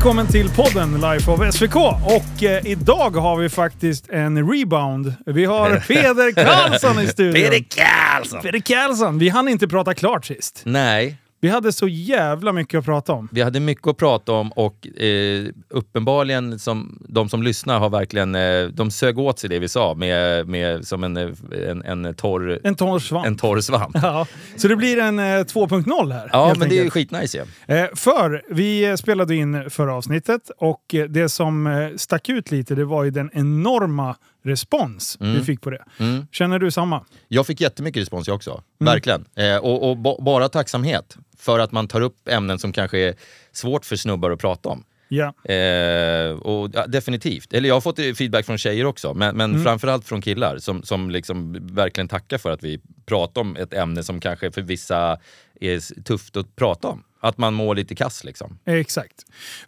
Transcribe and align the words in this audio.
Välkommen 0.00 0.26
till 0.26 0.50
podden 0.50 1.00
Life 1.00 1.30
of 1.30 1.54
SVK. 1.54 1.76
Och 2.02 2.42
eh, 2.42 2.66
idag 2.66 3.10
har 3.10 3.36
vi 3.36 3.48
faktiskt 3.48 4.08
en 4.08 4.52
rebound. 4.52 5.14
Vi 5.26 5.44
har 5.44 5.76
Peder 5.88 6.32
Karlsson 6.32 7.00
i 7.00 7.06
studion. 7.06 7.34
Peder 7.34 7.64
Karlsson! 7.68 8.42
Peder 8.42 8.58
Karlsson. 8.58 9.18
Vi 9.18 9.28
hann 9.28 9.48
inte 9.48 9.68
prata 9.68 9.94
klart 9.94 10.24
sist. 10.24 10.62
Nej, 10.64 11.16
Vi 11.42 11.48
hade 11.48 11.72
så 11.72 11.88
jävla 11.88 12.52
mycket 12.52 12.78
att 12.78 12.84
prata 12.84 13.12
om. 13.12 13.28
vi 13.32 13.42
hade 13.42 13.60
mycket 13.60 13.86
att 13.86 13.96
prata 13.96 14.32
om 14.32 14.52
och 14.52 15.00
eh, 15.02 15.46
uppenbarligen 15.68 16.58
som 16.58 16.98
de 17.08 17.28
som 17.28 17.42
lyssnar 17.42 17.78
har 17.78 17.90
verkligen, 17.90 18.34
eh, 18.34 18.64
de 18.64 18.90
sög 18.90 19.18
åt 19.18 19.38
sig 19.38 19.50
det 19.50 19.58
vi 19.58 19.68
sa 19.68 19.94
med, 19.94 20.48
med 20.48 20.86
som 20.86 21.04
en, 21.04 21.16
eh, 21.16 21.28
en, 21.68 22.04
en, 22.04 22.14
torr, 22.14 22.60
En 22.64 22.74
torr 22.74 22.98
svamp. 22.98 23.26
en 23.26 23.36
torr 23.36 23.60
svamp. 23.60 23.96
Ja, 24.02 24.26
så 24.56 24.68
det 24.68 24.76
blir 24.76 24.98
en 24.98 25.18
eh, 25.18 25.22
2.0 25.22 26.12
här. 26.12 26.30
Ja, 26.32 26.54
men 26.58 26.68
det 26.68 26.74
är 26.74 26.84
enkelt. 26.84 26.92
skitnice 26.92 27.38
ju. 27.38 27.74
Eh, 27.76 27.86
för 27.94 28.42
vi 28.50 28.96
spelade 28.96 29.34
in 29.34 29.70
förra 29.70 29.94
avsnittet 29.94 30.50
och 30.58 30.94
det 31.08 31.28
som 31.28 31.66
eh, 31.66 31.88
stack 31.96 32.28
ut 32.28 32.50
lite 32.50 32.74
det 32.74 32.84
var 32.84 33.04
ju 33.04 33.10
den 33.10 33.30
enorma 33.32 34.16
respons 34.42 35.16
vi 35.20 35.42
fick 35.44 35.60
på 35.60 35.70
det. 35.70 35.84
Mm. 35.98 36.26
Känner 36.32 36.58
du 36.58 36.70
samma? 36.70 37.04
Jag 37.28 37.46
fick 37.46 37.60
jättemycket 37.60 38.00
respons 38.00 38.28
jag 38.28 38.34
också, 38.34 38.50
Mm. 38.50 38.92
verkligen. 38.92 39.24
Eh, 39.36 39.56
och 39.56 39.90
och 39.90 39.96
ba, 39.96 40.16
bara 40.22 40.48
tacksamhet 40.48 41.16
för 41.38 41.58
att 41.58 41.72
man 41.72 41.88
tar 41.88 42.00
upp 42.00 42.28
ämnen 42.28 42.58
som 42.58 42.72
kanske 42.72 42.98
är 42.98 43.14
svårt 43.52 43.84
för 43.84 43.96
snubbar 43.96 44.30
att 44.30 44.40
prata 44.40 44.68
om. 44.68 44.84
Ja. 45.08 45.52
Eh, 45.54 46.30
och 46.32 46.70
ja, 46.74 46.86
Definitivt. 46.86 47.52
Eller 47.52 47.68
jag 47.68 47.76
har 47.76 47.80
fått 47.80 47.96
feedback 47.96 48.46
från 48.46 48.58
tjejer 48.58 48.84
också, 48.84 49.14
men, 49.14 49.36
men 49.36 49.50
Mm. 49.50 49.64
framförallt 49.64 50.04
från 50.04 50.22
killar 50.22 50.58
som, 50.58 50.82
som 50.82 51.10
liksom 51.10 51.58
verkligen 51.74 52.08
tackar 52.08 52.38
för 52.38 52.50
att 52.50 52.62
vi 52.64 52.80
pratar 53.06 53.40
om 53.40 53.56
ett 53.56 53.72
ämne 53.74 54.02
som 54.02 54.20
kanske 54.20 54.50
för 54.50 54.62
vissa 54.62 55.18
är 55.60 56.02
tufft 56.02 56.36
att 56.36 56.56
prata 56.56 56.88
om. 56.88 57.02
Att 57.22 57.38
man 57.38 57.54
mår 57.54 57.74
lite 57.74 57.94
kass 57.94 58.24
liksom. 58.24 58.58
Exakt. 58.64 59.14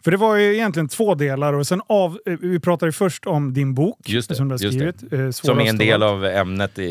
För 0.03 0.11
det 0.11 0.17
var 0.17 0.35
ju 0.35 0.53
egentligen 0.55 0.87
två 0.87 1.15
delar 1.15 1.53
och 1.53 1.67
sen 1.67 1.81
av, 1.87 2.19
eh, 2.25 2.33
vi 2.41 2.59
pratade 2.59 2.87
ju 2.87 2.91
först 2.91 3.25
om 3.27 3.53
din 3.53 3.73
bok 3.73 3.99
Just 4.09 4.29
det, 4.29 4.35
som 4.35 4.47
du 4.47 4.53
har 4.53 4.57
skrivit. 4.57 5.13
eh, 5.13 5.29
Som 5.29 5.59
är 5.59 5.65
en 5.69 5.77
del 5.77 6.03
av 6.03 6.25
ämnet 6.25 6.79
i, 6.79 6.83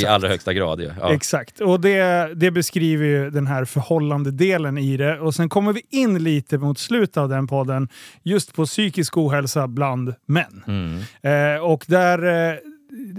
i 0.00 0.06
allra 0.06 0.28
högsta 0.28 0.52
grad. 0.52 0.80
Ja. 1.00 1.12
Exakt, 1.14 1.60
och 1.60 1.80
det, 1.80 2.30
det 2.34 2.50
beskriver 2.50 3.06
ju 3.06 3.30
den 3.30 3.46
här 3.46 3.64
förhållande 3.64 4.30
delen 4.30 4.78
i 4.78 4.96
det. 4.96 5.20
Och 5.20 5.34
sen 5.34 5.48
kommer 5.48 5.72
vi 5.72 5.82
in 5.90 6.24
lite 6.24 6.58
mot 6.58 6.78
slutet 6.78 7.16
av 7.16 7.28
den 7.28 7.46
podden 7.46 7.88
just 8.22 8.54
på 8.54 8.66
psykisk 8.66 9.16
ohälsa 9.16 9.68
bland 9.68 10.14
män. 10.26 10.64
Mm. 10.66 11.56
Eh, 11.56 11.62
och 11.64 11.84
där 11.88 12.48
eh, 12.52 12.56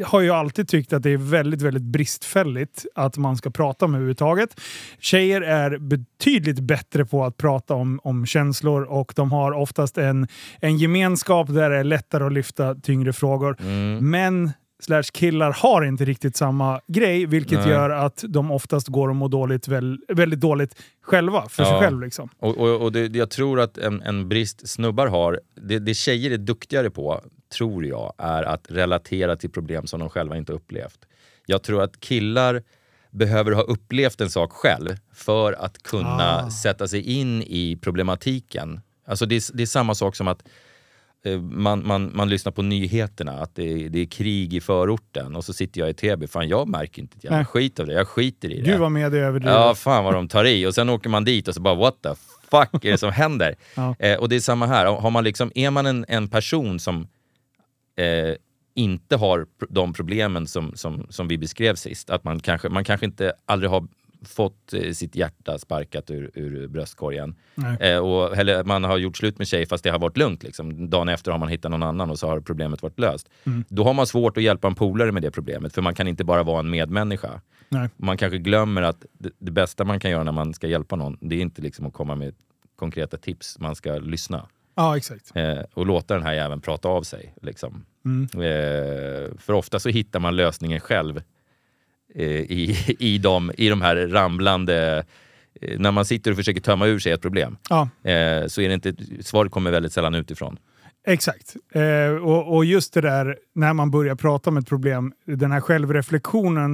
har 0.06 0.22
jag 0.22 0.36
alltid 0.36 0.68
tyckt 0.68 0.94
att 0.94 1.04
det 1.04 1.10
är 1.10 1.18
väldigt, 1.18 1.62
väldigt 1.62 1.84
bristfälligt 1.84 2.86
att 2.96 3.18
man 3.18 3.38
ska 3.38 3.50
prata 3.50 3.86
om 3.86 3.94
överhuvudtaget. 3.94 4.62
Tjejer 5.00 5.42
är 5.42 5.78
betydligt 5.78 6.60
bättre 6.60 7.06
på 7.06 7.26
att 7.26 7.38
prata 7.38 7.74
om, 7.74 8.00
om 8.04 8.26
känslor 8.26 8.84
och 8.84 9.14
de 9.16 9.32
har 9.32 9.52
oftast 9.52 9.98
en, 9.98 10.28
en 10.60 10.78
gemenskap 10.78 11.48
där 11.48 11.70
det 11.70 11.78
är 11.78 11.84
lättare 11.84 12.24
att 12.24 12.34
lyfta 12.34 12.76
tyngre 12.76 13.14
frågor. 13.14 13.58
Mm. 13.62 14.12
Män 14.12 14.52
slash 14.84 15.04
killar 15.14 15.52
har 15.52 15.84
inte 15.84 16.06
riktigt 16.06 16.36
samma 16.36 16.82
grej, 16.88 17.26
vilket 17.26 17.60
Nej. 17.60 17.70
gör 17.70 17.90
att 17.90 18.24
de 18.28 18.52
oftast 18.52 18.88
går 18.88 19.10
och 19.10 19.16
mår 19.16 19.30
dåligt, 19.30 19.68
väl, 19.68 20.00
väldigt 20.08 20.40
dåligt 20.40 20.76
själva, 21.02 21.50
för 21.50 21.64
sig 21.64 21.74
Ja. 21.74 21.80
själv. 21.82 22.02
Liksom. 22.02 22.30
Och, 22.40 22.58
och, 22.58 22.82
och 22.82 22.92
det, 22.92 23.16
jag 23.16 23.30
tror 23.30 23.60
att 23.60 23.78
en, 23.78 24.02
en 24.02 24.30
brist 24.30 24.70
snubbar 24.70 25.08
har, 25.08 25.40
det, 25.56 25.80
det 25.80 25.94
tjejer 25.94 26.32
är 26.32 26.38
duktigare 26.38 26.90
på, 26.90 27.22
tror 27.52 27.86
jag, 27.86 28.14
är 28.18 28.44
att 28.44 28.66
relatera 28.70 29.36
till 29.36 29.50
problem 29.50 29.88
som 29.88 30.00
de 30.00 30.10
själva 30.10 30.38
inte 30.38 30.54
upplevt. 30.54 31.00
Jag 31.46 31.64
tror 31.64 31.82
att 31.84 32.00
killar 32.00 32.64
behöver 33.12 33.52
ha 33.52 33.62
upplevt 33.62 34.22
en 34.22 34.30
sak 34.30 34.52
själv 34.52 34.96
för 35.14 35.54
att 35.54 35.84
kunna 35.84 36.42
Ah. 36.46 36.50
sätta 36.50 36.88
sig 36.88 37.02
in 37.02 37.42
i 37.44 37.78
problematiken. 37.82 38.82
Alltså 39.08 39.26
det, 39.26 39.36
är, 39.36 39.58
det 39.58 39.64
är 39.64 39.68
samma 39.68 39.96
sak 39.96 40.16
som 40.16 40.28
att 40.28 40.44
eh, 41.26 41.42
man, 41.42 41.88
man, 41.88 42.12
man 42.16 42.30
lyssnar 42.30 42.52
på 42.52 42.62
nyheterna, 42.62 43.32
att 43.32 43.56
det 43.56 43.64
är, 43.86 43.90
det 43.90 44.00
är 44.00 44.06
krig 44.06 44.54
i 44.54 44.62
förorten 44.62 45.36
och 45.36 45.46
så 45.46 45.54
sitter 45.54 45.82
jag 45.82 45.90
i 45.90 45.94
Täby. 45.94 46.28
Fan 46.28 46.48
jag 46.50 46.68
märker 46.68 47.02
inte 47.02 47.18
ett 47.18 47.24
jävla 47.24 47.46
skit 47.46 47.80
av 47.80 47.86
det, 47.88 47.94
jag 47.94 48.08
skiter 48.08 48.52
i 48.52 48.62
det. 48.62 48.72
Gud 48.72 48.80
vad 48.80 48.92
med 48.92 49.12
det 49.12 49.20
överdrivet. 49.20 49.56
Ja, 49.56 49.76
fan 49.76 50.04
vad 50.04 50.14
de 50.14 50.28
tar 50.28 50.46
i. 50.46 50.66
Och 50.66 50.76
sen 50.76 50.90
åker 50.90 51.10
man 51.10 51.24
dit 51.24 51.48
och 51.48 51.54
så 51.56 51.62
bara 51.62 51.76
what 51.76 52.02
the 52.04 52.10
fuck 52.52 52.86
är 52.86 52.92
det 52.92 52.98
som 52.98 53.12
händer? 53.22 53.56
Ja. 53.76 53.96
Eh, 54.00 54.18
och 54.20 54.30
det 54.30 54.36
är 54.36 54.40
samma 54.40 54.66
här. 54.66 54.86
Har 54.86 55.10
man 55.12 55.24
liksom, 55.24 55.52
är 55.56 55.72
man 55.72 55.86
en, 55.86 56.06
en 56.08 56.28
person 56.28 56.80
som 56.80 57.08
eh, 58.02 58.36
inte 58.74 59.16
har 59.16 59.46
de 59.70 59.94
problemen 59.94 60.48
som, 60.48 60.72
som, 60.76 61.06
som 61.10 61.28
vi 61.28 61.38
beskrev 61.38 61.76
sist, 61.76 62.10
att 62.10 62.24
man 62.24 62.40
kanske, 62.40 62.70
man 62.70 62.84
kanske 62.84 63.06
inte 63.06 63.34
aldrig 63.46 63.70
har 63.72 63.88
fått 64.26 64.74
eh, 64.74 64.92
sitt 64.92 65.16
hjärta 65.16 65.58
sparkat 65.58 66.12
ur, 66.12 66.32
ur 66.34 66.68
bröstkorgen. 66.68 67.36
Eh, 67.80 67.98
och, 67.98 68.38
eller 68.38 68.64
man 68.64 68.84
har 68.84 68.98
gjort 68.98 69.18
slut 69.18 69.38
med 69.38 69.48
tjej 69.48 69.66
fast 69.66 69.84
det 69.84 69.90
har 69.90 70.00
varit 70.00 70.18
lugnt. 70.18 70.44
Liksom. 70.44 70.90
Dagen 70.90 71.10
efter 71.10 71.32
har 71.32 71.40
man 71.40 71.50
hittat 71.50 71.72
någon 71.72 71.84
annan 71.84 72.10
och 72.10 72.20
så 72.20 72.28
har 72.28 72.40
problemet 72.40 72.82
varit 72.82 73.00
löst. 73.00 73.30
Mm. 73.44 73.64
Då 73.70 73.84
har 73.84 73.94
man 73.94 74.08
svårt 74.08 74.38
att 74.38 74.44
hjälpa 74.44 74.68
en 74.68 74.76
polare 74.76 75.12
med 75.12 75.22
det 75.22 75.32
problemet 75.32 75.74
för 75.74 75.82
man 75.82 75.96
kan 75.96 76.08
inte 76.08 76.24
bara 76.24 76.44
vara 76.44 76.60
en 76.60 76.70
medmänniska 76.70 77.42
Nej. 77.70 77.90
man 77.98 78.18
kanske 78.18 78.38
glömmer 78.38 78.82
att 78.82 79.06
det, 79.20 79.30
det 79.40 79.52
bästa 79.52 79.84
man 79.84 80.00
kan 80.00 80.12
göra 80.12 80.24
när 80.24 80.32
man 80.32 80.54
ska 80.54 80.68
hjälpa 80.68 80.96
någon, 80.96 81.18
det 81.22 81.36
är 81.36 81.42
inte 81.42 81.62
liksom 81.62 81.86
att 81.86 81.94
komma 81.94 82.16
med 82.16 82.36
konkreta 82.76 83.18
tips. 83.18 83.60
Man 83.60 83.76
ska 83.76 83.98
lyssna 83.98 84.48
Ja, 84.76 84.98
exakt. 84.98 85.32
eh, 85.36 85.60
och 85.74 85.86
låta 85.86 86.14
den 86.14 86.24
här 86.24 86.34
jäveln 86.34 86.62
prata 86.62 86.90
av 86.90 87.04
sig. 87.04 87.34
Liksom. 87.42 87.86
Mm. 88.06 88.24
Eh, 88.34 89.38
för 89.40 89.54
ofta 89.54 89.80
så 89.80 89.90
hittar 89.90 90.20
man 90.20 90.36
lösningen 90.36 90.80
själv 90.80 91.22
eh, 92.16 92.26
i, 92.32 92.78
i, 93.00 93.18
de, 93.18 93.52
i 93.58 93.70
de 93.70 93.82
här 93.82 93.96
ramlande... 93.96 95.04
Eh, 95.62 95.80
när 95.80 95.92
man 95.92 96.06
sitter 96.06 96.32
och 96.32 96.38
försöker 96.38 96.62
tömma 96.62 96.88
ur 96.88 97.00
sig 97.00 97.12
ett 97.12 97.22
problem 97.22 97.58
Ja, 97.70 97.90
så 98.48 98.62
är 98.62 98.68
det 98.68 98.74
inte... 98.74 98.94
Svaret 99.22 99.52
kommer 99.52 99.72
väldigt 99.72 99.94
sällan 99.94 100.16
utifrån. 100.16 100.58
exakt. 101.08 101.56
Eh, 101.74 102.16
och, 102.24 102.56
och 102.56 102.66
just 102.66 102.94
det 102.94 103.02
där 103.02 103.38
när 103.56 103.74
man 103.74 103.92
börjar 103.92 104.16
prata 104.16 104.50
om 104.50 104.58
ett 104.58 104.68
problem, 104.68 105.14
den 105.26 105.52
här 105.52 105.62
självreflektionen, 105.62 106.72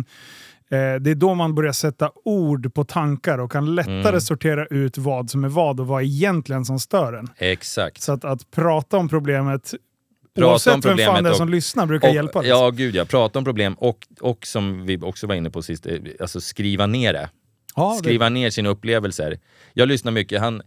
eh, 0.69 0.95
det 1.01 1.11
är 1.11 1.15
då 1.15 1.33
man 1.33 1.55
börjar 1.55 1.71
sätta 1.71 2.11
ord 2.25 2.73
på 2.73 2.83
tankar 2.83 3.37
och 3.37 3.51
kan 3.51 3.75
lättare 3.75 4.07
Mm. 4.07 4.21
sortera 4.21 4.65
ut 4.65 4.97
vad 4.97 5.29
som 5.29 5.43
är 5.43 5.49
vad 5.49 5.79
och 5.79 5.87
vad 5.87 6.03
egentligen 6.03 6.65
som 6.65 6.79
stör 6.79 7.13
en. 7.13 7.29
Exakt. 7.37 8.01
Så 8.01 8.11
att, 8.11 8.25
att 8.25 8.51
prata 8.51 8.97
om 8.97 9.09
problemet, 9.09 9.73
Prata 10.41 10.51
oavsett 10.51 10.73
om 10.73 10.81
vem 10.81 10.81
fan 10.81 10.97
problemet 10.97 11.23
det 11.23 11.29
är 11.29 11.31
och- 11.31 11.37
som 11.37 11.49
lyssnar, 11.49 11.85
brukar 11.85 12.07
Och- 12.09 12.15
hjälpa. 12.15 12.41
liksom. 12.41 12.59
Ja, 12.59 12.69
gud 12.69 12.95
ja. 12.95 13.05
Prata 13.05 13.39
om 13.39 13.45
problem 13.45 13.73
och, 13.73 14.07
och 14.21 14.47
som 14.47 14.85
vi 14.85 14.97
också 14.97 15.27
var 15.27 15.35
inne 15.35 15.49
på 15.49 15.61
sist, 15.61 15.85
eh, 15.85 15.93
alltså 16.19 16.41
skriva 16.41 16.85
ner 16.87 17.13
det. 17.13 17.29
Ja, 17.75 17.91
det- 17.91 17.97
skriva 17.99 18.29
ner 18.29 18.49
sina 18.49 18.69
upplevelser. 18.69 19.39
Jag 19.73 19.87
lyssnar 19.87 20.11
mycket, 20.11 20.41
han, 20.41 20.61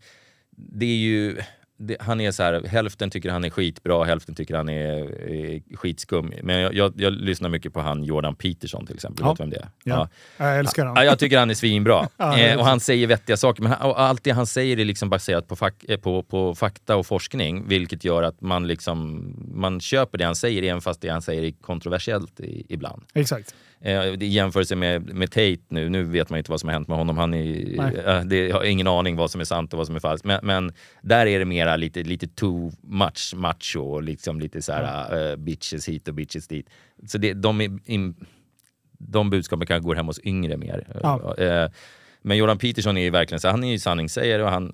det 0.56 0.86
är 0.86 0.96
ju, 0.96 1.36
det, 1.80 1.96
han 2.00 2.20
är 2.20 2.30
så 2.30 2.42
här, 2.42 2.62
hälften 2.66 3.10
tycker 3.10 3.30
han 3.30 3.44
är 3.44 3.50
skitbra, 3.50 4.04
hälften 4.04 4.34
tycker 4.34 4.54
han 4.56 4.68
är, 4.68 5.20
är 5.30 5.76
skitskum. 5.76 6.32
Men 6.42 6.60
jag, 6.60 6.74
jag, 6.74 6.92
jag 6.96 7.12
lyssnar 7.12 7.48
mycket 7.48 7.72
på 7.72 7.80
han 7.80 8.04
Jordan 8.04 8.34
Peterson 8.34 8.86
till 8.86 8.94
exempel, 8.94 9.24
Ja. 9.24 9.30
vet 9.30 9.40
vem 9.40 9.50
det 9.50 9.56
är? 9.56 9.68
Ja. 9.84 10.08
Jag 10.36 10.58
älskar 10.58 10.86
Ja, 10.86 10.94
den. 10.94 11.04
jag 11.04 11.18
tycker 11.18 11.38
han 11.38 11.50
är 11.50 11.54
svinbra. 11.54 12.08
Ja, 12.16 12.38
eh, 12.38 12.58
och 12.58 12.64
han 12.64 12.80
säger 12.80 13.06
vettiga 13.06 13.36
saker, 13.36 13.62
men 13.62 13.72
han, 13.72 13.92
allt 13.96 14.24
det 14.24 14.30
han 14.30 14.46
säger 14.46 14.78
är 14.78 14.84
liksom 14.84 15.10
baserat 15.10 15.48
på, 15.48 15.56
fak, 15.56 15.84
eh, 15.88 15.98
på, 16.00 16.22
på 16.22 16.54
fakta 16.54 16.96
och 16.96 17.06
forskning, 17.06 17.68
vilket 17.68 18.04
gör 18.04 18.22
att 18.22 18.40
man, 18.40 18.66
liksom, 18.66 19.24
man 19.54 19.80
köper 19.80 20.18
det 20.18 20.24
han 20.24 20.34
säger, 20.36 20.62
även 20.62 20.80
fast 20.80 21.00
det 21.00 21.08
han 21.08 21.22
säger 21.22 21.42
är 21.42 21.50
kontroversiellt 21.50 22.40
i, 22.40 22.66
ibland. 22.68 23.02
Exakt. 23.14 23.54
Eh, 23.82 24.04
I 24.04 24.26
jämförelse 24.26 24.76
med, 24.76 25.14
med 25.14 25.30
Tate 25.30 25.58
nu, 25.68 25.88
nu 25.88 26.02
vet 26.02 26.30
man 26.30 26.38
inte 26.38 26.50
vad 26.50 26.60
som 26.60 26.68
har 26.68 26.74
hänt 26.74 26.88
med 26.88 26.98
honom. 26.98 27.18
Han 27.18 27.34
är, 27.34 28.08
eh, 28.08 28.24
det, 28.24 28.48
jag 28.48 28.56
har 28.56 28.64
ingen 28.64 28.86
aning 28.86 29.16
vad 29.16 29.30
som 29.30 29.40
är 29.40 29.44
sant 29.44 29.72
och 29.72 29.78
vad 29.78 29.86
som 29.86 29.96
är 29.96 30.00
falskt. 30.00 30.26
Men, 30.26 30.40
men 30.42 30.72
där 31.02 31.26
är 31.26 31.38
det 31.38 31.44
mera 31.44 31.76
lite, 31.76 32.02
lite 32.02 32.28
too 32.28 32.72
much 32.82 33.32
macho 33.36 33.80
och 33.80 34.02
liksom 34.02 34.40
lite 34.40 34.62
så 34.62 34.72
här 34.72 35.30
eh, 35.30 35.36
bitches 35.36 35.88
hit 35.88 36.08
och 36.08 36.14
bitches 36.14 36.48
dit. 36.48 36.70
Så 37.06 37.18
det, 37.18 37.34
de, 37.34 37.80
in, 37.84 38.26
de 38.98 39.30
budskapen 39.30 39.66
kanske 39.66 39.86
går 39.86 39.94
hem 39.94 40.06
hos 40.06 40.20
yngre 40.24 40.56
mer. 40.56 40.86
Ja. 41.02 41.34
Eh, 41.38 41.70
men 42.22 42.36
Jordan 42.36 42.58
Peterson 42.58 42.96
är 42.96 43.02
ju 43.02 43.10
verkligen 43.10 43.40
så, 43.40 43.48
han 43.48 43.64
är 43.64 43.70
ju 43.72 43.78
sanningssägare 43.78 44.42
och 44.42 44.50
han... 44.50 44.72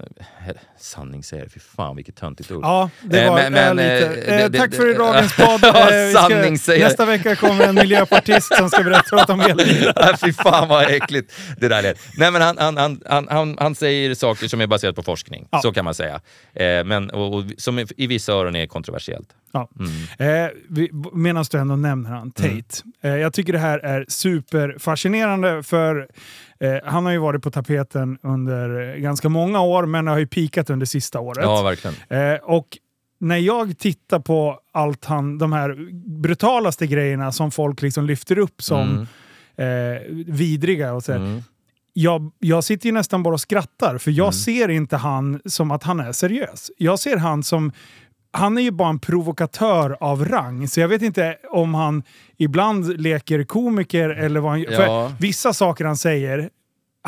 eh, 0.49 0.55
Sanningssägare, 0.79 1.49
fy 1.49 1.61
fan 1.61 1.97
vilket 1.97 2.17
töntigt 2.17 2.51
ord. 2.51 2.65
Ja, 2.65 2.91
det 3.03 3.21
Eh, 3.23 3.31
var 3.31 3.37
men- 3.37 3.53
men, 3.53 3.79
är 3.79 4.01
lite. 4.11 4.21
eh, 4.33 4.41
Eh, 4.45 4.51
tack 4.51 4.75
för 4.75 4.99
dagens 4.99 5.37
podd. 5.37 5.65
Eh, 5.65 6.21
sanningssägare. 6.23 6.85
Nästa 6.89 7.05
vecka 7.07 7.37
kommer 7.37 7.65
en 7.69 7.75
miljöpartist 7.75 8.57
som 8.57 8.71
ska 8.71 8.83
berätta 8.83 9.33
om 9.33 9.41
elbilar. 9.41 10.17
Fy 10.25 10.33
fan 10.33 10.69
vad 10.69 10.91
äckligt 10.91 11.33
det 11.59 11.69
där 11.69 11.83
lät. 11.83 11.99
Nej 12.17 12.31
men 12.31 12.43
han, 12.43 12.59
han, 12.59 12.77
han, 12.77 13.01
han, 13.07 13.29
han, 13.31 13.57
han 13.61 13.75
säger 13.75 14.15
saker 14.15 14.49
som 14.49 14.61
är 14.61 14.67
baserat 14.67 14.97
på 14.97 15.03
forskning, 15.03 15.49
Ja. 15.51 15.61
så 15.61 15.73
kan 15.73 15.85
man 15.85 15.95
säga. 15.95 16.21
Eh, 16.55 16.85
men, 16.85 17.11
och, 17.11 17.35
och, 17.35 17.45
som 17.59 17.79
i- 17.79 18.07
vissa 18.07 18.33
öron 18.33 18.57
är 18.57 18.67
kontroversiellt. 18.67 19.29
Ja. 19.53 19.69
Mm. 20.19 20.45
Eh, 20.45 20.51
vi- 20.69 20.91
Medan 21.13 21.45
du 21.51 21.59
ändå 21.59 21.77
nämner 21.77 22.11
han, 22.11 22.31
Tate. 22.31 22.63
Eh, 23.03 23.17
jag 23.17 23.33
tycker 23.33 23.53
det 23.53 23.59
här 23.59 23.79
är 23.79 24.05
superfascinerande 24.09 25.63
för 25.63 26.09
eh, 26.61 26.75
han 26.85 27.05
har 27.05 27.13
ju 27.13 27.19
varit 27.19 27.43
på 27.43 27.51
tapeten 27.51 28.19
under 28.23 28.97
ganska 28.97 29.29
många 29.29 29.61
år 29.61 29.87
men 29.87 30.07
har 30.07 30.19
ju 30.19 30.27
pikat 30.27 30.71
under 30.71 30.87
sista 30.87 31.21
året. 31.21 31.45
Ja, 31.45 31.63
verkligen. 31.63 31.97
Eh, 32.09 32.39
och 32.43 32.67
när 33.21 33.37
jag 33.37 33.79
tittar 33.79 34.19
på 34.21 34.61
allt 34.73 35.05
han, 35.05 35.39
de 35.39 35.53
här 35.53 35.77
brutalaste 36.23 36.87
grejerna 36.87 37.33
som 37.33 37.51
folk 37.51 37.83
liksom 37.83 38.07
lyfter 38.07 38.39
upp 38.39 38.63
som 38.63 39.07
Mm. 39.59 39.97
eh, 39.97 40.03
vidriga 40.35 40.93
och 40.93 41.03
så 41.05 41.13
Mm. 41.13 41.43
jag, 41.93 42.31
jag 42.39 42.65
sitter 42.65 42.87
ju 42.87 42.93
nästan 42.93 43.23
bara 43.23 43.35
och 43.35 43.41
skrattar, 43.41 43.99
för 43.99 44.11
Mm. 44.11 44.19
jag 44.19 44.35
ser 44.35 44.69
inte 44.69 44.97
han 44.97 45.41
som 45.45 45.71
att 45.71 45.83
han 45.83 46.01
är 46.01 46.13
seriös. 46.13 46.71
Jag 46.79 46.99
ser 46.99 47.17
han 47.17 47.43
som... 47.43 47.73
Han 48.37 48.59
är 48.59 48.63
ju 48.63 48.71
bara 48.71 48.89
en 48.89 48.99
provokatör 48.99 49.97
av 50.01 50.25
rang, 50.25 50.69
så 50.69 50.81
jag 50.81 50.89
vet 50.89 51.03
inte 51.03 51.37
om 51.51 51.75
han 51.75 52.03
ibland 52.37 53.01
leker 53.01 53.45
komiker 53.45 54.09
eller 54.11 54.41
vad 54.41 54.51
han 54.51 54.61
Ja. 54.61 54.71
För 54.71 55.13
vissa 55.21 55.53
saker 55.53 55.85
han 55.85 55.97
säger, 55.97 56.51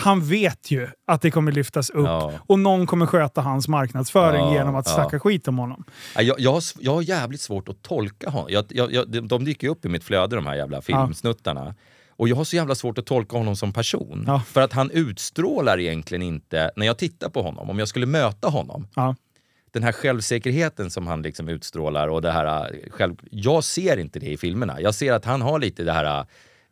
han 0.00 0.24
vet 0.28 0.70
ju 0.70 0.88
att 1.06 1.22
det 1.22 1.30
kommer 1.30 1.52
lyftas 1.52 1.90
upp 1.90 2.06
Ja. 2.06 2.32
och 2.46 2.58
någon 2.58 2.86
kommer 2.86 3.06
sköta 3.06 3.40
hans 3.40 3.68
marknadsföring 3.68 4.40
Ja, 4.44 4.52
genom 4.54 4.74
att 4.74 4.86
ja. 4.88 4.94
snacka 4.94 5.20
skit 5.20 5.48
om 5.48 5.58
honom. 5.58 5.84
Ja, 6.16 6.22
Jag, 6.22 6.40
jag, 6.40 6.52
har, 6.52 6.62
jag 6.80 6.94
har 6.94 7.02
jävligt 7.02 7.40
svårt 7.40 7.68
att 7.68 7.82
tolka 7.82 8.30
honom. 8.30 8.48
Jag, 8.50 8.64
jag, 8.70 9.10
de- 9.10 9.28
de 9.28 9.44
dyker 9.44 9.66
ju 9.66 9.70
upp 9.70 9.84
i 9.84 9.88
mitt 9.88 10.04
flöde 10.04 10.36
de 10.36 10.46
här 10.46 10.54
jävla 10.54 10.82
filmsnuttarna. 10.82 11.74
Och 12.16 12.28
jag 12.28 12.36
har 12.36 12.44
så 12.44 12.56
jävla 12.56 12.74
svårt 12.74 12.98
att 12.98 13.06
tolka 13.06 13.36
honom 13.36 13.56
som 13.56 13.72
person. 13.72 14.30
För 14.46 14.60
att 14.60 14.72
han 14.72 14.90
utstrålar 14.90 15.80
egentligen 15.80 16.22
inte, 16.22 16.70
när 16.76 16.86
jag 16.86 16.98
tittar 16.98 17.28
på 17.28 17.42
honom, 17.42 17.70
om 17.70 17.78
jag 17.78 17.88
skulle 17.88 18.06
möta 18.06 18.48
honom. 18.48 18.86
Den 19.72 19.82
här 19.82 19.92
självsäkerheten 19.92 20.90
som 20.90 21.06
han 21.06 21.22
liksom 21.22 21.48
utstrålar 21.48 22.08
och 22.08 22.22
det 22.22 22.30
här 22.32 22.70
äh, 22.74 22.90
själv... 22.90 23.14
Jag 23.30 23.64
ser 23.64 23.96
inte 23.96 24.18
det 24.18 24.26
i 24.26 24.36
filmerna. 24.36 24.80
Jag 24.80 24.94
ser 24.94 25.12
att 25.12 25.24
han 25.24 25.42
har 25.42 25.58
lite 25.58 25.84
det 25.84 25.92
här... 25.92 26.24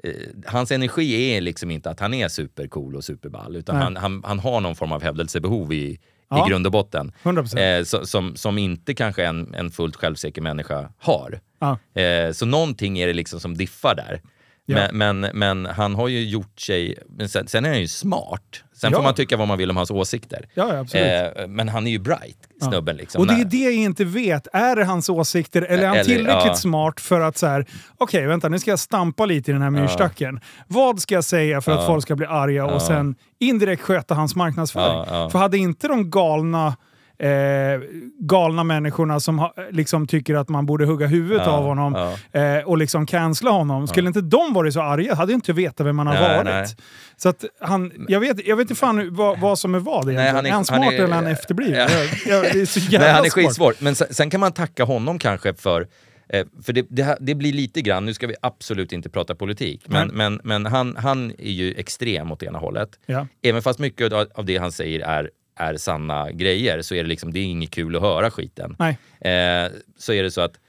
Eh, 0.05 0.13
hans 0.47 0.71
energi 0.71 1.37
är 1.37 1.41
liksom 1.41 1.71
inte 1.71 1.91
att 1.91 2.01
han 2.01 2.15
är 2.15 2.29
supercool 2.29 2.97
och 2.97 3.05
superball, 3.05 3.57
utan 3.57 3.77
han, 3.77 3.97
han, 3.97 4.23
han 4.25 4.39
har 4.39 4.61
någon 4.61 4.77
form 4.77 4.93
av 4.93 5.03
hävdelsebehov 5.03 5.73
i, 5.73 5.99
Ja. 6.29 6.47
i 6.47 6.51
grund 6.51 6.67
och 6.67 6.73
botten. 6.73 7.13
100%. 7.23 7.79
Eh, 7.79 7.85
så, 7.85 8.07
som, 8.07 8.37
som 8.37 8.59
inte 8.59 8.95
kanske 8.95 9.25
en, 9.27 9.55
en 9.55 9.71
fullt 9.71 9.97
självsäker 9.97 10.43
människa 10.43 10.93
har. 10.99 11.41
Ja. 11.59 12.01
Eh, 12.03 12.33
så 12.33 12.47
någonting 12.47 12.99
är 12.99 13.07
det 13.07 13.13
liksom 13.13 13.41
som 13.41 13.57
diffar 13.57 13.95
där. 13.95 14.21
Ja. 14.67 14.89
Men, 14.93 15.21
men, 15.21 15.39
men 15.39 15.67
han 15.67 15.95
har 15.95 16.09
ju 16.09 16.25
gjort 16.25 16.61
sig... 16.61 16.99
Men 17.09 17.29
sen, 17.29 17.49
sen 17.49 17.65
är 17.65 17.69
han 17.69 17.81
ju 17.81 17.89
smart. 17.89 18.63
Sen 18.81 18.91
Ja. 18.93 18.99
får 18.99 19.03
man 19.05 19.15
tycka 19.15 19.37
vad 19.37 19.49
man 19.49 19.59
vill 19.59 19.71
om 19.71 19.77
hans 19.77 19.91
åsikter. 19.91 20.49
Ja, 20.55 20.85
ja. 20.93 20.99
Eh, 21.01 21.47
men 21.49 21.69
han 21.69 21.87
är 21.87 21.91
ju 21.91 21.99
bright, 21.99 22.39
snubben. 22.63 22.97
Liksom. 22.97 23.21
Och 23.21 23.27
det 23.27 23.35
är 23.35 23.45
det 23.45 23.57
jag 23.57 23.75
inte 23.75 24.05
vet. 24.05 24.47
Är 24.53 24.77
det 24.77 24.85
hans 24.85 25.09
åsikter 25.09 25.63
eller 25.63 25.83
är 25.83 25.87
han 25.87 25.97
Eller, 25.97 26.05
tillräckligt 26.05 26.47
ja. 26.47 26.55
smart 26.55 27.01
för 27.01 27.21
att 27.21 27.37
så 27.39 27.47
här, 27.47 27.67
okej 27.99 28.27
vänta 28.27 28.49
nu 28.49 28.59
ska 28.59 28.71
jag 28.71 28.79
stampa 28.79 29.27
lite 29.27 29.51
i 29.51 29.53
den 29.53 29.63
här 29.63 29.71
myrstacken. 29.71 30.41
Vad 30.67 31.01
ska 31.01 31.15
jag 31.15 31.25
säga 31.25 31.61
för 31.61 31.73
att 31.73 31.81
Ja. 31.81 31.87
folk 31.87 32.03
ska 32.03 32.17
bli 32.17 32.27
arga 32.27 32.67
och 32.67 32.83
sen 32.83 33.15
indirekt 33.39 33.83
sköta 33.83 34.15
hans 34.15 34.37
marknadsföring? 34.37 34.87
Ja, 34.97 35.07
ja. 35.11 35.31
För 35.31 35.39
hade 35.39 35.59
inte 35.59 35.89
de 35.89 36.11
galna 36.11 36.77
Eh, 37.19 37.81
galna 38.21 38.65
människorna 38.65 39.21
som 39.21 39.39
ha, 39.39 39.55
liksom 39.71 40.07
tycker 40.07 40.35
att 40.35 40.49
man 40.49 40.67
borde 40.67 40.87
hugga 40.87 41.07
huvudet 41.07 41.43
Ja, 41.47 41.53
av 41.53 41.65
honom 41.65 42.15
eh, 42.33 42.59
och 42.65 42.79
liksom 42.79 43.07
cancella 43.07 43.51
honom. 43.51 43.87
Skulle 43.87 44.09
inte 44.09 44.21
de 44.21 44.53
varit 44.55 44.75
så 44.75 44.81
arga 44.83 45.15
hade 45.15 45.33
jag 45.33 45.37
inte 45.37 45.53
vetat 45.53 45.87
vem 45.87 45.99
han 45.99 46.07
har 46.07 46.15
Nej, 46.15 46.37
varit. 46.37 46.45
nej. 46.45 46.67
Så 47.17 47.29
att 47.29 47.45
han, 47.61 47.93
jag 48.09 48.21
vet, 48.21 48.47
jag 48.47 48.57
vet 48.57 48.65
inte 48.71 48.75
fan 48.81 49.15
vad, 49.15 49.41
vad 49.41 49.59
som 49.59 49.75
är 49.75 49.79
vad 49.79 50.05
egentligen. 50.09 50.35
han 50.37 50.47
är- 50.47 50.51
är, 50.51 50.53
han 50.55 50.65
smart 50.65 50.79
han 50.85 50.89
är- 50.95 50.97
eller 50.99 51.09
är 51.09 51.13
han 51.13 51.27
efterbliven? 51.27 51.75
Ja. 51.79 51.89
Jag, 52.27 52.45
jag, 52.45 52.53
det 52.53 52.61
är 52.61 52.67
så 52.67 52.81
jävla 52.81 52.99
Nej, 53.07 53.15
han 53.15 53.25
är 53.25 53.29
svårt. 53.31 53.45
skitsvår. 53.45 53.75
Men 53.79 53.95
sen, 53.95 54.07
sen 54.15 54.31
kan 54.31 54.41
man 54.41 54.53
tacka 54.53 54.85
honom 54.85 55.19
kanske 55.19 55.55
för 55.55 55.87
eh, 56.29 56.47
för 56.63 56.73
det, 56.73 56.87
det, 56.91 57.17
det 57.21 57.35
blir 57.35 57.53
lite 57.53 57.83
grann, 57.83 58.05
nu 58.05 58.15
ska 58.15 58.27
vi 58.27 58.35
absolut 58.43 58.93
inte 58.93 59.09
prata 59.09 59.35
politik, 59.35 59.83
men, 59.87 60.07
Nej. 60.09 60.17
men, 60.17 60.41
men 60.45 60.67
han, 60.67 60.97
han 60.97 61.31
är 61.39 61.51
ju 61.51 61.75
extrem 61.75 62.33
åt 62.33 62.43
ena 62.43 62.59
hållet. 62.59 62.89
Ja. 63.07 63.27
Även 63.43 63.63
fast 63.63 63.79
mycket 63.79 64.13
av 64.13 64.45
det 64.45 64.57
han 64.57 64.73
säger 64.73 65.01
är, 65.01 65.31
är 65.57 65.77
sanna 65.77 66.33
grejer 66.33 66.83
så 66.83 66.95
är 66.95 67.03
det 67.03 67.09
liksom, 67.09 67.33
det 67.33 67.39
är 67.39 67.45
inget 67.45 67.71
kul 67.71 67.97
att 67.97 68.03
höra 68.03 68.31
skiten. 68.31 68.77
Nej. 68.79 68.99
Eh, 69.21 69.71
så 69.99 70.13
är 70.13 70.23
det 70.23 70.31
så 70.31 70.41
att 70.41 70.61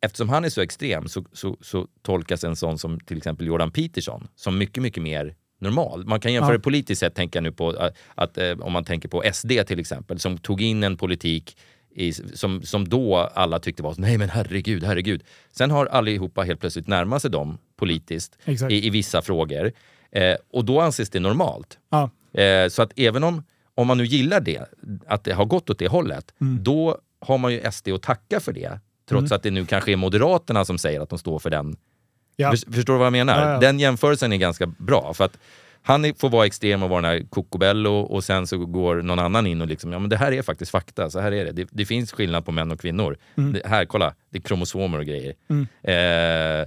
eftersom 0.00 0.28
han 0.28 0.44
är 0.44 0.48
så 0.48 0.60
extrem 0.60 1.08
så, 1.08 1.24
så, 1.32 1.56
så 1.60 1.86
tolkas 2.02 2.44
en 2.44 2.56
sån 2.56 2.78
som 2.78 3.00
till 3.00 3.16
exempel 3.16 3.46
Jordan 3.46 3.70
Peterson 3.70 4.28
som 4.36 4.58
mycket, 4.58 4.82
mycket 4.82 5.02
mer 5.02 5.34
normal. 5.58 6.04
Man 6.06 6.20
kan 6.20 6.32
jämföra 6.32 6.52
Ja. 6.52 6.56
det 6.58 6.62
politiskt 6.62 7.00
sett, 7.00 7.14
tänka 7.14 7.40
nu 7.40 7.52
på 7.52 7.68
att, 7.70 7.96
att 8.14 8.38
eh, 8.38 8.58
om 8.60 8.72
man 8.72 8.84
tänker 8.84 9.08
på 9.08 9.22
SD 9.32 9.52
till 9.66 9.78
exempel, 9.80 10.18
som 10.18 10.38
tog 10.38 10.62
in 10.62 10.82
en 10.84 10.96
politik 10.96 11.56
i, 11.94 12.12
som, 12.12 12.62
som 12.62 12.88
då 12.88 13.16
alla 13.16 13.58
tyckte 13.58 13.82
var 13.82 13.94
så, 13.94 14.00
nej 14.00 14.18
men 14.18 14.28
herregud, 14.28 14.84
herregud. 14.84 15.22
Sen 15.52 15.70
har 15.70 15.86
allihopa 15.86 16.42
helt 16.42 16.60
plötsligt 16.60 16.86
närmat 16.86 17.22
sig 17.22 17.30
dem 17.30 17.58
politiskt 17.76 18.38
i, 18.70 18.86
i 18.86 18.90
vissa 18.90 19.22
frågor. 19.22 19.72
Eh, 20.12 20.36
och 20.52 20.64
då 20.64 20.80
anses 20.80 21.10
det 21.10 21.20
normalt. 21.20 21.78
Ja. 21.90 22.10
Eh, 22.40 22.68
så 22.68 22.82
att 22.82 22.92
även 22.98 23.24
om, 23.24 23.42
om 23.80 23.86
man 23.86 23.98
nu 23.98 24.04
gillar 24.04 24.40
det, 24.40 24.62
att 25.06 25.24
det 25.24 25.32
har 25.32 25.44
gått 25.44 25.70
åt 25.70 25.78
det 25.78 25.88
hållet, 25.88 26.34
Mm. 26.40 26.62
då 26.62 26.98
har 27.20 27.38
man 27.38 27.52
ju 27.52 27.60
SD 27.72 27.88
att 27.88 28.02
tacka 28.02 28.40
för 28.40 28.52
det. 28.52 28.80
Trots 29.08 29.32
att 29.32 29.42
det 29.42 29.50
nu 29.50 29.66
kanske 29.66 29.92
är 29.92 29.96
Moderaterna 29.96 30.64
som 30.64 30.78
säger 30.78 31.00
att 31.00 31.08
de 31.08 31.18
står 31.18 31.38
för 31.38 31.50
den. 31.50 31.76
Ja. 32.36 32.50
För, 32.50 32.72
förstår 32.72 32.92
du 32.92 32.98
vad 32.98 33.06
jag 33.06 33.12
menar? 33.12 33.42
Ja, 33.46 33.52
ja. 33.52 33.58
Den 33.60 33.78
jämförelsen 33.80 34.32
är 34.32 34.36
ganska 34.36 34.66
bra. 34.66 35.14
För 35.14 35.24
att 35.24 35.38
han 35.82 36.14
får 36.14 36.28
vara 36.30 36.46
extrem 36.46 36.82
och 36.82 36.90
vara 36.90 37.00
den 37.02 37.10
här 37.10 37.26
kokobello 37.30 38.00
och 38.00 38.24
sen 38.24 38.46
så 38.46 38.58
går 38.58 39.02
någon 39.02 39.18
annan 39.18 39.46
in 39.46 39.60
och 39.60 39.66
liksom, 39.66 39.92
ja 39.92 39.98
men 39.98 40.10
det 40.10 40.16
här 40.16 40.32
är 40.32 40.42
faktiskt 40.42 40.70
fakta, 40.70 41.10
så 41.10 41.20
här 41.20 41.32
är 41.32 41.44
det. 41.44 41.52
Det, 41.52 41.68
det 41.70 41.84
finns 41.84 42.12
skillnad 42.12 42.44
på 42.44 42.52
män 42.52 42.70
och 42.70 42.80
kvinnor. 42.80 43.16
Mm. 43.36 43.52
Det, 43.52 43.62
här, 43.66 43.84
kolla, 43.84 44.14
det 44.30 44.38
är 44.38 44.42
kromosomer 44.42 44.98
och 44.98 45.04
grejer. 45.06 45.34
Eh, 45.82 46.66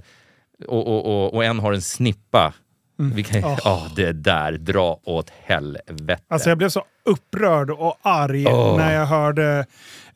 och, 0.66 0.86
och, 0.86 1.06
och, 1.06 1.34
och 1.34 1.44
en 1.44 1.58
har 1.58 1.72
en 1.72 1.82
snippa. 1.82 2.52
Vi 2.96 3.22
kan, 3.22 3.44
Åh. 3.44 3.58
ja, 3.64 3.86
det 3.96 4.12
där, 4.12 4.52
dra 4.52 5.00
åt 5.04 5.30
helvete. 5.44 6.18
Alltså 6.28 6.48
jag 6.48 6.58
blev 6.58 6.68
så 6.68 6.84
upprörd 7.04 7.70
och 7.70 7.96
arg 8.02 8.46
Åh. 8.46 8.76
när 8.76 8.94
jag 8.94 9.06
hörde... 9.06 9.66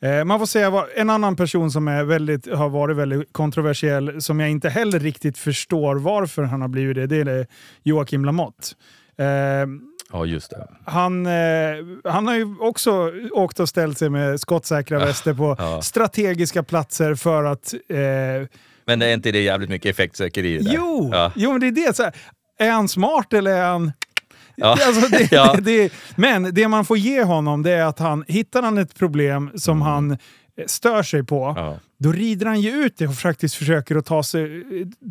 Eh, 0.01 0.23
man 0.25 0.39
får 0.39 0.45
säga 0.45 0.69
vad, 0.69 0.85
en 0.95 1.09
annan 1.09 1.35
person 1.35 1.71
som 1.71 1.87
är 1.87 2.03
väldigt, 2.03 2.53
har 2.53 2.69
varit 2.69 2.97
väldigt 2.97 3.33
kontroversiell, 3.33 4.21
som 4.21 4.39
jag 4.39 4.49
inte 4.49 4.69
heller 4.69 4.99
riktigt 4.99 5.37
förstår 5.37 5.95
varför 5.95 6.43
han 6.43 6.61
har 6.61 6.67
blivit 6.67 6.95
det, 6.95 7.07
det 7.23 7.31
är 7.31 7.47
Joakim 7.83 8.25
Lamotte. 8.25 8.67
Eh, 9.17 9.25
Ja, 10.11 10.25
just 10.25 10.49
det. 10.49 10.67
han, 10.85 11.25
eh, 11.25 11.31
han 12.03 12.27
har 12.27 12.35
ju 12.35 12.55
också 12.59 13.11
åkt 13.31 13.59
och 13.59 13.69
ställt 13.69 13.97
sig 13.97 14.09
med 14.09 14.39
skottsäkra 14.39 14.99
väster 14.99 15.33
på 15.33 15.55
ja. 15.59 15.81
strategiska 15.81 16.63
platser 16.63 17.15
för 17.15 17.43
att... 17.43 17.73
Eh, 17.89 18.47
Men 18.85 19.01
är 19.01 19.13
inte 19.13 19.31
det 19.31 19.41
jävligt 19.41 19.69
mycket 19.69 19.89
effektsökeri 19.91 20.57
det 20.57 20.63
där? 20.63 20.73
jo, 20.75 21.09
Ja. 21.13 21.31
jo, 21.35 21.51
men 21.51 21.59
det 21.61 21.67
är 21.67 21.87
det. 21.87 21.95
Så 21.95 22.03
här, 22.03 22.13
är 22.59 22.71
han 22.71 22.87
smart 22.87 23.33
eller 23.33 23.51
är 23.51 23.65
han... 23.71 23.91
Ja. 24.55 24.77
Alltså 24.87 25.07
det, 25.11 25.31
Ja. 25.31 25.55
det, 25.61 25.93
men 26.15 26.53
det 26.53 26.67
man 26.67 26.85
får 26.85 26.97
ge 26.97 27.23
honom 27.23 27.63
det 27.63 27.71
är 27.71 27.83
att 27.85 27.99
han 27.99 28.23
hittar 28.27 28.61
han 28.63 28.77
ett 28.77 28.95
problem 28.95 29.51
som 29.55 29.81
han 29.81 30.11
eh, 30.11 30.17
stör 30.65 31.03
sig 31.03 31.23
på, 31.23 31.45
Mm. 31.45 31.63
Ja. 31.63 31.79
då 31.99 32.11
rider 32.11 32.45
han 32.45 32.61
ju 32.61 32.69
ut 32.71 32.97
det 32.97 33.07
och 33.07 33.15
faktiskt 33.15 33.55
försöker 33.55 33.95
att 33.95 34.05
ta 34.05 34.23
sig, 34.23 34.63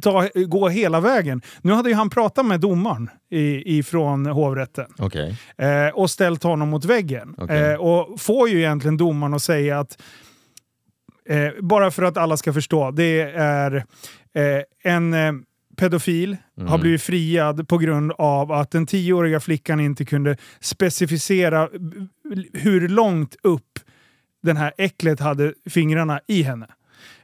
ta, 0.03 0.29
gå 0.35 0.69
hela 0.69 1.01
vägen. 1.01 1.43
Nu 1.63 1.73
hade 1.73 1.89
ju 1.89 1.95
han 1.95 2.11
pratat 2.11 2.47
med 2.47 2.61
domaren 2.61 3.11
i, 3.31 3.79
ifrån 3.79 4.27
hovrätten 4.27 4.87
Okej. 4.99 5.37
eh, 5.59 5.89
och 5.95 6.11
ställt 6.11 6.43
honom 6.43 6.69
mot 6.69 6.85
väggen. 6.85 7.35
Okej. 7.39 7.71
Eh, 7.73 7.75
och 7.81 8.21
får 8.21 8.49
ju 8.49 8.59
egentligen 8.59 8.97
domaren 8.97 9.35
att 9.35 9.43
säga 9.43 9.81
att, 9.81 9.99
eh, 11.29 11.49
bara 11.61 11.91
för 11.91 12.03
att 12.03 12.17
alla 12.17 12.37
ska 12.37 12.53
förstå, 12.53 12.91
det 12.91 13.21
är 13.37 13.77
eh, 14.35 14.63
en 14.93 15.15
eh, 15.15 15.33
pedofil 15.79 16.37
Mm. 16.59 16.69
har 16.71 16.79
blivit 16.79 17.03
friad 17.03 17.69
på 17.69 17.79
grund 17.79 18.13
av 18.19 18.53
att 18.53 18.71
den 18.71 18.87
tioåriga 18.87 19.41
flickan 19.41 19.81
inte 19.81 20.05
kunde 20.05 20.37
specificera 20.61 21.69
hur 22.53 22.89
långt 22.89 23.37
upp 23.43 23.79
den 24.43 24.57
här 24.57 24.73
äcklet 24.79 25.21
hade 25.21 25.55
fingrarna 25.71 26.21
i 26.27 26.43
henne. 26.43 26.67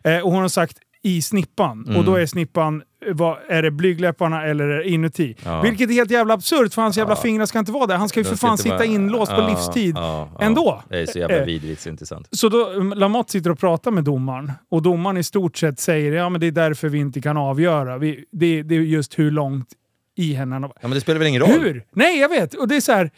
Eh, 0.05 0.19
och 0.19 0.33
hon 0.33 0.41
har 0.43 0.49
sagt 0.49 0.79
i 1.03 1.23
snippan. 1.23 1.85
Mm. 1.85 1.97
Och 1.97 2.05
då 2.05 2.15
är 2.17 2.27
snippan, 2.27 2.83
vad, 3.13 3.37
är 3.49 3.63
det 3.63 3.71
blygdläpparna 3.71 4.45
eller 4.45 4.65
är 4.69 4.79
det 4.79 4.89
inuti? 4.89 5.37
Ja. 5.45 5.63
Vilket 5.63 5.91
är 5.91 5.95
helt 5.95 6.11
jävla 6.11 6.35
absurt 6.35 6.75
för 6.75 6.83
hans 6.83 6.97
jävla 6.97 7.15
Ja. 7.15 7.21
fingrar 7.23 7.47
ska 7.47 7.59
inte 7.59 7.73
vara 7.73 7.87
där. 7.87 7.97
Han 7.97 8.09
ska 8.09 8.21
ju 8.21 8.25
för 8.25 8.37
fan 8.37 8.59
sitta 8.59 8.85
inlåst 8.85 9.33
på 9.33 9.41
Ja, 9.41 9.49
livstid 9.49 9.97
ja, 9.97 10.29
ja. 10.39 10.45
ändå. 10.45 10.83
Det 10.89 10.99
är 11.03 11.07
så 11.07 11.19
jävla 11.19 11.37
Eh, 11.37 11.45
vidrigt 11.45 11.81
så 11.81 11.89
intressant. 11.89 12.29
Så 12.31 12.49
då, 12.49 12.71
Lamotte 12.95 13.33
sitter 13.33 13.51
och 13.51 13.59
pratar 13.59 13.91
med 13.91 14.05
domaren 14.05 14.53
och 14.71 14.83
domaren 14.83 15.17
i 15.17 15.23
stort 15.23 15.57
sett 15.57 15.81
säger 15.81 16.13
ja 16.13 16.29
men 16.29 16.41
det 16.41 16.47
är 16.47 16.51
därför 16.53 16.89
vi 16.89 16.99
inte 16.99 17.21
kan 17.21 17.37
avgöra. 17.37 17.99
Vi, 17.99 18.25
det, 18.33 18.63
det 18.63 18.75
är 18.75 18.81
just 18.81 19.19
hur 19.19 19.31
långt 19.31 19.69
i 20.17 20.33
henne 20.35 20.61
Ja, 20.63 20.71
men 20.81 20.91
det 20.91 21.01
spelar 21.01 21.19
väl 21.19 21.29
ingen 21.29 21.43
roll? 21.43 21.51
Hur? 21.51 21.85
Nej, 21.93 22.21
jag 22.21 22.29
vet. 22.29 22.55
Och 22.55 22.69
det 22.69 22.77
är 22.77 22.81
så 22.81 22.93
här... 22.93 23.11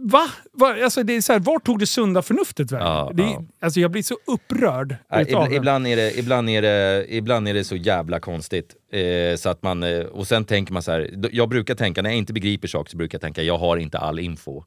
Va? 0.00 0.28
Va? 0.52 0.76
Alltså, 0.84 1.02
det 1.02 1.16
är 1.16 1.20
så 1.20 1.32
här, 1.32 1.40
vart 1.40 1.64
tog 1.64 1.78
det 1.78 1.86
sunda 1.86 2.22
förnuftet 2.22 2.72
vägen? 2.72 2.86
Ja, 2.86 3.12
ja. 3.16 3.42
Alltså, 3.60 3.80
jag 3.80 3.90
blir 3.90 4.02
så 4.02 4.16
upprörd 4.26 4.96
Nej, 5.10 5.22
utav 5.22 5.52
ibland, 5.52 5.52
ibland, 5.54 5.86
är 5.86 5.96
det, 5.96 6.18
ibland, 6.18 6.50
är 6.50 6.62
det, 6.62 7.06
ibland 7.08 7.48
är 7.48 7.54
det 7.54 7.64
så 7.64 7.76
jävla 7.76 8.20
konstigt. 8.20 8.74
Eh, 8.92 9.36
så 9.36 9.48
att 9.48 9.62
man, 9.62 9.82
eh, 9.82 10.00
och 10.00 10.26
sen 10.26 10.44
tänker 10.44 10.72
man 10.72 10.82
så 10.82 10.92
här, 10.92 11.10
jag 11.32 11.48
brukar 11.48 11.74
tänka, 11.74 12.02
när 12.02 12.10
jag 12.10 12.16
inte 12.18 12.32
begriper 12.32 12.68
saker 12.68 12.90
så 12.90 12.96
brukar 12.96 13.16
jag 13.16 13.22
tänka, 13.22 13.42
jag 13.42 13.58
har 13.58 13.76
inte 13.76 13.98
all 13.98 14.18
info. 14.18 14.62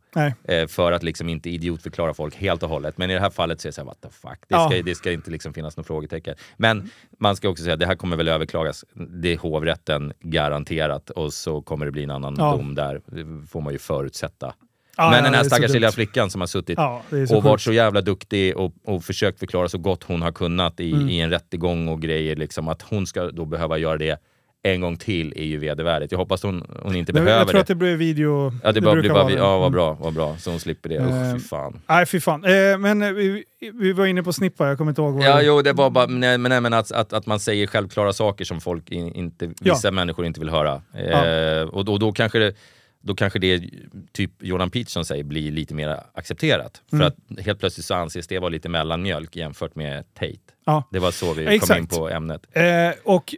Eh, 0.47 0.67
för 0.67 0.91
att 0.91 1.03
liksom 1.03 1.29
inte 1.29 1.49
idiotförklara 1.49 2.13
folk 2.13 2.35
helt 2.35 2.63
och 2.63 2.69
hållet. 2.69 2.97
Men 2.97 3.09
i 3.09 3.13
det 3.13 3.19
här 3.19 3.29
fallet 3.29 3.61
så 3.61 3.67
är 3.67 3.69
det 3.69 3.73
så 3.73 3.81
här, 3.81 3.85
what 3.85 4.01
the 4.01 4.09
fuck. 4.09 4.39
Det 4.47 4.55
Ja. 4.55 4.69
ska, 4.71 4.81
det 4.81 4.95
ska 4.95 5.11
inte 5.11 5.31
liksom 5.31 5.53
finnas 5.53 5.77
några 5.77 5.85
frågetecken. 5.87 6.35
Men 6.57 6.89
man 7.19 7.35
ska 7.35 7.49
också 7.49 7.63
säga, 7.63 7.75
det 7.75 7.85
här 7.85 7.95
kommer 7.95 8.17
väl 8.17 8.27
överklagas. 8.27 8.85
Det 9.21 9.33
är 9.33 9.37
hovrätten 9.37 10.13
garanterat 10.19 11.09
och 11.09 11.33
så 11.33 11.61
kommer 11.61 11.85
det 11.85 11.91
bli 11.91 12.03
en 12.03 12.11
annan 12.11 12.35
Ja. 12.37 12.51
dom 12.51 12.75
där. 12.75 13.01
Det 13.05 13.47
får 13.47 13.61
man 13.61 13.73
ju 13.73 13.79
förutsätta. 13.79 14.53
Ja, 15.01 15.09
Men 15.09 15.17
ja, 15.17 15.23
den 15.23 15.31
det 15.31 15.37
här 15.37 15.43
stackars 15.45 15.71
lilla 15.73 15.91
flickan 15.91 16.29
som 16.29 16.41
har 16.41 16.47
suttit 16.47 16.77
Ja, 16.77 17.01
det 17.09 17.31
och 17.31 17.43
varit 17.43 17.61
så 17.61 17.71
jävla 17.73 18.01
duktig 18.01 18.57
och, 18.57 18.73
och 18.85 19.03
försökt 19.03 19.39
förklara 19.39 19.67
så 19.69 19.77
gott 19.77 20.03
hon 20.03 20.21
har 20.21 20.31
kunnat 20.31 20.79
i, 20.79 20.91
Mm. 20.91 21.09
i 21.09 21.19
en 21.19 21.29
rättegång 21.29 21.87
och 21.87 22.01
grejer. 22.01 22.35
Liksom, 22.35 22.67
att 22.67 22.81
hon 22.81 23.07
ska 23.07 23.31
då 23.31 23.45
behöva 23.45 23.77
göra 23.77 23.97
det 23.97 24.17
en 24.63 24.81
gång 24.81 24.97
till 24.97 25.33
är 25.35 25.45
ju 25.45 25.57
vedervärdigt. 25.57 26.11
Jag 26.11 26.19
hoppas 26.19 26.43
hon, 26.43 26.63
hon 26.83 26.95
inte 26.95 27.13
behöver 27.13 27.31
jag 27.37 27.47
tror 27.47 27.53
det. 27.53 27.61
att 27.61 27.67
det 27.67 27.75
blir 27.75 27.95
video. 27.95 28.53
Ja, 28.63 28.71
det, 28.71 28.81
brukar 28.81 28.95
blir 29.01 29.09
bara, 29.09 29.23
det. 29.27 29.33
ja, 29.33 29.51
vad 29.57 29.59
Mm. 29.67 29.71
bra, 29.71 29.93
vad 30.01 30.13
bra. 30.13 30.37
Så 30.37 30.49
hon 30.49 30.59
slipper 30.59 30.89
det. 30.89 30.99
Usch, 30.99 31.33
fy 31.41 31.47
fan. 31.47 31.81
Nej, 31.89 32.05
fy 32.05 32.19
fan. 32.19 32.45
Eh, 32.45 32.77
men 32.77 33.15
vi, 33.15 33.43
vi 33.73 33.91
var 33.93 34.05
inne 34.05 34.23
på 34.23 34.33
snippa, 34.33 34.67
jag 34.67 34.77
kommer 34.77 34.91
inte 34.91 35.01
ihåg 35.01 35.13
vad 35.13 35.23
Ja, 35.23 35.35
det- 35.35 35.43
jo, 35.43 35.61
det 35.61 35.73
var 35.73 35.89
bara, 35.89 36.05
nej, 36.05 36.37
men, 36.37 36.49
nej, 36.49 36.61
men 36.61 36.73
att, 36.73 36.91
att, 36.91 37.13
att 37.13 37.25
man 37.25 37.39
säger 37.39 37.67
självklara 37.67 38.13
saker 38.13 38.45
som 38.45 38.61
folk 38.61 38.91
in, 38.91 39.13
inte, 39.15 39.45
Ja. 39.45 39.73
vissa 39.73 39.91
människor 39.91 40.25
inte 40.25 40.39
vill 40.39 40.49
höra. 40.49 40.81
Eh, 40.93 41.67
och 41.69 41.85
då, 41.85 41.97
då, 41.97 42.11
kanske 42.11 42.39
det, 42.39 42.53
då 43.01 43.15
kanske 43.15 43.39
det 43.39 43.63
typ 44.11 44.31
Jordan 44.39 44.69
Peterson 44.69 45.05
säger 45.05 45.23
blir 45.23 45.51
lite 45.51 45.73
mer 45.73 45.99
accepterat. 46.13 46.81
För 46.89 46.95
Mm. 46.97 47.07
att 47.07 47.39
helt 47.45 47.59
plötsligt 47.59 47.85
så 47.85 47.93
anses 47.93 48.27
det 48.27 48.39
vara 48.39 48.49
lite 48.49 48.69
mellanmjölk 48.69 49.35
jämfört 49.35 49.75
med 49.75 50.13
Tate. 50.13 50.37
Ja. 50.65 50.83
Det 50.91 50.99
var 50.99 51.11
så 51.11 51.33
vi 51.33 51.45
Exakt. 51.47 51.67
kom 51.69 51.77
in 51.77 51.87
på 51.87 52.09
ämnet. 52.09 52.45
Eh, 52.51 52.63
och 53.03 53.35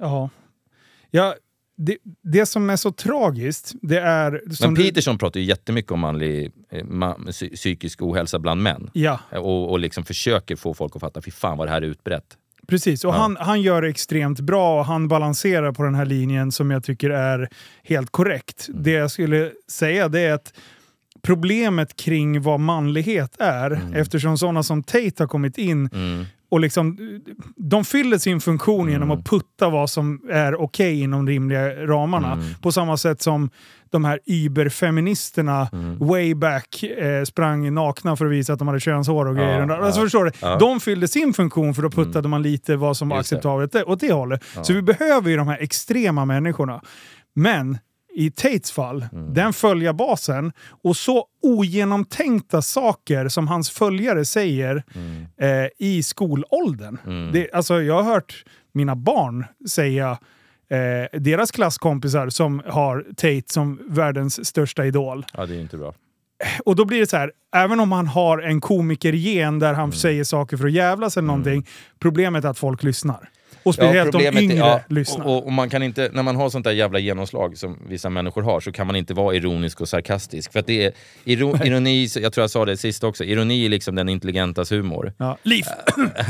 ja, 0.00 0.30
ja 1.10 1.34
det, 1.78 1.96
det 2.22 2.46
som 2.46 2.70
är 2.70 2.76
så 2.76 2.92
tragiskt, 2.92 3.72
det 3.82 4.00
är... 4.00 4.42
Som 4.54 4.66
Men 4.66 4.74
du- 4.74 4.82
Peterson 4.88 5.18
pratar 5.18 5.40
ju 5.40 5.46
jättemycket 5.46 5.92
om 5.92 6.00
manlig 6.00 6.52
eh, 6.70 6.84
ma- 6.84 7.26
psy- 7.26 7.54
psykisk 7.54 8.02
ohälsa 8.02 8.38
bland 8.38 8.62
män. 8.62 8.90
Ja, 8.92 9.20
Och, 9.32 9.70
och 9.70 9.78
liksom 9.78 10.04
försöker 10.04 10.56
få 10.56 10.74
folk 10.74 10.96
att 10.96 11.00
fatta, 11.00 11.22
fy 11.22 11.30
fan 11.30 11.58
vad 11.58 11.66
det 11.66 11.70
här 11.70 11.82
är 11.82 11.86
utbrett. 11.86 12.36
Precis. 12.68 13.04
Och 13.04 13.14
Ja. 13.14 13.18
han, 13.18 13.36
han 13.40 13.62
gör 13.62 13.82
det 13.82 13.88
extremt 13.88 14.40
bra 14.40 14.78
och 14.80 14.86
han 14.86 15.08
balanserar 15.08 15.72
på 15.72 15.82
den 15.82 15.94
här 15.94 16.04
linjen 16.06 16.52
som 16.52 16.70
jag 16.70 16.84
tycker 16.84 17.10
är 17.10 17.48
helt 17.84 18.10
korrekt. 18.10 18.68
Mm. 18.68 18.82
Det 18.82 18.90
jag 18.90 19.10
skulle 19.10 19.50
säga 19.70 20.08
det 20.08 20.20
är 20.20 20.32
att 20.32 20.52
problemet 21.22 21.96
kring 21.96 22.42
vad 22.42 22.60
manlighet 22.60 23.36
är, 23.40 23.80
eftersom 23.94 24.38
sådana 24.38 24.62
som 24.62 24.82
Tate 24.82 25.12
har 25.18 25.26
kommit 25.26 25.58
in 25.58 25.88
Mm. 25.92 26.24
Och 26.48 26.60
liksom, 26.60 26.98
de 27.56 27.84
fyller 27.84 28.18
sin 28.18 28.40
funktion 28.40 28.88
genom 28.90 29.08
Mm. 29.10 29.18
att 29.18 29.24
putta 29.30 29.68
vad 29.70 29.90
som 29.90 30.20
är 30.30 30.60
okej 30.60 31.00
inom 31.00 31.26
rimliga 31.28 31.86
ramarna. 31.86 32.32
Mm. 32.32 32.44
På 32.62 32.72
samma 32.72 32.96
sätt 32.96 33.22
som 33.22 33.50
de 33.90 34.04
här 34.04 34.18
überfeministerna 34.26 35.68
Mm. 35.72 35.98
way 35.98 36.34
back 36.34 36.82
eh, 36.82 37.24
sprang 37.24 37.74
nakna 37.74 38.16
för 38.16 38.26
att 38.26 38.32
visa 38.32 38.52
att 38.52 38.58
de 38.58 38.68
hade 38.68 38.80
könshår 38.80 39.26
och 39.26 39.36
Ja, 39.36 39.40
grejer. 39.42 39.68
alltså, 39.70 40.00
ja, 40.00 40.04
förstår 40.04 40.24
du? 40.24 40.30
ja. 40.40 40.56
De 40.58 40.80
fyllde 40.80 41.08
sin 41.08 41.32
funktion 41.34 41.74
för 41.74 41.82
då 41.82 41.90
puttade 41.90 42.28
man 42.28 42.42
lite 42.42 42.76
vad 42.76 42.96
som 42.96 43.08
var 43.08 43.16
Just 43.16 43.30
det. 43.30 43.36
acceptabelt 43.36 43.74
åt 43.74 44.00
det 44.00 44.12
hållet. 44.12 44.44
Ja. 44.56 44.64
Så 44.64 44.72
vi 44.72 44.82
behöver 44.82 45.30
ju 45.30 45.36
de 45.36 45.48
här 45.48 45.58
extrema 45.58 46.24
människorna. 46.24 46.80
Men 47.34 47.78
i 48.18 48.30
Tates 48.30 48.72
fall, 48.72 49.06
Mm. 49.12 49.34
den 49.34 49.52
följarbasen 49.52 50.52
och 50.82 50.96
så 50.96 51.26
ogenomtänkta 51.42 52.62
saker 52.62 53.28
som 53.28 53.48
hans 53.48 53.70
följare 53.70 54.24
säger 54.24 54.82
Mm. 54.94 55.26
eh, 55.64 55.68
i 55.78 56.02
skolåldern. 56.02 56.98
Mm. 57.06 57.32
Det, 57.32 57.52
alltså, 57.52 57.82
jag 57.82 58.02
har 58.02 58.12
hört 58.12 58.44
mina 58.72 58.96
barn 58.96 59.44
säga 59.68 60.18
eh, 60.70 61.20
deras 61.20 61.50
klasskompisar 61.50 62.28
som 62.28 62.62
har 62.66 63.06
Tate 63.16 63.42
som 63.46 63.80
världens 63.88 64.46
största 64.46 64.84
idol. 64.86 65.24
Ja, 65.34 65.46
det 65.46 65.54
är 65.56 65.60
inte 65.60 65.76
bra. 65.76 65.94
Och 66.64 66.76
då 66.76 66.84
blir 66.84 67.00
det 67.00 67.06
så 67.06 67.16
här, 67.16 67.32
även 67.56 67.80
om 67.80 67.92
han 67.92 68.06
har 68.06 68.38
en 68.38 68.60
komikergen 68.60 69.58
där 69.58 69.68
Mm. 69.68 69.80
han 69.80 69.92
säger 69.92 70.24
saker 70.24 70.56
för 70.56 70.66
att 70.66 70.72
jävlas 70.72 71.16
eller 71.16 71.26
någonting, 71.26 71.66
problemet 71.98 72.44
är 72.44 72.48
att 72.48 72.58
folk 72.58 72.82
lyssnar. 72.82 73.28
Och 73.66 73.74
speciellt 73.74 74.12
de 74.12 74.18
problemet 74.18 74.36
är- 74.36 74.44
yngre 74.44 74.56
ja, 74.56 74.80
lyssnar. 74.88 75.26
Och, 75.26 75.46
och, 75.46 75.52
man 75.52 75.70
kan 75.70 75.82
inte, 75.82 76.10
när 76.12 76.22
man 76.22 76.36
har 76.36 76.50
sånt 76.50 76.64
där 76.64 76.72
jävla 76.72 76.98
genomslag 76.98 77.58
som 77.58 77.78
vissa 77.88 78.10
människor 78.10 78.42
har 78.42 78.60
så 78.60 78.72
kan 78.72 78.86
man 78.86 78.96
inte 78.96 79.14
vara 79.14 79.34
ironisk 79.34 79.80
och 79.80 79.88
sarkastisk. 79.88 80.52
För 80.52 80.64
det 80.66 80.84
är 80.84 80.92
iro, 81.24 81.64
ironi, 81.64 82.08
jag 82.16 82.32
tror 82.32 82.42
jag 82.42 82.50
sa 82.50 82.64
det 82.64 82.76
sist 82.76 83.04
också, 83.04 83.24
ironi 83.24 83.64
är 83.64 83.68
liksom 83.68 83.94
den 83.94 84.08
intelligentas 84.08 84.72
humor. 84.72 85.12
ja. 85.18 85.38
Liv! 85.42 85.64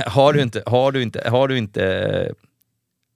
Har 0.07 0.33
du 0.33 0.43
inte, 0.43 0.63
har 0.67 0.93
du 0.93 1.03
inte, 1.03 1.31
har 1.31 1.49
du 1.49 1.59
inte, 1.59 1.83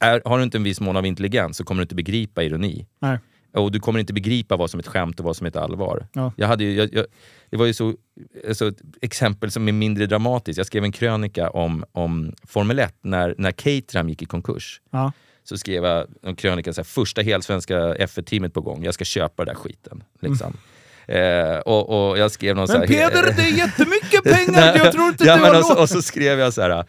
är, 0.00 0.22
har 0.24 0.38
du 0.38 0.44
inte 0.44 0.58
en 0.58 0.62
viss 0.64 0.80
mån 0.80 0.96
av 0.96 1.06
intelligens 1.06 1.56
så 1.56 1.64
kommer 1.64 1.80
du 1.80 1.82
inte 1.82 1.94
begripa 1.94 2.42
ironi. 2.42 2.86
Nej. 3.00 3.18
Och 3.52 3.72
du 3.72 3.80
kommer 3.80 4.00
inte 4.00 4.12
begripa 4.12 4.56
vad 4.56 4.70
som 4.70 4.80
är 4.80 4.82
ett 4.82 4.88
skämt 4.88 5.20
och 5.20 5.24
vad 5.24 5.36
som 5.36 5.44
är 5.44 5.48
ett 5.48 5.56
allvar. 5.56 6.06
Ja. 6.12 6.32
Jag 6.36 6.48
hade 6.48 6.64
ju, 6.64 6.74
jag, 6.74 6.94
jag, 6.94 7.06
det 7.50 7.56
var 7.56 7.66
ju 7.66 7.74
så, 7.74 7.94
alltså 8.48 8.68
ett 8.68 8.80
exempel 9.00 9.50
som 9.50 9.68
är 9.68 9.72
mindre 9.72 10.06
dramatiskt. 10.06 10.56
Jag 10.56 10.66
skrev 10.66 10.84
en 10.84 10.92
krönika 10.92 11.50
om, 11.50 11.84
om 11.92 12.32
Formel 12.46 12.78
1 12.78 12.94
när, 13.02 13.34
när 13.38 13.52
Caterham 13.52 14.08
gick 14.08 14.22
i 14.22 14.26
konkurs. 14.26 14.80
Ja. 14.90 15.12
Så 15.44 15.58
skrev 15.58 15.84
jag 15.84 16.06
en 16.22 16.36
krönika, 16.36 16.72
så 16.72 16.80
här, 16.80 16.84
första 16.84 17.22
helsvenska 17.22 17.94
F1-teamet 17.94 18.54
på 18.54 18.60
gång, 18.60 18.84
jag 18.84 18.94
ska 18.94 19.04
köpa 19.04 19.44
den 19.44 19.54
där 19.54 19.60
skiten. 19.60 20.02
Liksom. 20.20 20.56
Eh, 21.06 21.58
och, 21.58 22.10
och 22.10 22.18
jag 22.18 22.30
skrev 22.30 22.56
någon 22.56 22.68
så 22.68 22.74
Mm. 22.74 22.88
Men 22.88 22.98
här, 22.98 23.10
Peder, 23.10 23.34
det 23.36 23.42
är 23.42 23.56
jättemycket 23.56 24.22
pengar! 24.36 24.78
Jag 24.78 24.92
tror 24.92 25.08
inte 25.08 25.24
ja, 25.24 25.36
du 25.36 25.42
har 25.42 25.58
och, 25.58 25.64
så, 25.64 25.80
och 25.80 25.88
så 25.88 26.02
skrev 26.02 26.38
jag 26.38 26.52
så 26.52 26.62
här. 26.62 26.84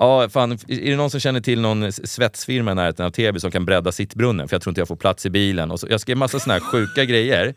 Ja, 0.00 0.28
fan, 0.28 0.52
är 0.52 0.90
det 0.90 0.96
någon 0.96 1.10
som 1.10 1.20
känner 1.20 1.40
till 1.40 1.60
någon 1.60 1.92
svetsfirma 1.92 2.72
i 2.72 2.74
närheten 2.74 3.06
av 3.06 3.10
Täby 3.10 3.40
som 3.40 3.50
kan 3.50 3.64
bredda 3.64 3.92
sittbrunnen? 3.92 4.48
För 4.48 4.54
jag 4.54 4.62
tror 4.62 4.70
inte 4.70 4.80
jag 4.80 4.88
får 4.88 4.96
plats 4.96 5.26
i 5.26 5.30
bilen. 5.30 5.70
Och 5.70 5.80
så, 5.80 5.86
jag 5.90 6.00
skrev 6.00 6.16
massa 6.16 6.38
såna 6.38 6.54
här 6.54 6.60
sjuka 6.60 7.04
grejer. 7.10 7.54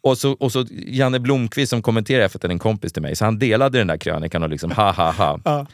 Och 0.00 0.18
så, 0.18 0.32
och 0.32 0.52
så 0.52 0.64
Janne 0.70 1.18
Blomqvist 1.20 1.70
som 1.70 1.82
kommenterade 1.82 2.24
efter 2.24 2.48
en 2.48 2.58
kompis 2.58 2.92
till 2.92 3.02
mig, 3.02 3.16
så 3.16 3.24
han 3.24 3.38
delade 3.38 3.78
den 3.78 3.86
där 3.86 3.96
krönikan 3.96 4.42
och 4.42 4.48
liksom 4.48 4.70
ha 4.70 4.92
ha 4.92 5.12
ha. 5.12 5.40
Ja. 5.44 5.66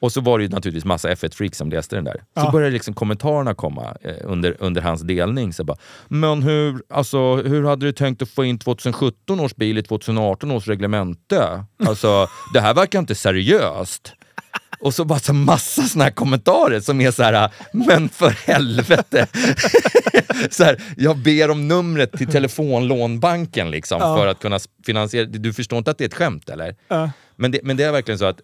Och 0.00 0.12
så 0.12 0.20
var 0.20 0.38
det 0.38 0.44
ju 0.44 0.50
naturligtvis 0.50 0.84
massa 0.84 1.08
F1-freaks 1.14 1.54
som 1.58 1.70
läste 1.70 1.96
den 1.96 2.04
där. 2.04 2.14
Så 2.14 2.22
Ja. 2.34 2.50
började 2.52 2.72
liksom 2.72 2.94
kommentarerna 2.94 3.54
komma 3.54 3.96
eh, 4.00 4.14
under, 4.24 4.56
under 4.58 4.82
hans 4.82 5.02
delning. 5.02 5.52
Så 5.52 5.64
bara, 5.64 5.76
Men 6.08 6.42
hur, 6.42 6.82
alltså, 6.90 7.36
hur 7.36 7.64
hade 7.64 7.86
du 7.86 7.92
tänkt 7.92 8.22
att 8.22 8.28
få 8.30 8.44
in 8.44 8.58
2017 8.58 9.40
års 9.40 9.54
bil 9.56 9.78
i 9.78 9.82
2018 9.82 10.50
års 10.50 10.68
reglemente? 10.68 11.64
Alltså, 11.86 12.28
det 12.54 12.60
här 12.60 12.74
verkar 12.74 12.98
inte 12.98 13.14
seriöst. 13.14 14.12
Och 14.80 14.94
så 14.94 15.04
bara 15.04 15.18
så 15.18 15.32
massa 15.32 15.82
såna 15.82 16.04
här 16.04 16.10
kommentarer 16.10 16.80
som 16.80 17.00
är 17.00 17.10
så 17.10 17.22
här, 17.22 17.50
men 17.72 18.08
för 18.08 18.30
helvete. 18.30 19.26
så 20.50 20.64
här, 20.64 20.82
jag 20.96 21.16
ber 21.18 21.50
om 21.50 21.68
numret 21.68 22.12
till 22.12 22.26
telefonlånbanken 22.26 23.70
liksom, 23.70 23.98
Ja. 24.00 24.16
för 24.16 24.26
att 24.26 24.40
kunna 24.40 24.58
finansiera. 24.86 25.24
Du 25.24 25.52
förstår 25.52 25.78
inte 25.78 25.90
att 25.90 25.98
det 25.98 26.04
är 26.04 26.08
ett 26.08 26.14
skämt 26.14 26.48
eller? 26.48 26.76
Ja. 26.88 27.10
Men 27.36 27.50
det, 27.50 27.60
men 27.62 27.76
det 27.76 27.84
är 27.84 27.92
verkligen 27.92 28.18
så 28.18 28.24
att 28.24 28.40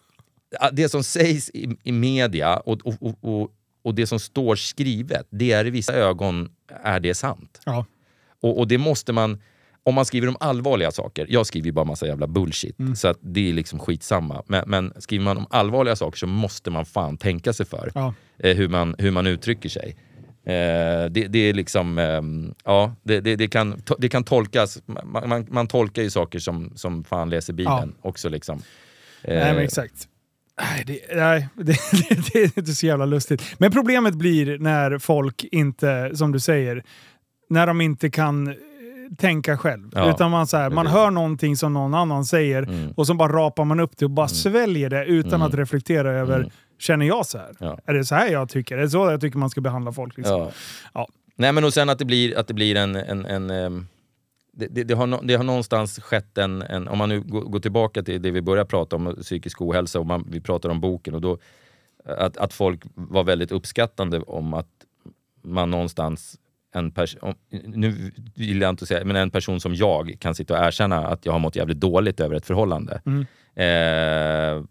att 0.60 0.76
det 0.76 0.88
som 0.88 1.04
sägs 1.04 1.50
i, 1.50 1.76
i 1.82 1.92
media 1.92 2.56
och, 2.56 2.86
och, 2.86 2.94
och, 3.00 3.18
och, 3.20 3.50
och 3.82 3.94
det 3.94 4.06
som 4.06 4.20
står 4.20 4.56
skrivet, 4.56 5.26
det 5.30 5.52
är 5.52 5.66
i 5.66 5.70
vissa 5.70 5.92
ögon 5.94 6.48
är 6.82 7.00
det 7.00 7.14
sant. 7.14 7.60
Ja. 7.64 7.84
Och, 8.42 8.58
och 8.58 8.68
det 8.68 8.78
måste 8.78 9.12
man, 9.12 9.42
om 9.86 9.94
man 9.94 10.04
skriver 10.04 10.28
om 10.28 10.36
allvarliga 10.40 10.90
saker, 10.90 11.26
jag 11.28 11.46
skriver 11.46 11.66
ju 11.66 11.72
bara 11.72 11.84
massa 11.84 12.06
jävla 12.06 12.26
bullshit, 12.26 12.78
Mm. 12.78 12.96
så 12.96 13.14
det 13.20 13.48
är 13.48 13.52
liksom 13.52 13.78
skitsamma. 13.78 14.42
Men, 14.46 14.64
men 14.66 14.92
skriver 14.98 15.24
man 15.24 15.36
om 15.36 15.46
allvarliga 15.50 15.96
saker 15.96 16.18
så 16.18 16.26
måste 16.26 16.70
man 16.70 16.84
fan 16.86 17.16
tänka 17.16 17.52
sig 17.52 17.66
för 17.66 17.90
Ja. 17.94 18.14
eh, 18.38 18.56
hur, 18.56 18.68
man, 18.68 18.94
hur 18.98 19.10
man 19.10 19.26
uttrycker 19.26 19.68
sig. 19.68 19.96
Eh, 20.46 21.10
det, 21.10 21.26
det 21.28 21.38
är 21.38 21.54
liksom, 21.54 21.98
ehm, 21.98 22.54
ja, 22.64 22.94
det, 23.02 23.20
det, 23.20 23.36
det, 23.36 23.48
kan, 23.48 23.82
det 23.98 24.08
kan 24.08 24.24
tolkas, 24.24 24.78
man, 24.86 25.28
man, 25.28 25.46
man 25.50 25.66
tolkar 25.66 26.02
ju 26.02 26.10
saker 26.10 26.38
som, 26.38 26.72
som 26.76 27.04
fan 27.04 27.30
läser 27.30 27.52
Bibeln 27.52 27.94
också 28.02 28.28
liksom. 28.28 28.62
Nej, 29.28 29.36
men 29.38 29.56
Eh, 29.56 29.62
exakt. 29.62 30.08
Nej, 30.60 30.84
det, 30.86 31.16
nej 31.16 31.48
det, 31.54 31.62
det, 32.08 32.32
det 32.32 32.38
är 32.42 32.58
inte 32.58 32.72
så 32.72 32.86
jävla 32.86 33.04
lustigt. 33.06 33.42
Men 33.58 33.70
problemet 33.72 34.14
blir 34.14 34.58
när 34.58 34.98
folk 34.98 35.44
inte, 35.52 36.10
som 36.16 36.32
du 36.32 36.40
säger, 36.40 36.82
när 37.50 37.66
de 37.66 37.80
inte 37.80 38.10
kan 38.10 38.46
eh, 38.48 38.54
tänka 39.18 39.56
själv. 39.56 39.90
Ja, 39.94 40.10
Utan 40.10 40.30
man, 40.30 40.46
så 40.46 40.56
här, 40.56 40.70
man 40.70 40.86
hör 40.86 41.10
någonting 41.10 41.56
som 41.56 41.72
någon 41.74 41.94
annan 41.94 42.24
säger 42.24 42.62
Mm. 42.62 42.90
och 42.96 43.06
så 43.06 43.14
bara 43.14 43.32
rapar 43.32 43.64
man 43.64 43.80
upp 43.80 43.96
det 43.96 44.04
och 44.04 44.10
bara 44.10 44.28
sväljer 44.28 44.90
det 44.90 45.04
utan 45.04 45.34
Mm. 45.34 45.42
att 45.48 45.54
reflektera 45.54 46.10
över, 46.12 46.36
Mm. 46.38 46.50
känner 46.78 47.06
jag 47.06 47.26
så 47.26 47.38
här? 47.38 47.56
Ja. 47.58 47.78
Är 47.86 47.94
det 47.94 48.04
så 48.04 48.14
här 48.14 48.28
jag 48.32 48.48
tycker? 48.48 48.78
Är 48.78 48.82
det 48.82 48.90
så 48.90 49.10
jag 49.10 49.20
tycker 49.20 49.38
man 49.38 49.50
ska 49.50 49.60
behandla 49.60 49.92
folk? 49.92 50.16
Liksom? 50.16 50.40
Ja. 50.40 50.50
Ja. 50.94 51.08
Nej 51.36 51.52
men 51.52 51.64
och 51.64 51.74
sen 51.74 51.88
att 51.90 51.98
det 51.98 52.04
blir, 52.04 52.38
att 52.38 52.48
det 52.48 52.54
blir 52.54 52.76
en... 52.76 52.96
en, 52.96 53.24
en 53.26 53.50
ehm, 53.50 53.86
det, 54.58 54.66
det, 54.66 54.84
det, 54.84 54.94
har, 54.94 55.20
det 55.26 55.34
har 55.34 55.44
någonstans 55.44 55.98
skett 56.00 56.38
en, 56.38 56.62
en... 56.62 56.88
Om 56.88 56.98
man 56.98 57.08
nu 57.08 57.20
går, 57.20 57.40
går 57.40 57.60
tillbaka 57.60 58.02
till 58.02 58.22
det 58.22 58.30
vi 58.30 58.42
började 58.42 58.68
prata 58.68 58.96
om, 58.96 59.16
psykisk 59.22 59.60
ohälsa, 59.62 60.00
och 60.00 60.06
man, 60.06 60.26
vi 60.30 60.40
pratar 60.40 60.68
om 60.68 60.80
boken. 60.80 61.14
och 61.14 61.20
då 61.20 61.38
att, 62.18 62.36
att 62.36 62.52
folk 62.52 62.82
var 62.94 63.24
väldigt 63.24 63.52
uppskattande 63.52 64.20
om 64.20 64.54
att 64.54 64.68
man 65.42 65.70
någonstans 65.70 66.38
en 66.78 66.92
pers- 66.92 67.16
om, 67.20 67.34
nu 67.50 68.12
vill 68.34 68.60
jag 68.60 68.70
inte 68.70 68.86
säga, 68.86 69.04
men 69.04 69.16
en 69.16 69.30
person 69.30 69.60
som 69.60 69.74
jag 69.74 70.16
kan 70.18 70.34
sitta 70.34 70.58
och 70.58 70.66
erkänna 70.66 71.06
att 71.06 71.26
jag 71.26 71.32
har 71.32 71.38
mått 71.38 71.56
jävligt 71.56 71.80
dåligt 71.80 72.20
över 72.20 72.36
ett 72.36 72.46
förhållande. 72.46 73.00
Mm. 73.06 73.20
Eh, 73.54 74.64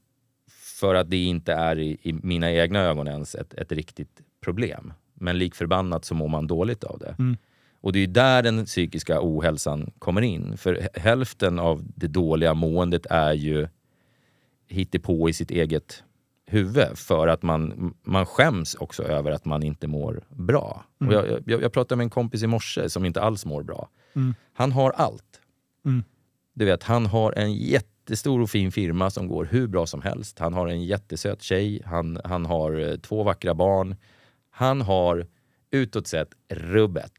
för 0.79 0.95
att 0.95 1.09
det 1.09 1.23
inte 1.23 1.53
är 1.53 1.79
i, 1.79 1.97
i 2.01 2.13
mina 2.13 2.51
egna 2.51 2.79
ögon 2.79 3.07
ens 3.07 3.35
ett, 3.35 3.53
ett 3.53 3.71
riktigt 3.71 4.21
problem. 4.43 4.93
Men 5.13 5.37
lik 5.37 5.55
förbannat 5.55 6.05
så 6.05 6.15
mår 6.15 6.27
man 6.27 6.47
dåligt 6.47 6.83
av 6.83 6.99
det. 6.99 7.15
Mm. 7.19 7.37
Och 7.81 7.93
det 7.93 7.99
är 7.99 8.07
där 8.07 8.43
den 8.43 8.65
psykiska 8.65 9.19
ohälsan 9.21 9.91
kommer 9.99 10.21
in. 10.21 10.57
För 10.57 10.89
hälften 10.93 11.59
av 11.59 11.83
det 11.95 12.07
dåliga 12.07 12.53
måendet 12.53 13.05
är 13.05 13.33
ju 13.33 13.67
på 15.01 15.29
i 15.29 15.33
sitt 15.33 15.51
eget 15.51 16.03
huvud. 16.45 16.97
För 16.97 17.27
att 17.27 17.43
man, 17.43 17.93
man 18.03 18.25
skäms 18.25 18.75
också 18.75 19.03
över 19.03 19.31
att 19.31 19.45
man 19.45 19.63
inte 19.63 19.87
mår 19.87 20.23
bra. 20.29 20.85
Mm. 21.01 21.13
Jag, 21.13 21.43
jag, 21.45 21.61
jag 21.63 21.73
pratade 21.73 21.97
med 21.97 22.03
en 22.03 22.09
kompis 22.09 22.43
i 22.43 22.47
morse 22.47 22.89
som 22.89 23.05
inte 23.05 23.21
alls 23.21 23.45
mår 23.45 23.63
bra. 23.63 23.89
Mm. 24.13 24.35
Han 24.53 24.71
har 24.71 24.91
allt. 24.91 25.41
Mm. 25.85 26.03
Du 26.53 26.65
vet, 26.65 26.83
han 26.83 27.05
har 27.05 27.31
en 27.31 27.53
jättestor 27.53 28.41
och 28.41 28.49
fin 28.49 28.71
firma 28.71 29.09
som 29.09 29.27
går 29.27 29.45
hur 29.45 29.67
bra 29.67 29.85
som 29.85 30.01
helst. 30.01 30.39
Han 30.39 30.53
har 30.53 30.67
en 30.67 30.83
jättesöt 30.83 31.41
tjej, 31.41 31.81
han, 31.85 32.19
han 32.23 32.45
har 32.45 32.79
eh, 32.79 32.95
två 32.95 33.23
vackra 33.23 33.53
barn. 33.53 33.95
Han 34.49 34.81
har 34.81 35.27
utåt 35.71 36.07
sett 36.07 36.29
rubbet. 36.49 37.11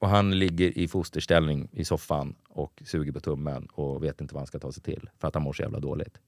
Och 0.00 0.08
han 0.08 0.38
ligger 0.38 0.78
i 0.78 0.88
fosterställning 0.88 1.68
i 1.72 1.84
soffan 1.84 2.34
och 2.48 2.82
suger 2.86 3.12
på 3.12 3.20
tummen 3.20 3.66
och 3.66 4.04
vet 4.04 4.20
inte 4.20 4.34
vad 4.34 4.40
han 4.40 4.46
ska 4.46 4.58
ta 4.58 4.72
sig 4.72 4.82
till 4.82 5.10
för 5.18 5.28
att 5.28 5.34
han 5.34 5.42
mår 5.42 5.52
så 5.52 5.62
jävla 5.62 5.80
dåligt. 5.80 6.18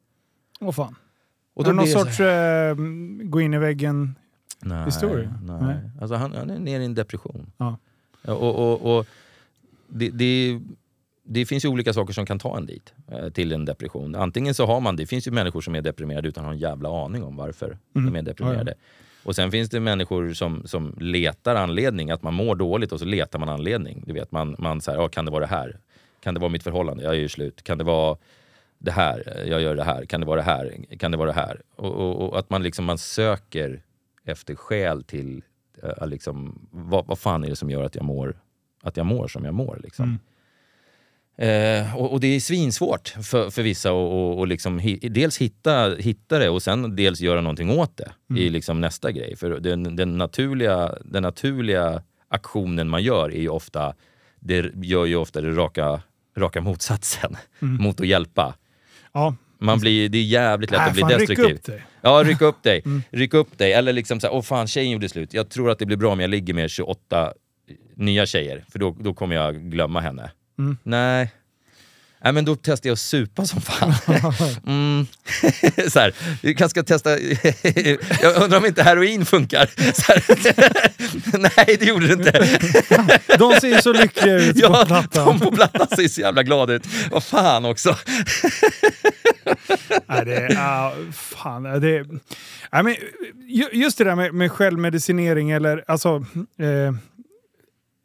Åh 0.61 0.73
fan. 0.73 0.95
Och 1.55 1.65
är 1.65 1.69
det 1.71 1.77
någon 1.77 1.87
sorts 1.87 2.19
här- 2.19 2.71
eh, 2.71 2.75
gå 3.25 3.41
in 3.41 3.55
i 3.55 3.59
väggen? 3.59 4.15
nej, 4.63 4.85
historia? 4.85 5.35
Nej. 5.43 5.57
Nej. 5.63 5.77
Alltså 6.01 6.15
han, 6.17 6.33
han 6.33 6.51
är 6.51 6.59
nere 6.59 6.83
i 6.83 6.87
en 6.87 6.95
depression. 6.95 7.53
Ja. 7.57 7.79
Ja, 8.23 8.33
Och, 8.35 8.73
och, 8.73 8.99
och 8.99 9.07
det, 9.89 10.09
det, 10.11 10.61
det 11.25 11.47
finns 11.47 11.65
ju 11.65 11.69
olika 11.69 11.93
saker 11.93 12.13
som 12.13 12.27
kan 12.27 12.39
ta 12.39 12.57
en 12.57 12.67
dit, 12.67 12.93
eh, 13.13 13.29
till 13.31 13.53
en 13.53 13.65
depression. 13.65 14.15
Antingen 14.15 14.55
så 14.55 14.67
har 14.67 14.81
man, 14.81 14.97
det 14.97 15.07
finns 15.07 15.27
ju 15.27 15.31
människor 15.31 15.61
som 15.61 15.75
är 15.75 15.83
deprimerade 15.83 16.29
utan 16.29 16.45
att 16.45 16.47
ha 16.47 16.53
en 16.53 16.59
jävla 16.59 17.05
aning 17.05 17.23
om 17.25 17.37
varför 17.37 17.79
Mm. 17.97 18.13
de 18.13 18.19
är 18.19 18.23
deprimerade. 18.23 18.75
Och 19.25 19.37
sen 19.37 19.51
finns 19.51 19.71
det 19.71 19.81
människor 19.81 20.33
som, 20.33 20.63
som 20.67 20.95
letar 21.01 21.57
anledning, 21.57 22.11
att 22.11 22.23
man 22.23 22.35
mår 22.35 22.55
dåligt 22.55 22.93
och 22.93 22.99
så 22.99 23.05
letar 23.05 23.39
man 23.39 23.49
anledning. 23.49 24.03
Du 24.07 24.13
vet, 24.13 24.33
man, 24.33 24.57
man 24.59 24.81
så 24.81 24.91
här, 24.91 24.99
ja, 24.99 25.09
kan 25.09 25.25
det 25.25 25.31
vara 25.31 25.41
det 25.41 25.47
här? 25.51 25.79
Kan 26.23 26.35
det 26.35 26.41
vara 26.41 26.51
mitt 26.51 26.63
förhållande? 26.63 27.03
Jag 27.03 27.15
är 27.15 27.19
ju 27.19 27.29
slut. 27.29 27.63
Kan 27.63 27.79
det 27.79 27.85
vara 27.85 28.17
det 28.81 28.91
här? 28.91 29.45
Jag 29.47 29.61
gör 29.63 29.77
det 29.77 29.85
här. 29.85 30.05
Kan 30.05 30.21
det 30.21 30.27
vara 30.27 30.37
det 30.37 30.43
här? 30.43 30.85
Kan 30.99 31.11
det 31.11 31.17
vara 31.17 31.29
det 31.29 31.41
här? 31.41 31.63
Och, 31.77 31.93
och, 31.95 32.29
och 32.29 32.39
att 32.39 32.51
man 32.51 32.63
liksom 32.63 32.85
man 32.85 32.99
söker 32.99 33.83
efter 34.25 34.55
skäl 34.55 35.05
till 35.05 35.43
eh, 35.83 36.07
liksom, 36.07 36.69
vad, 36.71 37.07
vad 37.07 37.19
fan 37.19 37.45
är 37.45 37.49
det 37.49 37.57
som 37.57 37.71
gör 37.71 37.83
att 37.85 37.95
jag 37.95 38.05
mår, 38.05 38.37
att 38.83 38.97
jag 38.97 39.07
mår 39.07 39.29
som 39.29 39.45
jag 39.45 39.55
mår. 39.55 39.81
Liksom. 39.83 40.05
Mm. 40.05 40.19
Eh, 41.37 41.97
och, 41.97 42.13
och 42.13 42.21
det 42.21 42.27
är 42.27 42.41
svinsvårt 42.41 43.09
för, 43.09 43.51
för 43.51 43.63
vissa 43.63 43.91
att 44.43 44.49
liksom 44.49 44.79
hi, 44.79 44.99
dels 45.03 45.39
hitta, 45.39 45.95
hitta 45.95 46.39
det 46.39 46.49
och 46.49 46.63
sen 46.63 46.97
dels 46.97 47.21
göra 47.21 47.41
någonting 47.41 47.71
åt 47.71 47.97
det 47.97 48.13
Mm. 48.31 48.43
i 48.43 48.49
liksom 48.51 48.81
nästa 48.81 49.13
grej. 49.13 49.37
För 49.37 49.61
den, 49.61 49.97
den, 49.97 50.19
naturliga, 50.19 50.95
den 51.05 51.23
naturliga 51.23 52.03
aktionen 52.29 52.89
man 52.89 53.03
gör 53.03 53.35
är 53.35 53.41
ju 53.41 53.49
ofta, 53.49 53.95
det 54.41 54.71
gör 54.83 55.05
ju 55.07 55.17
ofta 55.17 55.41
det 55.41 55.51
raka, 55.51 56.03
raka 56.37 56.61
motsatsen 56.61 57.37
Mm. 57.63 57.75
mot 57.83 58.01
att 58.01 58.07
hjälpa. 58.07 58.55
Ja. 59.13 59.35
Man 59.59 59.79
blir, 59.81 60.09
det 60.09 60.19
är 60.19 60.23
jävligt 60.23 60.71
lätt 60.71 60.81
Äh, 60.81 60.87
att 60.87 60.93
bli 60.93 61.01
fan, 61.01 61.11
ryck 61.11 61.19
destruktiv. 61.29 61.57
upp 61.57 61.65
dig. 61.65 61.85
Ja, 62.03 62.23
ryck 62.27 62.41
upp 62.41 62.63
dig. 62.63 62.83
Mm. 62.85 63.03
Ryck 63.11 63.35
upp 63.35 63.59
dig. 63.59 63.73
Eller 63.73 63.93
liksom 63.93 64.21
såhär, 64.21 64.35
åh 64.35 64.43
fan 64.43 64.67
tjejen 64.67 64.91
gjorde 64.91 65.09
slut. 65.09 65.35
Jag 65.35 65.49
tror 65.51 65.71
att 65.71 65.79
det 65.79 65.87
blir 65.87 65.97
bra 65.97 66.13
om 66.13 66.21
jag 66.21 66.31
ligger 66.31 66.55
med 66.55 66.71
28 66.71 67.33
nya 67.95 68.27
tjejer, 68.27 68.65
för 68.73 68.79
då, 68.79 68.97
då 69.01 69.15
kommer 69.15 69.35
jag 69.37 69.55
glömma 69.71 70.01
henne. 70.01 70.31
Mm. 70.59 70.77
Nej. 70.83 71.31
Nej 72.25 72.33
men 72.33 72.45
då 72.45 72.57
testar 72.57 72.89
jag 72.89 72.93
att 72.93 72.99
supa 72.99 73.47
som 73.47 73.61
fan. 73.61 73.95
Mm. 74.67 75.07
så 75.91 76.01
här, 76.01 76.13
vi 76.43 76.55
kanske 76.55 76.71
ska 76.81 76.83
testa, 76.83 77.11
jag 78.23 78.43
undrar 78.43 78.59
om 78.59 78.67
inte 78.67 78.83
heroin 78.83 79.27
funkar. 79.27 79.71
Nej 81.39 81.77
det 81.81 81.85
gjorde 81.85 82.07
det 82.07 82.13
inte. 82.13 82.59
De 83.39 83.53
ser 83.61 83.81
så 83.81 83.93
lyckliga 83.93 84.35
ut 84.35 84.55
på 84.55 84.61
Ja, 84.61 84.85
plattan. 84.87 85.27
de 85.27 85.41
på 85.41 85.53
plattan 85.53 85.87
ser 85.97 86.09
så 86.09 86.21
jävla 86.21 86.43
glada 86.43 86.73
ut. 86.73 86.87
Vad 87.11 87.25
fan 87.25 87.65
också. 87.65 87.97
Nej, 90.07 90.25
det, 90.25 90.35
är- 90.37 90.55
ja, 90.55 90.95
fan, 91.13 91.63
det, 91.63 92.05
nej, 92.73 92.83
men, 92.83 92.97
ju- 93.49 93.69
just 93.73 93.99
det 93.99 94.05
där 94.05 94.15
med, 94.15 94.35
med 94.35 94.53
självmedicinering, 94.53 95.51
eller 95.51 95.85
alltså... 95.87 96.09
Eh, 96.61 96.95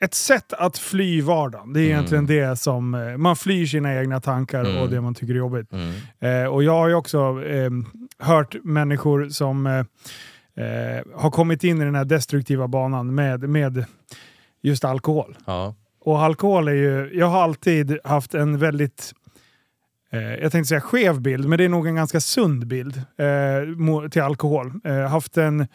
ett 0.02 0.14
sätt 0.14 0.54
att 0.54 0.78
fly 0.78 1.22
vardagen. 1.22 1.74
Det 1.74 1.80
är 1.82 1.84
egentligen 1.86 2.26
det 2.26 2.60
som... 2.60 2.94
eh, 2.96 3.18
Man 3.18 3.36
flyr 3.36 3.66
sina 3.66 3.96
egna 3.96 4.22
tankar 4.22 4.60
Mm. 4.66 4.78
och 4.82 4.90
det 4.90 5.02
man 5.02 5.16
tycker 5.16 5.34
är 5.34 5.38
jobbigt. 5.38 5.68
Mm. 5.74 5.94
Eh, 6.44 6.50
och 6.54 6.64
jag 6.64 6.72
har 6.72 6.88
ju 6.88 6.94
också 6.96 7.44
eh, 7.46 7.70
hört 8.20 8.56
människor 8.64 9.30
som 9.30 9.68
eh, 9.68 9.80
eh, 10.66 11.04
har 11.16 11.32
kommit 11.32 11.64
in 11.64 11.82
i 11.82 11.86
den 11.86 11.96
här 11.96 12.06
destruktiva 12.06 12.68
banan 12.68 13.16
med, 13.16 13.50
med 13.50 13.86
just 14.62 14.86
alkohol. 14.86 15.38
Ja. 15.46 15.76
Och 16.02 16.20
alkohol 16.22 16.68
är 16.68 16.72
ju... 16.74 17.10
Jag 17.14 17.28
har 17.28 17.42
alltid 17.44 18.00
haft 18.04 18.34
en 18.34 18.58
väldigt... 18.58 19.14
Eh, 20.12 20.20
jag 20.36 20.52
tänkte 20.52 20.68
säga 20.68 20.82
skev 20.82 21.22
bild, 21.22 21.48
men 21.50 21.58
det 21.58 21.64
är 21.66 21.70
nog 21.70 21.88
en 21.88 21.96
ganska 21.96 22.20
sund 22.20 22.68
bild 22.68 22.98
eh, 22.98 24.10
till 24.10 24.22
alkohol. 24.22 24.72
Eh, 24.84 25.00
haft 25.00 25.38
en, 25.38 25.68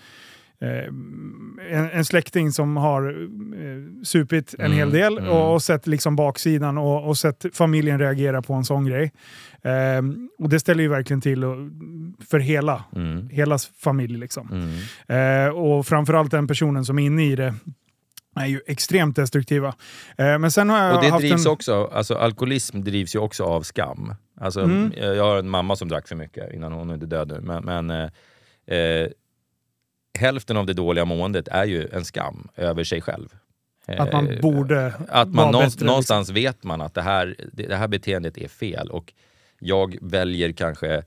en, 1.70 1.90
en 1.92 2.05
släkting 2.05 2.53
som 2.53 2.77
har 2.77 3.09
eh, 3.11 4.03
supit 4.05 4.55
en 4.59 4.64
Mm, 4.66 4.79
hel 4.79 4.90
del 4.90 5.18
mm. 5.18 5.31
och, 5.31 5.55
och 5.55 5.62
sett 5.62 5.87
liksom 5.87 6.16
baksidan 6.16 6.79
och, 6.79 7.09
och 7.09 7.18
sett 7.18 7.46
familjen 7.53 7.99
reagera 7.99 8.42
på 8.42 8.55
en 8.55 8.64
sån 8.64 8.85
grej. 8.87 9.12
Eh, 9.62 10.03
och 10.38 10.49
det 10.49 10.61
ställer 10.61 10.83
ju 10.83 10.88
verkligen 10.88 11.20
till 11.20 11.44
och, 11.44 11.57
för 12.31 12.38
hela, 12.38 12.85
Mm. 12.96 13.29
hela 13.29 13.59
familj. 13.79 14.18
Liksom. 14.18 14.49
Mm. 15.09 15.46
Eh, 15.46 15.55
och 15.55 15.87
framförallt 15.87 16.31
den 16.31 16.46
personen 16.46 16.85
som 16.85 16.99
är 16.99 17.07
inne 17.07 17.25
i 17.25 17.37
det 17.37 17.55
är 18.37 18.46
ju 18.46 18.61
extremt 18.66 19.16
destruktiva. 19.16 19.68
Eh, 20.18 20.38
men 20.38 20.51
sen 20.51 20.70
har 20.70 20.79
jag 20.85 20.96
Och 20.96 21.03
det 21.03 21.09
haft 21.11 21.20
drivs 21.23 21.46
en... 21.46 21.53
också, 21.53 21.90
alltså 21.92 22.14
alkoholism 22.14 22.81
drivs 22.81 23.14
ju 23.14 23.18
också 23.18 23.44
av 23.44 23.62
skam. 23.62 24.14
Alltså, 24.40 24.61
Mm. 24.61 24.92
Jag 24.96 25.25
har 25.25 25.38
en 25.38 25.49
mamma 25.49 25.77
som 25.77 25.88
drack 25.88 26.09
för 26.09 26.16
mycket 26.16 26.53
innan 26.55 26.73
hon 26.73 26.90
är 26.90 26.96
död 26.96 27.29
nu. 27.29 27.40
Men, 27.40 27.64
men 27.64 27.90
eh, 27.90 28.77
eh, 28.79 29.09
hälften 30.18 30.57
av 30.57 30.66
det 30.66 30.73
dåliga 30.73 31.05
måendet 31.05 31.49
är 31.49 31.64
ju 31.64 31.88
en 31.92 32.05
skam 32.05 32.49
över 32.57 32.85
sig 32.85 33.01
själv. 33.01 33.29
Att 33.87 34.12
man 34.12 34.29
Eh, 34.29 34.40
borde 34.40 34.94
att 35.09 35.29
man 35.29 35.53
någonstans, 35.53 35.53
bättre, 35.53 35.64
liksom. 35.64 35.87
någonstans 35.87 36.31
vet 36.31 36.64
man 36.64 36.81
att 36.81 36.94
det 36.94 37.03
här, 37.03 37.37
det, 37.53 37.75
här 37.75 37.88
beteendet 37.88 38.38
är 38.38 38.49
fel 38.49 38.90
och 38.90 39.12
jag 39.59 39.99
väljer 40.01 40.53
kanske 40.53 41.05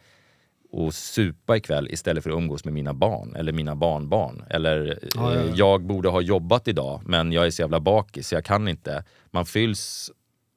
att 0.74 0.96
supa 0.96 1.58
ikväll 1.58 1.88
istället 1.92 2.24
för 2.24 2.30
att 2.30 2.38
umgås 2.38 2.66
med 2.66 2.74
mina 2.74 2.94
barn 2.94 3.36
eller 3.36 3.52
mina 3.52 3.76
barnbarn. 3.76 4.44
Eller 4.50 4.88
eh, 4.88 5.10
ja. 5.16 5.44
jag 5.56 5.84
borde 5.86 6.10
ha 6.10 6.22
jobbat 6.22 6.68
idag 6.68 7.02
men 7.06 7.32
jag 7.32 7.46
är 7.46 7.52
så 7.52 7.62
jävla 7.62 7.80
bakis 7.80 8.28
så 8.28 8.36
jag 8.36 8.46
kan 8.46 8.68
inte. 8.68 9.04
Man 9.32 9.46
fylls 9.46 10.12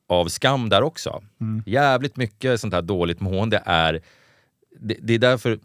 av 0.08 0.28
skam 0.28 0.68
där 0.68 0.82
också. 0.82 1.22
Mm. 1.40 1.62
Jävligt 1.66 2.16
mycket 2.16 2.60
sånt 2.60 2.74
här 2.74 2.82
dåligt 2.82 3.20
mående 3.20 3.62
är... 3.64 4.00
Det, 4.80 4.96
det 5.02 5.14
är 5.14 5.18
därför... 5.18 5.58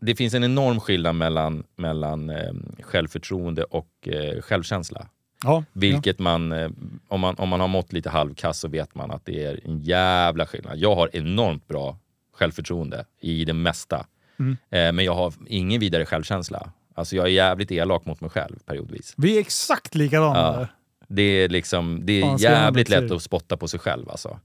Det 0.00 0.14
finns 0.14 0.34
en 0.34 0.44
enorm 0.44 0.80
skillnad 0.80 1.14
mellan, 1.14 1.64
mellan 1.76 2.30
eh, 2.30 2.52
självförtroende 2.80 3.64
och 3.64 4.08
eh, 4.08 4.40
självkänsla. 4.40 5.08
Ja, 5.44 5.64
Vilket 5.72 6.18
man, 6.18 6.52
eh, 6.52 6.70
om 7.08 7.20
man, 7.20 7.34
om 7.34 7.48
man 7.48 7.60
har 7.60 7.68
mått 7.68 7.92
lite 7.92 8.10
halvkass 8.10 8.58
så 8.58 8.68
vet 8.68 8.94
man 8.94 9.10
att 9.10 9.24
det 9.24 9.44
är 9.44 9.60
en 9.64 9.80
jävla 9.80 10.46
skillnad. 10.46 10.78
Jag 10.78 10.94
har 10.94 11.10
enormt 11.12 11.68
bra 11.68 11.98
självförtroende 12.32 13.04
i 13.20 13.44
det 13.44 13.52
mesta. 13.52 14.06
Mm. 14.38 14.56
Eh, 14.70 14.92
men 14.92 15.04
jag 15.04 15.14
har 15.14 15.32
ingen 15.46 15.80
vidare 15.80 16.06
självkänsla. 16.06 16.72
Alltså 16.94 17.16
jag 17.16 17.26
är 17.26 17.30
jävligt 17.30 17.72
elak 17.72 18.06
mot 18.06 18.20
mig 18.20 18.30
själv 18.30 18.56
periodvis. 18.66 19.14
Vi 19.16 19.36
är 19.36 19.40
exakt 19.40 19.94
likadana. 19.94 20.38
Ja. 20.38 20.52
där. 20.52 20.68
Det 21.08 21.22
är, 21.22 21.48
liksom, 21.48 22.00
det 22.04 22.22
är 22.22 22.42
jävligt 22.42 22.88
lätt 22.88 23.10
att 23.10 23.22
spotta 23.22 23.56
på 23.56 23.68
sig 23.68 23.80
själv 23.80 24.10
alltså. 24.10 24.40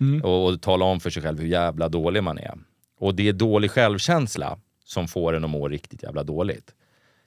Mm. 0.00 0.24
Och, 0.24 0.48
och 0.48 0.62
tala 0.62 0.84
om 0.84 1.00
för 1.00 1.10
sig 1.10 1.22
själv 1.22 1.40
hur 1.40 1.46
jävla 1.46 1.88
dålig 1.88 2.22
man 2.22 2.38
är. 2.38 2.54
Och 2.98 3.14
det 3.14 3.28
är 3.28 3.32
dålig 3.32 3.70
självkänsla 3.70 4.58
som 4.84 5.08
får 5.08 5.32
en 5.32 5.44
att 5.44 5.50
må 5.50 5.68
riktigt 5.68 6.02
jävla 6.02 6.24
dåligt. 6.24 6.74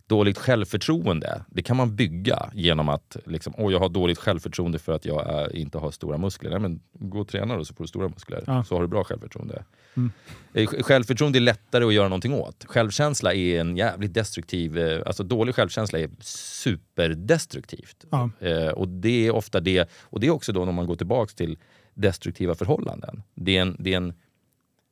Dåligt 0.07 0.37
självförtroende, 0.37 1.45
det 1.49 1.63
kan 1.63 1.77
man 1.77 1.95
bygga 1.95 2.49
genom 2.53 2.89
att 2.89 3.17
liksom, 3.25 3.53
Åh, 3.57 3.71
jag 3.71 3.79
har 3.79 3.89
dåligt 3.89 4.17
självförtroende 4.17 4.79
för 4.79 4.93
att 4.93 5.05
jag 5.05 5.29
är, 5.29 5.55
inte 5.55 5.77
har 5.77 5.91
stora 5.91 6.17
muskler. 6.17 6.49
Nej, 6.49 6.59
men 6.59 6.79
gå 6.93 7.19
och 7.19 7.27
träna 7.27 7.57
då 7.57 7.65
så 7.65 7.73
får 7.73 7.83
du 7.83 7.87
stora 7.87 8.07
muskler. 8.09 8.43
Ja. 8.47 8.63
Så 8.63 8.75
har 8.75 8.81
du 8.81 8.87
bra 8.87 9.03
självförtroende. 9.03 9.63
Mm. 9.97 10.11
Eh, 10.53 10.67
Självförtroende 10.67 11.39
är 11.39 11.41
lättare 11.41 11.85
att 11.85 11.93
göra 11.93 12.07
någonting 12.07 12.33
åt. 12.33 12.65
Självkänsla 12.67 13.33
är 13.33 13.59
en 13.59 13.77
jävligt 13.77 14.13
destruktiv... 14.13 14.77
eh, 14.77 15.01
Alltså 15.05 15.23
dålig 15.23 15.55
självkänsla 15.55 15.99
är 15.99 16.09
superdestruktivt. 16.21 18.05
Ja. 18.11 18.29
Eh, 18.39 18.67
och 18.67 18.87
det 18.87 19.27
är 19.27 19.31
ofta 19.35 19.59
det, 19.59 19.89
och 20.01 20.19
det 20.19 20.27
är 20.27 20.31
också 20.31 20.53
då 20.53 20.65
när 20.65 20.71
man 20.71 20.87
går 20.87 20.95
tillbaks 20.95 21.35
till 21.35 21.57
destruktiva 21.93 22.55
förhållanden. 22.55 23.23
Det 23.35 23.57
är 23.57 23.61
en, 23.61 23.75
det 23.79 23.93
är 23.93 23.97
en, 23.97 24.13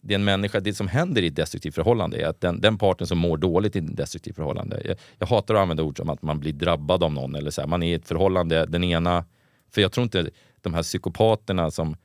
det 0.05 0.13
är 0.13 0.15
en 0.15 0.23
människa, 0.23 0.59
det 0.59 0.73
som 0.73 0.87
händer 0.87 1.21
i 1.21 1.27
ett 1.27 1.35
destruktivt 1.35 1.75
förhållande 1.75 2.17
är 2.17 2.27
att 2.27 2.41
den, 2.41 2.61
den 2.61 2.77
parten 2.77 3.07
som 3.07 3.17
mår 3.17 3.37
dåligt 3.37 3.75
i 3.75 3.79
ett 3.79 3.97
destruktivt 3.97 4.35
förhållande, 4.35 4.81
jag, 4.85 4.97
jag 5.19 5.27
hatar 5.27 5.55
att 5.55 5.61
använda 5.61 5.83
ord 5.83 5.97
som 5.97 6.09
att 6.09 6.21
man 6.21 6.39
blir 6.39 6.53
drabbad 6.53 7.03
av 7.03 7.13
någon 7.13 7.35
eller 7.35 7.51
så 7.51 7.61
här, 7.61 7.67
man 7.67 7.83
är 7.83 7.87
i 7.87 7.93
ett 7.93 8.07
förhållande, 8.07 8.65
den 8.65 8.83
ena, 8.83 9.25
för 9.71 9.81
jag 9.81 9.91
tror 9.91 10.03
inte 10.03 10.29
de 10.61 10.73
här 10.73 10.83
psykopaterna 10.83 11.71
som 11.71 11.95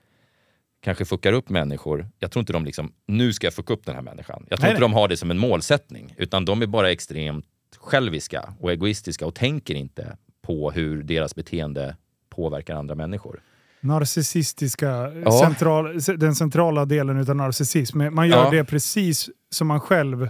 kanske 0.80 1.04
fuckar 1.04 1.32
upp 1.32 1.48
människor, 1.48 2.08
jag 2.18 2.30
tror 2.30 2.40
inte 2.40 2.52
de 2.52 2.64
liksom, 2.64 2.92
nu 3.06 3.32
ska 3.32 3.46
jag 3.46 3.54
fucka 3.54 3.72
upp 3.72 3.86
den 3.86 3.94
här 3.94 4.02
människan. 4.02 4.46
Jag 4.48 4.58
tror 4.58 4.66
Nej, 4.66 4.70
inte 4.70 4.80
nej. 4.80 4.90
de 4.90 4.94
har 4.94 5.08
det 5.08 5.16
som 5.16 5.30
en 5.30 5.38
målsättning, 5.38 6.14
utan 6.16 6.44
de 6.44 6.62
är 6.62 6.66
bara 6.66 6.90
extremt 6.90 7.46
själviska 7.76 8.54
och 8.60 8.72
egoistiska 8.72 9.26
och 9.26 9.34
tänker 9.34 9.74
inte 9.74 10.16
på 10.42 10.70
hur 10.70 11.02
deras 11.02 11.34
beteende 11.34 11.96
påverkar 12.30 12.74
andra 12.74 12.94
människor. 12.94 13.42
Narcissistiska, 13.80 15.12
Ja. 15.24 15.32
central, 15.44 15.98
den 16.18 16.34
centrala 16.34 16.84
delen 16.84 17.18
utav 17.20 17.36
narcissism. 17.36 18.02
Man 18.10 18.28
gör 18.28 18.44
Ja. 18.44 18.50
det 18.50 18.64
precis 18.64 19.30
som 19.50 19.66
man 19.68 19.80
själv 19.80 20.28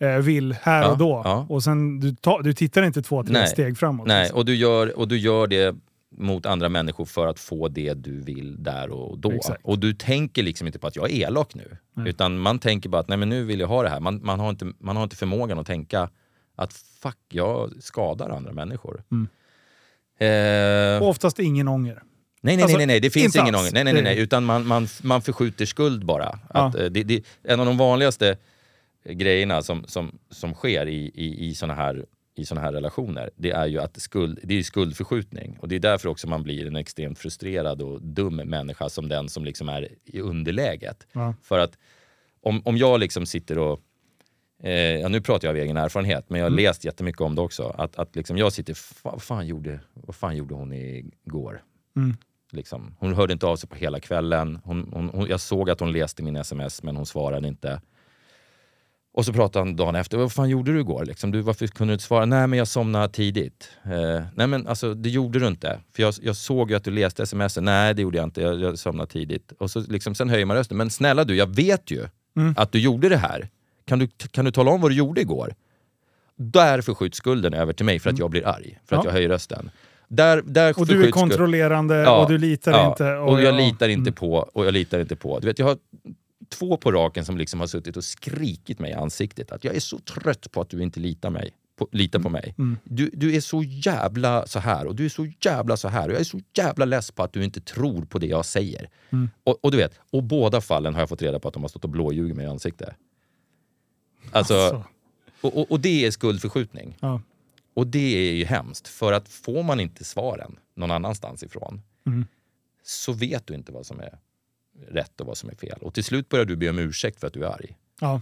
eh, 0.00 0.16
vill 0.16 0.52
här 0.62 0.82
Ja, 0.82 0.90
och 0.92 0.98
då. 0.98 1.22
ja. 1.24 1.46
Och 1.48 1.62
sen 1.64 2.00
du, 2.00 2.14
ta, 2.14 2.42
du 2.42 2.52
tittar 2.52 2.82
inte 2.82 3.02
två, 3.02 3.22
tre 3.22 3.32
Nej. 3.32 3.46
steg 3.48 3.78
framåt. 3.78 4.06
Nej, 4.06 4.22
liksom. 4.22 4.38
och 4.38 4.44
du, 4.44 4.54
gör, 4.54 4.98
och 4.98 5.08
du 5.08 5.18
gör 5.18 5.46
det 5.46 5.76
mot 6.18 6.46
andra 6.46 6.68
människor 6.68 7.04
för 7.04 7.26
att 7.26 7.38
få 7.38 7.68
det 7.68 7.94
du 7.94 8.20
vill 8.20 8.62
där 8.62 8.90
och 8.90 9.18
då. 9.18 9.32
Exakt. 9.32 9.60
Och 9.64 9.78
du 9.78 9.94
tänker 9.94 10.42
liksom 10.42 10.66
inte 10.66 10.78
på 10.78 10.86
att 10.86 10.96
jag 10.96 11.10
är 11.10 11.14
elak 11.26 11.54
nu. 11.54 11.76
Nej. 11.94 12.08
Utan 12.08 12.38
man 12.38 12.58
tänker 12.58 12.88
bara 12.88 13.00
att 13.00 13.08
nej 13.08 13.18
men 13.18 13.28
nu 13.28 13.44
vill 13.44 13.60
jag 13.60 13.68
ha 13.68 13.82
det 13.82 13.88
här. 13.88 14.00
Man, 14.00 14.20
man, 14.24 14.40
har 14.40 14.50
inte, 14.50 14.72
man 14.78 14.96
har 14.96 15.02
inte 15.02 15.16
förmågan 15.16 15.58
att 15.58 15.66
tänka 15.66 16.08
att 16.56 16.72
fuck, 16.72 17.16
jag 17.28 17.70
skadar 17.82 18.30
andra 18.30 18.52
människor. 18.52 19.02
Mm. 19.12 19.28
Eh, 20.18 21.02
Och 21.02 21.08
oftast 21.08 21.38
ingen 21.38 21.68
ånger. 21.68 22.02
Nej, 22.44 22.56
nej, 22.56 22.62
Alltså, 22.62 22.76
nej, 22.78 22.86
nej, 22.86 23.00
det 23.00 23.10
finns 23.10 23.36
ingen 23.36 23.54
alls. 23.54 23.62
ånger. 23.62 23.72
Nej, 23.72 23.84
nej, 23.84 23.92
nej, 23.92 24.02
nej, 24.02 24.14
Det- 24.16 24.22
utan 24.22 24.44
man, 24.44 24.66
man, 24.66 24.88
man 25.02 25.22
förskjuter 25.22 25.66
skuld 25.66 26.04
bara. 26.04 26.38
Ja. 26.54 26.66
Att, 26.68 26.74
eh, 26.74 26.84
det, 26.86 27.02
det, 27.02 27.24
en 27.42 27.60
av 27.60 27.66
de 27.66 27.76
vanligaste 27.76 28.36
grejerna 29.04 29.62
som, 29.62 29.84
som, 29.88 30.18
som 30.30 30.54
sker 30.54 30.86
i, 30.88 31.10
i, 31.14 31.46
i 31.48 31.54
såna 31.54 31.74
här 31.74 32.06
i 32.34 32.44
såna 32.46 32.60
här 32.60 32.72
relationer, 32.72 33.30
det 33.36 33.50
är 33.50 33.66
ju 33.66 33.78
att 33.80 34.00
skuld, 34.02 34.38
det 34.42 34.54
är 34.54 34.56
ju 34.58 34.62
skuldförskjutning. 34.64 35.56
Och 35.60 35.68
det 35.68 35.74
är 35.76 35.80
därför 35.80 36.08
också 36.08 36.28
man 36.28 36.42
blir 36.42 36.66
en 36.66 36.76
extremt 36.76 37.18
frustrerad 37.18 37.82
och 37.82 38.02
dum 38.02 38.36
människa 38.36 38.88
som 38.88 39.08
den 39.08 39.28
som 39.28 39.44
liksom 39.44 39.68
är 39.68 39.88
i 40.04 40.20
underläget. 40.20 41.06
Ja. 41.12 41.34
För 41.42 41.58
att 41.58 41.78
om, 42.42 42.62
om 42.64 42.76
jag 42.76 43.00
liksom 43.00 43.26
sitter 43.26 43.58
och 43.58 43.80
Eh, 44.64 44.72
ja, 44.72 45.08
nu 45.08 45.20
pratar 45.20 45.48
jag 45.48 45.56
av 45.56 45.62
egen 45.62 45.76
erfarenhet, 45.76 46.24
men 46.30 46.38
jag 46.40 46.44
har 46.44 46.50
Mm. 46.50 46.64
läst 46.64 46.84
jättemycket 46.84 47.20
om 47.20 47.34
det 47.34 47.40
också. 47.40 47.62
Att, 47.78 47.96
att 47.96 48.16
liksom 48.16 48.36
jag 48.38 48.52
sitter, 48.52 48.74
"Fa- 48.74 48.98
vad 49.02 49.22
fan, 49.22 49.46
gjorde, 49.46 49.80
vad 49.94 50.14
fan 50.16 50.36
gjorde 50.36 50.54
hon 50.54 50.72
igår? 50.72 51.62
Mm. 51.96 52.16
Liksom. 52.52 52.96
Hon 52.98 53.14
hörde 53.14 53.32
inte 53.32 53.46
av 53.46 53.56
sig 53.56 53.68
på 53.68 53.76
hela 53.76 54.00
kvällen. 54.00 54.58
Hon, 54.64 54.90
hon, 54.92 55.08
hon, 55.14 55.26
jag 55.28 55.40
såg 55.40 55.70
att 55.70 55.80
hon 55.80 55.92
läste 55.92 56.22
min 56.22 56.36
sms, 56.36 56.82
men 56.82 56.96
hon 56.96 57.06
svarade 57.06 57.48
inte. 57.48 57.80
Och 59.14 59.24
så 59.24 59.32
pratade 59.32 59.64
han 59.64 59.76
dagen 59.76 59.94
efter. 59.94 60.18
Vad 60.18 60.32
fan 60.32 60.48
gjorde 60.48 60.72
du 60.72 60.80
igår? 60.80 61.04
Liksom, 61.04 61.30
du, 61.30 61.40
varför 61.40 61.66
kunde 61.66 61.90
du 61.90 61.94
inte 61.94 62.04
svara? 62.04 62.24
Nej, 62.26 62.46
men 62.46 62.58
jag 62.58 62.68
somnade 62.68 63.08
tidigt. 63.08 63.70
Eh, 63.84 64.22
nej, 64.34 64.46
men 64.46 64.66
alltså, 64.66 64.94
det 64.94 65.08
gjorde 65.10 65.38
du 65.38 65.46
inte. 65.46 65.80
För 65.96 66.02
jag, 66.02 66.14
jag 66.22 66.36
såg 66.36 66.70
ju 66.70 66.76
att 66.76 66.84
du 66.84 66.90
läste 66.90 67.22
sms. 67.22 67.56
Nej, 67.60 67.94
det 67.94 68.02
gjorde 68.02 68.18
jag 68.18 68.24
inte. 68.24 68.42
Jag, 68.42 68.60
jag 68.60 68.78
somnade 68.78 69.10
tidigt. 69.10 69.52
Och 69.58 69.70
så 69.70 69.80
liksom, 69.80 70.14
sen 70.14 70.28
höjer 70.28 70.44
man 70.46 70.56
rösten. 70.56 70.76
Men 70.76 70.90
snälla 70.90 71.24
du, 71.24 71.36
jag 71.36 71.54
vet 71.56 71.90
ju 71.90 72.06
Mm. 72.36 72.54
att 72.56 72.72
du 72.72 72.78
gjorde 72.80 73.08
det 73.08 73.16
här. 73.16 73.48
Kan 73.84 73.98
du, 73.98 74.06
kan 74.08 74.44
du 74.44 74.50
tala 74.50 74.70
om 74.70 74.80
vad 74.80 74.90
du 74.90 74.94
gjorde 74.94 75.20
igår? 75.20 75.54
Där 76.36 76.80
förskjuts 76.80 77.18
skulden 77.18 77.54
över 77.54 77.72
till 77.72 77.86
mig 77.86 77.98
för 77.98 78.10
att 78.10 78.18
jag 78.18 78.30
blir 78.30 78.46
arg. 78.46 78.78
För 78.84 78.96
att 78.96 79.04
Ja. 79.04 79.08
jag 79.08 79.12
höjer 79.12 79.28
rösten. 79.28 79.70
Där, 80.14 80.42
där 80.46 80.78
Och 80.78 80.86
du 80.86 81.06
är 81.06 81.10
kontrollerande 81.10 81.94
Ja, 81.94 82.22
och 82.22 82.30
du 82.30 82.38
litar 82.38 82.72
Ja, 82.72 82.88
inte. 82.88 83.14
Och, 83.16 83.42
jag 83.42 83.54
ja, 83.54 83.58
litar 83.58 83.88
inte 83.88 84.08
mm. 84.08 84.12
på, 84.12 84.34
och 84.34 84.66
jag 84.66 84.72
litar 84.72 85.00
inte 85.00 85.16
på. 85.16 85.38
Du 85.38 85.46
vet, 85.46 85.58
jag 85.58 85.66
har 85.66 85.76
två 86.48 86.76
på 86.76 86.92
raken 86.92 87.24
som 87.24 87.38
liksom 87.38 87.60
har 87.60 87.66
suttit 87.66 87.96
och 87.96 88.04
skrikit 88.04 88.78
mig 88.78 88.90
i 88.90 88.94
ansiktet 88.94 89.52
att 89.52 89.64
jag 89.64 89.76
är 89.76 89.80
så 89.80 89.98
trött 89.98 90.52
på 90.52 90.60
att 90.60 90.70
du 90.70 90.82
inte 90.82 91.00
litar, 91.00 91.30
mig, 91.30 91.50
på, 91.78 91.88
litar 91.92 92.18
på 92.18 92.28
mig. 92.28 92.54
Mm. 92.58 92.78
Du, 92.84 93.10
du 93.12 93.34
är 93.34 93.40
så 93.40 93.62
jävla 93.62 94.46
så 94.46 94.58
här 94.58 94.86
och 94.86 94.96
du 94.96 95.04
är 95.04 95.08
så 95.08 95.26
jävla 95.40 95.76
så 95.76 95.88
här 95.88 96.08
och 96.08 96.14
jag 96.14 96.20
är 96.20 96.24
så 96.24 96.40
jävla 96.56 96.84
less 96.84 97.10
på 97.10 97.22
att 97.22 97.32
du 97.32 97.44
inte 97.44 97.60
tror 97.60 98.04
på 98.04 98.18
det 98.18 98.26
jag 98.26 98.44
säger. 98.44 98.88
Mm. 99.10 99.30
Och, 99.44 99.64
och 99.64 99.70
du 99.70 99.76
vet, 99.76 100.00
och 100.10 100.22
båda 100.22 100.60
fallen 100.60 100.94
har 100.94 101.02
jag 101.02 101.08
fått 101.08 101.22
reda 101.22 101.40
på 101.40 101.48
att 101.48 101.54
de 101.54 101.62
har 101.62 101.68
stått 101.68 101.84
och 101.84 101.90
blåljugit 101.90 102.36
mig 102.36 102.46
i 102.46 102.48
ansiktet. 102.48 102.94
Alltså, 104.32 104.54
Så. 104.54 104.84
och, 105.40 105.58
och, 105.58 105.70
och 105.70 105.80
det 105.80 106.06
är 106.06 106.10
skuldförskjutning. 106.10 106.96
Ja. 107.00 107.20
Och 107.74 107.86
det 107.86 108.28
är 108.28 108.32
ju 108.32 108.44
hemskt, 108.44 108.88
för 108.88 109.12
att 109.12 109.28
får 109.28 109.62
man 109.62 109.80
inte 109.80 110.04
svaren 110.04 110.58
någon 110.74 110.90
annanstans 110.90 111.42
ifrån 111.42 111.82
Mm. 112.06 112.26
så 112.84 113.12
vet 113.12 113.46
du 113.46 113.54
inte 113.54 113.72
vad 113.72 113.86
som 113.86 114.00
är 114.00 114.18
rätt 114.88 115.20
och 115.20 115.26
vad 115.26 115.36
som 115.38 115.50
är 115.50 115.54
fel. 115.54 115.78
Och 115.82 115.94
till 115.94 116.04
slut 116.04 116.28
börjar 116.28 116.44
du 116.44 116.56
be 116.56 116.70
om 116.70 116.78
ursäkt 116.78 117.20
för 117.20 117.26
att 117.26 117.32
du 117.32 117.44
är 117.44 117.48
arg. 117.48 117.76
Ja. 118.00 118.20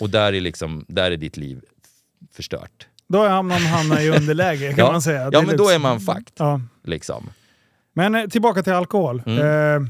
Och 0.00 0.10
där 0.10 0.32
är, 0.32 0.40
liksom, 0.40 0.84
där 0.88 1.10
är 1.10 1.16
ditt 1.16 1.36
liv 1.36 1.60
förstört. 2.32 2.86
Då 3.08 3.28
hamnar 3.28 3.58
man 3.60 3.66
hamnar 3.68 4.00
i 4.00 4.10
underläge 4.18 4.68
kan 4.74 4.78
Ja. 4.86 4.92
man 4.92 5.02
säga. 5.02 5.30
Det 5.30 5.36
Ja, 5.36 5.42
men 5.42 5.56
då 5.56 5.64
liksom- 5.64 5.74
är 5.74 5.78
man 5.78 6.00
fucked. 6.00 6.32
Ja. 6.36 6.60
Liksom. 6.84 7.30
Men 7.92 8.14
eh, 8.14 8.26
tillbaka 8.26 8.62
till 8.62 8.72
alkohol. 8.72 9.22
Mm. 9.26 9.38
Eh, 9.82 9.88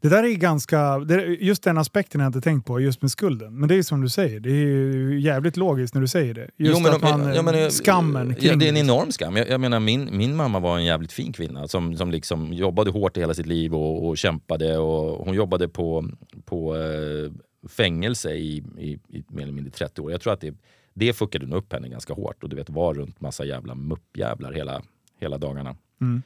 det 0.00 0.08
där 0.08 0.24
är 0.24 0.34
ganska... 0.34 1.06
Just 1.40 1.62
den 1.62 1.78
aspekten 1.78 2.20
har 2.20 2.24
jag 2.24 2.28
inte 2.28 2.40
tänkt 2.40 2.66
på, 2.66 2.80
just 2.80 3.02
med 3.02 3.10
skulden. 3.10 3.60
Men 3.60 3.68
det 3.68 3.74
är 3.74 3.82
som 3.82 4.00
du 4.00 4.08
säger, 4.08 4.40
det 4.40 4.50
är 4.50 5.12
jävligt 5.18 5.56
logiskt 5.56 5.94
när 5.94 6.00
du 6.00 6.08
säger 6.08 6.34
det. 6.34 6.50
Just 6.56 6.86
att 6.86 7.02
om- 7.02 7.20
man, 7.20 7.34
ja, 7.34 7.42
men, 7.42 7.54
eh, 7.54 7.68
skammen 7.68 8.28
ja, 8.28 8.34
kring 8.34 8.58
Det 8.58 8.64
är 8.64 8.68
en 8.68 8.76
enorm 8.76 9.12
skam. 9.12 9.36
Jag, 9.36 9.48
jag 9.48 9.60
menar, 9.60 9.80
min, 9.80 10.16
min 10.16 10.36
mamma 10.36 10.60
var 10.60 10.76
en 10.78 10.84
jävligt 10.84 11.12
fin 11.12 11.32
kvinna 11.32 11.68
som, 11.68 11.96
som 11.96 12.10
liksom 12.10 12.52
jobbade 12.52 12.90
hårt 12.90 13.16
i 13.16 13.20
hela 13.20 13.34
sitt 13.34 13.46
liv 13.46 13.74
och, 13.74 14.08
och 14.08 14.18
kämpade. 14.18 14.78
Och 14.78 15.26
hon 15.26 15.34
jobbade 15.34 15.68
på, 15.68 16.10
på 16.44 16.76
eh, 16.76 17.32
fängelse 17.68 18.30
i, 18.30 18.64
i, 18.78 18.98
i 19.08 19.24
mer 19.28 19.42
eller 19.42 19.52
mindre 19.52 19.70
30 19.70 20.00
år. 20.00 20.10
Jag 20.10 20.20
tror 20.20 20.32
att 20.32 20.40
det, 20.40 20.54
det 20.94 21.12
fuckade 21.12 21.56
upp 21.56 21.72
henne 21.72 21.88
ganska 21.88 22.14
hårt 22.14 22.42
och 22.42 22.48
du 22.48 22.56
vet 22.56 22.70
var 22.70 22.94
runt 22.94 23.20
massa 23.20 23.44
jävla 23.44 23.74
muppjävlar 23.74 24.52
hela, 24.52 24.82
hela 25.20 25.38
dagarna. 25.38 25.76
Mm. 26.00 26.22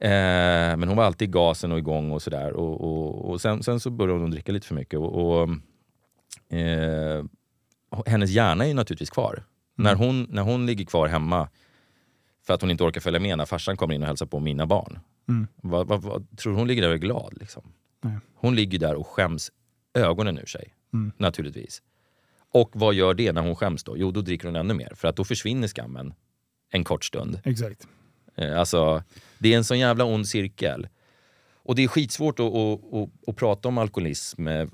Eh, 0.00 0.76
men 0.76 0.88
hon 0.88 0.96
var 0.96 1.04
alltid 1.04 1.28
i 1.28 1.32
gasen 1.32 1.72
och 1.72 1.78
igång 1.78 2.10
och 2.10 2.22
sådär. 2.22 2.52
Och, 2.52 2.80
och, 2.80 3.30
och 3.30 3.40
sen, 3.40 3.62
sen 3.62 3.80
så 3.80 3.90
började 3.90 4.20
hon 4.20 4.30
dricka 4.30 4.52
lite 4.52 4.66
för 4.66 4.74
mycket. 4.74 4.98
Och, 4.98 5.40
och, 5.40 5.48
eh, 6.58 7.24
hennes 8.06 8.30
hjärna 8.30 8.66
är 8.66 8.74
naturligtvis 8.74 9.10
kvar. 9.10 9.44
När, 9.74 9.94
hon, 9.94 10.26
när 10.30 10.42
hon 10.42 10.66
ligger 10.66 10.84
kvar 10.84 11.08
hemma 11.08 11.48
för 12.46 12.54
att 12.54 12.60
hon 12.60 12.70
inte 12.70 12.84
orkar 12.84 13.00
följa 13.00 13.20
med 13.20 13.38
när 13.38 13.44
farsan 13.44 13.76
kommer 13.76 13.94
in 13.94 14.02
och 14.02 14.08
hälsar 14.08 14.26
på 14.26 14.40
mina 14.40 14.66
barn. 14.66 14.98
Mm. 15.28 15.46
Vad, 15.56 15.86
vad, 15.86 16.02
vad, 16.02 16.38
tror 16.38 16.54
hon 16.54 16.68
ligger 16.68 16.82
där 16.82 16.88
och 16.88 16.94
är 16.94 16.98
glad? 16.98 17.38
Liksom? 17.40 17.62
Nej. 18.00 18.18
Hon 18.34 18.54
ligger 18.54 18.78
där 18.78 18.94
och 18.94 19.06
skäms 19.06 19.52
ögonen 19.94 20.38
ur 20.38 20.46
sig. 20.46 20.74
Mm. 20.92 21.12
Naturligtvis. 21.16 21.82
Och 22.52 22.70
vad 22.72 22.94
gör 22.94 23.14
det 23.14 23.32
när 23.32 23.42
hon 23.42 23.56
skäms 23.56 23.84
då? 23.84 23.96
Jo, 23.96 24.10
då 24.10 24.20
dricker 24.20 24.46
hon 24.48 24.56
ännu 24.56 24.74
mer. 24.74 24.92
För 24.94 25.08
att 25.08 25.16
då 25.16 25.24
försvinner 25.24 25.68
skammen 25.68 26.14
en 26.70 26.84
kort 26.84 27.04
stund. 27.04 27.40
Exakt. 27.44 27.88
Eh, 28.38 28.58
Alltså, 28.58 29.02
det 29.38 29.52
är 29.52 29.56
en 29.56 29.64
sån 29.64 29.78
jävla 29.78 30.04
ond 30.04 30.28
cirkel. 30.28 30.88
Och 31.62 31.74
det 31.74 31.84
är 31.84 31.88
skitsvårt 31.88 32.40
att, 32.40 32.46
att, 32.54 32.94
att, 32.94 33.08
att 33.28 33.36
prata 33.36 33.68
om 33.68 33.78
alkoholism, 33.78 34.46
eh, 34.48 34.66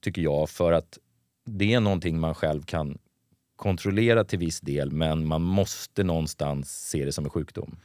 tycker 0.00 0.22
jag, 0.22 0.50
för 0.50 0.72
att 0.72 0.98
det 1.46 1.74
är 1.74 1.80
någonting 1.80 2.20
man 2.20 2.34
själv 2.34 2.62
kan 2.62 2.98
kontrollera 3.56 4.24
till 4.24 4.38
viss 4.38 4.60
del, 4.60 4.90
men 4.90 5.26
man 5.26 5.42
måste 5.42 6.04
någonstans 6.04 6.88
se 6.88 7.04
det 7.04 7.12
som 7.12 7.24
en 7.24 7.30
sjukdom. 7.30 7.76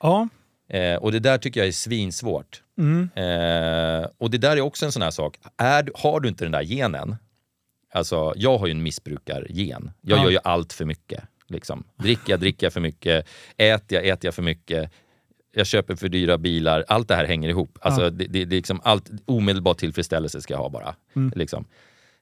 Ja. 0.00 0.28
Eh, 0.68 0.94
och 0.96 1.12
det 1.12 1.18
där 1.20 1.38
tycker 1.38 1.60
jag 1.60 1.68
är 1.68 1.72
svinsvårt. 1.72 2.62
Mm. 2.78 3.10
Eh, 3.14 4.08
och 4.18 4.30
det 4.30 4.38
där 4.38 4.56
är 4.56 4.60
också 4.60 4.86
en 4.86 4.92
sån 4.92 5.02
här 5.02 5.10
sak. 5.10 5.38
Är, 5.56 5.90
har 5.94 6.20
du 6.20 6.28
inte 6.28 6.44
den 6.44 6.52
där 6.52 6.62
genen, 6.64 7.16
alltså 7.92 8.32
jag 8.36 8.58
har 8.58 8.66
ju 8.66 8.70
en 8.70 8.82
missbrukargen. 8.82 9.90
Jag 10.00 10.18
Ja. 10.18 10.22
gör 10.24 10.30
ju 10.30 10.38
allt 10.44 10.72
för 10.72 10.84
mycket. 10.84 11.24
Liksom. 11.50 11.84
Dricker 11.96 12.32
jag, 12.32 12.40
dricker 12.40 12.66
jag 12.66 12.72
för 12.72 12.80
mycket. 12.80 13.26
Äter 13.56 13.98
jag, 13.98 14.06
äter 14.08 14.26
jag 14.28 14.34
för 14.34 14.42
mycket. 14.42 14.90
Jag 15.52 15.66
köper 15.66 15.94
för 15.96 16.08
dyra 16.08 16.38
bilar. 16.38 16.84
Allt 16.88 17.08
det 17.08 17.14
här 17.14 17.24
hänger 17.24 17.48
ihop. 17.48 17.78
Alltså, 17.80 18.02
Ja. 18.02 18.10
det, 18.10 18.24
det, 18.26 18.44
det 18.44 18.56
är 18.56 18.58
liksom 18.58 18.80
allt, 18.84 19.10
omedelbar 19.26 19.74
tillfredsställelse 19.74 20.40
ska 20.40 20.54
jag 20.54 20.58
ha 20.58 20.68
bara. 20.68 20.94
Mm. 21.16 21.32
Liksom. 21.36 21.64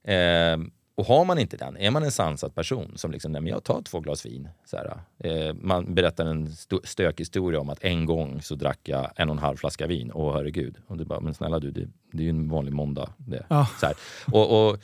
Eh, 0.05 0.59
och 0.95 1.05
har 1.05 1.25
man 1.25 1.39
inte 1.39 1.57
den, 1.57 1.77
är 1.77 1.91
man 1.91 2.03
en 2.03 2.11
sansad 2.13 2.55
person 2.55 2.93
som 2.97 3.11
liksom, 3.13 3.33
nej 3.33 3.41
men 3.41 3.51
jag 3.53 3.65
tar 3.65 3.83
två 3.83 4.01
glas 4.01 4.27
vin. 4.27 4.49
Så 4.65 4.77
här, 4.77 4.99
eh, 5.19 5.55
man 5.55 5.95
berättar 5.95 6.27
en 6.27 6.49
sto- 6.49 6.87
stökhistoria 6.87 7.61
om 7.61 7.71
att 7.71 7.85
en 7.85 8.07
gång 8.07 8.43
så 8.43 8.55
drack 8.55 8.81
jag 8.83 9.11
en 9.17 9.29
och 9.29 9.35
en 9.37 9.43
halv 9.43 9.57
flaska 9.57 9.87
vin. 9.87 10.11
Åh 10.15 10.35
herregud. 10.37 10.77
Och 10.87 10.97
du 10.99 11.05
bara, 11.05 11.21
men 11.21 11.35
snälla 11.35 11.59
du, 11.59 11.71
det, 11.71 11.87
det 12.13 12.19
är 12.19 12.25
ju 12.25 12.31
en 12.31 12.49
vanlig 12.49 12.73
måndag. 12.73 13.11
Det. 13.17 13.47
Ja. 13.49 13.69
Så 13.81 13.87
här. 13.87 13.95
Och, 14.33 14.69
och 14.71 14.79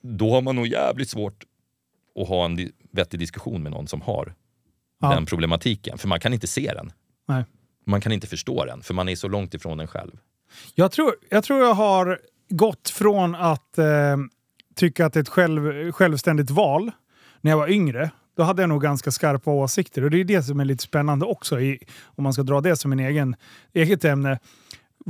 då 0.00 0.30
har 0.30 0.42
man 0.42 0.56
nog 0.56 0.66
jävligt 0.66 1.08
svårt 1.10 1.44
att 2.22 2.28
ha 2.28 2.44
en 2.44 2.70
vettig 2.92 3.20
diskussion 3.20 3.62
med 3.62 3.72
någon 3.72 3.86
som 3.88 4.00
har 4.00 4.34
Ja. 5.00 5.08
den 5.14 5.26
problematiken. 5.26 5.98
För 5.98 6.08
man 6.08 6.20
kan 6.20 6.32
inte 6.32 6.46
se 6.46 6.72
den. 6.74 6.92
Nej. 7.28 7.44
Man 7.86 8.00
kan 8.00 8.12
inte 8.12 8.26
förstå 8.26 8.64
den, 8.64 8.82
för 8.82 8.94
man 8.94 9.08
är 9.08 9.16
så 9.16 9.28
långt 9.28 9.54
ifrån 9.54 9.78
den 9.78 9.86
själv. 9.86 10.12
Jag 10.74 10.92
tror, 10.92 11.14
jag 11.30 11.44
tror 11.44 11.60
jag 11.60 11.74
har 11.74 12.18
gått 12.48 12.88
från 12.90 13.34
att 13.34 13.78
eh, 13.78 14.16
tycka 14.74 15.06
att 15.06 15.12
det 15.12 15.18
är 15.18 15.22
ett 15.22 15.28
själv, 15.28 15.92
självständigt 15.92 16.50
val 16.50 16.90
när 17.40 17.50
jag 17.50 17.58
var 17.58 17.68
yngre. 17.68 18.10
Då 18.36 18.42
hade 18.42 18.62
jag 18.62 18.68
nog 18.68 18.82
ganska 18.82 19.10
skarpa 19.10 19.50
åsikter 19.50 20.04
och 20.04 20.10
det 20.10 20.20
är 20.20 20.24
det 20.24 20.42
som 20.42 20.60
är 20.60 20.64
lite 20.64 20.82
spännande 20.84 21.26
också, 21.26 21.60
i, 21.60 21.78
om 22.04 22.24
man 22.24 22.32
ska 22.32 22.42
dra 22.42 22.60
det 22.60 22.76
som 22.76 22.92
en 22.92 23.00
egen, 23.00 23.36
eget 23.72 24.04
ämne. 24.04 24.38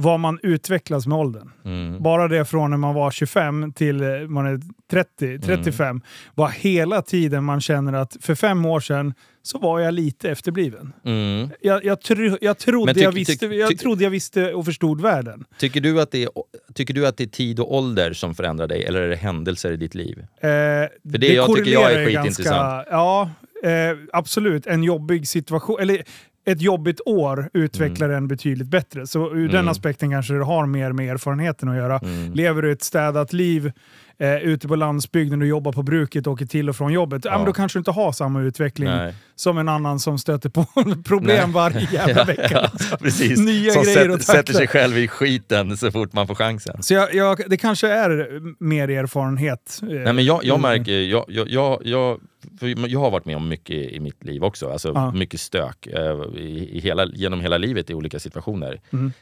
Vad 0.00 0.20
man 0.20 0.38
utvecklas 0.42 1.06
med 1.06 1.18
åldern. 1.18 1.50
Mm. 1.64 2.02
Bara 2.02 2.28
det 2.28 2.44
från 2.44 2.70
när 2.70 2.76
man 2.76 2.94
var 2.94 3.10
25 3.10 3.72
till 3.72 4.02
eh, 4.02 4.08
man 4.28 4.46
är 4.46 4.60
30, 4.90 5.38
35 5.38 6.00
var 6.34 6.48
hela 6.48 7.02
tiden 7.02 7.44
man 7.44 7.60
känner 7.60 7.92
att 7.92 8.16
för 8.20 8.34
fem 8.34 8.64
år 8.66 8.80
sedan 8.80 9.14
så 9.42 9.58
var 9.58 9.80
jag 9.80 9.94
lite 9.94 10.30
efterbliven. 10.30 10.92
Mm. 11.04 11.50
Jag, 11.60 11.84
jag, 11.84 12.00
tro, 12.00 12.36
jag, 12.40 12.58
trodde, 12.58 12.92
tyck- 12.92 13.02
jag, 13.02 13.12
visste, 13.12 13.46
jag 13.46 13.78
trodde 13.78 14.04
jag 14.04 14.10
visste 14.10 14.54
och 14.54 14.64
förstod 14.64 15.00
världen. 15.00 15.44
Tycker, 15.58 15.80
du 15.80 16.00
att 16.00 16.10
det 16.10 16.22
är, 16.22 16.30
tycker 16.74 16.94
du 16.94 17.06
att 17.06 17.16
det 17.16 17.24
är 17.24 17.28
tid 17.28 17.60
och 17.60 17.74
ålder 17.74 18.12
som 18.12 18.34
förändrar 18.34 18.66
dig, 18.66 18.84
eller 18.84 19.00
är 19.02 19.08
det 19.08 19.16
händelser 19.16 19.72
i 19.72 19.76
ditt 19.76 19.94
liv? 19.94 20.18
Eh, 20.18 20.26
För 20.40 21.18
det 21.18 21.34
jag 21.34 21.56
tycker 21.56 21.70
jag 21.70 21.92
är 21.92 22.06
skitintressant. 22.06 22.86
ja, 22.90 23.30
eh, 23.64 23.70
absolut. 24.12 24.66
En 24.66 24.84
jobbig 24.84 25.28
situation, 25.28 25.80
eller 25.80 26.02
ett 26.48 26.62
jobbigt 26.62 27.00
år 27.06 27.50
utvecklar 27.52 28.08
en 28.08 28.28
betydligt 28.28 28.68
bättre. 28.68 29.06
Så 29.06 29.34
ur 29.34 29.48
den 29.48 29.56
Mm. 29.56 29.68
aspekten 29.68 30.10
kanske 30.10 30.34
det 30.34 30.44
har 30.44 30.66
mer 30.66 30.92
med 30.92 31.08
erfarenheten 31.12 31.68
att 31.68 31.76
göra. 31.76 31.98
Mm. 31.98 32.32
Lever 32.32 32.62
du 32.62 32.72
ett 32.72 32.82
städat 32.82 33.32
liv 33.32 33.72
eh, 34.20 34.36
ute 34.36 34.68
på 34.68 34.76
landsbygden 34.76 35.42
och 35.42 35.48
jobbar 35.48 35.72
på 35.72 35.82
bruket 35.82 36.26
och 36.26 36.32
åker 36.32 36.46
till 36.46 36.68
och 36.68 36.76
från 36.76 36.92
jobbet, 36.92 37.24
ja. 37.24 37.36
men 37.36 37.46
då 37.46 37.52
kanske 37.52 37.78
du 37.78 37.80
inte 37.80 37.90
har 37.90 38.12
samma 38.12 38.40
utveckling 38.42 38.88
Nej. 38.88 39.14
som 39.36 39.58
en 39.58 39.68
annan 39.68 39.98
som 40.00 40.18
stöter 40.18 40.48
på 40.48 40.64
problem 41.04 41.36
Nej. 41.50 41.52
varje 41.52 41.88
jävla 41.92 42.24
vecka. 42.34 42.70
Ja, 42.90 42.96
precis. 43.00 43.38
Nya 43.38 43.72
som 43.72 43.82
grejer 43.82 43.96
sätter, 44.18 44.18
sätter 44.18 44.52
sig 44.52 44.66
själv 44.66 44.98
i 44.98 45.08
skiten 45.08 45.76
så 45.76 45.90
fort 45.90 46.12
man 46.12 46.26
får 46.26 46.34
chansen. 46.34 46.82
Så 46.82 46.94
jag, 46.94 47.14
jag, 47.14 47.40
det 47.46 47.56
kanske 47.56 47.88
är 47.88 48.40
mer 48.64 48.88
erfarenhet. 48.90 49.78
eh, 49.82 49.88
Nej, 49.88 50.12
men 50.12 50.24
jag, 50.24 50.44
jag 50.44 50.60
märker, 50.60 50.92
jag, 51.00 51.24
jag, 51.28 51.48
jag, 51.50 51.80
jag, 51.84 53.00
har 53.00 53.10
varit 53.10 53.24
med 53.24 53.36
om 53.36 53.48
mycket 53.48 53.76
i 53.92 54.00
mitt 54.00 54.24
liv 54.24 54.44
också. 54.44 54.70
Alltså 54.72 54.92
Ja. 54.94 55.10
mycket 55.12 55.40
stök 55.40 55.86
eh, 55.86 56.16
i, 56.36 56.70
i 56.72 56.80
hela, 56.80 57.06
genom 57.06 57.40
hela 57.40 57.58
livet 57.58 57.90
i 57.90 57.94
olika 57.94 58.18
situationer. 58.18 58.80
Mm. 58.92 59.12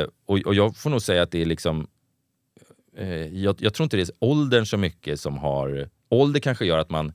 Eh, 0.00 0.06
och, 0.26 0.38
och 0.38 0.54
jag 0.54 0.76
får 0.76 0.90
nog 0.90 1.02
säga 1.02 1.22
att 1.22 1.30
det 1.30 1.42
är 1.42 1.46
liksom... 1.46 1.86
Eh, 2.96 3.08
jag, 3.42 3.56
jag 3.58 3.74
tror 3.74 3.84
inte 3.84 3.96
det 3.96 4.02
är 4.02 4.10
åldern 4.18 4.66
så 4.66 4.76
mycket 4.76 5.20
som 5.20 5.38
har... 5.38 5.88
Ålder 6.08 6.40
kanske 6.40 6.66
gör 6.66 6.78
att 6.78 6.90
man 6.90 7.12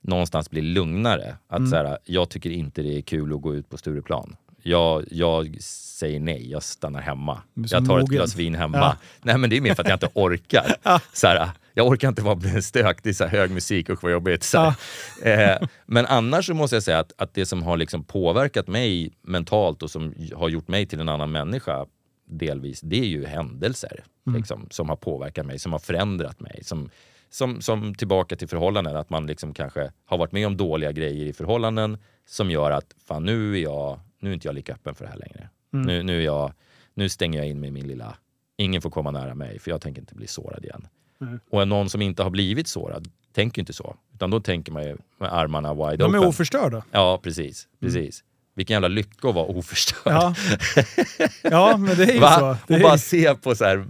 någonstans 0.00 0.50
blir 0.50 0.62
lugnare. 0.62 1.36
Att 1.48 1.58
Mm. 1.58 1.70
så 1.70 1.76
här, 1.76 1.98
jag 2.04 2.28
tycker 2.28 2.50
inte 2.50 2.82
det 2.82 2.98
är 2.98 3.02
kul 3.02 3.34
att 3.34 3.42
gå 3.42 3.54
ut 3.54 3.68
på 3.68 3.76
Stureplan. 3.78 4.36
Jag, 4.62 5.04
jag 5.10 5.56
säger 5.62 6.20
nej, 6.20 6.50
jag 6.50 6.62
stannar 6.62 7.00
hemma. 7.00 7.42
Jag 7.54 7.86
tar 7.86 7.98
ett 7.98 8.06
glas 8.06 8.36
vin 8.36 8.54
hemma. 8.54 8.78
Ja. 8.78 8.96
Nej 9.22 9.38
men 9.38 9.50
det 9.50 9.56
är 9.56 9.60
mer 9.60 9.74
för 9.74 9.82
att 9.82 9.88
jag 9.88 9.96
inte 9.96 10.10
orkar. 10.14 10.76
så 11.12 11.26
här, 11.26 11.50
jag 11.74 11.86
orkar 11.86 12.08
inte 12.08 12.22
vara 12.22 12.34
bli 12.34 12.50
en 12.50 12.62
stök, 12.62 13.02
det 13.02 13.08
är 13.08 13.12
så 13.14 13.24
här 13.24 13.30
hög 13.38 13.50
musik 13.50 13.88
och 13.88 14.02
vad 14.02 14.12
jobbigt. 14.12 14.42
Så 14.44 14.58
här. 14.58 14.74
eh, 15.62 15.68
men 15.86 16.06
annars 16.06 16.46
så 16.46 16.54
måste 16.54 16.76
jag 16.76 16.82
säga 16.82 16.98
att, 16.98 17.12
att 17.18 17.34
det 17.34 17.46
som 17.46 17.62
har 17.62 17.76
liksom 17.76 18.04
påverkat 18.04 18.68
mig 18.68 19.12
mentalt 19.22 19.82
och 19.82 19.90
som 19.90 20.14
har 20.34 20.48
gjort 20.48 20.68
mig 20.68 20.86
till 20.86 21.00
en 21.00 21.08
annan 21.08 21.32
människa 21.32 21.86
delvis, 22.28 22.80
det 22.80 23.00
är 23.00 23.06
ju 23.06 23.26
händelser 23.26 24.04
liksom, 24.36 24.66
som 24.70 24.88
har 24.88 24.96
påverkat 24.96 25.46
mig, 25.46 25.58
som 25.58 25.72
har 25.72 25.78
förändrat 25.78 26.40
mig. 26.40 26.60
Som, 26.64 26.90
som, 27.30 27.60
som 27.60 27.94
tillbaka 27.94 28.36
till 28.36 28.48
förhållanden, 28.48 28.96
att 28.96 29.10
man 29.10 29.26
liksom 29.26 29.54
kanske 29.54 29.92
har 30.04 30.18
varit 30.18 30.32
med 30.32 30.46
om 30.46 30.56
dåliga 30.56 30.92
grejer 30.92 31.26
i 31.26 31.32
förhållanden 31.32 31.98
som 32.26 32.50
gör 32.50 32.70
att 32.70 32.94
fan, 33.06 33.24
nu, 33.24 33.54
är 33.54 33.62
jag, 33.62 34.00
nu 34.20 34.30
är 34.30 34.34
inte 34.34 34.48
jag 34.48 34.54
lika 34.54 34.72
öppen 34.72 34.94
för 34.94 35.04
det 35.04 35.10
här 35.10 35.18
längre. 35.18 35.48
Nu, 35.70 36.02
nu, 36.02 36.18
är 36.18 36.24
jag, 36.24 36.52
nu 36.94 37.08
stänger 37.08 37.38
jag 37.38 37.48
in 37.48 37.60
mig 37.60 37.68
i 37.68 37.72
min 37.72 37.86
lilla... 37.88 38.16
Ingen 38.60 38.82
får 38.82 38.90
komma 38.90 39.10
nära 39.10 39.34
mig 39.34 39.58
för 39.58 39.70
jag 39.70 39.80
tänker 39.80 40.00
inte 40.00 40.14
bli 40.14 40.26
sårad 40.26 40.64
igen. 40.64 40.88
Nej. 41.18 41.38
Och 41.50 41.68
någon 41.68 41.90
som 41.90 42.02
inte 42.02 42.22
har 42.22 42.30
blivit 42.30 42.68
sårad 42.68 43.08
tänker 43.32 43.62
inte 43.62 43.72
så. 43.72 43.96
Utan 44.14 44.30
då 44.30 44.40
tänker 44.40 44.72
man 44.72 44.82
ju 44.84 44.96
med 45.18 45.32
armarna 45.32 45.74
wide 45.74 45.96
De 45.96 46.04
open. 46.04 46.22
är 46.22 46.28
oförstörda. 46.28 46.84
Ja, 46.90 47.20
precis. 47.22 47.68
precis. 47.80 48.24
Vilken 48.58 48.74
jävla 48.74 48.88
lycka 48.88 49.28
att 49.28 49.34
vara 49.34 49.44
oförstörd. 49.44 49.98
Ja, 50.04 50.34
ja 51.42 51.76
men 51.76 51.96
det 51.96 52.04
är 52.04 52.12
ju 52.12 52.20
Va? 52.20 52.38
så. 52.38 52.56
Det 52.66 52.74
och 52.74 52.80
bara 52.80 52.98
se 52.98 53.34
på 53.34 53.54
så 53.54 53.64
här, 53.64 53.84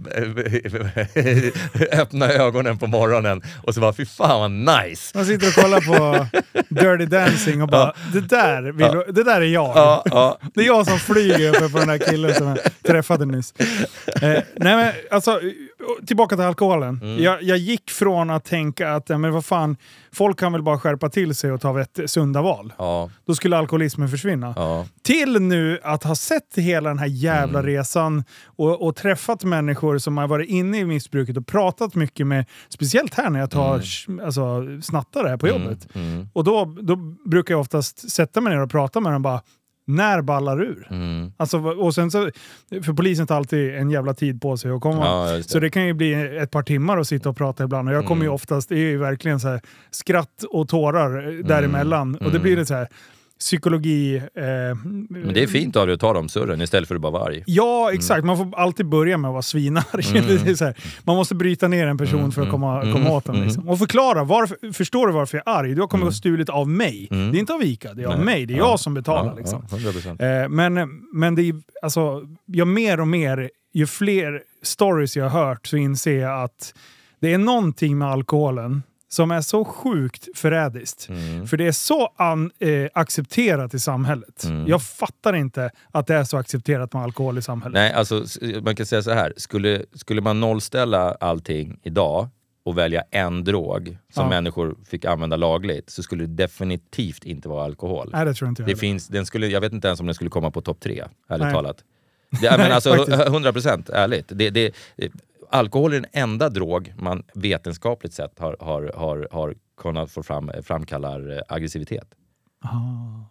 öppna 2.01 2.29
ögonen 2.29 2.77
på 2.77 2.87
morgonen 2.87 3.41
och 3.63 3.73
så 3.73 3.81
bara 3.81 3.93
fy 3.93 4.05
fan 4.05 4.39
vad 4.39 4.51
nice. 4.51 5.17
man 5.17 5.25
sitter 5.25 5.47
och 5.47 5.53
kollar 5.53 5.81
på 5.81 6.27
Dirty 6.69 7.05
Dancing 7.05 7.61
och 7.61 7.67
bara, 7.67 7.93
det, 8.13 8.21
där 8.21 8.61
vill, 8.61 9.13
det 9.15 9.23
där 9.23 9.41
är 9.41 9.45
jag. 9.45 9.77
Ja, 9.77 10.03
ja. 10.05 10.39
Det 10.53 10.61
är 10.61 10.65
jag 10.65 10.87
som 10.87 10.99
flyger 10.99 11.49
uppe 11.49 11.69
på 11.69 11.77
den 11.77 11.87
där 11.87 11.97
killen 11.97 12.35
som 12.35 12.47
jag 12.47 12.59
träffade 12.83 13.25
nyss. 13.25 13.53
Eh, 14.21 14.21
nej 14.21 14.43
men 14.55 14.93
alltså, 15.11 15.41
tillbaka 16.07 16.35
till 16.35 16.45
alkoholen. 16.45 16.99
Mm. 17.03 17.23
Jag, 17.23 17.43
jag 17.43 17.57
gick 17.57 17.89
från 17.91 18.29
att 18.29 18.45
tänka 18.45 18.93
att, 18.93 19.09
men 19.09 19.31
vad 19.31 19.45
fan, 19.45 19.77
folk 20.11 20.39
kan 20.39 20.51
väl 20.53 20.63
bara 20.63 20.79
skärpa 20.79 21.09
till 21.09 21.35
sig 21.35 21.51
och 21.51 21.61
ta 21.61 21.81
ett 21.81 21.99
sunda 22.05 22.41
val. 22.41 22.73
Ja, 22.77 23.09
Då 23.25 23.35
skulle 23.35 23.57
alkoholismen 23.57 24.09
försvinna. 24.09 24.53
ja. 24.55 24.85
Till 25.03 25.41
nu 25.41 25.79
att 25.83 26.03
ha 26.03 26.15
sett 26.15 26.55
hela 26.57 26.89
den 26.89 26.99
här 26.99 27.07
jävla 27.07 27.59
Mm. 27.59 27.71
resan 27.71 28.23
och, 28.45 28.87
och 28.87 28.95
träffat 28.95 29.43
människor 29.43 29.97
som 29.97 30.17
har 30.17 30.27
varit 30.27 30.49
inne 30.49 30.79
i 30.79 30.85
missbruket 30.85 31.37
och 31.37 31.47
pratat 31.47 31.95
mycket 31.95 32.27
med, 32.27 32.45
speciellt 32.69 33.13
här 33.13 33.29
när 33.29 33.39
jag 33.39 33.51
tar 33.51 33.73
alltså, 34.23 34.65
snattare 34.81 35.27
här 35.27 35.37
på 35.37 35.47
jobbet. 35.47 35.87
Mm, 35.95 36.29
Och 36.33 36.43
då, 36.43 36.75
då 36.81 36.95
brukar 37.29 37.53
jag 37.53 37.61
oftast 37.61 38.11
sätta 38.11 38.41
mig 38.41 38.53
ner 38.53 38.61
och 38.61 38.71
prata 38.71 38.99
med 38.99 39.11
dem 39.13 39.21
bara, 39.21 39.41
när 39.89 40.21
ballar 40.21 40.61
ur? 40.61 40.87
mm. 40.91 41.31
Alltså, 41.37 41.57
och 41.59 41.95
sen 41.95 42.11
så, 42.11 42.29
för 42.83 42.93
polisen 42.93 43.27
tar 43.27 43.35
alltid 43.35 43.75
en 43.75 43.89
jävla 43.89 44.13
tid 44.13 44.41
på 44.41 44.57
sig 44.57 44.71
att 44.71 44.81
komma. 44.81 45.05
Ja, 45.05 45.31
det. 45.37 45.43
Så 45.43 45.59
det 45.59 45.69
kan 45.69 45.85
ju 45.87 45.93
bli 45.93 46.13
ett 46.37 46.51
par 46.51 46.63
timmar 46.63 46.97
att 46.97 47.07
sitta 47.07 47.29
och 47.29 47.37
prata 47.37 47.63
ibland. 47.63 47.89
Och 47.89 47.95
jag 47.95 48.05
kommer 48.05 48.21
ju 48.21 48.25
Mm. 48.27 48.35
oftast, 48.35 48.69
det 48.69 48.75
är 48.75 48.79
ju 48.89 48.97
verkligen 48.97 49.39
så 49.39 49.47
här, 49.47 49.61
skratt 49.91 50.43
och 50.49 50.67
tårar 50.69 51.19
Mm. 51.19 51.39
eh, 51.39 51.45
däremellan. 51.45 52.15
Och 52.15 52.31
det 52.31 52.39
blir 52.39 52.55
det 52.55 52.65
så 52.65 52.73
här 52.73 52.87
psykologi... 53.39 54.15
Eh, 54.17 54.23
Men 55.09 55.31
det 55.33 55.43
är 55.43 55.47
fint 55.47 55.75
av 55.75 55.87
dig 55.87 55.93
att 55.93 55.99
ta 55.99 56.13
de 56.13 56.29
surren 56.29 56.61
istället 56.61 56.87
för 56.87 56.95
att 56.95 57.01
bara 57.01 57.11
vara 57.11 57.23
arg. 57.23 57.43
Ja, 57.47 57.91
exakt. 57.93 58.25
Man 58.25 58.37
får 58.37 58.59
alltid 58.59 58.85
börja 58.89 59.17
med 59.17 59.29
att 59.29 59.33
vara 59.33 59.41
svinarg. 59.41 60.17
Mm. 60.17 60.73
Man 61.03 61.15
måste 61.15 61.35
bryta 61.35 61.67
ner 61.67 61.87
en 61.87 61.97
person 61.97 62.31
för 62.31 62.41
att 62.41 62.49
komma, 62.49 62.81
komma 62.81 63.09
åt 63.11 63.25
den. 63.25 63.41
Liksom. 63.41 63.69
Och 63.69 63.79
förklara. 63.79 64.23
Varför, 64.23 64.73
förstår 64.73 65.07
du 65.07 65.13
varför 65.13 65.37
jag 65.45 65.55
är 65.55 65.59
arg? 65.59 65.75
Du 65.75 65.81
har 65.81 65.87
kommit 65.87 66.07
och 66.07 66.15
stulit 66.15 66.49
av 66.49 66.69
mig. 66.69 67.07
Det 67.09 67.15
är 67.15 67.35
inte 67.35 67.53
av 67.53 67.63
Ica, 67.63 67.93
det 67.93 68.01
är 68.03 68.05
av 68.07 68.13
Mm. 68.13 68.25
Nej. 68.25 68.35
mig. 68.35 68.45
Det 68.45 68.53
är 68.53 68.57
Ja. 68.57 68.69
jag 68.69 68.79
som 68.79 68.93
betalar. 68.93 69.31
Ja, 69.31 69.37
liksom. 69.37 69.65
ja, 69.71 69.77
100%. 69.77 70.43
Eh, 70.43 70.49
men, 70.49 70.89
men 71.13 71.35
det 71.35 71.41
är, 71.49 71.55
alltså, 71.81 72.21
jag 72.45 72.67
mer 72.67 72.99
och 72.99 73.07
mer, 73.07 73.49
ju 73.73 73.87
fler 73.87 74.41
stories 74.63 75.17
jag 75.17 75.29
har 75.29 75.45
hört 75.45 75.67
så 75.67 75.77
inser 75.77 76.19
jag 76.19 76.43
att 76.43 76.73
det 77.21 77.33
är 77.33 77.37
någonting 77.37 77.97
med 77.97 78.07
alkoholen 78.07 78.83
som 79.09 79.31
är 79.31 79.41
så 79.41 79.65
sjukt 79.65 80.27
förrädiskt. 80.35 81.09
Mm. 81.09 81.47
För 81.47 81.57
det 81.57 81.67
är 81.67 81.71
så 81.71 82.13
an, 82.15 82.51
eh, 82.59 82.87
accepterat 82.93 83.73
i 83.73 83.79
samhället. 83.79 84.43
Mm. 84.43 84.67
Jag 84.67 84.81
fattar 84.83 85.33
inte 85.35 85.71
att 85.91 86.07
det 86.07 86.15
är 86.15 86.23
så 86.23 86.37
accepterat 86.37 86.93
med 86.93 87.03
alkohol 87.03 87.37
i 87.37 87.41
samhället. 87.41 87.73
Nej, 87.73 87.93
alltså 87.93 88.23
man 88.61 88.75
kan 88.75 88.85
säga 88.85 89.01
så 89.01 89.11
här. 89.11 89.33
Skulle, 89.37 89.85
skulle 89.93 90.21
man 90.21 90.39
nollställa 90.39 91.11
allting 91.19 91.79
idag 91.83 92.27
och 92.63 92.77
välja 92.77 93.03
en 93.11 93.43
drog 93.43 93.97
som 94.13 94.23
Ja. 94.23 94.29
människor 94.29 94.75
fick 94.89 95.05
använda 95.05 95.35
lagligt 95.35 95.89
så 95.89 96.03
skulle 96.03 96.25
det 96.25 96.33
definitivt 96.43 97.23
inte 97.25 97.49
vara 97.49 97.63
alkohol. 97.65 98.09
Nej, 98.13 98.25
det 98.25 98.33
tror 98.33 98.49
inte 98.49 98.61
jag 98.61 98.67
Det 98.67 98.71
heller. 98.71 98.79
finns, 98.79 99.07
den 99.07 99.25
skulle, 99.25 99.47
jag 99.47 99.61
vet 99.61 99.73
inte 99.73 99.87
ens 99.87 99.99
om 99.99 100.05
den 100.05 100.15
skulle 100.15 100.29
komma 100.29 100.51
på 100.51 100.61
topp 100.61 100.79
tre, 100.79 101.03
ärligt 101.29 101.43
Nej. 101.45 101.53
talat. 101.53 101.83
Det, 102.41 102.51
menar, 102.57 102.69
alltså, 102.75 102.95
faktiskt. 102.95 103.19
100 103.27 103.53
procent, 103.53 103.89
ärligt. 103.89 104.25
Det, 104.27 104.49
det, 104.49 104.71
alkohol 105.49 105.93
är 105.93 105.99
den 105.99 106.09
enda 106.11 106.49
drog 106.49 106.93
man 106.97 107.23
vetenskapligt 107.33 108.13
sett 108.13 108.39
har, 108.39 108.57
har, 108.59 108.91
har, 108.95 109.27
har 109.31 109.55
kunnat 109.77 110.11
få 110.11 110.23
fram, 110.23 110.51
framkallar 110.63 111.31
eh, 111.37 111.41
aggressivitet. 111.47 112.07
Ah. 112.61 113.25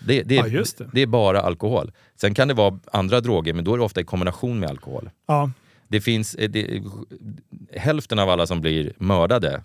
Det, 0.00 0.22
det, 0.22 0.34
Ja, 0.34 0.46
just 0.46 0.78
det. 0.78 0.90
det 0.92 1.02
är 1.02 1.06
bara 1.06 1.40
alkohol. 1.40 1.92
Sen 2.16 2.34
kan 2.34 2.48
det 2.48 2.54
vara 2.54 2.78
andra 2.92 3.20
droger, 3.20 3.52
men 3.52 3.64
då 3.64 3.74
är 3.74 3.78
det 3.78 3.84
ofta 3.84 4.00
i 4.00 4.04
kombination 4.04 4.60
med 4.60 4.70
alkohol. 4.70 5.10
Ja. 5.26 5.50
Det 5.88 6.00
finns, 6.00 6.34
eh, 6.34 6.50
det, 6.50 6.82
hälften 7.72 8.18
av 8.18 8.30
alla 8.30 8.46
som 8.46 8.60
blir 8.60 8.92
mördade 8.98 9.62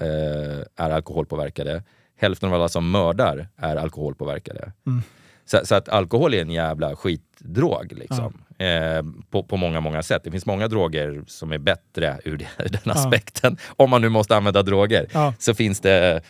eh, 0.00 0.60
är 0.76 0.90
alkoholpåverkade. 0.90 1.82
Hälften 2.16 2.48
av 2.48 2.54
alla 2.54 2.68
som 2.68 2.90
mördar 2.90 3.48
är 3.56 3.76
alkoholpåverkade. 3.76 4.72
Mm. 4.86 5.02
Så, 5.44 5.60
så 5.64 5.74
att 5.74 5.88
alkohol 5.88 6.34
är 6.34 6.42
en 6.42 6.50
jävla 6.50 6.96
skitdrog 6.96 7.92
liksom. 7.92 8.42
Eh, 8.60 9.02
på, 9.30 9.42
på 9.42 9.56
många, 9.56 9.80
många 9.80 10.02
sätt. 10.02 10.24
Det 10.24 10.30
finns 10.30 10.46
många 10.46 10.68
droger 10.68 11.24
som 11.26 11.52
är 11.52 11.58
bättre 11.58 12.18
ur 12.24 12.36
den 12.56 12.96
aspekten. 12.96 13.56
Om 13.76 13.90
man 13.90 14.02
nu 14.02 14.08
måste 14.08 14.36
använda 14.36 14.62
droger. 14.62 15.06
Ja. 15.12 15.34
Så, 15.38 15.54
finns 15.54 15.80
det, 15.80 16.20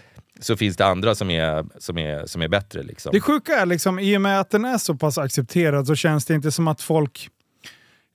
så 0.40 0.56
finns 0.56 0.76
det 0.76 0.86
andra 0.86 1.14
som 1.14 1.30
är, 1.30 1.64
som 1.78 1.98
är, 1.98 2.26
som 2.26 2.42
är 2.42 2.48
bättre. 2.48 2.82
Liksom. 2.82 3.12
Det 3.12 3.20
sjuka 3.20 3.52
är 3.52 3.66
liksom, 3.66 3.98
i 3.98 4.16
och 4.16 4.20
med 4.20 4.40
att 4.40 4.50
den 4.50 4.64
är 4.64 4.78
så 4.78 4.94
pass 4.94 5.18
accepterad 5.18 5.86
så 5.86 5.94
känns 5.94 6.24
det 6.24 6.34
inte 6.34 6.52
som 6.52 6.68
att 6.68 6.82
folk 6.82 7.28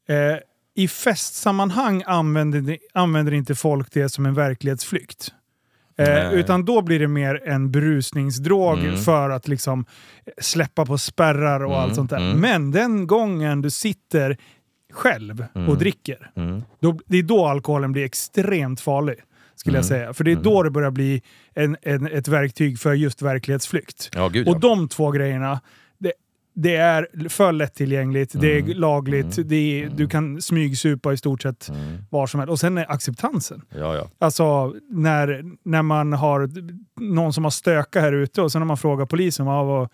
eh, 0.10 0.38
i 0.76 0.88
festsammanhang 0.88 2.04
använder, 2.06 2.78
använder 2.94 3.34
inte 3.34 3.56
folk 3.56 3.88
det 3.92 4.10
som 4.10 4.26
en 4.26 4.34
verklighetsflykt. 4.34 5.32
Eh, 5.98 6.34
utan 6.34 6.66
då 6.66 6.82
blir 6.82 7.00
det 7.00 7.08
mer 7.08 7.42
en 7.48 7.72
berusningsdrog 7.72 8.80
Mm. 8.80 8.98
för 8.98 9.30
att 9.30 9.48
liksom 9.48 9.86
släppa 10.42 10.86
på 10.86 10.98
spärrar 10.98 11.60
och 11.60 11.72
Mm, 11.72 11.84
allt 11.84 11.96
sånt 11.96 12.10
där. 12.10 12.18
mm. 12.18 12.40
Men 12.40 12.72
den 12.72 13.08
gången 13.08 13.62
du 13.62 13.70
sitter 13.70 14.38
själv 14.94 15.46
och 15.68 15.78
dricker, 15.78 16.32
Mm. 16.36 16.64
då, 16.82 17.00
det 17.06 17.18
är 17.18 17.24
då 17.24 17.46
alkoholen 17.46 17.92
blir 17.92 18.06
extremt 18.06 18.82
farlig. 18.82 19.16
Skulle 19.56 19.78
jag 19.78 19.86
Mm. 19.86 20.00
säga. 20.00 20.14
För 20.14 20.24
det 20.24 20.32
är 20.32 20.36
då 20.36 20.64
det 20.64 20.70
börjar 20.72 20.92
bli 20.92 21.22
en, 21.54 21.78
en, 21.82 22.08
ett 22.08 22.28
verktyg 22.28 22.80
för 22.80 22.94
just 22.94 23.22
verklighetsflykt. 23.22 24.10
Ja, 24.16 24.28
gud 24.28 24.48
Och 24.48 24.56
ja. 24.56 24.60
de 24.60 24.88
två 24.90 25.12
grejerna, 25.12 25.60
det, 26.56 26.76
är 26.76 27.30
för 27.30 27.52
lättillgängligt, 27.52 28.42
det 28.42 28.58
är 28.58 28.60
Mm. 28.62 28.78
lagligt, 28.78 29.50
det 29.50 29.56
är, 29.84 29.90
du 29.90 30.08
kan 30.08 30.42
smygsupa 30.42 31.14
i 31.14 31.18
stort 31.18 31.42
sett 31.42 31.70
Mm. 31.70 31.98
var 32.10 32.28
som 32.28 32.40
helst. 32.40 32.52
Och 32.52 32.60
sen 32.60 32.78
är 32.78 32.92
acceptansen. 32.92 33.62
Ja, 33.78 33.96
ja. 33.96 34.08
Alltså 34.20 34.74
när, 34.90 35.44
när 35.66 35.82
man 35.82 36.14
har 36.14 36.50
någon 37.02 37.34
som 37.34 37.44
har 37.44 37.52
stökat 37.52 38.02
här 38.04 38.14
ute 38.14 38.42
och 38.42 38.52
sen 38.52 38.60
när 38.62 38.66
man 38.66 38.78
frågar 38.78 39.06
polisen 39.06 39.46
vad, 39.46 39.66
vad, 39.66 39.90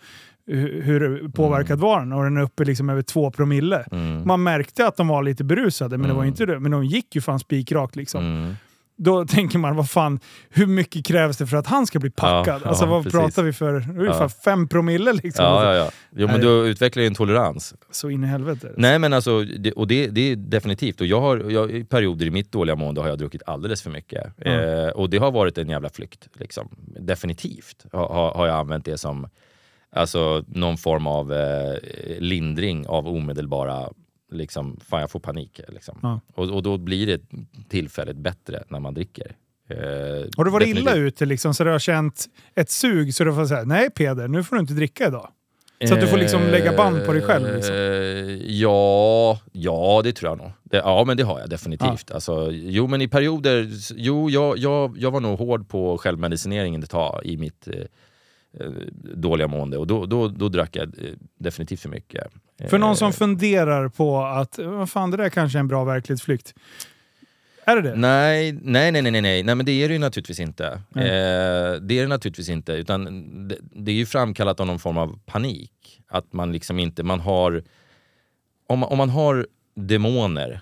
hur, 0.46 1.28
påverkad 1.28 1.78
var 1.80 1.98
den 2.00 2.12
och 2.12 2.24
den 2.24 2.36
är 2.36 2.42
uppe 2.42 2.64
liksom 2.64 2.90
över 2.90 3.02
två 3.02 3.30
promille. 3.30 3.84
Mm. 3.92 4.22
Man 4.26 4.42
märkte 4.42 4.86
att 4.86 4.96
de 4.96 5.08
var 5.08 5.22
lite 5.22 5.44
berusade, 5.44 5.98
men 5.98 6.08
det 6.08 6.14
var 6.14 6.22
Mm. 6.22 6.28
inte 6.28 6.46
det. 6.46 6.60
Men 6.60 6.70
de 6.70 6.84
gick 6.84 7.14
ju 7.14 7.20
fan 7.20 7.38
spikrakt 7.38 7.96
liksom. 7.96 8.54
Mm. 8.98 9.04
Då 9.04 9.24
tänker 9.24 9.58
man, 9.58 9.76
vad 9.76 9.90
fan, 9.90 10.20
hur 10.50 10.66
mycket 10.66 11.04
krävs 11.04 11.36
det 11.36 11.46
för 11.46 11.56
att 11.56 11.66
han 11.66 11.86
ska 11.86 11.98
bli 11.98 12.10
packad? 12.10 12.62
Ja, 12.64 12.68
alltså 12.68 12.84
ja, 12.84 12.90
vad 12.90 13.02
precis. 13.02 13.20
pratar 13.20 13.42
vi 13.42 13.52
för? 13.52 13.74
Ungefär 13.98 14.22
Ja. 14.22 14.28
fem 14.28 14.68
promille 14.68 15.12
liksom. 15.12 15.44
Ja, 15.44 15.64
ja, 15.64 15.74
ja. 15.74 15.90
Jo, 16.16 16.26
men 16.26 16.40
du 16.40 16.48
utvecklar 16.48 17.00
ju 17.02 17.06
en 17.06 17.14
tolerans. 17.14 17.74
Så 17.90 18.10
in 18.10 18.24
i 18.24 18.26
helvete. 18.26 18.72
Nej 18.76 18.98
men 18.98 19.12
alltså, 19.12 19.42
det, 19.44 19.72
och 19.72 19.86
det, 19.86 20.06
det 20.06 20.20
är 20.32 20.36
definitivt. 20.36 21.00
Och 21.00 21.06
jag 21.06 21.20
har, 21.20 21.50
jag, 21.50 21.70
I 21.70 21.84
perioder 21.84 22.26
i 22.26 22.30
mitt 22.30 22.52
dåliga 22.52 22.76
mående 22.76 23.00
har 23.00 23.08
jag 23.08 23.18
druckit 23.18 23.42
alldeles 23.46 23.82
för 23.82 23.90
mycket. 23.90 24.24
Eh, 24.38 24.88
och 24.94 25.10
det 25.10 25.18
har 25.18 25.30
varit 25.30 25.58
en 25.58 25.68
jävla 25.68 25.88
flykt. 25.88 26.28
Liksom. 26.34 26.68
Definitivt 27.00 27.86
har, 27.92 28.08
har, 28.08 28.34
har 28.34 28.46
jag 28.46 28.56
använt 28.56 28.84
det 28.84 28.98
som 28.98 29.28
alltså, 29.96 30.44
någon 30.48 30.76
form 30.76 31.06
av 31.06 31.32
eh, 31.32 31.74
lindring 32.18 32.86
av 32.86 33.08
omedelbara, 33.08 33.88
liksom, 34.32 34.80
fan 34.88 35.00
jag 35.00 35.10
får 35.10 35.20
panik. 35.20 35.60
Liksom. 35.68 35.98
Ja. 36.02 36.20
Och, 36.34 36.50
och 36.50 36.62
då 36.62 36.78
blir 36.78 37.06
det 37.06 37.20
tillfälligt 37.68 38.16
bättre 38.16 38.62
när 38.68 38.80
man 38.80 38.94
dricker. 38.94 39.36
Eh, 39.70 39.76
Har 40.36 40.44
du 40.44 40.50
varit 40.50 40.66
definitivt. 40.68 40.78
illa 40.78 40.94
ute 40.94 41.26
liksom, 41.26 41.54
så 41.54 41.64
du 41.64 41.70
har 41.70 41.78
känt 41.78 42.26
ett 42.54 42.70
sug 42.70 43.14
så 43.14 43.24
du 43.24 43.34
får 43.34 43.46
säga 43.46 43.64
nej 43.64 43.90
Peder, 43.90 44.28
nu 44.28 44.44
får 44.44 44.56
du 44.56 44.60
inte 44.60 44.74
dricka 44.74 45.06
idag? 45.06 45.28
Så 45.88 45.94
att 45.94 46.00
du 46.00 46.06
får 46.06 46.18
liksom 46.18 46.42
lägga 46.42 46.76
band 46.76 47.04
på 47.06 47.12
dig 47.12 47.22
själv? 47.22 47.54
Liksom. 47.54 47.74
Eh, 47.74 47.80
Ja, 48.46 49.40
ja, 49.52 50.00
det 50.04 50.12
tror 50.12 50.30
jag 50.30 50.38
nog. 50.38 50.50
Det, 50.64 50.76
ja, 50.76 51.04
men 51.06 51.16
det 51.16 51.22
har 51.22 51.40
jag 51.40 51.50
definitivt. 51.50 52.10
Alltså, 52.10 52.50
jo, 52.52 52.86
men 52.86 53.00
i 53.02 53.08
perioder... 53.08 53.68
Jo, 53.96 54.30
jag, 54.30 54.58
jag, 54.58 54.94
jag 54.98 55.10
var 55.10 55.20
nog 55.20 55.38
hård 55.38 55.68
på 55.68 55.98
självmedicineringen 55.98 56.82
ett 56.82 56.90
tag 56.90 57.20
i 57.24 57.36
mitt 57.36 57.68
eh, 57.68 57.74
dåliga 59.14 59.48
mående. 59.48 59.78
Och 59.78 59.86
då, 59.86 60.06
då, 60.06 60.28
då 60.28 60.48
drack 60.48 60.76
jag 60.76 60.84
eh, 60.84 61.12
definitivt 61.38 61.80
för 61.80 61.88
mycket. 61.88 62.32
För 62.68 62.78
någon 62.78 62.96
som 62.96 63.08
Eh, 63.08 63.12
funderar 63.12 63.88
på 63.88 64.22
att 64.22 64.58
vad 64.58 64.90
fan, 64.90 65.10
det 65.10 65.16
där 65.16 65.28
kanske 65.28 65.58
är 65.58 65.60
en 65.60 65.68
bra 65.68 65.84
verklighetsflykt. 65.84 66.54
Är 67.64 67.76
det 67.76 67.82
det? 67.82 67.96
Nej, 67.96 68.52
nej, 68.52 68.92
nej, 68.92 69.02
nej, 69.02 69.12
nej, 69.12 69.42
nej, 69.42 69.54
men 69.54 69.66
det 69.66 69.72
är 69.72 69.88
det 69.88 69.94
ju 69.94 70.00
naturligtvis 70.00 70.40
inte. 70.40 70.66
Eh, 70.66 71.80
det 71.80 71.98
är 71.98 72.02
det 72.02 72.06
naturligtvis 72.06 72.48
inte, 72.48 72.72
utan 72.72 73.04
det, 73.48 73.56
det 73.60 73.90
är 73.92 73.96
ju 73.96 74.06
framkallat 74.06 74.60
av 74.60 74.66
någon 74.66 74.78
form 74.78 74.98
av 74.98 75.18
panik. 75.26 76.02
Att 76.08 76.32
man 76.32 76.52
liksom 76.52 76.78
inte, 76.78 77.02
man 77.02 77.20
har... 77.20 77.64
Om 78.66 78.78
man, 78.78 78.88
om 78.92 78.98
man 78.98 79.10
har 79.10 79.46
demoner 79.74 80.60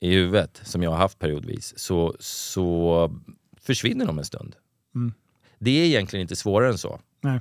i 0.00 0.10
huvudet, 0.14 0.60
som 0.64 0.82
jag 0.82 0.90
har 0.90 0.96
haft 0.98 1.18
periodvis, 1.18 1.78
så, 1.78 2.16
så 2.20 3.10
försvinner 3.60 4.06
de 4.06 4.18
en 4.18 4.24
stund. 4.24 4.56
Mm. 4.94 5.12
Det 5.58 5.70
är 5.70 5.84
egentligen 5.84 6.20
inte 6.20 6.36
svårare 6.36 6.70
än 6.70 6.78
så. 6.78 7.00
Nej. 7.20 7.40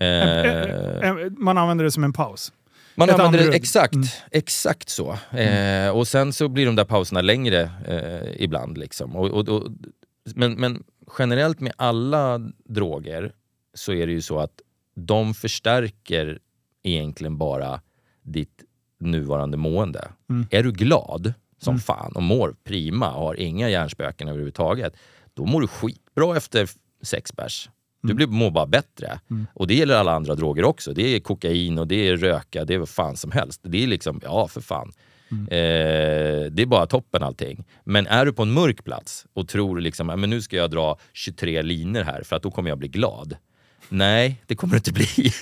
Eh, 0.00 1.14
Man 1.38 1.58
använder 1.58 1.84
det 1.84 1.90
som 1.90 2.04
en 2.04 2.12
paus. 2.12 2.52
man 2.94 3.08
Ett 3.08 3.14
använder 3.14 3.38
det, 3.38 3.44
andrum. 3.44 3.56
exakt, 3.60 3.94
Mm. 3.94 4.06
exakt 4.30 4.88
så. 4.88 5.16
Eh, 5.38 5.90
och 5.90 6.08
sen 6.08 6.32
så 6.32 6.48
blir 6.48 6.66
de 6.66 6.76
där 6.76 6.84
pauserna 6.84 7.20
längre 7.20 7.70
eh, 7.86 8.42
ibland. 8.44 8.78
Liksom. 8.78 9.16
Och, 9.16 9.26
och, 9.30 9.48
och, 9.48 9.70
men, 10.34 10.52
men 10.52 10.82
generellt 11.18 11.60
med 11.60 11.72
alla 11.76 12.38
droger 12.64 13.32
så 13.74 13.92
är 13.92 14.06
det 14.06 14.12
ju 14.12 14.22
så 14.22 14.38
att 14.38 14.60
de 14.94 15.34
förstärker 15.34 16.38
egentligen 16.82 17.38
bara 17.38 17.80
ditt 18.22 18.62
nuvarande 19.00 19.56
mående. 19.56 20.08
Mm. 20.30 20.46
Är 20.50 20.62
du 20.62 20.72
glad 20.72 21.32
som 21.58 21.70
Mm. 21.74 21.80
fan 21.80 22.12
och 22.12 22.22
mår 22.22 22.54
prima 22.64 23.10
och 23.12 23.22
har 23.26 23.40
inga 23.40 23.68
hjärnspöken 23.68 24.28
överhuvudtaget, 24.28 24.96
då 25.34 25.44
mår 25.46 25.60
du 25.60 25.66
skitbra 25.66 26.36
efter 26.36 26.70
sex 27.02 27.32
bärs. 27.36 27.70
Du 28.02 28.14
blir, 28.14 28.26
mår 28.26 28.50
bara 28.50 28.66
bättre. 28.66 29.20
Mm. 29.30 29.46
Och 29.54 29.66
det 29.66 29.74
gäller 29.74 29.94
alla 29.94 30.12
andra 30.12 30.34
droger 30.34 30.64
också. 30.64 30.92
Det 30.92 31.02
är 31.16 31.20
kokain 31.20 31.78
och 31.78 31.86
det 31.86 32.08
är 32.08 32.16
röka, 32.16 32.64
det 32.64 32.74
är 32.74 32.78
vad 32.78 32.88
fan 32.88 33.16
som 33.16 33.30
helst. 33.30 33.60
Det 33.64 33.82
är 33.82 33.86
liksom, 33.86 34.20
ja 34.24 34.48
för 34.48 34.60
fan. 34.60 34.92
Mm. 35.30 35.44
Eh, 35.44 36.50
det 36.50 36.62
är 36.62 36.66
bara 36.66 36.86
toppen 36.86 37.22
allting. 37.22 37.64
Men 37.84 38.06
är 38.06 38.24
du 38.24 38.32
på 38.32 38.42
en 38.42 38.52
mörk 38.52 38.84
plats 38.84 39.26
och 39.34 39.48
tror 39.48 39.80
liksom, 39.80 40.08
"Ja, 40.08 40.16
men 40.16 40.30
nu 40.30 40.42
ska 40.42 40.56
jag 40.56 40.70
dra 40.70 40.98
23 41.12 41.62
linor 41.62 42.02
här 42.02 42.22
för 42.22 42.36
att 42.36 42.42
då 42.42 42.50
kommer 42.50 42.68
jag 42.68 42.78
bli 42.78 42.88
glad. 42.88 43.36
Nej, 43.92 44.42
det 44.46 44.54
kommer 44.54 44.72
du 44.72 44.76
inte 44.76 44.92
bli. 44.92 45.32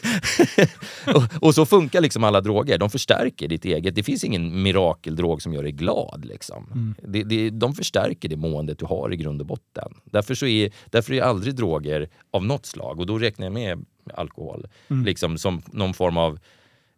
och, 1.15 1.43
och 1.43 1.55
så 1.55 1.67
funkar 1.67 2.01
liksom 2.01 2.25
alla 2.25 2.41
droger. 2.41 2.79
De 2.79 2.91
förstärker 2.91 3.49
ditt 3.49 3.65
eget. 3.65 3.95
Det 3.95 4.03
finns 4.03 4.25
ingen 4.25 4.63
mirakeldrog 4.63 5.43
som 5.43 5.53
gör 5.53 5.63
dig 5.63 5.73
glad. 5.73 6.25
Liksom. 6.25 6.95
Det, 7.03 7.23
det, 7.23 7.51
de 7.51 7.75
förstärker 7.75 8.29
det 8.29 8.37
måendet 8.37 8.79
du 8.79 8.85
har 8.85 9.13
i 9.13 9.17
grund 9.17 9.41
och 9.41 9.47
botten. 9.47 9.95
Därför, 10.05 10.35
så 10.35 10.47
är, 10.47 10.71
därför 10.87 11.15
är 11.15 11.23
aldrig 11.23 11.55
droger 11.55 12.09
av 12.31 12.45
något 12.45 12.67
slag, 12.67 13.01
och 13.01 13.07
då 13.07 13.19
räknar 13.19 13.47
jag 13.47 13.53
med 13.53 13.85
alkohol, 14.15 14.67
liksom 15.05 15.39
som 15.39 15.63
någon 15.73 15.95
form 15.95 16.17
av 16.17 16.39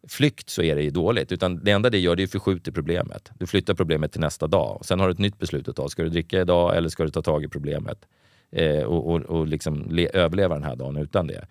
flykt 0.08 0.50
så 0.50 0.62
är 0.62 0.76
det 0.76 0.82
ju 0.82 0.90
dåligt. 0.90 1.32
Utan 1.32 1.64
det 1.64 1.70
enda 1.70 1.90
det 1.90 1.98
gör 1.98 2.16
det 2.16 2.22
är 2.22 2.24
att 2.24 2.30
förskjuter 2.30 2.72
problemet. 2.72 3.30
Du 3.38 3.46
flyttar 3.46 3.74
problemet 3.74 4.12
till 4.12 4.20
nästa 4.20 4.46
dag. 4.46 4.80
Sen 4.84 5.00
har 5.00 5.06
du 5.06 5.12
ett 5.12 5.18
nytt 5.18 5.38
beslut 5.38 5.68
att 5.68 5.76
ta. 5.76 5.88
Ska 5.88 6.02
du 6.02 6.08
dricka 6.08 6.40
idag 6.40 6.76
eller 6.76 6.88
ska 6.88 7.04
du 7.04 7.10
ta 7.10 7.22
tag 7.22 7.44
i 7.44 7.48
problemet? 7.48 8.06
Eh, 8.52 8.82
och 8.82 9.10
och, 9.10 9.20
och 9.22 9.46
liksom 9.46 9.86
le, 9.90 10.08
överleva 10.14 10.54
den 10.54 10.64
här 10.64 10.76
dagen 10.76 10.96
utan 10.96 11.26
det. 11.26 11.46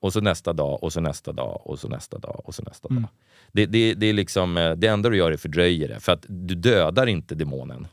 Och 0.00 0.12
så 0.12 0.20
nästa 0.20 0.52
dag, 0.52 0.82
och 0.82 0.92
så 0.92 1.00
nästa 1.00 1.32
dag, 1.32 1.60
och 1.64 1.78
så 1.78 1.88
nästa 1.88 2.18
dag, 2.18 2.40
och 2.44 2.54
så 2.54 2.62
nästa 2.62 2.88
Mm. 2.90 3.02
dag. 3.02 3.10
Det, 3.52 3.66
det, 3.66 3.94
det, 3.94 4.06
är 4.06 4.12
liksom, 4.12 4.56
eh, 4.56 4.72
det 4.72 4.86
enda 4.86 5.08
du 5.08 5.16
gör 5.16 5.32
är 5.32 5.36
fördröjer 5.36 5.88
det. 5.88 6.00
För 6.00 6.12
att 6.12 6.24
du 6.28 6.54
dödar 6.54 7.06
inte 7.06 7.34
demonen. 7.34 7.86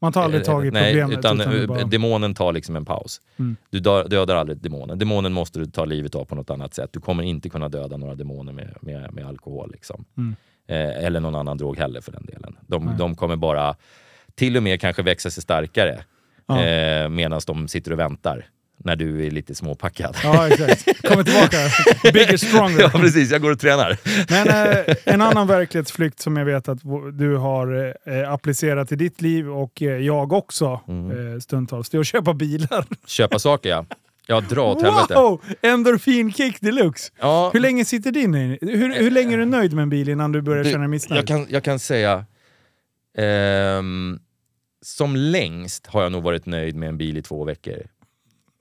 Man 0.00 0.12
tar 0.12 0.22
aldrig 0.22 0.44
tag 0.44 0.64
i 0.64 0.68
Eh, 0.68 0.72
Nej, 0.72 0.92
problemet. 0.92 1.18
utan, 1.18 1.40
utan 1.40 1.60
eh, 1.60 1.66
bara... 1.66 1.84
demonen 1.84 2.34
tar 2.34 2.52
liksom 2.52 2.76
en 2.76 2.84
paus. 2.84 3.20
Mm. 3.36 3.56
Du 3.70 3.80
dö- 3.80 4.08
dödar 4.08 4.36
aldrig 4.36 4.58
demonen. 4.58 4.98
Demonen 4.98 5.32
måste 5.32 5.58
du 5.58 5.66
ta 5.66 5.84
livet 5.84 6.14
av 6.14 6.24
på 6.24 6.34
något 6.34 6.50
annat 6.50 6.74
sätt. 6.74 6.90
Du 6.92 7.00
kommer 7.00 7.22
inte 7.22 7.48
kunna 7.48 7.68
döda 7.68 7.96
några 7.96 8.14
demoner 8.14 8.52
med, 8.52 8.76
med, 8.80 9.12
med 9.14 9.26
alkohol. 9.26 9.70
Liksom. 9.72 10.04
Mm. 10.16 10.34
Eh, 10.66 11.04
eller 11.06 11.20
någon 11.20 11.34
annan 11.34 11.58
drog 11.58 11.76
heller 11.78 12.00
för 12.00 12.12
den 12.12 12.26
delen. 12.26 12.56
De, 12.66 12.94
de 12.98 13.14
kommer 13.14 13.36
bara 13.36 13.76
till 14.34 14.56
och 14.56 14.62
med 14.62 14.80
kanske 14.80 15.02
växa 15.02 15.30
sig 15.30 15.42
starkare 15.42 16.04
Ja. 16.46 16.64
eh, 16.64 17.08
medan 17.08 17.40
de 17.46 17.68
sitter 17.68 17.92
och 17.92 17.98
väntar 17.98 18.46
när 18.84 18.96
du 18.96 19.26
är 19.26 19.30
lite 19.30 19.54
småpackad. 19.54 20.16
Ja, 20.22 20.48
exakt. 20.48 21.02
Kommer 21.08 21.22
tillbaka. 21.24 21.56
Bigger, 22.12 22.36
stronger. 22.36 22.80
ja 22.80 22.88
precis, 22.88 23.30
jag 23.30 23.42
går 23.42 23.50
och 23.52 23.58
tränar. 23.60 23.96
Men 24.30 24.48
eh, 24.88 24.96
en 25.04 25.20
annan 25.22 25.46
verklighetsflykt 25.46 26.20
som 26.20 26.36
jag 26.36 26.44
vet 26.44 26.68
att 26.68 26.78
du 27.12 27.36
har 27.36 27.94
eh, 28.06 28.32
applicerat 28.32 28.92
i 28.92 28.96
ditt 28.96 29.20
liv 29.22 29.50
och 29.50 29.82
eh, 29.82 29.88
jag 29.98 30.32
också 30.32 30.80
Mm. 30.88 31.34
eh, 31.34 31.38
stundtals, 31.40 31.90
det 31.90 31.96
är 31.96 32.00
att 32.00 32.06
köpa 32.06 32.34
bilar. 32.34 32.84
Köpa 33.06 33.38
saker 33.38 33.68
ja. 33.70 33.86
Ja, 34.26 34.40
dra 34.40 34.62
åt 34.72 34.82
helvete. 34.82 35.14
Wow! 35.14 35.42
Endorfinkick 35.62 36.60
deluxe! 36.60 37.12
Ja, 37.20 37.50
Hur 37.52 37.60
länge 37.60 37.84
sitter 37.84 38.10
din 38.12 38.34
i? 38.34 38.58
Hur, 38.60 38.94
hur 38.94 39.10
länge 39.10 39.34
är 39.34 39.38
du 39.38 39.44
nöjd 39.44 39.72
med 39.72 39.82
en 39.82 39.90
bil 39.90 40.08
innan 40.08 40.32
du 40.32 40.42
börjar 40.42 40.64
Du, 40.64 40.70
känna 40.70 40.88
missnöjd? 40.88 41.18
Jag 41.18 41.26
kan, 41.28 41.46
jag 41.48 41.64
kan 41.64 41.78
säga... 41.78 42.24
ehm, 43.18 44.18
som 44.84 45.16
längst 45.16 45.86
har 45.86 46.02
jag 46.02 46.12
nog 46.12 46.22
varit 46.22 46.46
nöjd 46.46 46.76
med 46.76 46.88
en 46.88 46.98
bil 46.98 47.16
i 47.16 47.22
två 47.22 47.44
veckor. 47.44 47.86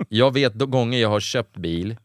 Jag 0.10 0.34
vet 0.34 0.60
de 0.60 0.72
gånger 0.72 1.00
jag 1.00 1.10
har 1.10 1.20
köpt 1.20 1.58
bil 1.58 1.98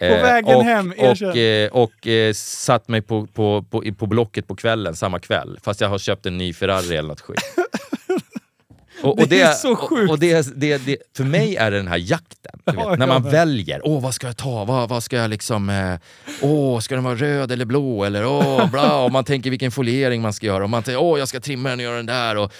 eh, 0.00 0.22
vägen 0.22 0.56
och, 0.56 0.64
hem, 0.64 0.90
och, 0.98 1.04
erkänn. 1.04 1.36
eh, 1.38 1.82
och 1.82 2.06
eh, 2.06 2.32
satt 2.32 2.88
mig 2.88 3.02
på, 3.02 3.26
på, 3.26 3.62
på, 3.70 3.82
på 3.98 4.06
Blocket 4.06 4.48
på 4.48 4.56
kvällen, 4.56 4.96
samma 4.96 5.18
kväll, 5.18 5.58
fast 5.62 5.80
jag 5.80 5.88
har 5.88 5.98
köpt 5.98 6.26
en 6.26 6.38
ny 6.38 6.52
Ferrari 6.52 6.96
eller 6.96 7.08
något 7.08 7.20
skit. 7.20 7.38
Och, 9.02 9.28
Det 9.28 9.40
är 9.40 9.52
så 9.52 9.76
sjukt. 9.76 10.08
Och, 10.08 10.14
och 10.14 10.18
det, 10.18 10.60
det, 10.60 10.86
det, 10.86 10.96
för 11.16 11.24
mig 11.24 11.56
är 11.56 11.70
det 11.70 11.76
den 11.76 11.88
här 11.88 11.96
jakten. 11.96 12.52
Vet, 12.64 12.74
Ja, 12.74 12.90
när 12.90 13.06
ja, 13.06 13.12
man 13.12 13.22
men- 13.22 13.32
väljer. 13.32 13.80
Åh, 13.84 14.02
vad 14.02 14.14
ska 14.14 14.26
jag 14.26 14.36
ta? 14.36 14.64
Vad, 14.64 14.88
vad 14.88 15.02
ska 15.02 15.16
jag 15.16 15.30
liksom... 15.30 15.70
Eh, 15.70 15.94
åh, 16.42 16.78
ska 16.80 16.94
den 16.94 17.04
vara 17.04 17.14
röd 17.16 17.52
eller 17.52 17.64
blå? 17.64 18.04
Eller 18.04 18.26
åh, 18.26 18.70
bla. 18.70 18.98
Och 19.04 19.12
man 19.12 19.24
tänker 19.24 19.50
vilken 19.50 19.70
foliering 19.70 20.22
man 20.22 20.32
ska 20.32 20.46
göra. 20.46 20.64
Och 20.64 20.70
man 20.70 20.82
tänker, 20.82 21.02
åh, 21.02 21.18
jag 21.18 21.28
ska 21.28 21.40
trimma 21.40 21.68
den 21.68 21.78
och 21.78 21.82
göra 21.82 21.96
den 21.96 22.06
där. 22.06 22.36
Och, 22.36 22.52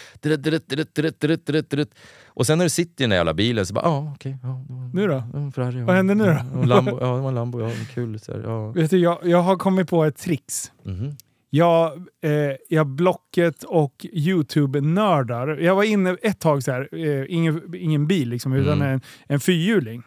och 2.35 2.47
sen 2.47 2.59
när 2.59 2.65
du 2.65 2.71
sitter 2.71 3.03
i 3.03 3.05
den 3.05 3.11
där 3.11 3.17
jävla 3.17 3.35
bilen 3.35 3.67
så 3.67 3.75
bara, 3.75 3.85
ja, 3.85 4.13
okej. 4.17 4.37
ja, 4.43 4.65
det 4.69 4.75
Nu 5.01 5.07
då? 5.07 5.13
ja, 5.33 5.39
en 5.39 5.53
Ferrari, 5.53 5.79
ja. 5.79 5.85
Vad 5.85 5.97
händer 5.97 6.15
nu 6.15 6.25
då? 6.25 6.31
Ja, 6.61 6.65
Lambo, 6.65 6.99
ja, 7.01 7.07
det 7.15 7.21
var 7.21 7.29
en 7.29 7.35
Lambo. 7.35 7.61
Ja, 7.61 7.71
kul. 7.95 8.21
Så 8.21 8.33
här, 8.33 8.41
ja. 8.45 8.69
Vet 8.71 8.91
du, 8.91 8.99
jag, 8.99 9.19
jag 9.25 9.43
har 9.43 9.57
kommit 9.57 9.89
på 9.91 10.05
ett 10.05 10.17
trix. 10.19 10.71
Mhm. 10.85 11.17
Jag, 11.55 11.93
eh, 12.25 12.31
jag 12.69 12.87
Blocket 12.87 13.63
och 13.65 14.07
YouTube-nördar. 14.13 15.49
Jag 15.49 15.75
var 15.75 15.83
inne 15.85 16.17
ett 16.23 16.41
tag 16.41 16.63
så 16.63 16.73
här, 16.73 16.89
eh, 16.93 17.25
ingen, 17.29 17.75
ingen 17.77 18.07
bil 18.07 18.29
liksom, 18.29 18.53
utan 18.53 18.73
Mm. 18.83 18.89
en, 18.95 19.01
en 19.27 19.41
fyrhjuling. 19.41 20.03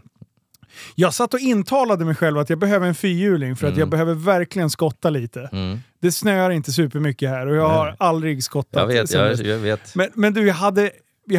Jag 0.95 1.13
satt 1.13 1.33
och 1.33 1.39
intalade 1.39 2.05
mig 2.05 2.15
själv 2.15 2.37
att 2.37 2.49
jag 2.49 2.59
behöver 2.59 2.87
en 2.87 2.95
fyrhjuling 2.95 3.55
för 3.55 3.67
att 3.67 3.71
Mm. 3.73 3.79
jag 3.79 3.89
behöver 3.89 4.13
verkligen 4.13 4.69
skotta 4.69 5.09
lite. 5.09 5.49
Mm. 5.51 5.79
Det 6.01 6.11
snöar 6.11 6.49
inte 6.49 6.71
supermycket 6.71 7.29
här 7.29 7.47
och 7.47 7.55
jag 7.55 7.69
har 7.69 7.85
Nej. 7.85 7.95
aldrig 7.99 8.43
skottat. 8.43 8.81
Jag 8.81 8.87
vet, 8.87 9.13
jag, 9.13 9.39
jag 9.45 9.57
vet. 9.57 9.95
Men, 9.95 10.09
men 10.13 10.33
du, 10.33 10.47
jag 10.47 10.53
hade... 10.53 10.81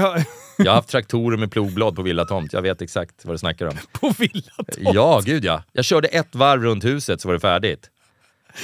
Har, 0.00 0.22
Jag 0.58 0.66
har 0.70 0.74
haft 0.76 0.88
traktorer 0.88 1.36
med 1.36 1.50
plogblad 1.52 1.96
på 1.96 2.02
villatomt. 2.02 2.52
Jag 2.52 2.62
vet 2.62 2.82
exakt 2.82 3.24
vad 3.24 3.34
du 3.34 3.38
snackar 3.38 3.66
om. 3.66 3.74
på 3.92 4.12
villat. 4.18 4.76
Ja, 4.78 5.20
gud 5.24 5.44
ja. 5.44 5.62
Jag 5.72 5.84
körde 5.84 6.08
ett 6.08 6.34
varv 6.34 6.62
runt 6.62 6.84
huset 6.84 7.20
så 7.20 7.28
var 7.28 7.32
det 7.34 7.40
färdigt. 7.40 7.90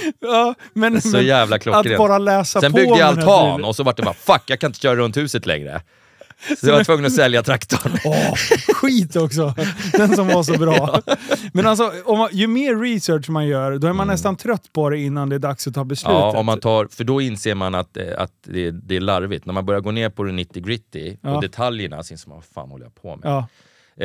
Ja, 0.20 0.54
men, 0.72 1.00
Så 1.00 1.08
men 1.08 1.26
jävla 1.26 1.56
att 1.56 1.62
klockrent. 1.62 1.98
bara 1.98 2.18
läsa 2.18 2.60
Sen 2.60 2.72
på 2.72 2.76
byggde 2.76 2.98
jag 2.98 3.08
altan 3.08 3.64
och 3.64 3.76
så 3.76 3.82
var 3.82 3.94
det 3.96 4.02
bara 4.02 4.14
fuck, 4.14 4.42
jag 4.46 4.60
kan 4.60 4.68
inte 4.70 4.80
köra 4.80 4.96
runt 4.96 5.16
huset 5.16 5.46
längre. 5.46 5.82
Så 6.60 6.66
jag 6.68 6.76
var 6.76 6.84
tvungen 6.84 7.04
att 7.06 7.12
sälja 7.12 7.42
traktorn. 7.42 7.92
Åh, 8.04 8.34
skit 8.74 9.16
också! 9.16 9.54
Den 9.92 10.16
som 10.16 10.28
var 10.28 10.42
så 10.42 10.58
bra. 10.58 11.00
Men 11.52 11.66
alltså, 11.66 11.92
man, 12.06 12.28
ju 12.32 12.46
mer 12.46 12.76
research 12.76 13.28
man 13.30 13.46
gör, 13.46 13.78
då 13.78 13.86
är 13.88 13.92
man 13.92 14.06
nästan 14.06 14.36
trött 14.36 14.72
på 14.72 14.90
det 14.90 14.98
innan 14.98 15.28
det 15.28 15.34
är 15.34 15.38
dags 15.38 15.66
att 15.66 15.74
ta 15.74 15.84
beslutet. 15.84 16.10
Mm. 16.16 16.22
Ja, 16.34 16.38
om 16.38 16.46
man 16.46 16.60
tar, 16.60 16.88
för 16.90 17.04
då 17.04 17.20
inser 17.20 17.54
man 17.54 17.74
att, 17.74 17.96
eh, 17.96 18.04
att 18.18 18.32
det, 18.44 18.70
det 18.70 18.96
är 18.96 19.00
larvigt. 19.00 19.46
När 19.46 19.52
man 19.54 19.66
börjar 19.66 19.80
gå 19.80 19.90
ner 19.90 20.08
på 20.10 20.24
det 20.24 20.32
90 20.32 20.62
gritty 20.62 21.16
Ja. 21.20 21.34
och 21.34 21.42
detaljerna, 21.42 22.02
så 22.02 22.14
inser 22.14 22.28
man 22.28 22.36
vad 22.38 22.44
fan 22.44 22.70
håller 22.70 22.84
jag 22.84 22.94
på 22.94 23.16
med? 23.16 23.30
Ja, 23.30 23.46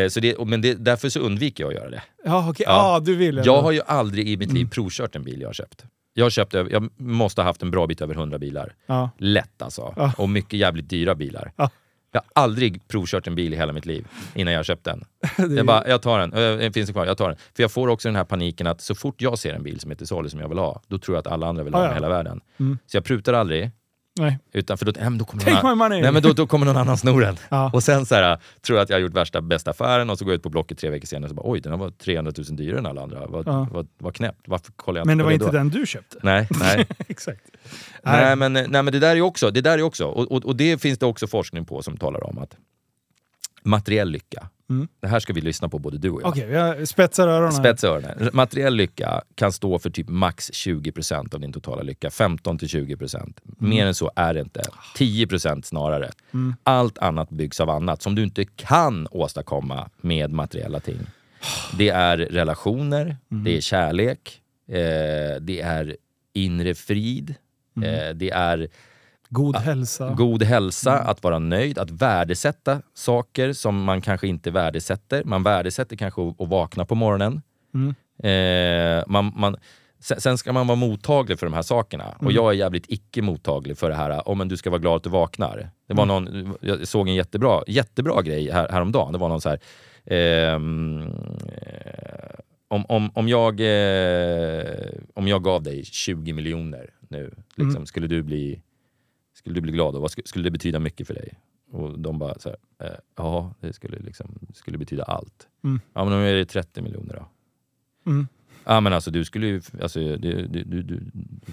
Så 0.10 0.20
det, 0.20 0.40
men 0.46 0.62
det, 0.62 0.74
därför 0.74 1.10
så 1.10 1.20
undviker 1.20 1.64
jag 1.64 1.70
att 1.74 1.76
göra 1.80 1.90
det. 1.90 2.04
ja 2.26 2.50
okej. 2.50 2.66
Ja. 2.70 2.94
Ja. 2.94 3.00
du 3.00 3.16
vill 3.16 3.42
Jag 3.46 3.62
har 3.62 3.72
ju 3.72 3.82
aldrig 3.88 4.30
i 4.30 4.38
mitt 4.38 4.52
liv 4.54 4.70
provkört 4.70 5.16
en 5.16 5.24
bil 5.24 5.42
jag 5.42 5.48
har 5.48 5.54
köpt. 5.54 5.86
Jag, 6.14 6.26
har 6.26 6.30
köpt, 6.30 6.54
över- 6.54 6.72
jag 6.72 6.90
måste 6.98 7.42
ha 7.42 7.46
haft 7.50 7.62
en 7.62 7.72
bra 7.72 7.88
bit 7.88 8.02
över 8.02 8.14
100 8.16 8.40
bilar. 8.40 8.74
Ja. 8.86 9.10
Lätt 9.18 9.62
alltså. 9.62 9.94
Ja. 9.98 10.14
Och 10.18 10.30
mycket 10.30 10.60
jävligt 10.60 10.90
dyra 10.90 11.16
bilar. 11.16 11.52
Ja. 11.56 11.70
Jag 12.12 12.22
har 12.22 12.44
aldrig 12.44 12.88
provkört 12.88 13.28
en 13.28 13.36
bil 13.36 13.54
i 13.54 13.58
hela 13.58 13.74
mitt 13.74 13.86
liv 13.86 14.08
innan 14.36 14.54
jag 14.54 14.60
har 14.60 14.64
köpt 14.64 14.84
den. 14.84 15.06
Jag 15.58 15.66
bara, 15.66 15.88
jag 15.88 16.02
tar 16.02 16.20
den. 16.20 16.60
Äh, 16.62 16.72
finns 16.72 16.88
det 16.88 16.94
kvar? 16.94 17.06
Jag 17.06 17.18
tar 17.18 17.30
den. 17.30 17.38
För 17.56 17.64
jag 17.64 17.72
får 17.72 17.88
också 17.88 18.08
den 18.08 18.16
här 18.16 18.24
paniken 18.24 18.68
att 18.68 18.82
så 18.82 18.96
fort 18.96 19.22
jag 19.22 19.40
ser 19.40 19.54
en 19.54 19.64
bil 19.64 19.80
som 19.80 19.92
är 19.92 19.96
till 19.96 20.08
salu 20.08 20.30
som 20.30 20.40
jag 20.40 20.50
vill 20.50 20.58
ha, 20.58 20.82
då 20.88 20.98
tror 20.98 21.16
jag 21.16 21.20
att 21.20 21.28
alla 21.28 21.48
andra 21.48 21.64
vill 21.64 21.74
ha 21.74 21.82
den 21.82 21.92
i 21.92 21.94
hela 21.94 22.10
världen. 22.10 22.42
Mm. 22.60 22.78
Så 22.86 22.98
jag 22.98 23.06
prutar 23.06 23.34
aldrig. 23.34 23.72
Nej. 24.18 24.40
Utan 24.54 24.78
för 24.78 24.86
då, 24.86 24.92
nej, 24.96 25.04
men 25.10 25.18
då, 25.18 25.26
kommer 25.26 25.44
Take 25.44 25.62
någon, 25.62 25.72
my 25.78 25.84
money! 25.84 26.02
nej, 26.02 26.12
men 26.12 26.22
då, 26.22 26.34
då 26.34 26.48
kommer 26.48 26.66
någon 26.66 26.78
annan 26.78 26.98
sno 26.98 27.20
den. 27.20 27.38
Ja. 27.50 27.72
Och 27.74 27.84
sen 27.84 28.06
så 28.06 28.16
här, 28.16 28.38
tror 28.66 28.78
jag 28.78 28.84
att 28.84 28.90
jag 28.90 28.96
har 28.96 29.02
gjort 29.02 29.14
värsta 29.14 29.42
bästa 29.42 29.72
affären 29.72 30.10
och 30.10 30.18
så 30.18 30.26
går 30.26 30.32
jag 30.34 30.38
ut 30.38 30.44
på 30.44 30.50
Blocket 30.50 30.78
tre 30.78 30.90
veckor 30.90 31.06
senare 31.08 31.26
och 31.26 31.30
så 31.30 31.36
bara 31.36 31.52
oj, 31.52 31.60
den 31.62 31.80
var 31.80 31.90
300 31.92 32.32
000 32.38 32.46
dyrare 32.58 32.80
än 32.80 32.86
alla 32.86 33.02
andra. 33.02 33.28
Vad, 33.28 33.48
Ja. 33.48 33.68
vad, 33.72 33.88
vad 33.98 34.16
knäppt. 34.16 34.42
Varför 34.48 34.72
kollar 34.72 35.00
jag 35.00 35.08
Men 35.08 35.14
inte 35.14 35.34
det 35.34 35.40
på 35.40 35.46
var 35.46 35.52
det 35.52 35.58
inte 35.58 35.58
då? 35.58 35.80
den 35.80 35.82
du 35.82 35.88
köpte. 35.88 36.18
Nej, 36.24 36.48
nej. 36.60 36.88
Exakt. 37.08 37.42
nej, 38.04 38.36
men, 38.36 38.54
nej 38.54 38.68
men 38.70 38.86
det 38.86 39.00
där 39.00 39.16
är 39.16 39.22
också, 39.22 39.52
det 39.52 39.62
där 39.62 39.78
är 39.78 39.82
också 39.82 40.06
och, 40.06 40.32
och, 40.32 40.46
och 40.46 40.56
det 40.56 40.82
finns 40.82 41.00
det 41.00 41.06
också 41.06 41.28
forskning 41.28 41.66
på 41.66 41.82
som 41.84 41.98
talar 41.98 42.24
om 42.24 42.38
att 42.38 42.56
materiell 43.68 44.12
lycka, 44.12 44.50
Mm. 44.70 44.88
det 45.00 45.08
här 45.08 45.20
ska 45.20 45.34
vi 45.34 45.42
lyssna 45.42 45.70
på 45.70 45.80
både 45.80 45.98
du 45.98 46.10
och 46.10 46.22
jag. 46.22 46.30
Okej, 46.30 46.50
jag 46.52 46.88
spetsar 46.88 47.28
öronen. 47.28 47.52
Spetsa 47.54 47.88
öronen. 47.88 48.30
Materiell 48.34 48.76
lycka 48.76 49.22
kan 49.36 49.52
stå 49.52 49.80
för 49.80 49.90
typ 49.90 50.10
max 50.10 50.52
20% 50.52 51.34
av 51.34 51.40
din 51.40 51.54
totala 51.54 51.82
lycka. 51.82 52.10
15-20%. 52.10 53.34
Mer 53.44 53.86
än 53.86 53.94
så 53.96 54.12
är 54.16 54.34
det 54.34 54.40
inte. 54.40 54.62
10% 54.96 55.62
snarare. 55.66 56.12
Allt 56.64 56.98
annat 56.98 57.30
byggs 57.30 57.60
av 57.60 57.70
annat 57.70 58.02
som 58.02 58.16
du 58.16 58.24
inte 58.24 58.46
kan 58.46 59.08
åstadkomma 59.12 59.90
med 60.02 60.32
materiella 60.32 60.80
ting. 60.80 61.00
Det 61.78 61.90
är 61.90 62.18
relationer, 62.18 63.18
det 63.30 63.58
är 63.58 63.62
kärlek, 63.62 64.42
eh, 64.68 65.42
det 65.42 65.62
är 65.62 65.96
inre 66.34 66.76
frid, 66.76 67.36
eh, 67.84 68.16
det 68.16 68.30
är 68.30 68.68
God 69.30 69.56
hälsa. 69.56 70.14
God 70.14 70.44
hälsa, 70.44 70.94
att 70.94 71.24
vara 71.24 71.40
nöjd, 71.40 71.78
att 71.78 71.92
värdesätta 71.92 72.82
saker 72.94 73.54
som 73.54 73.84
man 73.84 74.02
kanske 74.02 74.28
inte 74.28 74.52
värdesätter. 74.52 75.24
Man 75.24 75.44
värdesätter 75.44 75.96
kanske 75.96 76.22
att, 76.30 76.50
vakna 76.50 76.86
på 76.86 76.96
morgonen. 76.96 77.42
Mm. 77.74 77.96
Eh, 78.24 79.04
man, 79.08 79.34
man, 79.36 79.58
sen, 80.00 80.38
ska 80.38 80.54
man 80.54 80.68
vara 80.68 80.76
mottaglig 80.76 81.40
för 81.40 81.46
de 81.46 81.54
här 81.54 81.62
sakerna. 81.62 82.16
Och 82.20 82.32
jag 82.32 82.50
är 82.50 82.56
jävligt 82.56 82.86
icke 82.88 83.22
mottaglig 83.22 83.78
för 83.78 83.90
det 83.90 83.96
här, 83.96 84.30
om 84.30 84.38
men 84.38 84.48
du 84.48 84.58
ska 84.58 84.70
vara 84.70 84.80
glad 84.80 84.96
att 84.96 85.04
du 85.04 85.10
vaknar. 85.10 85.70
Det 85.88 85.94
var 85.94 86.06
någon, 86.06 86.56
jag 86.62 86.88
såg 86.88 87.08
en 87.08 87.16
jättebra, 87.16 87.64
jättebra 87.68 88.22
grej 88.22 88.52
här, 88.52 88.70
häromdagen. 88.70 89.14
Det 89.14 89.20
var 89.20 89.30
någon 89.30 89.42
så 89.42 89.50
här... 89.50 89.60
ehm, 90.06 91.02
eh, 91.02 92.40
om, 92.70 92.86
om, 92.86 93.12
om, 93.14 93.28
jag, 93.28 93.60
eh, 93.60 94.90
om 95.14 95.28
jag 95.28 95.44
gav 95.44 95.64
dig 95.64 95.86
20 95.86 96.34
miljoner 96.34 96.90
nu, 97.10 97.36
liksom, 97.56 97.86
skulle 97.86 98.08
du 98.08 98.24
bli 98.24 98.62
skulle 99.48 99.56
du 99.56 99.62
bli 99.62 99.72
glad 99.72 99.96
och 99.96 100.02
vad 100.02 100.12
skulle, 100.12 100.28
skulle 100.28 100.44
det 100.44 100.52
betyda 100.52 100.80
mycket 100.80 101.08
för 101.08 101.14
dig? 101.14 101.34
Och 101.72 102.00
de 102.00 102.20
bara 102.20 102.40
så 102.40 102.50
här, 102.50 102.88
eh, 102.88 102.98
ja 103.16 103.54
det 103.60 103.74
skulle, 103.74 104.00
liksom, 104.00 104.40
skulle 104.54 104.78
betyda 104.78 105.04
allt. 105.04 105.48
Mm. 105.64 105.80
Ja 105.94 106.04
men 106.04 106.14
om 106.14 106.20
jag 106.20 106.30
är 106.30 106.36
det 106.36 106.46
30 106.46 106.82
miljoner 106.82 107.14
då? 107.16 107.28
Mm. 108.12 108.28
Ja 108.64 108.80
men 108.82 108.94
alltså 108.94 109.12
du 109.12 109.26
skulle 109.26 109.48
ju, 109.48 109.62
alltså, 109.82 110.00
du, 110.00 110.48
du, 110.48 110.64
du, 110.64 110.82
du 110.84 111.02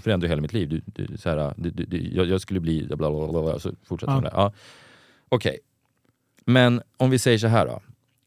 förändrar 0.01 0.29
hela 0.29 0.43
mitt 0.43 0.53
liv. 0.53 0.69
Du, 0.69 0.83
du, 0.87 1.17
så 1.17 1.29
här, 1.31 1.55
du, 1.57 1.71
du, 1.71 2.09
jag, 2.15 2.27
jag 2.27 2.41
skulle 2.41 2.61
bli 2.61 2.87
bla 2.87 2.97
bla 2.97 3.11
bla, 3.11 3.43
bla 3.43 3.59
så 3.59 3.73
fortsätter 3.85 4.13
Ja. 4.13 4.21
de 4.21 4.25
där. 4.25 4.33
Ja. 4.35 4.53
Okej. 5.29 5.59
Men 6.45 6.83
om 6.97 7.11
vi 7.11 7.19
säger 7.19 7.39
så 7.39 7.47
här 7.47 7.67
då. 7.67 7.83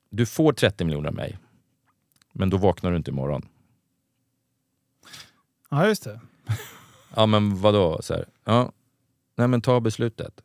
Du 0.10 0.26
får 0.26 0.54
30 0.54 0.86
miljoner 0.86 1.10
av 1.10 1.16
mig. 1.16 1.38
Men 2.34 2.50
då 2.50 2.58
vaknar 2.58 2.92
du 2.92 2.98
inte 2.98 3.12
imorgon. 3.12 3.48
Ja, 5.70 5.88
just 5.88 6.04
det. 6.04 6.20
Ja 7.16 7.26
men 7.26 7.62
vadå? 7.62 8.02
Så 8.02 8.14
här, 8.14 8.26
ja. 8.44 8.72
Nej 9.38 9.48
men 9.48 9.62
ta 9.62 9.80
beslutet. 9.80 10.42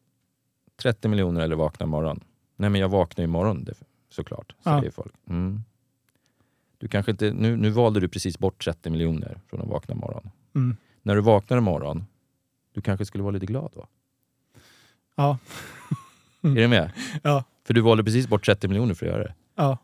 30 0.82 1.08
miljoner 1.08 1.40
eller 1.40 1.56
vakna 1.56 1.84
imorgon. 1.86 2.20
Nej 2.56 2.70
men 2.70 2.80
jag 2.80 2.88
vaknar 2.88 3.24
imorgon 3.24 3.64
det, 3.64 3.74
såklart, 4.10 4.54
Ja. 4.62 4.78
säger 4.80 4.90
folk. 4.90 5.14
Mm. 5.28 5.62
Du 6.78 6.88
kanske 6.88 7.10
inte, 7.10 7.32
nu, 7.32 7.56
nu 7.56 7.70
valde 7.70 8.00
du 8.00 8.08
precis 8.08 8.38
bort 8.38 8.64
30 8.64 8.90
miljoner 8.90 9.40
från 9.50 9.60
att 9.62 9.68
vakna 9.68 9.94
imorgon. 9.94 10.30
Mm. 10.54 10.76
När 11.02 11.14
du 11.14 11.20
vaknar 11.20 11.58
imorgon, 11.58 12.04
du 12.74 12.80
kanske 12.80 13.04
skulle 13.06 13.22
vara 13.24 13.32
lite 13.32 13.46
glad 13.46 13.70
då? 13.74 13.86
Ja. 15.16 15.38
Är 16.42 16.48
du 16.54 16.68
med? 16.68 16.90
Ja. 17.22 17.44
För 17.64 17.74
du 17.74 17.80
valde 17.80 18.04
precis 18.04 18.28
bort 18.28 18.46
30 18.46 18.68
miljoner 18.68 18.94
för 18.94 19.06
att 19.06 19.12
göra 19.12 19.22
det. 19.24 19.34
Ja. 19.54 19.78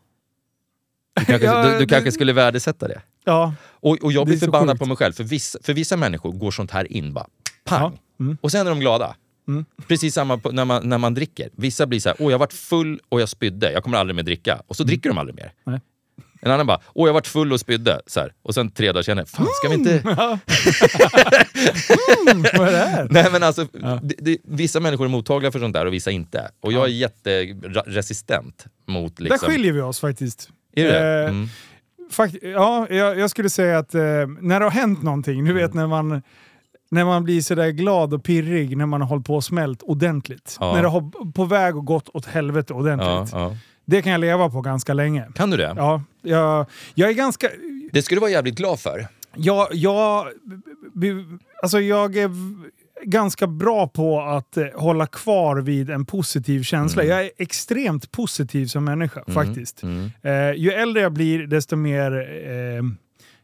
Du 1.15 1.25
kanske, 1.25 1.45
Ja, 1.47 1.65
du, 1.65 1.71
du 1.73 1.79
det- 1.79 1.87
kanske 1.87 2.11
skulle 2.11 2.33
värdesätta 2.33 2.87
det. 2.87 3.01
Ja. 3.23 3.53
Och, 3.61 3.97
och 4.03 4.11
jag 4.11 4.25
blir 4.27 4.37
förbannad 4.37 4.79
på 4.79 4.85
mig 4.85 4.97
själv, 4.97 5.13
för 5.13 5.23
vissa, 5.23 5.59
för 5.61 5.73
vissa 5.73 5.97
människor 5.97 6.31
går 6.31 6.51
sånt 6.51 6.71
här 6.71 6.91
in 6.91 7.13
bara 7.13 7.27
pang. 7.63 7.91
Ja. 7.93 7.99
Mm. 8.19 8.37
Och 8.41 8.51
sen 8.51 8.65
är 8.67 8.69
de 8.69 8.79
glada. 8.79 9.15
Mm. 9.47 9.65
Precis 9.87 10.13
samma 10.13 10.37
på, 10.37 10.51
när, 10.51 10.65
man, 10.65 10.89
när 10.89 10.97
man 10.97 11.13
dricker. 11.13 11.49
Vissa 11.55 11.87
blir 11.87 11.99
så 11.99 12.09
här, 12.09 12.15
åh 12.19 12.31
jag 12.31 12.39
varit 12.39 12.53
full 12.53 12.99
och 13.09 13.21
jag 13.21 13.29
spydde, 13.29 13.71
jag 13.71 13.83
kommer 13.83 13.97
aldrig 13.97 14.15
mer 14.15 14.23
dricka. 14.23 14.61
Och 14.67 14.75
så 14.75 14.83
dricker 14.83 15.09
de 15.09 15.17
aldrig 15.17 15.35
mer. 15.35 15.43
Mm. 15.43 15.53
Nej. 15.65 15.79
En 16.41 16.51
annan 16.51 16.67
bara, 16.67 16.79
åh 16.93 17.07
jag 17.07 17.13
varit 17.13 17.27
full 17.27 17.53
och 17.53 17.59
spydde. 17.59 18.01
Så 18.07 18.19
här. 18.19 18.33
Och 18.43 18.53
sen 18.53 18.71
tre 18.71 18.91
dagar 18.91 19.01
senare, 19.03 19.25
fan 19.25 19.47
ska 19.53 19.69
vi 19.69 19.75
inte... 19.75 19.91
Mm, 19.93 20.15
vad 22.57 22.67
är 22.67 22.71
det 22.71 22.77
här? 22.77 23.07
Nej 23.11 23.27
men 23.31 23.43
alltså, 23.43 23.67
det, 24.01 24.15
det, 24.17 24.37
vissa 24.43 24.79
människor 24.79 25.05
är 25.05 25.09
mottagliga 25.09 25.51
för 25.51 25.59
sånt 25.59 25.73
där 25.73 25.85
och 25.85 25.93
vissa 25.93 26.11
inte. 26.11 26.49
Och 26.61 26.73
jag 26.73 26.83
är 26.85 26.89
jätteresistent 26.89 28.65
mot 28.87 29.19
liksom... 29.19 29.37
Där 29.47 29.53
skiljer 29.53 29.73
vi 29.73 29.81
oss 29.81 29.99
faktiskt. 29.99 30.49
Är 30.75 30.83
det? 30.85 31.23
Eh, 31.23 31.29
Mm. 31.29 31.47
Fakt 32.11 32.35
ja, 32.41 32.87
jag, 32.89 33.19
jag 33.19 33.29
skulle 33.29 33.49
säga 33.49 33.77
att 33.77 33.95
eh, 33.95 34.01
när 34.41 34.59
det 34.59 34.65
har 34.65 34.71
hänt 34.71 35.03
någonting, 35.03 35.43
nu 35.43 35.49
Mm. 35.49 35.63
vet 35.63 35.73
när 35.73 35.87
man, 35.87 36.21
när 36.89 37.05
man 37.05 37.23
blir 37.23 37.41
sådär 37.41 37.69
glad 37.69 38.13
och 38.13 38.23
pirrig 38.23 38.77
när 38.77 38.85
man 38.85 39.01
har 39.01 39.07
hållit 39.07 39.25
på 39.25 39.35
och 39.35 39.43
smält 39.43 39.81
ordentligt. 39.81 40.57
Ja. 40.59 40.73
När 40.73 40.81
det 40.81 40.87
har 40.87 41.31
på 41.31 41.45
väg 41.45 41.77
och 41.77 41.85
gått 41.85 42.09
åt 42.13 42.25
helvete 42.25 42.73
ordentligt. 42.73 43.09
Ja, 43.09 43.27
ja. 43.31 43.57
Det 43.85 44.01
kan 44.01 44.11
jag 44.11 44.21
leva 44.21 44.49
på 44.49 44.61
ganska 44.61 44.93
länge. 44.93 45.27
Kan 45.35 45.49
du 45.49 45.57
det? 45.57 45.73
Ja, 45.77 46.03
jag, 46.21 46.65
jag 46.93 47.09
är 47.09 47.13
ganska... 47.13 47.49
Det 47.91 48.01
skulle 48.01 48.15
du 48.17 48.21
vara 48.21 48.31
jävligt 48.31 48.55
glad 48.55 48.79
för. 48.79 49.07
Jag, 49.35 49.67
jag, 49.71 50.27
alltså 51.61 51.79
jag 51.79 52.17
är 52.17 52.31
ganska 53.03 53.47
bra 53.47 53.87
på 53.87 54.21
att 54.21 54.57
eh, 54.57 54.65
hålla 54.75 55.07
kvar 55.07 55.55
vid 55.55 55.89
en 55.89 56.05
positiv 56.05 56.63
känsla. 56.63 57.03
Jag 57.03 57.25
är 57.25 57.31
extremt 57.37 58.11
positiv 58.11 58.65
som 58.65 58.85
människa 58.85 59.23
faktiskt. 59.27 59.83
Mm. 59.83 60.11
Eh, 60.21 60.53
ju 60.53 60.71
äldre 60.71 61.01
jag 61.01 61.13
blir 61.13 61.47
desto 61.47 61.75
mer 61.75 62.11
eh, 62.47 62.83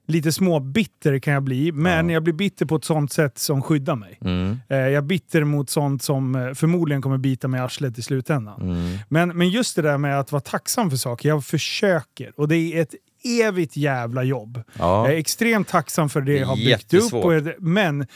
lite 0.08 0.32
små 0.32 0.60
bitter 0.60 1.20
kan 1.20 1.34
jag 1.34 1.44
bli. 1.44 1.72
Men 1.72 2.10
Ja. 2.10 2.14
jag 2.14 2.24
blir 2.24 2.34
bitter 2.34 2.66
på 2.66 2.76
ett 2.76 2.86
sånt 2.86 3.12
sätt 3.12 3.38
som 3.38 3.62
skyddar 3.62 3.96
mig. 3.96 4.18
Mm. 4.22 4.60
Eh, 4.70 4.78
jag 4.78 4.94
är 4.94 5.02
bitter 5.02 5.44
mot 5.44 5.70
sånt 5.70 6.04
som 6.04 6.36
eh, 6.36 6.54
förmodligen 6.54 7.02
kommer 7.02 7.18
bita 7.18 7.48
mig 7.48 7.60
i 7.60 7.64
arslet 7.64 7.98
i 7.98 8.02
slutändan. 8.02 8.62
Mm. 8.62 8.98
Men, 9.10 9.38
men 9.38 9.50
just 9.50 9.76
det 9.76 9.82
där 9.82 9.98
med 9.98 10.20
att 10.20 10.32
vara 10.32 10.42
tacksam 10.42 10.90
för 10.90 10.98
saker, 10.98 11.30
jag 11.30 11.46
försöker. 11.46 12.32
Och 12.40 12.48
det 12.48 12.56
är 12.58 12.82
ett 12.82 12.96
evigt 13.44 13.78
jävla 13.78 14.24
jobb. 14.24 14.64
Ja. 14.80 15.06
Jag 15.08 15.14
är 15.16 15.20
extremt 15.20 15.68
tacksam 15.68 16.10
för 16.10 16.22
det, 16.22 16.34
jag 16.38 16.48
har 16.48 16.56
byggt 16.56 16.94
upp. 16.94 17.44
det- 17.46 17.56
men 17.60 18.08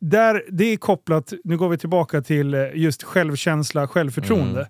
där, 0.00 0.42
det 0.50 0.64
är 0.64 0.76
kopplat, 0.76 1.32
nu 1.44 1.56
går 1.58 1.68
vi 1.68 1.78
tillbaka 1.78 2.22
till 2.22 2.54
eh, 2.54 2.60
just 2.74 3.02
självkänsla, 3.02 3.88
självförtroende. 3.88 4.68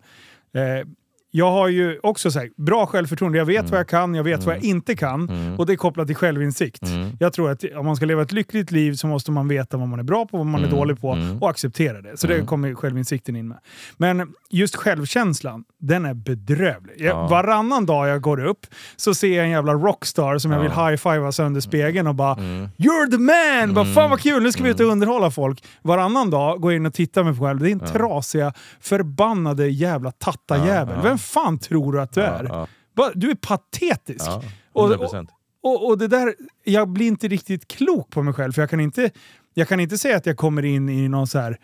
Mm. 0.54 0.78
Eh, 0.80 0.86
jag 1.30 1.50
har 1.50 1.68
ju 1.68 1.98
också 2.02 2.30
sagt 2.30 2.56
bra 2.56 2.86
självförtroende. 2.86 3.38
Jag 3.38 3.46
vet 3.46 3.58
Mm. 3.58 3.70
vad 3.70 3.80
jag 3.80 3.88
kan, 3.88 4.14
jag 4.14 4.24
vet 4.24 4.44
vad 4.44 4.54
jag 4.54 4.64
inte 4.64 4.96
kan. 4.96 5.30
Och 5.58 5.66
det 5.66 5.72
är 5.72 5.76
kopplat 5.76 6.06
till 6.06 6.16
självinsikt. 6.16 6.82
Mm. 6.82 7.10
Jag 7.20 7.32
tror 7.32 7.50
att 7.50 7.64
om 7.76 7.86
man 7.86 7.96
ska 7.96 8.04
leva 8.06 8.22
ett 8.22 8.32
lyckligt 8.32 8.70
liv 8.70 8.92
så 8.94 9.06
måste 9.06 9.30
man 9.30 9.48
veta 9.48 9.76
vad 9.76 9.88
man 9.88 9.98
är 9.98 10.02
bra 10.02 10.26
på, 10.26 10.36
vad 10.36 10.46
man 10.46 10.60
är 10.60 10.66
Mm. 10.66 10.78
dålig 10.78 11.00
på 11.00 11.12
Mm. 11.12 11.38
och 11.42 11.50
acceptera 11.50 12.00
det. 12.02 12.16
Så 12.16 12.26
det 12.26 12.46
kommer 12.46 12.74
självinsikten 12.74 13.36
in 13.36 13.48
med. 13.48 13.58
Men 13.96 14.32
just 14.50 14.76
självkänslan, 14.76 15.64
den 15.80 16.04
är 16.04 16.14
bedrövlig. 16.14 16.94
Jag, 16.98 17.06
Ja. 17.16 17.26
Varannan 17.28 17.86
dag 17.86 18.08
jag 18.08 18.20
går 18.20 18.44
upp 18.44 18.66
så 18.96 19.14
ser 19.14 19.36
jag 19.36 19.44
en 19.44 19.50
jävla 19.50 19.72
rockstar 19.72 20.38
som 20.38 20.50
jag 20.52 20.60
vill 20.60 20.70
high-fivea 20.70 21.32
sönder 21.32 21.60
spegeln 21.60 22.06
och 22.06 22.14
bara 22.14 22.34
Mm. 22.34 22.68
“You're 22.78 23.10
the 23.10 23.18
man!” 23.18 23.74
bara, 23.74 23.84
“Fan 23.84 24.10
vad 24.10 24.20
kul, 24.20 24.42
nu 24.42 24.52
ska 24.52 24.62
vi 24.62 24.70
ut 24.70 24.80
och 24.80 24.86
underhålla 24.86 25.30
folk”. 25.30 25.64
Varannan 25.82 26.30
dag 26.30 26.60
går 26.60 26.72
jag 26.72 26.76
in 26.76 26.86
och 26.86 26.94
tittar 26.94 27.24
mig 27.24 27.34
själv. 27.38 27.60
Det 27.60 27.68
är 27.70 27.72
en 27.72 27.80
trasiga, 27.80 28.52
förbannade 28.80 29.68
jävla 29.68 30.10
tattajävel. 30.10 30.88
Ja, 30.96 31.02
ja. 31.02 31.08
Vem 31.08 31.18
fan 31.20 31.58
tror 31.58 31.92
du 31.92 32.00
att 32.00 32.12
du 32.12 32.20
är? 32.20 32.44
ja. 32.44 32.66
Du 33.14 33.30
är 33.30 33.34
patetisk. 33.34 34.26
Ja, 34.26 34.42
Och- 34.72 34.90
100%. 34.90 35.26
Och, 35.62 35.86
och 35.88 35.98
det 35.98 36.08
där, 36.08 36.34
jag 36.64 36.88
blir 36.88 37.06
inte 37.06 37.28
riktigt 37.28 37.68
klok 37.68 38.10
på 38.10 38.22
mig 38.22 38.34
själv, 38.34 38.52
för 38.52 38.62
jag 38.62 38.70
kan 38.70 38.80
inte, 38.80 39.10
jag 39.54 39.68
kan 39.68 39.80
inte 39.80 39.98
säga 39.98 40.16
att 40.16 40.26
jag 40.26 40.36
kommer 40.36 40.64
in 40.64 40.88
i 40.88 41.08
någon 41.08 41.26
så 41.26 41.38
här 41.38 41.58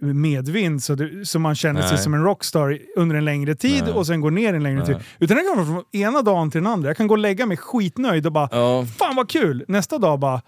medvind 0.00 0.82
så, 0.82 0.94
det, 0.94 1.26
så 1.26 1.38
man 1.38 1.54
känner 1.54 1.82
sig 1.82 1.90
Nej. 1.90 1.98
som 2.02 2.14
en 2.14 2.22
rockstar 2.24 2.78
under 2.96 3.16
en 3.16 3.24
längre 3.24 3.54
tid 3.54 3.82
Nej. 3.84 3.92
och 3.92 4.06
sen 4.06 4.20
går 4.20 4.30
ner 4.30 4.54
en 4.54 4.62
längre 4.62 4.86
tid. 4.86 4.96
Utan 5.18 5.36
det 5.36 5.42
kan 5.42 5.56
vara 5.56 5.66
från 5.66 6.00
ena 6.00 6.22
dagen 6.22 6.50
till 6.50 6.62
den 6.62 6.72
andra. 6.72 6.88
Jag 6.88 6.96
kan 6.96 7.06
gå 7.06 7.14
och 7.14 7.18
lägga 7.18 7.46
mig 7.46 7.56
skitnöjd 7.56 8.26
och 8.26 8.32
bara 8.32 8.48
Ja. 8.52 8.86
“Fan 8.98 9.16
vad 9.16 9.30
kul!” 9.30 9.64
Nästa 9.68 9.98
dag 9.98 10.18
bara 10.18 10.42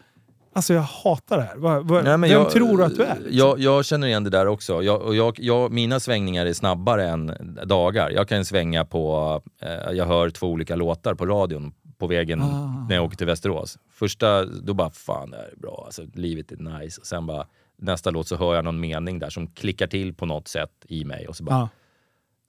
“Alltså 0.56 0.74
jag 0.74 0.82
hatar 0.82 1.36
det 1.36 1.42
här. 1.42 1.56
Vad, 1.56 1.88
vad, 1.88 2.04
Nej, 2.04 2.12
vem 2.12 2.24
jag- 2.24 2.50
tror 2.50 2.82
att 2.82 2.96
du 2.96 3.02
är?” 3.02 3.18
Jag, 3.30 3.58
jag 3.60 3.84
känner 3.84 4.06
igen 4.06 4.24
det 4.24 4.30
där 4.30 4.46
också. 4.46 4.82
Jag, 4.82 5.02
och 5.02 5.34
jag, 5.38 5.72
mina 5.72 6.00
svängningar 6.00 6.46
är 6.46 6.52
snabbare 6.52 7.08
än 7.08 7.58
dagar. 7.64 8.10
Jag 8.10 8.28
kan 8.28 8.44
svänga 8.44 8.84
på, 8.84 9.42
eh, 9.62 9.92
jag 9.92 10.06
hör 10.06 10.30
två 10.30 10.46
olika 10.46 10.76
låtar 10.76 11.14
på 11.14 11.26
radion 11.26 11.72
på 11.98 12.06
vägen 12.06 12.42
Ah. 12.42 12.86
när 12.88 12.94
jag 12.96 13.04
åker 13.04 13.16
till 13.16 13.26
Västerås. 13.26 13.78
Första, 13.92 14.44
då 14.44 14.74
bara 14.74 14.90
fan 14.90 15.30
det 15.30 15.36
här 15.36 15.44
är 15.52 15.56
bra, 15.56 15.82
alltså, 15.86 16.02
livet 16.14 16.52
är 16.52 16.56
nice. 16.56 17.00
Och 17.00 17.06
sen 17.06 17.26
bara 17.26 17.46
nästa 17.78 18.10
låt 18.10 18.28
så 18.28 18.36
hör 18.36 18.54
jag 18.54 18.64
någon 18.64 18.80
mening 18.80 19.18
där 19.18 19.30
som 19.30 19.46
klickar 19.46 19.86
till 19.86 20.14
på 20.14 20.26
något 20.26 20.48
sätt 20.48 20.70
i 20.88 21.04
mig 21.04 21.28
och 21.28 21.36
så 21.36 21.44
bara, 21.44 21.68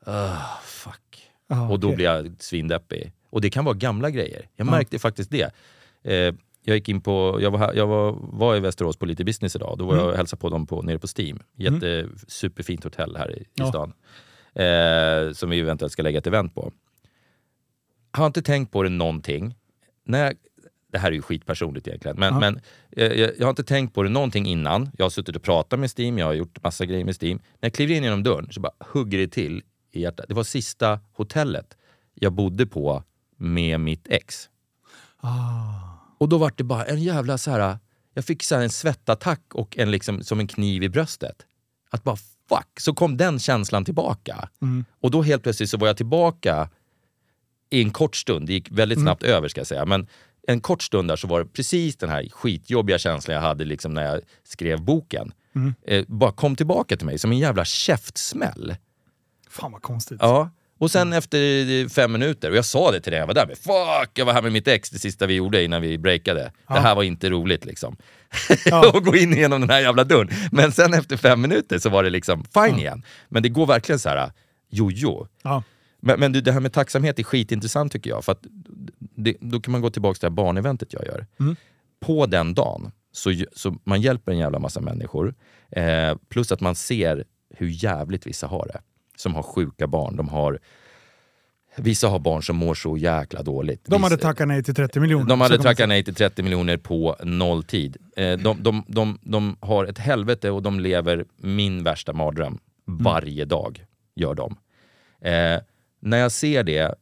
Ja. 0.05 0.11
ah, 0.13 0.59
fuck. 0.63 1.29
Ja, 1.47 1.69
och 1.69 1.79
då 1.79 1.87
okej. 1.87 1.95
blir 1.95 2.05
jag 2.05 2.35
svindeppig. 2.39 3.13
Och 3.29 3.41
det 3.41 3.49
kan 3.49 3.65
vara 3.65 3.75
gamla 3.75 4.09
grejer. 4.09 4.49
Jag 4.55 4.65
märkte 4.67 4.99
faktiskt 4.99 5.31
det. 5.31 5.51
Eh, 6.03 6.33
jag 6.67 6.75
gick 6.75 6.89
in 6.89 7.01
på, 7.01 7.37
jag 7.41 7.51
var, 7.51 7.59
här, 7.59 7.73
jag 7.73 7.87
var, 7.87 8.11
var 8.21 8.55
i 8.55 8.59
Västerås 8.59 8.97
på 8.97 9.05
lite 9.05 9.23
business 9.23 9.55
idag. 9.55 9.75
Då 9.77 9.85
var 9.85 9.93
Mm. 9.93 10.03
jag 10.05 10.11
och 10.11 10.17
hälsade 10.17 10.39
på 10.39 10.49
dem 10.49 10.67
på, 10.67 10.81
nere 10.81 10.99
på 10.99 11.07
Steam. 11.17 11.39
Jätte, 11.55 12.07
Superfint 12.27 12.83
hotell 12.83 13.15
här 13.17 13.31
i, 13.37 13.41
i 13.41 13.45
Ja. 13.53 13.67
stan. 13.67 13.93
Eh, 14.55 15.31
som 15.33 15.49
vi 15.49 15.59
eventuellt 15.59 15.91
ska 15.93 16.03
lägga 16.03 16.17
ett 16.17 16.27
event 16.27 16.55
på. 16.55 16.71
Har 18.11 18.25
inte 18.27 18.41
tänkt 18.41 18.71
på 18.71 18.83
det 18.83 18.89
någonting. 18.89 19.55
När 20.05 20.25
jag, 20.25 20.35
det 20.91 20.97
här 20.97 21.07
är 21.11 21.15
ju 21.15 21.21
skitpersonligt 21.21 21.87
egentligen, 21.87 22.19
men, 22.19 22.33
Ja. 22.33 22.39
men 22.39 22.59
eh, 22.91 23.13
jag, 23.21 23.31
jag 23.37 23.45
har 23.45 23.49
inte 23.49 23.63
tänkt 23.63 23.93
på 23.93 24.03
det 24.03 24.09
någonting 24.09 24.45
innan. 24.45 24.89
Jag 24.97 25.05
har 25.05 25.09
suttit 25.09 25.35
och 25.35 25.43
pratat 25.43 25.79
med 25.79 25.89
Steam, 25.97 26.17
jag 26.17 26.25
har 26.25 26.33
gjort 26.33 26.63
massa 26.63 26.85
grejer 26.85 27.05
med 27.05 27.15
Steam. 27.21 27.37
När 27.37 27.43
jag 27.67 27.73
kliver 27.73 27.95
in 27.95 28.03
genom 28.03 28.23
dörren 28.23 28.47
så 28.51 28.59
bara 28.61 28.73
hugger 28.79 29.17
det 29.17 29.27
till 29.27 29.63
i 29.91 30.01
hjärtat. 30.01 30.25
Det 30.27 30.33
var 30.33 30.43
sista 30.43 30.99
hotellet 31.13 31.77
jag 32.13 32.33
bodde 32.33 32.65
på 32.67 33.03
med 33.37 33.79
mitt 33.79 34.07
ex. 34.07 34.49
Ah. 35.17 35.86
Och 36.17 36.29
då 36.29 36.37
var 36.37 36.53
det 36.55 36.63
bara 36.63 36.85
en 36.85 37.03
jävla 37.03 37.37
så 37.37 37.51
här. 37.51 37.79
Jag 38.13 38.25
fick 38.25 38.43
så 38.43 38.55
en 38.55 38.69
svettattack 38.69 39.41
och 39.53 39.77
en 39.77 39.91
liksom, 39.91 40.23
som 40.23 40.39
en 40.39 40.47
kniv 40.47 40.83
i 40.83 40.89
bröstet. 40.89 41.45
Att 41.89 42.03
bara 42.03 42.15
fuck, 42.49 42.79
så 42.79 42.93
kom 42.93 43.17
den 43.17 43.39
känslan 43.39 43.85
tillbaka. 43.85 44.49
Mm. 44.61 44.85
Och 45.01 45.11
då 45.11 45.21
helt 45.21 45.43
plötsligt 45.43 45.69
så 45.69 45.77
var 45.77 45.87
jag 45.87 45.97
tillbaka 45.97 46.69
i 47.69 47.81
en 47.81 47.91
kort 47.91 48.15
stund. 48.15 48.47
Det 48.47 48.53
gick 48.53 48.71
väldigt 48.71 48.99
snabbt 48.99 49.23
över 49.23 49.47
ska 49.47 49.59
jag 49.59 49.67
säga. 49.67 49.85
Men 49.85 50.07
en 50.47 50.61
kort 50.61 50.83
stund 50.83 51.07
där 51.07 51.15
så 51.15 51.27
var 51.27 51.39
det 51.39 51.45
precis 51.45 51.97
den 51.97 52.09
här 52.09 52.29
skitjobbiga 52.29 52.97
känslan 52.97 53.35
jag 53.35 53.41
hade 53.41 53.65
liksom 53.65 53.93
när 53.93 54.05
jag 54.05 54.21
skrev 54.43 54.81
boken. 54.81 55.31
Eh, 55.87 56.05
bara 56.07 56.31
kom 56.31 56.55
tillbaka 56.55 56.97
till 56.97 57.05
mig 57.05 57.17
som 57.17 57.31
en 57.31 57.37
jävla 57.37 57.65
käftsmäll. 57.65 58.75
Fan 59.49 59.71
vad 59.71 59.81
konstigt. 59.81 60.17
Ja. 60.21 60.49
Och 60.77 60.91
sen 60.91 61.13
efter 61.13 61.89
fem 61.89 62.11
minuter, 62.11 62.49
och 62.49 62.57
jag 62.57 62.65
sa 62.65 62.91
det 62.91 62.99
till 62.99 63.11
dig 63.11 63.19
jag 63.19 63.27
var 63.27 63.33
där, 63.33 63.47
men 63.47 63.55
fuck, 63.55 64.11
jag 64.13 64.25
var 64.25 64.33
här 64.33 64.41
med 64.41 64.51
mitt 64.51 64.67
ex 64.67 64.89
det 64.89 64.99
sista 64.99 65.25
vi 65.25 65.33
gjorde 65.33 65.63
innan 65.63 65.81
vi 65.81 65.97
breakade. 65.97 66.51
Det 66.67 66.79
här 66.79 66.95
var 66.95 67.03
inte 67.03 67.29
roligt 67.29 67.65
liksom. 67.65 67.97
Ja. 68.65 68.89
att 68.97 69.03
gå 69.03 69.15
in 69.15 69.33
genom 69.33 69.61
den 69.61 69.69
här 69.69 69.79
jävla 69.79 70.03
dörren. 70.03 70.29
Men 70.51 70.71
sen 70.71 70.93
efter 70.93 71.17
fem 71.17 71.41
minuter 71.41 71.79
så 71.79 71.89
var 71.89 72.03
det 72.03 72.09
liksom 72.09 72.45
fine 72.53 72.79
igen. 72.79 73.03
Men 73.29 73.43
det 73.43 73.49
går 73.49 73.65
verkligen 73.65 73.99
så 73.99 74.09
här 74.09 74.31
jojo. 74.69 75.27
Ja. 75.43 75.63
Men, 75.99 76.19
men 76.19 76.31
det 76.43 76.51
här 76.51 76.59
med 76.59 76.73
tacksamhet 76.73 77.19
är 77.19 77.23
skitintressant 77.23 77.91
tycker 77.91 78.09
jag. 78.09 78.25
För 78.25 78.35
det, 79.15 79.37
då 79.39 79.59
kan 79.59 79.71
man 79.71 79.81
gå 79.81 79.89
tillbaka 79.89 80.13
till 80.13 80.21
det 80.21 80.27
här 80.27 80.35
barneventet 80.35 80.93
jag 80.93 81.05
gör. 81.05 81.25
Mm. 81.39 81.55
På 81.99 82.25
den 82.25 82.53
dagen, 82.53 82.91
så, 83.11 83.33
så 83.53 83.77
man 83.83 84.01
hjälper 84.01 84.31
en 84.31 84.37
jävla 84.37 84.59
massa 84.59 84.81
människor. 84.81 85.35
Eh, 85.71 86.15
plus 86.29 86.51
att 86.51 86.61
man 86.61 86.75
ser 86.75 87.25
hur 87.55 87.67
jävligt 87.83 88.27
vissa 88.27 88.47
har 88.47 88.67
det. 88.73 88.81
Som 89.19 89.35
har 89.35 89.43
sjuka 89.43 89.87
barn. 89.87 90.15
De 90.15 90.29
har, 90.29 90.59
vissa 91.75 92.07
har 92.07 92.19
barn 92.19 92.43
som 92.43 92.55
mår 92.55 92.73
så 92.73 92.97
jäkla 92.97 93.43
dåligt. 93.43 93.85
De 93.85 94.03
hade 94.03 94.17
tackat 94.17 94.47
nej 94.47 94.63
till 94.63 94.75
30 94.75 94.99
miljoner. 94.99 95.25
de 95.25 95.41
hade 95.41 95.57
tackat 95.57 95.89
nej 95.89 96.03
till 96.03 96.15
30 96.15 96.43
miljoner 96.43 96.77
på 96.77 97.15
nolltid. 97.23 97.97
Eh, 98.17 98.37
de, 98.37 98.63
de, 98.63 98.83
de, 98.87 99.19
de 99.21 99.57
har 99.59 99.85
ett 99.85 99.97
helvete 99.97 100.51
och 100.51 100.61
de 100.61 100.79
lever 100.79 101.25
min 101.37 101.83
värsta 101.83 102.13
mardröm. 102.13 102.59
Varje 102.85 103.45
dag 103.45 103.85
gör 104.15 104.35
de. 104.35 104.55
Eh, 105.21 105.61
när 105.99 106.17
jag 106.17 106.31
ser 106.31 106.63
det 106.63 106.95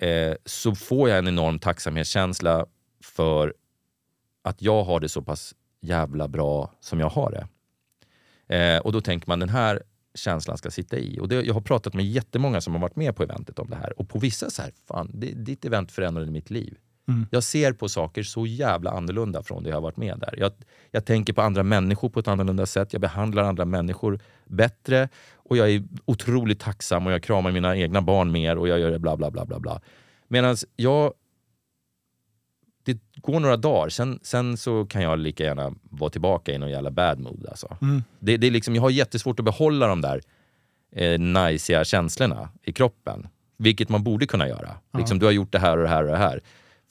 eh, 0.00 0.34
så 0.44 0.74
får 0.74 1.08
jag 1.08 1.18
en 1.18 1.28
enorm 1.28 1.58
tacksamhetskänsla 1.58 2.66
för 3.02 3.54
att 4.44 4.62
jag 4.62 4.84
har 4.84 5.00
det 5.00 5.08
så 5.08 5.22
pass 5.22 5.54
jävla 5.80 6.28
bra 6.28 6.72
som 6.80 7.00
jag 7.00 7.08
har 7.08 7.30
det. 7.30 7.48
Eh, 8.56 8.78
och 8.78 8.92
då 8.92 9.00
tänker 9.00 9.28
man 9.28 9.38
den 9.38 9.48
här 9.48 9.82
känslan 10.14 10.58
ska 10.58 10.70
sitta 10.70 10.98
i. 10.98 11.18
Och 11.20 11.28
det, 11.28 11.42
jag 11.42 11.54
har 11.54 11.60
pratat 11.60 11.94
med 11.94 12.04
jättemånga 12.04 12.60
som 12.60 12.72
har 12.72 12.80
varit 12.80 12.96
med 12.96 13.16
på 13.16 13.22
eventet 13.22 13.58
om 13.58 13.70
det 13.70 13.76
här. 13.76 14.00
Och 14.00 14.08
på 14.08 14.18
vissa 14.18 14.50
så 14.50 14.62
här, 14.62 14.72
fan, 14.88 15.10
det, 15.14 15.26
ditt 15.26 15.64
event 15.64 15.92
förändrade 15.92 16.30
mitt 16.30 16.50
liv. 16.50 16.76
Mm. 17.08 17.26
Jag 17.30 17.42
ser 17.42 17.72
på 17.72 17.88
saker 17.88 18.22
så 18.22 18.46
jävla 18.46 18.90
annorlunda 18.90 19.42
från 19.42 19.62
det 19.62 19.68
jag 19.68 19.76
har 19.76 19.82
varit 19.82 19.96
med 19.96 20.18
där. 20.18 20.34
Jag, 20.38 20.52
jag 20.90 21.04
tänker 21.04 21.32
på 21.32 21.42
andra 21.42 21.62
människor 21.62 22.08
på 22.08 22.20
ett 22.20 22.28
annorlunda 22.28 22.66
sätt. 22.66 22.92
Jag 22.92 23.00
behandlar 23.00 23.42
andra 23.42 23.64
människor 23.64 24.20
bättre. 24.44 25.08
Och 25.34 25.56
jag 25.56 25.70
är 25.70 25.82
otroligt 26.04 26.60
tacksam 26.60 27.06
och 27.06 27.12
jag 27.12 27.22
kramar 27.22 27.52
mina 27.52 27.76
egna 27.76 28.02
barn 28.02 28.32
mer 28.32 28.58
och 28.58 28.68
jag 28.68 28.78
gör 28.78 28.90
det 28.90 28.98
bla 28.98 29.16
bla 29.16 29.30
bla 29.30 29.44
bla 29.44 29.60
bla. 29.60 29.80
Medan 30.28 30.56
jag... 30.76 31.12
Det 32.84 32.98
går 33.14 33.40
några 33.40 33.56
dagar, 33.56 33.88
sen, 33.88 34.20
sen 34.22 34.56
så 34.56 34.86
kan 34.86 35.02
jag 35.02 35.18
lika 35.18 35.44
gärna 35.44 35.72
vara 35.82 36.10
tillbaka 36.10 36.52
i 36.52 36.58
någon 36.58 36.70
jävla 36.70 36.90
bad 36.90 37.18
mood. 37.18 37.46
Alltså. 37.50 37.76
Mm. 37.82 38.02
Det, 38.18 38.36
det 38.36 38.46
är 38.46 38.50
liksom, 38.50 38.74
jag 38.74 38.82
har 38.82 38.90
jättesvårt 38.90 39.38
att 39.38 39.44
behålla 39.44 39.86
de 39.86 40.00
där 40.00 40.20
eh, 40.96 41.20
najsiga 41.20 41.84
känslorna 41.84 42.48
i 42.62 42.72
kroppen. 42.72 43.28
Vilket 43.58 43.88
man 43.88 44.02
borde 44.02 44.26
kunna 44.26 44.48
göra. 44.48 44.70
Liksom, 44.98 45.18
du 45.18 45.26
har 45.26 45.32
gjort 45.32 45.52
det 45.52 45.58
här 45.58 45.76
och 45.76 45.82
det 45.82 45.88
här 45.88 46.02
och 46.02 46.10
det 46.10 46.16
här. 46.16 46.40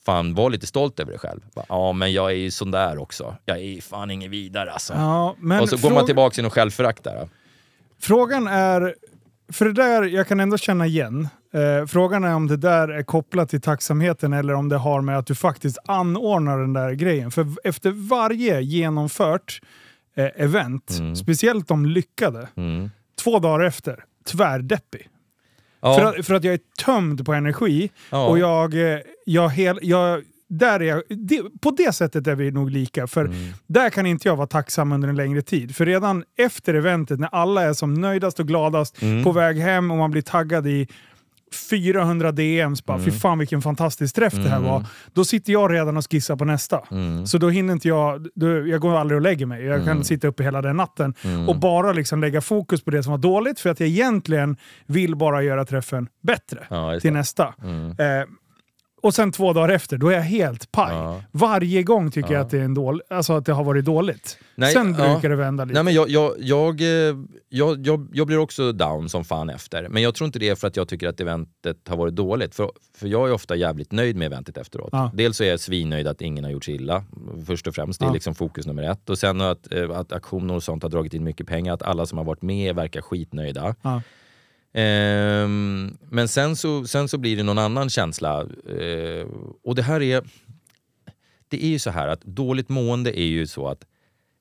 Fan, 0.06 0.34
var 0.36 0.50
lite 0.50 0.68
stolt 0.68 1.00
över 1.00 1.12
dig 1.12 1.20
själv. 1.20 1.40
Bara, 1.56 1.66
Ja, 1.70 1.94
men 1.94 2.14
jag 2.14 2.32
är 2.32 2.36
ju 2.36 2.52
sån 2.52 2.72
där 2.72 2.98
också. 2.98 3.36
Jag 3.46 3.58
är 3.58 3.62
ju 3.62 3.82
fan 3.82 4.12
ingen 4.12 4.32
vidare 4.32 4.72
alltså. 4.72 4.94
Ja, 4.94 5.36
och 5.62 5.70
så 5.70 5.78
går 5.78 5.92
man 5.96 6.06
tillbaka 6.06 6.34
till 6.34 6.44
någon 6.44 6.52
självförakt 6.52 7.04
där. 7.04 7.30
Frågan 8.00 8.48
är, 8.48 8.96
för 9.52 9.66
det 9.66 9.74
där 9.74 10.04
jag 10.04 10.28
kan 10.28 10.40
ändå 10.40 10.58
känna 10.58 10.86
igen. 10.86 11.28
Eh, 11.54 11.86
frågan 11.86 12.24
är 12.24 12.36
om 12.36 12.48
det 12.48 12.58
där 12.58 12.88
är 12.88 13.04
kopplat 13.04 13.50
till 13.50 13.62
tacksamheten 13.62 14.34
eller 14.34 14.54
om 14.54 14.70
det 14.70 14.78
har 14.78 15.02
med 15.02 15.18
att 15.18 15.26
du 15.28 15.36
faktiskt 15.36 15.78
anordnar 15.86 16.58
den 16.60 16.74
där 16.74 16.92
grejen. 16.92 17.32
För 17.32 17.48
efter 17.64 17.92
varje 18.10 18.62
genomfört 18.62 19.62
eh, 20.16 20.28
event, 20.36 20.92
speciellt 21.18 21.68
de 21.68 21.86
lyckade, 21.86 22.48
Mm. 22.58 22.90
två 23.24 23.40
dagar 23.40 23.66
efter, 23.66 24.04
tvärdeppig. 24.28 25.08
Ja, 25.82 25.98
För, 26.00 26.06
att, 26.20 26.26
för 26.26 26.34
att 26.34 26.44
jag 26.44 26.54
är 26.54 26.60
tömd 26.86 27.26
på 27.26 27.34
energi 27.34 27.90
Ja. 28.10 28.28
och 28.28 28.40
jag, 28.40 28.74
eh, 28.94 29.00
jag, 29.26 29.50
hel, 29.50 29.80
jag 29.82 30.24
där 30.48 30.80
är 30.82 30.86
jag, 30.86 31.04
det, 31.10 31.42
på 31.62 31.72
det 31.72 31.94
sättet 31.94 32.28
är 32.28 32.36
vi 32.36 32.52
nog 32.52 32.70
lika. 32.72 33.08
För 33.08 33.26
Mm. 33.26 33.38
där 33.68 33.90
kan 33.90 34.06
inte 34.06 34.28
jag 34.28 34.36
vara 34.36 34.48
tacksam 34.48 34.92
under 34.92 35.10
en 35.10 35.16
längre 35.16 35.42
tid. 35.42 35.76
För 35.76 35.86
redan 35.86 36.24
efter 36.38 36.74
eventet, 36.74 37.20
när 37.20 37.30
alla 37.32 37.62
är 37.64 37.74
som 37.74 37.94
nöjdast 37.94 38.40
och 38.40 38.48
gladast 38.48 39.02
Mm. 39.02 39.24
på 39.24 39.32
väg 39.32 39.58
hem 39.58 39.92
och 39.92 39.98
man 39.98 40.12
blir 40.12 40.22
taggad 40.22 40.68
i 40.68 40.88
400 41.70 42.32
DMs, 42.32 42.86
bara, 42.86 42.98
Mm. 42.98 43.12
fy 43.12 43.20
fan 43.20 43.40
vilken 43.40 43.62
fantastisk 43.62 44.16
träff 44.16 44.34
det 44.34 44.50
här 44.50 44.60
var. 44.60 44.86
Då 45.14 45.26
sitter 45.26 45.54
jag 45.54 45.74
redan 45.74 45.98
och 45.98 46.12
skissar 46.12 46.36
på 46.36 46.46
nästa. 46.46 46.80
Mm. 46.92 47.28
Så 47.28 47.38
då 47.38 47.50
hinner 47.50 47.74
inte 47.74 47.88
jag, 47.88 48.28
då, 48.36 48.68
jag 48.68 48.82
går 48.82 48.98
aldrig 48.98 49.16
och 49.16 49.22
lägger 49.22 49.46
mig. 49.46 49.64
Jag 49.66 49.86
kan 49.86 50.04
sitta 50.04 50.28
uppe 50.28 50.44
hela 50.44 50.62
den 50.62 50.78
natten 50.78 51.14
Mm. 51.24 51.50
och 51.50 51.56
bara 51.60 51.94
liksom 51.94 52.22
lägga 52.22 52.42
fokus 52.42 52.84
på 52.84 52.92
det 52.92 53.04
som 53.04 53.12
var 53.12 53.18
dåligt 53.18 53.60
för 53.60 53.70
att 53.70 53.80
jag 53.80 53.90
egentligen 53.90 54.58
vill 54.86 55.16
bara 55.16 55.44
göra 55.44 55.66
träffen 55.66 56.08
bättre 56.24 56.68
Ja, 56.70 57.00
till 57.00 57.14
nästa. 57.14 57.54
Mm. 57.64 57.90
Eh, 57.92 58.28
och 59.02 59.14
sen 59.14 59.32
två 59.32 59.54
dagar 59.54 59.70
efter, 59.70 59.98
då 59.98 60.08
är 60.08 60.14
jag 60.14 60.22
helt 60.22 60.72
paj. 60.72 60.94
Ja. 60.96 61.22
Varje 61.32 61.84
gång 61.84 62.12
tycker 62.12 62.30
Ja. 62.30 62.34
jag 62.34 62.42
att 62.42 62.50
det, 62.50 62.58
är 62.58 62.64
en 62.64 62.74
dålig, 62.74 63.02
alltså 63.10 63.34
att 63.34 63.46
det 63.46 63.54
har 63.54 63.64
varit 63.64 63.86
dåligt. 63.86 64.38
Nej, 64.56 64.74
sen 64.74 64.96
ja. 65.00 65.14
brukar 65.14 65.30
det 65.30 65.36
vända 65.36 65.66
lite. 65.66 65.74
Nej, 65.74 65.84
men 65.84 65.94
jag, 65.94 66.10
jag, 66.10 66.34
jag, 66.40 66.82
eh, 66.82 67.16
jag, 67.50 67.88
jag, 67.88 68.08
jag 68.14 68.28
blir 68.28 68.38
också 68.38 68.72
down 68.72 69.10
som 69.10 69.24
fan 69.24 69.50
efter. 69.50 69.88
Men 69.90 70.04
jag 70.04 70.16
tror 70.16 70.26
inte 70.26 70.40
det 70.40 70.50
är 70.50 70.56
för 70.56 70.68
att 70.68 70.76
jag 70.76 70.88
tycker 70.88 71.08
att 71.08 71.20
eventet 71.20 71.88
har 71.88 71.98
varit 71.98 72.16
dåligt. 72.16 72.56
För, 72.56 72.72
för 72.98 73.08
jag 73.08 73.30
är 73.30 73.34
ofta 73.34 73.56
jävligt 73.56 73.92
nöjd 73.92 74.16
med 74.16 74.26
eventet 74.26 74.58
efteråt. 74.58 74.90
Ja. 74.92 75.12
Dels 75.14 75.38
så 75.38 75.44
är 75.44 75.50
jag 75.50 75.60
svinnöjd 75.60 76.08
att 76.08 76.22
ingen 76.22 76.44
har 76.44 76.52
gjort 76.52 76.66
sig 76.66 76.76
illa. 76.76 77.04
Först 77.46 77.68
och 77.68 77.76
främst, 77.76 78.00
det 78.00 78.06
är 78.06 78.14
liksom 78.14 78.36
fokus 78.36 78.66
nummer 78.66 78.84
ett. 78.84 79.10
Och 79.10 79.18
sen 79.18 79.42
att, 79.42 79.74
eh, 79.74 79.90
att 79.92 80.12
aktioner 80.12 80.54
och 80.54 80.64
sånt 80.64 80.84
har 80.84 80.90
dragit 80.90 81.14
in 81.14 81.24
mycket 81.24 81.48
pengar. 81.48 81.74
Att 81.74 81.82
alla 81.84 82.06
som 82.06 82.18
har 82.18 82.26
varit 82.26 82.42
med 82.42 82.76
verkar 82.76 83.02
skitnöjda. 83.02 83.76
Ehm, 84.74 85.98
men 86.10 86.28
sen 86.28 86.56
så, 86.56 86.88
sen 86.88 87.08
så 87.08 87.18
blir 87.18 87.38
det 87.38 87.44
någon 87.44 87.58
annan 87.58 87.90
känsla. 87.90 88.42
Eh, 88.80 89.28
och 89.64 89.76
det 89.76 89.82
här 89.82 90.02
är... 90.02 90.24
Det 91.48 91.66
är 91.66 91.70
ju 91.70 91.80
så 91.80 91.90
här 91.90 92.08
att 92.08 92.22
dåligt 92.22 92.70
mående 92.70 93.20
är 93.20 93.26
ju 93.26 93.48
så 93.48 93.68
att 93.68 93.86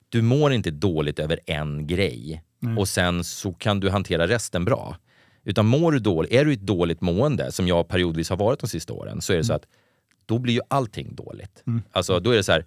du 0.08 0.22
mår 0.22 0.52
inte 0.52 0.70
dåligt 0.70 1.18
över 1.18 1.40
en 1.46 1.86
grej 1.86 2.42
och 2.78 2.88
sen 2.88 3.24
så 3.24 3.52
kan 3.52 3.80
du 3.80 3.90
hantera 3.90 4.28
resten 4.28 4.64
bra. 4.64 4.96
Utan 5.44 5.66
mår 5.66 5.92
du 5.92 5.98
dåligt, 5.98 6.32
är 6.32 6.44
du 6.44 6.50
i 6.50 6.54
ett 6.54 6.60
dåligt 6.60 7.00
mående, 7.00 7.52
som 7.52 7.68
jag 7.68 7.88
periodvis 7.88 8.30
har 8.30 8.36
varit 8.36 8.60
de 8.60 8.66
sista 8.68 8.92
åren, 8.92 9.20
så 9.20 9.32
är 9.32 9.36
det 9.36 9.44
så 9.44 9.52
att 9.52 9.66
då 10.26 10.38
blir 10.38 10.54
ju 10.54 10.60
allting 10.68 11.14
dåligt. 11.14 11.62
Alltså 11.92 12.20
då 12.20 12.30
är 12.30 12.36
det 12.36 12.42
så 12.42 12.52
här, 12.52 12.64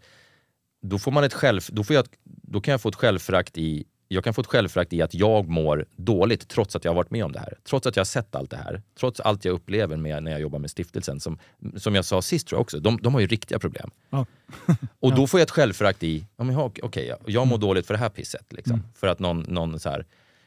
då 0.82 1.00
får 1.00 1.12
man 1.12 1.24
ett 1.24 1.34
själv, 1.34 1.62
då, 1.68 1.84
får 1.84 1.96
jag, 1.96 2.06
då 2.24 2.62
kan 2.62 2.72
jag 2.72 2.82
få 2.82 2.90
ett 2.90 2.96
självförakt 2.96 3.58
i 3.58 3.86
jag 4.14 4.24
kan 4.24 4.34
få 4.34 4.42
ett 4.42 4.48
självförakt 4.48 4.94
i 4.94 5.02
att 5.02 5.14
jag 5.14 5.50
mår 5.50 5.86
dåligt 5.96 6.48
trots 6.48 6.76
att 6.76 6.86
jag 6.86 6.92
har 6.92 6.96
varit 6.96 7.12
med 7.12 7.26
om 7.26 7.32
det 7.32 7.40
här. 7.40 7.58
Trots 7.64 7.88
att 7.88 7.96
jag 7.96 8.02
har 8.02 8.06
sett 8.06 8.36
allt 8.36 8.50
det 8.50 8.58
här. 8.58 8.82
Trots 9.00 9.20
allt 9.20 9.46
jag 9.46 9.54
upplever 9.54 9.98
med, 9.98 10.24
när 10.24 10.32
jag 10.32 10.42
jobbar 10.42 10.60
med 10.60 10.72
stiftelsen. 10.72 11.20
Som, 11.20 11.40
som 11.76 11.96
jag 11.96 12.06
sa 12.06 12.22
sist 12.22 12.48
tror 12.48 12.58
jag 12.58 12.62
också, 12.62 12.80
de, 12.80 12.98
de 13.02 13.14
har 13.14 13.22
ju 13.22 13.28
riktiga 13.28 13.60
problem. 13.60 13.90
Ja. 14.10 14.26
Och 15.00 15.16
då 15.16 15.28
får 15.28 15.40
jag 15.40 15.46
ett 15.46 15.52
självförakt 15.52 16.04
i, 16.04 16.26
ja, 16.38 16.44
men, 16.44 16.58
okej, 16.58 16.84
okay, 16.84 17.06
jag, 17.06 17.18
jag 17.26 17.48
mår 17.48 17.58
dåligt 17.58 17.88
för 17.88 17.94
det 17.94 18.00
här 18.00 18.10
pisset. 18.10 18.54
Liksom. 18.54 18.84
För 18.96 19.08
att 19.08 19.20
någon, 19.20 19.40
någon 19.40 19.80
så 19.80 19.90
här, 19.90 20.06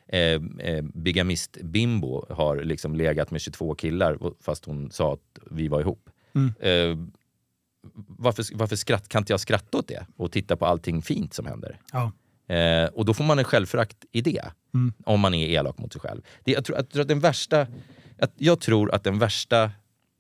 eh, 0.09 0.21
eh, 0.59 0.83
bigamist-bimbo 0.83 2.27
har 2.31 2.57
liksom 2.57 2.95
legat 2.95 3.31
med 3.31 3.41
22 3.41 3.75
killar 3.75 4.19
fast 4.41 4.65
hon 4.65 4.91
sa 4.91 5.13
att 5.13 5.39
vi 5.51 5.69
var 5.69 5.81
ihop. 5.81 6.11
Eh, 6.61 6.97
varför, 8.07 8.45
varför 8.55 8.77
skratt, 8.77 9.09
kan 9.09 9.23
inte 9.23 9.33
jag 9.33 9.41
skratta 9.41 9.79
åt 9.79 9.89
det 9.89 10.07
och 10.17 10.33
titta 10.33 10.57
på 10.57 10.67
allting 10.67 11.03
fint 11.03 11.35
som 11.35 11.47
händer? 11.47 11.81
Ja. 11.93 12.13
Eh, 12.47 12.85
och 12.95 13.05
då 13.05 13.15
får 13.15 13.25
man 13.25 13.39
en 13.39 13.45
självförakt 13.45 14.05
i 14.13 14.21
det. 14.21 14.45
Om 15.05 15.21
man 15.21 15.35
är 15.35 15.49
elak 15.49 15.79
mot 15.79 15.93
sig 15.93 16.01
själv. 16.01 16.23
Det, 16.45 16.53
jag, 16.53 16.65
tror, 16.65 16.79
jag, 16.79 16.89
tror 16.89 17.03
att 17.03 17.09
den 17.09 17.21
värsta, 17.21 17.67
att, 18.19 18.33
jag 18.37 18.61
tror 18.61 18.95
att 18.95 19.05
den 19.05 19.19
värsta 19.19 19.71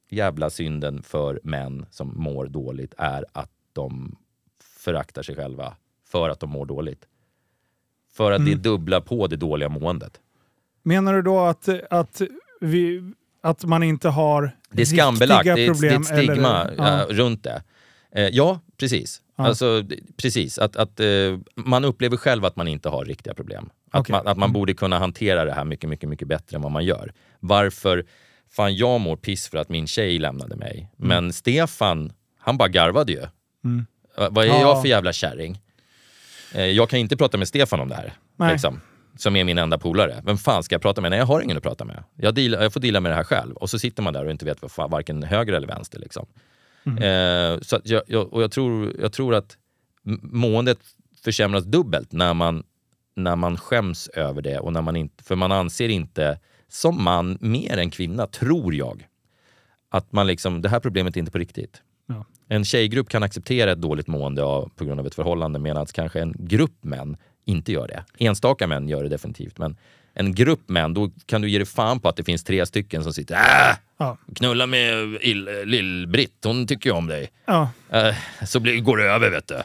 jävla 0.08 0.50
synden 0.50 1.02
för 1.02 1.40
män 1.42 1.86
som 1.90 2.12
mår 2.16 2.46
dåligt 2.46 2.94
är 2.98 3.24
att 3.32 3.50
de 3.72 4.16
föraktar 4.62 5.22
sig 5.22 5.36
själva 5.36 5.76
för 6.08 6.28
att 6.30 6.40
de 6.40 6.50
mår 6.50 6.66
dåligt. 6.66 7.04
För 8.12 8.32
att 8.32 8.44
det 8.46 8.54
dubblar 8.54 9.00
på 9.00 9.26
det 9.26 9.36
dåliga 9.36 9.68
måendet. 9.68 10.20
Menar 10.82 11.14
du 11.14 11.22
då 11.22 11.40
att, 11.40 11.68
att, 11.90 12.22
vi, 12.60 13.12
att 13.40 13.64
man 13.64 13.82
inte 13.82 14.08
har 14.08 14.56
Det 14.70 14.82
är 14.82 14.86
skambelagt, 14.86 15.44
det 15.44 15.50
är, 15.66 15.70
ett- 15.70 15.80
det 15.80 15.88
är 15.88 15.96
ett 16.00 16.06
stigma 16.06 16.64
eller- 16.64 16.74
ja. 16.98 17.06
runt 17.10 17.42
det. 17.44 17.62
Eh, 18.12 18.28
ja, 18.28 18.60
precis. 18.76 19.22
Ja. 19.36 19.46
Alltså, 19.46 19.84
precis. 20.22 20.58
Att, 20.58 20.76
att, 20.76 21.00
eh, 21.00 21.06
man 21.54 21.84
upplever 21.84 22.16
själv 22.16 22.44
att 22.44 22.56
man 22.56 22.68
inte 22.68 22.88
har 22.88 23.04
riktiga 23.04 23.34
problem. 23.34 23.70
Att 23.90 24.00
Okej. 24.00 24.12
man, 24.12 24.20
att 24.20 24.36
man 24.38 24.46
Mm. 24.48 24.52
borde 24.52 24.74
kunna 24.74 24.98
hantera 24.98 25.44
det 25.44 25.52
här 25.52 25.64
mycket, 25.64 25.90
mycket, 25.90 26.08
mycket 26.08 26.28
bättre 26.28 26.56
än 26.56 26.62
vad 26.62 26.72
man 26.72 26.84
gör. 26.84 27.12
Varför 27.40 28.04
fan 28.50 28.76
jag 28.76 29.00
mår 29.00 29.16
piss 29.16 29.48
för 29.48 29.58
att 29.58 29.68
min 29.68 29.86
tjej 29.86 30.18
lämnade 30.18 30.56
mig. 30.56 30.90
Men 30.96 31.32
Stefan, 31.32 32.12
han 32.38 32.58
bara 32.58 32.68
garvade 32.68 33.12
ju. 33.12 33.22
Mm. 33.64 33.86
Va- 34.18 34.28
Vad 34.30 34.44
är 34.44 34.48
Ja. 34.48 34.60
jag 34.60 34.82
för 34.82 34.88
jävla 34.88 35.12
kärring? 35.12 35.60
Eh, 36.54 36.64
jag 36.64 36.90
kan 36.90 36.98
inte 36.98 37.16
prata 37.16 37.38
med 37.38 37.48
Stefan 37.48 37.80
om 37.80 37.88
det 37.88 37.94
här. 37.94 38.12
Nej. 38.36 38.52
Liksom, 38.52 38.80
som 39.18 39.36
är 39.36 39.44
min 39.44 39.58
enda 39.58 39.78
polare. 39.78 40.22
Vem 40.24 40.38
fan 40.38 40.62
ska 40.62 40.74
jag 40.74 40.82
prata 40.82 41.00
med? 41.00 41.10
Nej, 41.10 41.18
jag 41.18 41.26
har 41.26 41.40
ingen 41.40 41.56
att 41.56 41.62
prata 41.62 41.84
med. 41.84 42.04
Jag, 42.16 42.34
deal, 42.34 42.52
jag 42.52 42.72
får 42.72 42.80
deala 42.80 43.00
med 43.00 43.12
det 43.12 43.16
här 43.16 43.24
själv. 43.24 43.54
Och 43.56 43.70
så 43.70 43.78
sitter 43.78 44.02
man 44.02 44.12
där 44.12 44.24
och 44.24 44.30
inte 44.30 44.44
vet 44.44 44.62
vad 44.62 44.70
fan, 44.70 44.90
varken 44.90 45.22
höger 45.22 45.52
eller 45.52 45.68
vänster. 45.68 45.98
Liksom. 45.98 46.26
Eh, 46.86 47.60
så 47.60 47.80
jag, 47.84 48.02
jag, 48.06 48.32
och 48.32 48.42
jag 48.42 48.50
tror, 48.50 48.92
jag 49.00 49.12
tror 49.12 49.34
att 49.34 49.56
måendet 50.22 50.78
försämras 51.24 51.64
dubbelt 51.64 52.12
när 52.12 52.34
man, 52.34 52.62
när 53.16 53.36
man 53.36 53.56
skäms 53.56 54.08
över 54.08 54.42
det. 54.42 54.58
Och 54.58 54.72
när 54.72 54.82
man 54.82 54.96
inte, 54.96 55.24
för 55.24 55.36
man 55.36 55.52
anser 55.52 55.88
inte, 55.88 56.38
som 56.68 57.04
man 57.04 57.38
mer 57.40 57.76
än 57.76 57.90
kvinna, 57.90 58.26
tror 58.26 58.74
jag, 58.74 59.06
att 59.88 60.12
man 60.12 60.26
liksom, 60.26 60.62
det 60.62 60.68
här 60.68 60.80
problemet 60.80 61.16
är 61.16 61.20
inte 61.20 61.32
på 61.32 61.38
riktigt. 61.38 61.82
Ja. 62.06 62.24
En 62.48 62.64
tjejgrupp 62.64 63.08
kan 63.08 63.22
acceptera 63.22 63.72
ett 63.72 63.80
dåligt 63.80 64.06
mående 64.06 64.42
av, 64.42 64.70
på 64.76 64.84
grund 64.84 65.00
av 65.00 65.06
ett 65.06 65.14
förhållande 65.14 65.58
medan 65.58 65.86
kanske 65.86 66.20
en 66.20 66.34
grupp 66.38 66.84
män 66.84 67.16
inte 67.44 67.72
gör 67.72 67.88
det. 67.88 68.04
Enstaka 68.18 68.66
män 68.66 68.88
gör 68.88 69.02
det 69.02 69.08
definitivt, 69.08 69.58
men 69.58 69.76
en 70.12 70.34
grupp 70.34 70.68
män, 70.68 70.94
då 70.94 71.10
kan 71.26 71.42
du 71.42 71.50
ge 71.50 71.58
dig 71.58 71.66
fan 71.66 72.00
på 72.00 72.08
att 72.08 72.16
det 72.16 72.24
finns 72.24 72.44
tre 72.44 72.66
stycken 72.66 73.02
som 73.02 73.12
sitter 73.12 73.34
äh, 73.34 73.76
Ja. 73.98 74.16
knulla 74.36 74.66
med 74.66 74.94
ill- 75.20 75.64
lill-Britt, 75.64 76.44
hon 76.44 76.66
tycker 76.66 76.90
ju 76.90 76.96
om 76.96 77.06
dig. 77.06 77.28
Ja. 77.46 77.68
Eh, 77.90 78.14
så 78.46 78.60
blir, 78.60 78.80
går 78.80 78.96
det 78.96 79.04
över 79.04 79.30
vet 79.30 79.48
du. 79.48 79.56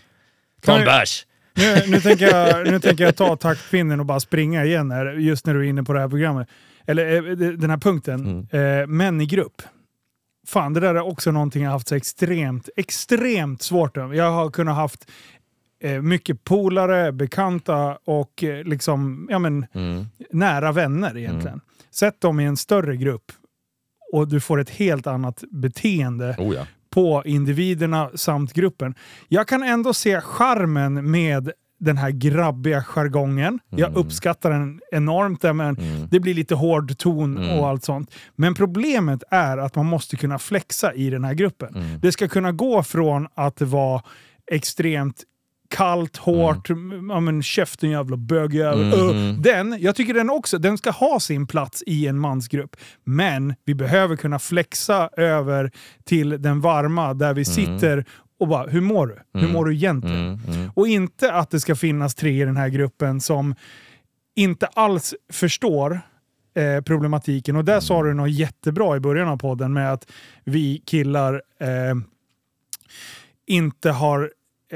Ta 0.62 0.78
en 0.80 0.86
bärs. 0.86 1.26
Nu, 1.54 1.76
nu, 1.88 2.02
tänker 2.02 2.26
jag, 2.36 2.68
nu 2.72 2.80
tänker 2.80 3.04
jag 3.04 3.16
ta 3.16 3.36
taktpinnen 3.36 4.00
och 4.00 4.06
bara 4.06 4.20
springa 4.20 4.66
igen 4.66 4.92
här, 4.92 5.06
just 5.14 5.46
när 5.46 5.54
du 5.54 5.60
är 5.60 5.70
inne 5.70 5.84
på 5.84 5.94
det 5.94 6.00
här 6.00 6.10
programmet. 6.10 6.48
Eller 6.88 7.16
eh, 7.16 7.36
den 7.50 7.70
här 7.70 7.78
punkten. 7.78 8.48
Eh, 8.52 8.88
män 8.88 9.22
i 9.22 9.26
grupp. 9.26 9.62
Fan, 10.48 10.74
det 10.74 10.80
där 10.80 10.96
är 10.96 11.02
också 11.08 11.32
någonting 11.32 11.64
jag 11.64 11.72
haft 11.72 11.88
så 11.88 11.96
extremt, 11.96 12.70
extremt 12.76 13.62
svårt 13.62 13.96
med. 13.96 14.16
Jag 14.16 14.32
har 14.32 14.50
kunnat 14.50 14.76
haft 14.76 15.12
eh, 15.84 16.02
mycket 16.02 16.44
polare, 16.44 17.12
bekanta 17.12 17.98
och 18.06 18.44
eh, 18.44 18.64
liksom, 18.64 19.28
ja 19.32 19.40
men, 19.40 19.66
Mm. 19.74 20.06
nära 20.32 20.72
vänner 20.72 21.18
egentligen. 21.18 21.62
Sätt 21.92 22.22
dem 22.22 22.40
i 22.40 22.44
en 22.46 22.58
större 22.58 22.96
grupp 22.98 23.32
och 24.12 24.28
du 24.28 24.39
får 24.39 24.59
ett 24.59 24.70
helt 24.70 25.07
annat 25.07 25.43
beteende 25.51 26.36
Oh 26.39 26.55
ja. 26.55 26.68
på 26.89 27.24
individerna 27.26 28.09
samt 28.16 28.53
gruppen. 28.53 28.95
Jag 29.28 29.47
kan 29.47 29.64
ändå 29.64 29.93
se 29.93 30.22
charmen 30.22 31.12
med 31.12 31.51
den 31.80 31.97
här 31.97 32.12
grabbiga 32.12 32.84
jargongen. 32.84 33.59
Jag 33.70 33.95
uppskattar 33.95 34.51
den 34.51 34.82
enormt, 34.91 35.43
men 35.55 35.78
det 36.12 36.20
blir 36.20 36.34
lite 36.34 36.55
hård 36.55 36.97
ton 36.97 37.49
och 37.49 37.68
allt 37.68 37.84
sånt. 37.84 38.12
Men 38.36 38.53
problemet 38.53 39.24
är 39.30 39.57
att 39.57 39.76
man 39.76 39.86
måste 39.86 40.18
kunna 40.18 40.39
flexa 40.39 40.93
i 40.93 41.09
den 41.09 41.24
här 41.24 41.34
gruppen. 41.34 41.99
Det 42.01 42.12
ska 42.12 42.28
kunna 42.28 42.51
gå 42.51 42.84
från 42.84 43.28
att 43.36 43.62
vara 43.62 44.01
extremt 44.51 45.24
kallt, 45.72 46.17
hårt, 46.17 46.69
ja 47.09 47.19
men 47.19 47.43
käften 47.43 47.89
jävla 47.89 48.17
bögjävel. 48.17 48.93
Uh, 48.93 49.34
den, 49.39 49.78
jag 49.80 49.95
tycker 49.95 50.13
den 50.13 50.30
också, 50.30 50.57
den 50.57 50.78
ska 50.78 50.91
ha 50.91 51.19
sin 51.19 51.47
plats 51.47 51.84
i 51.86 52.07
en 52.07 52.19
mansgrupp. 52.19 52.76
Men 53.03 53.55
vi 53.65 53.76
behöver 53.76 54.15
kunna 54.15 54.39
flexa 54.39 55.09
över 55.17 55.72
till 56.03 56.41
den 56.41 56.61
varma 56.61 57.13
där 57.13 57.34
vi 57.34 57.45
sitter 57.45 58.05
och 58.39 58.47
bara, 58.47 58.67
hur 58.67 58.82
mår 58.82 59.07
du? 59.07 59.39
Hur 59.39 59.47
mår 59.47 59.65
du 59.65 59.74
egentligen? 59.74 60.39
Och 60.76 60.88
inte 60.88 61.34
att 61.34 61.49
det 61.49 61.59
ska 61.59 61.76
finnas 61.76 62.15
tre 62.15 62.41
i 62.41 62.45
den 62.45 62.57
här 62.57 62.69
gruppen 62.69 63.22
som 63.22 63.55
inte 64.36 64.65
alls 64.65 65.15
förstår 65.34 66.01
eh, 66.55 66.82
problematiken. 66.84 67.55
Och 67.55 67.65
där 67.65 67.80
sa 67.80 68.03
du 68.03 68.13
något 68.13 68.32
jättebra 68.32 68.95
i 68.95 68.99
början 68.99 69.28
av 69.28 69.38
podden 69.38 69.74
med 69.74 69.93
att 69.93 70.11
vi 70.43 70.84
killar 70.86 71.41
eh, 71.59 71.95
inte 73.47 73.91
har 73.91 74.32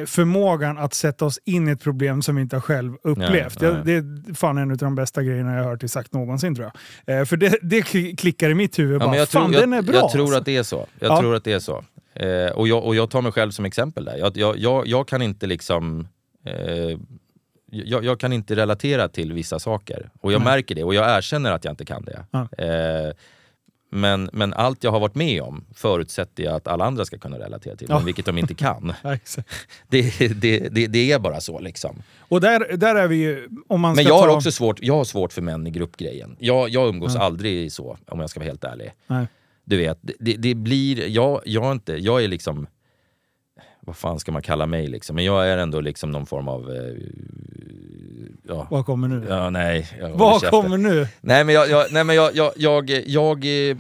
förmågan 0.05 0.77
att 0.77 0.93
sätta 0.93 1.25
oss 1.25 1.39
in 1.45 1.67
i 1.67 1.71
ett 1.71 1.81
problem 1.81 2.21
som 2.21 2.35
vi 2.35 2.41
inte 2.41 2.55
har 2.55 2.61
själv 2.61 2.93
upplevt. 3.03 3.61
Nej, 3.61 3.71
Det, 3.71 3.81
det 3.83 3.93
är 4.31 4.33
fan 4.33 4.57
en 4.57 4.71
av 4.71 4.77
de 4.77 4.95
bästa 4.95 5.23
grejerna 5.23 5.55
jag 5.55 5.63
har 5.63 5.69
hört 5.71 5.89
sagt 5.89 6.13
någonsin 6.13 6.55
tror 6.55 6.71
jag. 7.05 7.19
Eh, 7.19 7.25
för 7.25 7.37
det, 7.37 7.57
det 7.61 7.81
klickar 8.17 8.49
i 8.49 8.53
mitt 8.53 8.79
huvud. 8.79 9.01
Ja, 9.01 9.05
bara, 9.05 9.17
jag, 9.17 9.29
fan, 9.29 9.51
tror, 9.51 9.61
den 9.61 9.73
är 9.73 9.81
bra. 9.81 9.95
jag 9.95 10.11
tror 10.11 10.23
alltså. 10.23 10.37
att 10.39 10.45
det 10.45 10.55
är 10.57 10.63
så. 10.63 10.87
Jag 10.99 11.11
Ja. 11.11 11.19
tror 11.19 11.35
att 11.35 11.43
det 11.43 11.53
är 11.53 11.59
så. 11.59 11.83
Eh, 12.13 12.51
och, 12.51 12.67
jag, 12.67 12.83
och 12.85 12.95
jag 12.95 13.09
tar 13.09 13.21
mig 13.21 13.31
själv 13.31 13.51
som 13.51 13.65
exempel 13.65 14.05
där. 14.05 14.17
Jag, 14.17 14.57
jag, 14.57 14.87
jag, 14.87 15.07
kan 15.07 15.21
inte 15.21 15.47
liksom... 15.47 16.07
Eh, 16.45 16.99
jag, 17.71 18.19
kan 18.19 18.33
inte 18.33 18.55
relatera 18.55 19.07
till 19.09 19.33
vissa 19.33 19.59
saker. 19.59 20.09
Och 20.21 20.31
jag 20.33 20.39
Nej. 20.39 20.53
märker 20.55 20.75
det 20.75 20.83
och 20.83 20.95
jag 20.95 21.17
erkänner 21.17 21.51
att 21.51 21.65
jag 21.65 21.71
inte 21.71 21.85
kan 21.85 22.05
det. 22.05 22.25
Ja. 22.31 22.47
Men, 23.89 24.29
men 24.33 24.53
allt 24.53 24.83
jag 24.83 24.91
har 24.91 24.99
varit 24.99 25.15
med 25.15 25.41
om 25.41 25.65
förutsätter 25.73 26.43
jag 26.43 26.55
att 26.55 26.67
alla 26.67 26.85
andra 26.85 27.05
ska 27.05 27.17
kunna 27.17 27.39
relatera 27.39 27.75
till, 27.75 27.87
Ja. 27.89 27.95
men 27.95 28.05
vilket 28.05 28.25
de 28.25 28.37
inte 28.37 28.53
kan. 28.65 28.93
Ja. 29.03 29.17
Det, 29.89 30.19
det, 30.41 30.59
det, 30.69 30.87
det 30.87 31.11
är 31.11 31.19
bara 31.19 31.41
så 31.41 31.59
liksom. 31.59 32.03
Och 32.19 32.41
där, 32.41 32.77
där 32.77 32.95
är 32.95 33.07
vi 33.07 33.15
ju, 33.15 33.47
om 33.67 33.81
man 33.81 33.95
Men 33.95 34.03
jag 34.05 34.17
har 34.17 34.27
ta... 34.27 34.35
också 34.35 34.51
svårt, 34.51 34.79
jag 34.81 34.93
har 34.95 35.03
svårt 35.03 35.33
för 35.33 35.41
män 35.41 35.67
i 35.67 35.71
gruppgrejen. 35.71 36.35
Jag, 36.39 36.69
jag 36.69 36.87
umgås 36.89 37.15
aldrig 37.15 37.71
så, 37.71 37.97
om 38.07 38.19
jag 38.19 38.29
ska 38.29 38.39
vara 38.39 38.47
helt 38.47 38.63
ärlig. 38.63 38.91
Nej. 39.07 39.27
Du 39.65 39.77
vet, 39.77 39.99
det- 40.01 40.35
det, 40.37 40.55
blir... 40.55 41.07
Jag, 41.07 41.41
jag, 41.45 41.71
inte, 41.71 41.93
jag 41.93 42.23
är 42.23 42.27
liksom... 42.27 42.67
Vad 43.85 43.95
fan 43.95 44.19
ska 44.19 44.31
man 44.31 44.41
kalla 44.41 44.65
mig 44.65 44.87
liksom? 44.87 45.15
Men 45.15 45.25
jag 45.25 45.47
är 45.49 45.57
ändå 45.57 45.81
liksom 45.81 46.11
någon 46.11 46.25
form 46.25 46.47
av... 46.47 46.71
Eh, 46.71 46.93
ja, 48.43 48.67
Vad 48.71 48.85
kommer 48.85 49.07
nu? 49.07 49.25
ja, 49.29 49.49
nej. 49.49 49.87
Vad 50.13 50.43
kommer 50.43 50.77
nu? 50.77 51.07
Nej 51.21 51.43
men, 51.43 51.55
jag, 51.55 51.69
jag, 51.69 51.85
nej, 51.91 52.03
men 52.03 52.15
jag, 52.15 52.35
jag, 52.35 52.51
jag, 52.55 52.89
jag... 53.07 53.69
eh, 53.69 53.77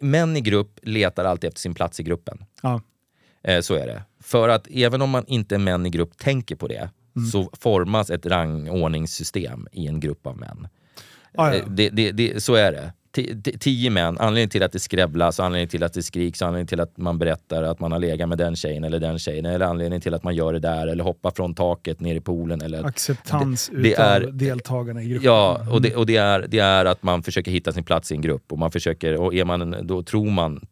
Män 0.00 0.36
i 0.36 0.40
grupp 0.40 0.78
letar 0.82 1.24
alltid 1.24 1.48
efter 1.48 1.60
sin 1.60 1.74
plats 1.74 2.00
i 2.00 2.02
gruppen. 2.02 2.44
Ja. 2.62 2.80
Eh, 3.42 3.60
så 3.60 3.74
är 3.74 3.86
det. 3.86 4.02
För 4.22 4.48
att 4.48 4.66
även 4.70 5.02
om 5.02 5.10
man 5.10 5.24
inte 5.26 5.54
är 5.54 5.58
män 5.58 5.86
i 5.86 5.90
grupp 5.90 6.18
tänker 6.18 6.56
på 6.56 6.68
det, 6.68 6.90
Mm. 7.16 7.28
så 7.28 7.50
formas 7.60 8.10
ett 8.10 8.26
rangordningssystem 8.26 9.68
i 9.72 9.86
en 9.86 10.00
grupp 10.00 10.26
av 10.26 10.36
män. 10.38 10.68
Ah, 11.34 11.48
ja. 11.48 11.54
Eh, 11.54 11.64
Det, 11.68 11.88
det, 11.90 12.12
det, 12.12 12.42
så 12.42 12.54
är 12.54 12.72
det. 12.72 12.92
Ti- 13.16 13.42
ti- 13.42 13.58
Tio 13.58 13.90
män, 13.90 14.18
anledningen 14.18 14.48
till 14.50 14.62
att 14.62 14.72
det 14.72 14.78
skrävlas, 14.78 15.40
anledningen 15.40 15.68
till 15.68 15.82
att 15.82 15.92
det 15.92 16.02
skriks, 16.02 16.42
anledningen 16.42 16.66
till 16.66 16.80
att 16.80 16.96
man 16.98 17.18
berättar 17.18 17.62
att 17.62 17.80
man 17.80 17.92
har 17.92 17.98
legat 17.98 18.28
med 18.28 18.38
den 18.38 18.56
tjejen 18.56 18.84
eller 18.84 19.00
den 19.00 19.18
tjejen, 19.18 19.46
eller 19.46 19.66
anledningen 19.66 20.00
till 20.00 20.14
att 20.14 20.24
man 20.24 20.34
gör 20.34 20.52
det 20.52 20.58
där, 20.58 20.86
eller 20.86 21.04
hoppar 21.04 21.30
från 21.30 21.54
taket 21.54 22.00
ner 22.00 22.14
i 22.14 22.20
poolen. 22.20 22.62
Eller, 22.62 22.84
Acceptans 22.84 23.70
det 23.72 23.88
utav 23.90 24.04
är- 24.04 24.20
deltagarna 24.20 25.02
i 25.02 25.08
gruppen. 25.08 25.24
Ja, 25.26 25.66
och, 25.72 25.82
det, 25.82 25.96
och 25.96 26.06
det, 26.06 26.16
är, 26.16 26.46
det 26.48 26.58
är 26.58 26.84
att 26.84 27.02
man 27.02 27.22
försöker 27.22 27.50
hitta 27.50 27.72
sin 27.72 27.84
plats 27.84 28.12
i 28.12 28.14
en 28.14 28.20
grupp. 28.20 28.52
Och 28.52 28.58
man 28.58 28.70
försöker, 28.70 29.20
och 29.20 29.34
är 29.34 29.44
man, 29.44 29.76
då 29.86 30.02
tror 30.02 30.30
man, 30.30 30.66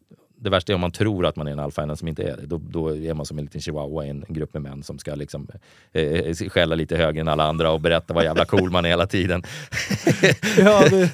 det 0.45 0.51
värsta 0.51 0.71
är 0.71 0.75
om 0.75 0.81
man 0.81 0.91
tror 0.91 1.25
att 1.25 1.35
man 1.35 1.47
är 1.47 1.51
en 1.51 1.59
alfahanne 1.59 1.95
som 1.97 2.07
inte 2.07 2.23
är 2.23 2.37
det. 2.37 2.45
Då, 2.45 2.61
då 2.69 2.95
är 2.95 3.13
man 3.13 3.25
som 3.25 3.37
en 3.39 3.45
liten 3.45 3.61
chihuahua 3.61 4.05
i 4.05 4.09
en, 4.09 4.25
grupp 4.27 4.53
med 4.53 4.61
män 4.63 4.83
som 4.83 4.99
ska 4.99 5.15
liksom, 5.15 5.47
eh, 5.93 6.33
skälla 6.49 6.75
lite 6.75 6.97
högre 6.97 7.21
än 7.21 7.27
alla 7.27 7.43
andra 7.43 7.71
och 7.71 7.81
berätta 7.81 8.13
vad 8.13 8.23
jävla 8.23 8.45
cool 8.45 8.69
man 8.71 8.85
är 8.85 8.89
hela 8.89 9.07
tiden. 9.07 9.43
Ja, 10.57 10.83
det, 10.89 11.13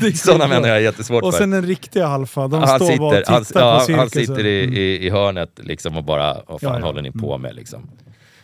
det 0.00 0.06
är 0.06 0.12
Sådana 0.16 0.46
män 0.46 0.62
har 0.62 0.70
jag 0.70 0.82
jättesvårt 0.82 1.22
Och 1.24 1.32
för. 1.32 1.38
sen 1.38 1.50
den 1.50 1.66
riktiga 1.66 2.06
alfa, 2.06 2.48
de 2.48 2.62
han, 2.62 2.80
står 2.80 2.96
bara 2.98 3.08
och 3.08 3.14
sitter, 3.14 3.20
tittar 3.20 3.32
han, 3.34 3.44
på 3.44 3.58
ja, 3.58 3.80
cirkusen. 3.80 3.98
han 3.98 4.10
sitter 4.10 4.46
i, 4.46 4.62
Mm. 4.64 4.74
i, 4.74 5.06
i 5.06 5.10
hörnet 5.10 5.50
liksom 5.62 5.96
och 5.96 6.04
bara, 6.04 6.34
vad 6.34 6.60
fan 6.60 6.72
Ja, 6.72 6.78
ja. 6.80 6.86
håller 6.86 7.02
ni 7.02 7.10
på 7.12 7.38
med 7.38 7.54
liksom? 7.54 7.88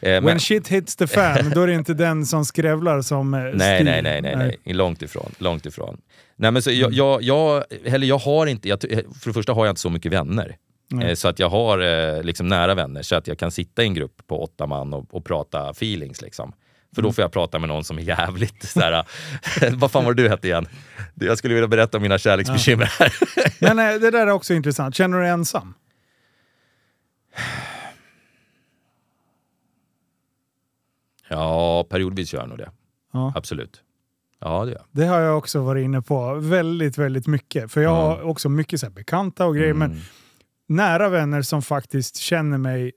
Eh, 0.03 0.11
When 0.13 0.25
men, 0.25 0.41
shit 0.41 0.69
hits 0.69 0.97
the 0.97 1.07
fan, 1.07 1.51
då 1.55 1.63
är 1.63 1.67
det 1.67 1.75
inte 1.75 1.95
den 1.95 2.27
som 2.27 2.45
skrävlar 2.45 3.03
som 3.03 3.35
eh, 3.35 3.41
nej, 3.41 3.51
styr. 3.53 3.85
nej, 3.85 4.03
nej, 4.03 4.23
nej, 4.23 4.59
nej, 4.65 4.75
långt 4.75 5.03
ifrån. 5.03 5.33
Långt 5.39 5.67
ifrån. 5.67 6.01
Nej, 6.37 6.51
men 6.51 6.63
så 6.63 6.71
jag, 6.71 6.93
jag, 6.93 7.23
jag, 7.23 7.65
eller 7.85 8.07
jag 8.07 8.19
har 8.19 8.47
inte, 8.47 8.69
jag, 8.69 8.81
för 8.81 9.27
det 9.27 9.33
första 9.33 9.53
har 9.53 9.67
jag 9.67 9.73
inte 9.73 9.81
så 9.81 9.91
mycket 9.91 10.13
vänner. 10.13 10.57
Nej. 10.91 11.09
Eh, 11.11 11.15
Så 11.15 11.29
att 11.29 11.39
jag 11.39 11.49
har 11.49 11.79
eh, 11.79 12.23
liksom 12.23 12.49
nära 12.49 12.75
vänner 12.75 13.03
så 13.03 13.17
att 13.17 13.27
jag 13.27 13.39
kan 13.39 13.51
sitta 13.51 13.83
i 13.83 13.87
en 13.87 13.95
grupp 13.95 14.27
på 14.27 14.43
åtta 14.45 14.67
man 14.67 14.95
och, 14.95 15.15
och 15.15 15.25
prata 15.25 15.71
feelings. 15.71 16.23
Liksom. 16.23 16.53
För 16.95 17.01
Mm. 17.01 17.09
då 17.09 17.13
får 17.13 17.23
jag 17.23 17.33
prata 17.33 17.59
med 17.59 17.69
någon 17.69 17.85
som 17.85 17.99
är 17.99 18.03
jävligt 18.03 18.63
såhär, 18.69 19.05
vad 19.77 19.91
fan 19.91 20.05
var 20.05 20.15
det 20.15 20.23
du 20.23 20.29
hette 20.29 20.47
igen? 20.49 20.67
Jag 21.15 21.39
skulle 21.39 21.55
vilja 21.55 21.69
berätta 21.69 21.97
om 21.97 22.03
mina 22.03 22.19
kärleksbekymmer 22.19 22.85
här. 22.99 23.13
Men 23.61 23.79
eh, 23.79 24.01
det 24.01 24.11
där 24.11 24.27
är 24.27 24.31
också 24.31 24.55
intressant. 24.55 24.95
Känner 24.95 25.17
du 25.17 25.23
dig 25.23 25.33
ensam? 25.33 25.75
Ja, 31.33 31.87
periodvis 31.91 32.33
gör 32.35 32.41
jag 32.41 32.49
nog 32.49 32.59
det. 32.59 32.71
Ja. 33.13 33.33
Absolut. 33.37 33.81
Ja, 34.41 34.65
det. 34.65 34.79
Det 34.91 35.07
har 35.07 35.21
jag 35.21 35.39
också 35.39 35.61
varit 35.63 35.85
inne 35.85 36.03
på 36.03 36.35
väldigt, 36.35 36.99
väldigt 36.99 37.27
mycket. 37.27 37.73
För 37.73 37.81
jag 37.81 37.91
har 37.95 38.15
Mm. 38.15 38.29
också 38.29 38.49
mycket 38.49 38.81
så 38.81 38.91
bekanta 38.91 39.47
och 39.47 39.57
grejer, 39.57 39.75
men 39.75 40.01
nära 40.69 41.09
vänner 41.09 41.43
som 41.43 41.63
faktiskt 41.63 42.17
känner 42.17 42.59
mig 42.59 42.93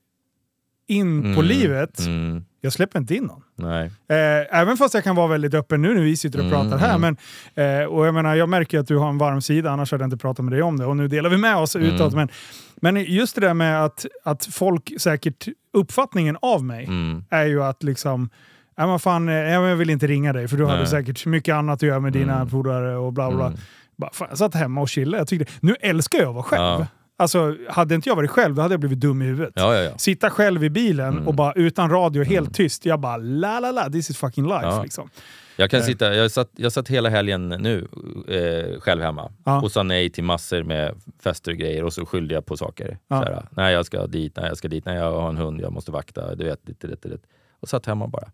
in 0.88 1.36
på 1.36 1.42
livet, 1.42 2.00
Mm, 2.00 2.46
jag 2.62 2.74
släpper 2.74 3.00
inte 3.00 3.16
in 3.16 3.24
någon. 3.24 3.42
nej. 3.56 3.86
Eh, 4.10 4.60
även 4.60 4.78
fast 4.78 4.94
jag 4.94 5.04
kan 5.04 5.16
vara 5.16 5.28
väldigt 5.28 5.54
öppen 5.54 5.82
nu 5.82 5.94
när 5.94 6.02
vi 6.02 6.18
sitter 6.18 6.40
och 6.40 6.46
Mm, 6.46 6.56
pratar 6.62 6.78
här. 6.78 6.96
mm. 6.96 7.16
Men, 7.56 7.82
eh, 7.82 7.86
och 7.88 8.08
jag, 8.08 8.14
menar, 8.14 8.36
jag 8.36 8.50
märker 8.50 8.80
att 8.80 8.88
du 8.88 8.98
har 8.98 9.10
en 9.10 9.18
varm 9.18 9.42
sida, 9.42 9.72
annars 9.72 9.92
hade 9.92 10.02
jag 10.04 10.08
inte 10.08 10.18
pratat 10.18 10.46
med 10.46 10.54
dig 10.54 10.62
om 10.62 10.78
det. 10.80 10.86
Och 10.86 10.98
nu 10.98 11.08
delar 11.08 11.30
vi 11.30 11.38
med 11.38 11.56
oss 11.58 11.76
Mm. 11.76 11.88
utåt. 11.96 12.14
Men, 12.14 12.30
men 12.76 13.04
just 13.04 13.36
det 13.36 13.42
där 13.42 13.54
med 13.54 13.84
att, 13.86 14.06
att 14.24 14.46
folk 14.46 14.94
säkert, 15.02 15.48
uppfattningen 15.76 16.38
av 16.42 16.64
mig 16.64 16.86
Mm. 16.86 17.24
är 17.30 17.46
ju 17.46 17.64
att 17.64 17.84
liksom 17.84 18.30
Ja, 18.78 18.88
men 18.88 19.00
fan, 19.00 19.30
eh, 19.30 19.36
jag 19.36 19.76
vill 19.76 19.90
inte 19.90 20.08
ringa 20.08 20.34
dig 20.34 20.48
för 20.48 20.58
du 20.58 20.66
hade 20.66 20.78
Nej. 20.78 20.88
säkert 20.88 21.26
mycket 21.26 21.56
annat 21.56 21.74
att 21.74 21.82
göra 21.82 22.00
med 22.00 22.14
dina 22.14 22.36
Mm. 22.36 22.50
polare 22.50 22.96
och 22.98 23.14
bla 23.14 23.32
bla. 23.32 23.46
Mm. 23.48 23.60
Bara, 23.98 24.10
fan, 24.14 24.28
jag 24.30 24.38
satt 24.38 24.54
hemma 24.56 24.82
och 24.82 24.90
chillade. 24.90 25.18
Jag 25.18 25.28
tyckte, 25.28 25.54
nu 25.60 25.76
älskar 25.82 26.20
jag 26.20 26.28
att 26.28 26.34
vara 26.36 26.44
själv. 26.44 26.64
Ja. 26.64 26.88
Alltså, 27.18 27.56
hade 27.70 27.96
inte 27.96 28.10
jag 28.10 28.16
varit 28.16 28.30
själv 28.30 28.56
då 28.56 28.62
hade 28.62 28.74
jag 28.74 28.80
blivit 28.80 29.00
dum 29.00 29.22
i 29.22 29.26
huvudet. 29.26 29.54
Ja, 29.56 29.76
ja, 29.76 29.82
ja. 29.82 29.98
Sitta 29.98 30.30
själv 30.30 30.64
i 30.64 30.70
bilen 30.70 31.14
Mm. 31.14 31.28
och 31.28 31.34
bara 31.36 31.54
utan 31.54 31.90
radio, 31.90 32.24
helt 32.24 32.54
tyst. 32.54 32.86
Jag 32.86 33.00
bara 33.00 33.18
la 33.18 33.60
la 33.60 33.72
la, 33.72 33.90
this 33.90 34.10
is 34.10 34.18
fucking 34.18 34.48
life. 34.48 34.84
Liksom. 34.84 35.10
Jag, 35.58 35.70
kan 35.70 35.80
Eh. 35.80 35.86
sitta, 35.86 36.16
jag, 36.16 36.32
satt, 36.32 36.50
jag 36.56 36.72
satt 36.72 36.88
hela 36.88 37.10
helgen 37.10 37.50
nu 37.50 37.88
eh, 38.28 38.80
själv 38.80 39.02
hemma 39.02 39.32
och 39.64 39.72
sa 39.72 39.84
nej 39.84 40.10
till 40.10 40.24
massor 40.24 40.64
med 40.64 40.96
fester 41.24 41.52
och 41.52 41.58
grejer 41.58 41.84
och 41.84 41.94
så 41.94 42.06
skyllde 42.06 42.34
jag 42.34 42.46
på 42.46 42.58
saker. 42.58 42.98
Såhär, 43.08 43.46
nej 43.52 43.74
jag 43.74 43.86
ska 43.86 44.08
dit, 44.08 44.34
nej 44.38 44.46
jag 44.48 44.58
ska 44.58 44.68
dit, 44.68 44.86
nej 44.86 44.96
jag 44.96 45.12
har 45.22 45.30
en 45.30 45.38
hund, 45.38 45.62
jag 45.62 45.72
måste 45.74 45.92
vakta, 45.92 46.36
du 46.36 46.44
vet, 46.44 46.68
lite, 46.68 46.88
lite, 46.88 47.08
lite. 47.08 47.28
Och 47.60 47.70
satt 47.70 47.86
hemma 47.86 48.08
bara. 48.08 48.32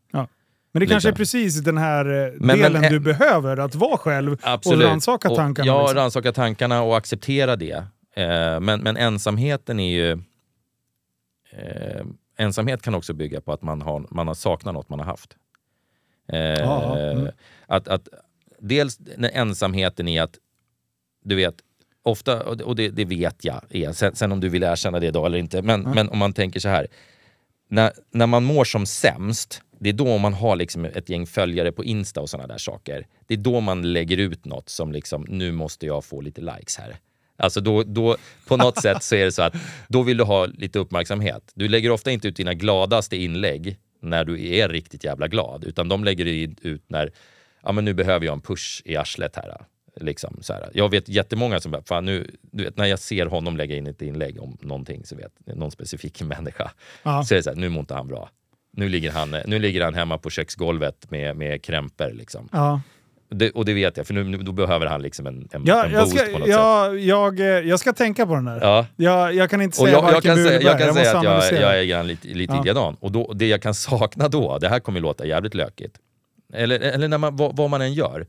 Men 0.74 0.80
det 0.80 0.86
kanske 0.88 1.10
är 1.10 1.14
precis 1.14 1.60
den 1.64 1.78
här 1.78 2.06
eh, 2.28 2.34
Men- 2.40 2.58
delen 2.60 2.82
men- 2.82 2.92
du 2.92 3.00
behöver, 3.00 3.58
att 3.58 3.76
vara 3.76 3.98
själv 3.98 4.38
Absolut. 4.42 4.84
och 4.86 4.90
rannsaka 4.90 5.30
Och- 5.30 5.36
tankarna. 5.36 5.68
Ja, 5.68 5.82
liksom. 5.82 5.98
rannsaka 5.98 6.32
tankarna 6.32 6.82
och 6.82 6.98
acceptera 6.98 7.56
det. 7.56 7.84
Eh, 8.16 8.60
men, 8.60 8.82
men 8.82 8.98
ensamheten 8.98 9.80
är 9.80 9.92
ju... 9.92 10.12
Eh, 11.52 12.06
ensamhet 12.38 12.82
kan 12.82 12.96
också 12.96 13.14
bygga 13.14 13.42
på 13.42 13.54
att 13.54 13.62
man 13.62 13.82
har, 13.82 14.06
man 14.12 14.28
har 14.28 14.34
saknat 14.34 14.74
något 14.74 14.90
man 14.90 15.00
har 15.00 15.06
haft. 15.06 15.38
Eh, 16.28 16.40
Ja, 16.40 16.98
mm. 17.00 17.28
att, 17.68 17.88
att, 17.88 18.08
dels 18.60 19.00
ensamheten 19.34 20.08
i 20.08 20.20
att, 20.20 20.38
du 21.24 21.36
vet, 21.36 21.56
ofta, 22.04 22.44
och 22.44 22.76
det- 22.76 22.90
det, 22.90 23.06
vet 23.06 23.46
jag, 23.46 23.62
är, 23.70 23.92
sen, 23.92 24.16
sen 24.16 24.32
om 24.32 24.40
du 24.40 24.50
vill 24.50 24.64
erkänna 24.64 25.00
det 25.00 25.08
idag 25.08 25.26
eller 25.26 25.38
inte, 25.38 25.62
men, 25.62 25.82
men 25.82 26.10
om 26.10 26.18
man 26.18 26.34
tänker 26.34 26.60
så 26.60 26.70
här. 26.70 26.88
När, 27.68 27.92
när 28.12 28.28
man 28.28 28.44
mår 28.44 28.64
som 28.64 28.86
sämst, 28.86 29.62
det 29.80 29.90
är 29.90 29.94
då 29.94 30.18
man 30.18 30.34
har 30.34 30.56
liksom 30.56 30.86
ett 30.86 31.10
gäng 31.10 31.26
följare 31.28 31.72
på 31.72 31.84
Insta 31.84 32.22
och 32.22 32.30
såna 32.30 32.48
där 32.48 32.58
saker. 32.58 33.08
Det 33.28 33.34
är 33.34 33.38
då 33.38 33.60
man 33.60 33.94
lägger 33.94 34.18
ut 34.18 34.46
något 34.46 34.70
som 34.70 34.92
liksom, 34.92 35.26
nu 35.30 35.52
måste 35.52 35.86
jag 35.86 36.06
få 36.06 36.22
lite 36.22 36.42
likes 36.42 36.78
här. 36.78 36.96
Alltså 37.42 37.62
då, 37.62 37.84
då, 37.84 38.18
på 38.48 38.58
något 38.58 38.82
sätt 38.82 39.04
så 39.04 39.16
är 39.16 39.26
det 39.26 39.32
så 39.32 39.42
att 39.42 39.56
då 39.88 40.04
vill 40.04 40.18
du 40.18 40.24
ha 40.24 40.46
lite 40.46 40.80
uppmärksamhet. 40.80 41.52
Du 41.56 41.68
lägger 41.68 41.90
ofta 41.92 42.12
inte 42.12 42.28
ut 42.28 42.36
dina 42.36 42.54
gladaste 42.54 43.18
inlägg 43.18 43.78
när 44.02 44.26
du 44.26 44.48
är 44.48 44.70
riktigt 44.70 45.04
jävla 45.04 45.28
glad, 45.28 45.64
utan 45.64 45.90
de 45.90 46.04
lägger 46.04 46.26
du 46.26 46.56
ut 46.62 46.84
när, 46.88 47.12
ja 47.64 47.72
men 47.72 47.86
nu 47.86 47.94
behöver 47.94 48.26
jag 48.26 48.34
en 48.34 48.42
push 48.42 48.82
i 48.86 48.96
arslet 48.98 49.36
här. 49.36 49.58
Liksom, 49.96 50.38
så 50.42 50.54
här. 50.54 50.70
Jag 50.74 50.90
vet 50.90 51.10
jättemånga 51.10 51.60
som 51.60 51.72
bara, 51.72 51.84
fan 51.84 52.06
nu, 52.06 52.32
du 52.42 52.64
vet, 52.64 52.78
när 52.78 52.86
jag 52.86 53.00
ser 53.00 53.26
honom 53.26 53.58
lägga 53.58 53.76
in 53.76 53.88
ett 53.88 54.02
inlägg 54.02 54.42
om 54.42 54.58
någonting, 54.62 55.06
så 55.06 55.16
vet 55.16 55.32
någon 55.56 55.72
specifik 55.72 56.22
människa, 56.24 56.72
Ja. 57.04 57.24
så 57.24 57.34
är 57.34 57.38
det 57.38 57.44
så 57.44 57.50
här, 57.50 57.58
nu 57.58 57.70
mår 57.70 57.80
inte 57.80 57.94
han 57.94 58.08
bra. 58.08 58.30
Nu 58.74 58.90
ligger 58.90 59.12
han, 59.12 59.36
nu 59.46 59.60
ligger 59.60 59.84
han 59.84 59.94
hemma 59.94 60.18
på 60.18 60.30
köksgolvet 60.30 61.12
med, 61.12 61.38
med 61.38 61.64
krämpor. 61.64 62.12
Liksom. 62.12 62.50
Ja. 62.52 62.82
Det, 63.36 63.52
och 63.52 63.66
det 63.66 63.74
vet 63.74 63.98
jag, 63.98 64.08
för 64.08 64.14
nu, 64.14 64.38
då 64.38 64.52
behöver 64.52 64.86
han 64.86 65.02
liksom 65.02 65.28
en, 65.28 65.48
en, 65.52 65.64
Ja, 65.66 65.86
en 65.86 65.92
jag, 65.92 66.02
boost 66.04 66.18
ska, 66.20 66.32
på 66.32 66.40
något 66.40 66.48
sätt. 66.48 66.56
jag, 66.58 67.00
jag, 67.00 67.40
eh, 67.40 67.46
jag 67.46 67.80
ska 67.80 67.94
tänka 67.94 68.26
på 68.26 68.36
den 68.36 68.46
där. 68.46 68.60
Ja. 68.62 68.86
Jag, 68.96 69.34
jag 69.36 69.50
kan 69.50 69.62
inte 69.62 69.82
Och 69.82 69.88
säga 69.88 69.92
jag, 69.98 70.04
jag 70.08 70.12
varken 70.14 70.36
kan 70.36 70.44
säga, 70.44 70.62
jag 70.62 70.80
kan 70.80 70.94
säga 70.94 71.14
måste 71.14 71.18
att 71.18 71.52
jag, 71.52 71.62
jag 71.62 71.80
är 71.80 71.86
grann 71.86 72.08
lite, 72.08 72.28
lite 72.28 72.54
Ja. 72.54 72.62
likadan. 72.62 72.98
Och 73.00 73.12
då, 73.12 73.34
det 73.34 73.48
jag 73.48 73.62
kan 73.62 73.74
sakna 73.74 74.28
då, 74.28 74.58
det 74.58 74.70
här 74.70 74.80
kommer 74.80 75.00
låta 75.00 75.26
jävligt 75.26 75.54
lökigt. 75.54 75.98
Eller, 76.54 76.80
eller 76.80 77.08
när 77.08 77.18
man, 77.18 77.36
vad, 77.36 77.56
vad 77.56 77.70
man 77.70 77.82
än 77.82 77.94
gör. 77.94 78.28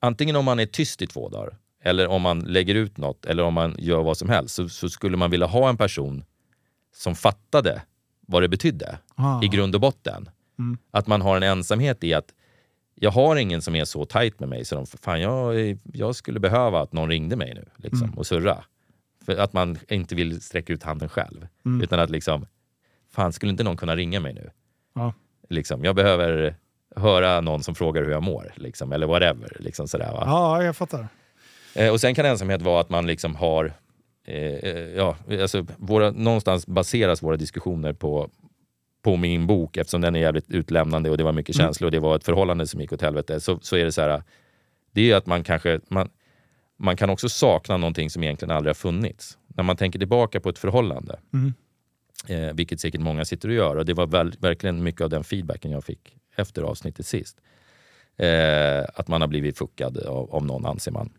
Antingen 0.00 0.36
om 0.36 0.44
man 0.44 0.60
är 0.60 0.66
tyst 0.66 1.02
i 1.02 1.06
två 1.06 1.28
dagar, 1.28 1.56
eller 1.84 2.06
om 2.08 2.22
man 2.22 2.40
lägger 2.40 2.74
ut 2.74 2.96
något, 2.98 3.24
eller 3.24 3.42
om 3.42 3.54
man 3.54 3.74
gör 3.78 4.02
vad 4.02 4.16
som 4.16 4.28
helst, 4.28 4.54
så, 4.54 4.68
så 4.68 4.88
skulle 4.88 5.16
man 5.16 5.30
vilja 5.30 5.46
ha 5.46 5.68
en 5.68 5.76
person 5.76 6.24
som 6.96 7.14
fattade 7.14 7.82
vad 8.26 8.42
det 8.42 8.48
betydde 8.48 8.98
Ah. 9.14 9.42
i 9.44 9.48
grund 9.48 9.74
och 9.74 9.80
botten. 9.80 10.28
Mm. 10.58 10.78
Att 10.90 11.06
man 11.06 11.22
har 11.22 11.36
en 11.36 11.42
ensamhet 11.42 12.04
i 12.04 12.14
att 12.14 12.26
jag 13.00 13.10
har 13.10 13.36
ingen 13.36 13.62
som 13.62 13.74
är 13.76 13.84
så 13.84 14.04
tight 14.04 14.40
med 14.40 14.48
mig 14.48 14.64
så 14.64 14.74
de, 14.74 14.86
fan 14.86 15.20
jag, 15.20 15.78
jag 15.92 16.14
skulle 16.16 16.40
behöva 16.40 16.80
att 16.80 16.92
någon 16.92 17.08
ringde 17.08 17.36
mig 17.36 17.54
nu 17.54 17.64
liksom, 17.76 18.02
Mm. 18.06 18.18
och 18.18 18.26
surra. 18.26 18.64
För 19.26 19.36
att 19.36 19.52
man 19.52 19.78
inte 19.88 20.14
vill 20.14 20.40
sträcka 20.40 20.72
ut 20.72 20.82
handen 20.82 21.08
själv. 21.08 21.46
Mm. 21.64 21.82
Utan 21.82 22.00
att 22.00 22.10
liksom, 22.10 22.46
fan 23.12 23.32
skulle 23.32 23.50
inte 23.50 23.64
någon 23.64 23.76
kunna 23.76 23.96
ringa 23.96 24.20
mig 24.20 24.34
nu? 24.34 24.50
Ja. 24.94 25.14
Liksom, 25.48 25.84
jag 25.84 25.94
behöver 25.96 26.54
höra 26.96 27.40
någon 27.40 27.62
som 27.62 27.74
frågar 27.74 28.04
hur 28.04 28.10
jag 28.10 28.22
mår. 28.22 28.52
Liksom, 28.56 28.92
eller 28.92 29.06
whatever. 29.06 29.56
Liksom 29.60 29.88
sådär, 29.88 30.12
va? 30.12 30.22
Ja, 30.26 30.62
jag 30.64 30.76
fattar. 30.76 31.08
Eh, 31.74 31.92
och 31.92 32.00
sen 32.00 32.14
kan 32.14 32.26
ensamhet 32.26 32.62
vara 32.62 32.80
att 32.80 32.90
man 32.90 33.06
liksom 33.06 33.34
har... 33.36 33.72
Eh, 34.24 34.34
eh, 34.36 34.78
ja, 34.78 35.16
alltså 35.40 35.66
våra, 35.76 36.10
någonstans 36.10 36.66
baseras 36.66 37.22
våra 37.22 37.36
diskussioner 37.36 37.92
på, 37.92 38.30
på 39.06 39.16
min 39.16 39.46
bok 39.46 39.76
eftersom 39.76 40.00
den 40.00 40.16
är 40.16 40.20
jävligt 40.20 40.50
utlämnande 40.50 41.10
och 41.10 41.16
det 41.18 41.24
var 41.24 41.32
mycket 41.32 41.56
Mm. 41.56 41.66
känslor 41.66 41.86
och 41.86 41.92
det 41.92 41.98
var 41.98 42.16
ett 42.16 42.24
förhållande 42.24 42.66
som 42.66 42.80
gick 42.80 42.92
åt 42.92 43.02
helvete. 43.02 43.40
Så, 43.40 43.58
så 43.62 43.76
är 43.76 43.84
det 43.84 43.92
så 43.92 44.00
här... 44.00 44.22
Det 44.92 45.10
är 45.10 45.16
att 45.16 45.26
man 45.26 45.44
kanske... 45.44 45.80
Man, 45.88 46.08
man 46.76 46.96
kan 46.96 47.10
också 47.10 47.28
sakna 47.28 47.76
någonting 47.76 48.10
som 48.10 48.22
egentligen 48.22 48.56
aldrig 48.56 48.68
har 48.70 48.74
funnits. 48.74 49.38
När 49.46 49.64
man 49.64 49.76
tänker 49.76 49.98
tillbaka 49.98 50.40
på 50.40 50.48
ett 50.48 50.58
förhållande, 50.58 51.18
Mm. 51.32 51.54
eh, 52.28 52.54
vilket 52.54 52.80
säkert 52.80 53.00
många 53.00 53.24
sitter 53.24 53.48
och 53.48 53.54
gör. 53.54 53.76
Och 53.76 53.84
det 53.84 53.94
var 53.94 54.06
väl, 54.06 54.32
verkligen 54.40 54.82
mycket 54.82 55.00
av 55.00 55.10
den 55.10 55.24
feedbacken 55.24 55.70
jag 55.70 55.84
fick 55.84 56.16
efter 56.36 56.62
avsnittet 56.62 57.06
sist. 57.06 57.40
Eh, 58.16 58.84
att 58.94 59.08
man 59.08 59.20
har 59.20 59.28
blivit 59.28 59.58
fuckad 59.58 59.98
av, 59.98 60.34
av 60.34 60.46
någon, 60.46 60.66
anser 60.66 60.92
man. 60.92 61.12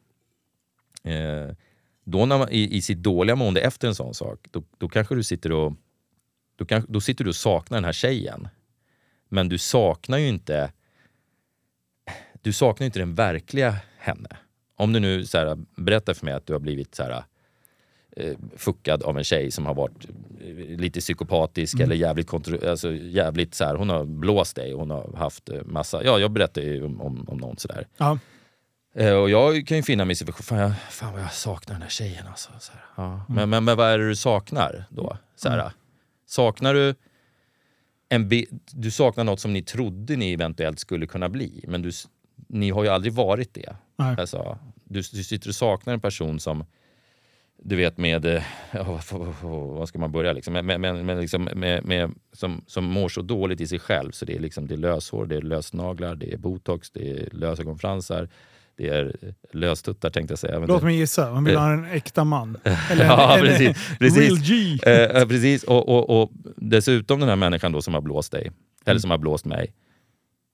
Eh, 1.04 1.56
då 2.04 2.26
när 2.26 2.38
man, 2.38 2.50
i, 2.52 2.78
i 2.78 2.82
sitt 2.82 2.98
dåliga 3.04 3.36
mående 3.36 3.62
efter 3.62 3.88
en 3.88 3.96
sån 3.96 4.14
sak, 4.14 4.48
då, 4.52 4.64
då 4.78 4.90
kanske 4.90 5.16
du 5.16 5.24
sitter 5.24 5.52
och 5.52 5.74
då, 6.58 6.66
kan, 6.66 6.86
då 6.88 7.01
sitter 7.01 7.24
du 7.24 7.30
och 7.30 7.36
saknar 7.36 7.78
den 7.78 7.86
här 7.86 7.93
tjejen. 7.93 8.47
Men 9.30 9.49
du 9.49 9.58
saknar 9.58 10.18
ju 10.18 10.28
inte 10.28 10.72
du 12.41 12.53
saknar 12.53 12.84
ju 12.84 12.86
inte 12.86 12.99
den 12.99 13.16
verkliga 13.16 13.76
henne. 13.97 14.30
Om 14.76 14.93
du 14.93 14.99
nu 14.99 15.26
så 15.26 15.38
här, 15.38 15.58
berättar 15.76 16.14
för 16.14 16.26
mig 16.26 16.34
att 16.34 16.45
du 16.45 16.53
har 16.53 16.60
blivit 16.60 16.95
så 16.95 17.03
här, 17.03 17.24
eh, 18.12 18.38
fuckad 18.55 19.03
av 19.03 19.18
en 19.18 19.24
tjej 19.24 19.51
som 19.51 19.66
har 19.66 19.74
varit 19.74 20.05
eh, 20.41 20.55
lite 20.55 20.99
psykopatisk 20.99 21.80
eller 21.80 21.95
jävligt, 21.95 22.30
kontro- 22.30 22.70
alltså, 22.70 22.93
jävligt 22.93 23.55
så 23.55 23.66
här, 23.66 23.76
hon 23.76 23.89
har 23.89 24.05
blåst 24.05 24.55
dig 24.55 24.74
hon 24.74 24.89
har 24.89 25.14
haft 25.18 25.49
eh, 25.49 25.64
massa, 25.64 26.03
ja 26.03 26.20
jag 26.20 26.32
berättar 26.32 26.62
ju 26.62 26.86
om, 26.86 27.01
om, 27.01 27.26
om 27.30 27.38
någon 27.38 27.58
sådär. 27.58 27.88
Ja. 27.97 28.20
Eh, 28.95 29.14
och 29.14 29.30
jag 29.30 29.68
kan 29.68 29.78
ju 29.78 29.84
finna 29.84 30.05
mig 30.05 30.12
i 30.12 30.16
situation, 30.16 30.43
fan, 30.43 30.58
jag, 30.58 30.72
fan 30.89 31.14
vad 31.14 31.22
jag 31.22 31.34
saknar 31.34 31.76
den 31.76 31.82
här 31.82 31.89
tjejen 31.89 32.28
alltså. 32.28 32.49
Så 32.60 32.72
ja. 32.95 33.26
men, 33.28 33.49
men, 33.49 33.64
men 33.64 33.78
vad 33.78 33.88
är 33.88 33.97
det 33.97 34.08
du 34.08 34.16
saknar 34.16 34.86
då? 34.89 35.18
Så 35.36 35.49
här, 35.49 35.72
Saknar 36.28 36.73
du 36.73 36.95
en 38.09 38.30
du 38.71 38.91
saknar 38.91 39.23
något 39.23 39.39
som 39.39 39.53
ni 39.53 39.61
trodde 39.61 40.15
ni 40.15 40.34
eventuellt 40.34 40.80
skulle 40.80 41.07
kunna 41.07 41.30
bli, 41.30 41.65
men 41.67 41.82
du, 41.82 41.91
ni 42.47 42.69
har 42.69 42.84
ju 42.84 42.89
aldrig 42.89 43.13
varit 43.13 43.53
det. 43.53 43.75
Nej. 43.95 44.15
Alltså, 44.19 44.57
du, 44.84 44.99
du 44.99 45.03
sitter 45.23 45.49
och 45.49 45.55
saknar 45.55 45.93
en 45.93 45.99
person 45.99 46.39
som, 46.39 46.65
du 47.63 47.75
vet 47.75 47.97
med, 47.97 48.25
ja, 48.71 49.01
vad- 49.11 49.88
ska 49.89 49.99
man 49.99 50.11
börja 50.11 50.34
liksom, 50.34 50.53
med, 50.53 50.65
med, 50.65 50.80
med, 50.82 51.05
med, 51.05 51.21
liksom, 51.21 51.43
med, 51.43 51.86
med, 51.86 52.11
som, 52.34 52.63
som 52.67 52.84
mår 52.84 53.09
så 53.09 53.21
dåligt 53.21 53.61
i 53.61 53.67
sig 53.67 53.80
själv 53.80 54.11
så 54.11 54.25
det 54.25 54.36
är, 54.36 54.39
liksom, 54.39 54.67
det 54.67 54.75
är 54.75 54.78
löshår, 54.78 55.25
det 55.25 55.36
är 55.36 55.41
lösnaglar, 55.41 56.15
det 56.15 56.34
är 56.34 56.38
botox, 56.38 56.91
det 56.91 57.11
är 57.11 57.30
lösögonfransar, 57.32 58.30
det 58.78 58.88
är 58.89 59.15
löstuttar 59.53 60.09
tänkte 60.09 60.32
jag 60.32 60.39
säga. 60.39 60.59
men 60.59 60.67
Låt 60.69 60.80
det- 60.82 60.86
mig 60.86 60.95
gissa, 60.95 61.25
han 61.32 61.43
vill 61.43 61.55
ha 61.57 61.73
en 61.73 61.86
äkta 61.86 62.23
man. 62.23 62.57
Eller 62.91 63.05
Ja, 63.05 63.38
en, 63.38 63.43
precis, 63.45 63.67
en 63.91 63.97
precis. 63.99 64.19
real 64.19 64.39
G. 64.39 64.78
Eh, 64.86 65.21
eh, 65.21 65.28
precis, 65.28 65.63
och, 65.63 65.89
och, 65.89 66.21
och 66.21 66.32
dessutom 66.55 67.19
den 67.19 67.30
här 67.30 67.36
människan 67.36 67.71
då 67.71 67.82
som 67.82 67.93
har 67.93 68.01
blåst 68.01 68.32
dig, 68.32 68.41
Mm. 68.41 68.53
eller 68.86 68.99
som 68.99 69.11
har 69.11 69.17
blåst 69.17 69.45
mig, 69.45 69.73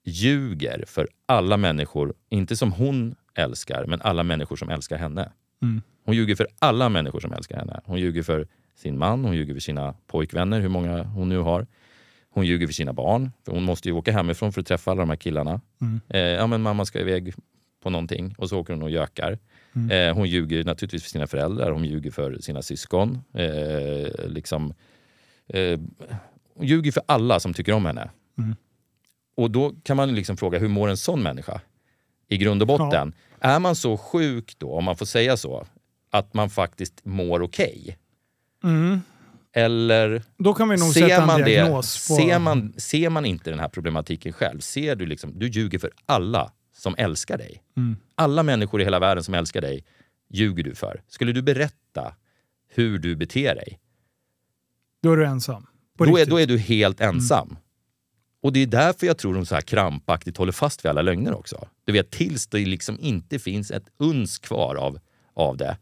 ljuger 0.05 0.83
för 0.87 1.07
alla 1.25 1.57
människor, 1.57 2.13
inte 2.29 2.55
som 2.55 2.71
hon 2.71 3.15
älskar, 3.35 3.85
men 3.85 4.01
alla 4.01 4.23
människor 4.23 4.55
som 4.55 4.69
älskar 4.69 4.97
henne. 4.97 5.31
Mm. 5.61 5.81
Hon 6.05 6.15
ljuger 6.15 6.35
för 6.35 6.47
alla 6.59 6.89
människor 6.89 7.19
som 7.19 7.33
älskar 7.33 7.57
henne. 7.57 7.81
Hon 7.85 7.99
ljuger 7.99 8.23
för 8.23 8.47
sin 8.75 8.97
man, 8.97 9.25
hon 9.25 9.35
ljuger 9.35 9.53
för 9.53 9.61
sina 9.61 9.93
pojkvänner, 10.07 10.59
hur 10.59 10.69
många 10.69 11.03
hon 11.03 11.29
nu 11.29 11.37
har. 11.37 11.67
Hon 12.29 12.45
ljuger 12.45 12.67
för 12.67 12.73
sina 12.73 12.93
barn, 12.93 13.31
för 13.45 13.51
hon 13.51 13.63
måste 13.63 13.89
ju 13.89 13.93
åka 13.95 14.11
hemifrån 14.11 14.53
för 14.53 14.61
att 14.61 14.67
träffa 14.67 14.91
alla 14.91 14.99
de 15.01 15.09
här 15.09 15.15
killarna. 15.17 15.61
Mm. 15.81 16.01
Eh, 16.09 16.19
ja 16.21 16.47
men 16.47 16.61
mamma 16.61 16.85
ska 16.85 16.99
iväg 16.99 17.33
på 17.83 17.89
någonting 17.89 18.35
och 18.37 18.49
så 18.49 18.59
åker 18.59 18.73
hon 18.73 18.83
och 18.83 18.89
gökar. 18.89 19.39
Mm. 19.75 20.09
Eh, 20.09 20.15
hon 20.15 20.27
ljuger 20.27 20.63
naturligtvis 20.63 21.03
för 21.03 21.09
sina 21.09 21.27
föräldrar, 21.27 21.71
hon 21.71 21.85
ljuger 21.85 22.11
för 22.11 22.37
sina 22.39 22.61
syskon. 22.61 23.21
Eh, 23.33 24.27
liksom, 24.27 24.73
eh, 25.47 25.79
hon 26.55 26.67
ljuger 26.67 26.91
för 26.91 27.03
alla 27.05 27.39
som 27.39 27.53
tycker 27.53 27.73
om 27.73 27.85
henne. 27.85 28.09
Mm. 28.37 28.55
Och 29.37 29.51
då 29.51 29.73
kan 29.83 29.97
man 29.97 30.15
liksom 30.15 30.37
fråga, 30.37 30.59
hur 30.59 30.67
mår 30.67 30.87
en 30.87 30.97
sån 30.97 31.23
människa? 31.23 31.61
I 32.27 32.37
grund 32.37 32.61
och 32.61 32.67
botten. 32.67 33.13
Är 33.39 33.59
man 33.59 33.75
så 33.75 33.97
sjuk 33.97 34.55
då, 34.57 34.73
om 34.73 34.83
man 34.83 34.97
får 34.97 35.05
säga 35.05 35.37
så, 35.37 35.65
att 36.11 36.33
man 36.33 36.49
faktiskt 36.49 37.05
mår 37.05 37.41
okej? 37.41 37.97
Mm. 38.63 39.01
Eller 39.53 40.23
Då 40.37 40.53
kan 40.53 40.69
vi 40.69 40.77
nog 40.77 40.93
ser 40.93 41.01
sätta 41.01 41.21
en 41.21 41.27
man, 41.27 41.41
det, 41.41 41.69
på... 41.69 41.83
ser, 41.83 42.39
man, 42.39 42.73
ser 42.77 43.09
man 43.09 43.25
inte 43.25 43.49
den 43.49 43.59
här 43.59 43.67
problematiken 43.67 44.33
själv? 44.33 44.59
Ser 44.59 44.95
du 44.95 45.05
liksom, 45.05 45.39
du 45.39 45.47
ljuger 45.47 45.79
för 45.79 45.91
alla 46.05 46.51
som 46.83 46.95
älskar 46.97 47.37
dig. 47.37 47.63
Mm. 47.77 47.95
Alla 48.15 48.43
människor 48.43 48.81
i 48.81 48.83
hela 48.83 48.99
världen 48.99 49.23
som 49.23 49.33
älskar 49.33 49.61
dig 49.61 49.85
ljuger 50.29 50.63
du 50.63 50.75
för. 50.75 51.01
Skulle 51.07 51.31
du 51.31 51.41
berätta 51.41 52.15
hur 52.67 52.97
du 52.97 53.15
beter 53.15 53.55
dig, 53.55 53.79
Då 55.01 55.11
är 55.11 55.17
du 55.17 55.25
ensam. 55.25 55.67
Då 55.97 56.19
är, 56.19 56.25
då 56.25 56.39
är 56.39 56.47
du 56.47 56.57
helt 56.57 57.01
ensam. 57.01 57.57
Och 58.41 58.53
det 58.53 58.59
är 58.59 58.67
därför 58.67 59.07
jag 59.07 59.17
tror 59.17 59.33
de 59.33 59.45
så 59.45 59.55
här 59.55 59.61
krampaktigt 59.61 60.37
håller 60.37 60.51
fast 60.51 60.85
vid 60.85 60.89
alla 60.89 61.01
lögner 61.01 61.33
också. 61.33 61.67
Du 61.85 61.93
vet, 61.93 62.11
tills 62.11 62.47
det 62.47 62.57
liksom 62.57 62.99
inte 62.99 63.39
finns 63.39 63.71
ett 63.71 63.89
uns 63.97 64.39
kvar 64.39 64.75
av, 64.75 64.99
av 65.33 65.57
det. 65.57 65.77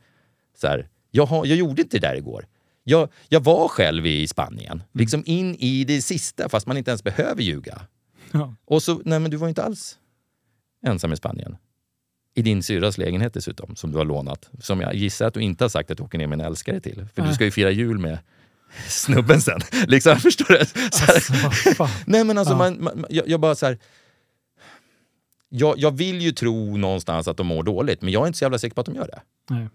Så 0.58 0.68
här, 0.68 0.89
jag, 1.12 1.26
har, 1.26 1.45
jag 1.45 1.58
gjorde 1.58 1.82
inte 1.82 1.99
det 1.99 2.08
där 2.08 2.16
igår. 2.16 2.47
Jag, 2.84 3.10
jag 3.30 3.43
var 3.43 3.68
själv 3.68 4.06
i 4.06 4.28
Spanien, 4.28 4.84
liksom 4.93 5.24
in 5.26 5.56
i 5.56 5.84
det 5.84 6.02
sista, 6.02 6.49
fast 6.49 6.68
man 6.68 6.78
inte 6.78 6.91
ens 6.91 7.04
behöver 7.04 7.41
ljuga. 7.41 7.82
Ja. 8.32 8.56
Och 8.66 8.84
så, 8.84 9.02
nej 9.06 9.20
men 9.20 9.32
du 9.32 9.38
var 9.38 9.49
inte 9.49 9.64
alls 9.64 9.97
ensam 10.86 11.13
i 11.13 11.15
Spanien. 11.15 11.57
I 12.34 12.41
din 12.41 12.63
syrras 12.63 12.97
lägenhet 12.97 13.34
dessutom, 13.34 13.75
som 13.75 13.91
du 13.91 13.97
har 13.97 14.05
lånat. 14.05 14.49
Som 14.59 14.82
jag 14.82 14.95
gissar 14.95 15.27
att 15.27 15.34
du 15.34 15.41
inte 15.41 15.63
har 15.63 15.69
sagt 15.69 15.91
att 15.91 15.97
du 15.97 16.03
åker 16.03 16.17
ner 16.17 16.27
med 16.27 16.39
en 16.39 16.45
älskare 16.45 16.79
till. 16.79 16.95
För 16.95 17.21
du 17.21 17.27
Nej. 17.27 17.34
ska 17.36 17.45
ju 17.45 17.51
fira 17.51 17.71
jul 17.71 17.97
med 17.99 18.17
snubben 18.88 19.41
sen. 19.41 19.59
Liksom, 19.88 20.17
förstår 20.17 20.45
du? 20.47 20.59
Alltså, 20.59 21.88
nej 22.05 22.23
men 22.23 22.38
alltså, 22.38 22.53
Ja. 22.53 22.57
man, 22.57 22.84
man, 22.84 23.05
jag, 23.09 23.27
jag 23.27 23.39
bara 23.39 23.55
så 23.55 23.65
här. 23.65 23.77
Jag, 25.49 25.77
jag 25.79 25.97
vill 25.97 26.21
ju 26.21 26.32
tro 26.32 26.77
någonstans 26.77 27.27
att 27.27 27.38
de 27.38 27.47
mår 27.47 27.63
dåligt, 27.63 28.01
men 28.01 28.13
jag 28.13 28.23
är 28.23 28.27
inte 28.27 28.39
så 28.39 28.45
jävla 28.45 28.59
säker 28.59 28.75
på 28.75 28.82
att 28.82 28.88
de 28.88 28.95
gör 28.95 29.07
det. 29.07 29.21
Nej. 29.49 29.67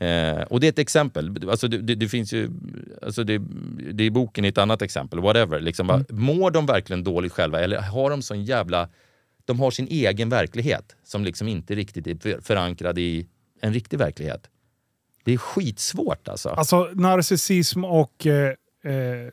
Eh, 0.00 0.42
och 0.42 0.60
det 0.60 0.66
är 0.66 0.68
ett 0.68 0.78
exempel. 0.78 1.48
Alltså 1.50 1.68
det, 1.68 1.78
det, 1.78 1.94
det 1.94 2.08
finns 2.08 2.32
ju, 2.32 2.50
alltså 3.02 3.24
det, 3.24 3.38
det 3.92 4.04
är 4.04 4.10
boken 4.10 4.44
är 4.44 4.48
ett 4.48 4.58
annat 4.58 4.82
exempel. 4.82 5.20
Whatever. 5.20 5.60
Liksom, 5.60 5.86
bara, 5.86 6.04
Mår 6.08 6.50
de 6.50 6.66
verkligen 6.66 7.04
dåligt 7.04 7.32
själva 7.32 7.60
eller 7.60 7.80
har 7.80 8.10
de 8.10 8.22
sån 8.22 8.44
jävla... 8.44 8.88
De 9.48 9.60
har 9.60 9.70
sin 9.70 9.86
egen 9.90 10.28
verklighet 10.28 10.96
som 11.04 11.24
liksom 11.24 11.48
inte 11.48 11.74
riktigt 11.74 12.06
är 12.06 12.16
för- 12.16 12.40
förankrad 12.40 12.98
i 12.98 13.26
en 13.60 13.72
riktig 13.72 13.98
verklighet. 13.98 14.46
Det 15.24 15.32
är 15.32 15.38
skitsvårt 15.38 16.28
alltså. 16.28 16.48
Alltså 16.48 16.90
narcissism 16.94 17.84
och 17.84 18.26
eh, 18.26 18.48
eh, 18.84 19.30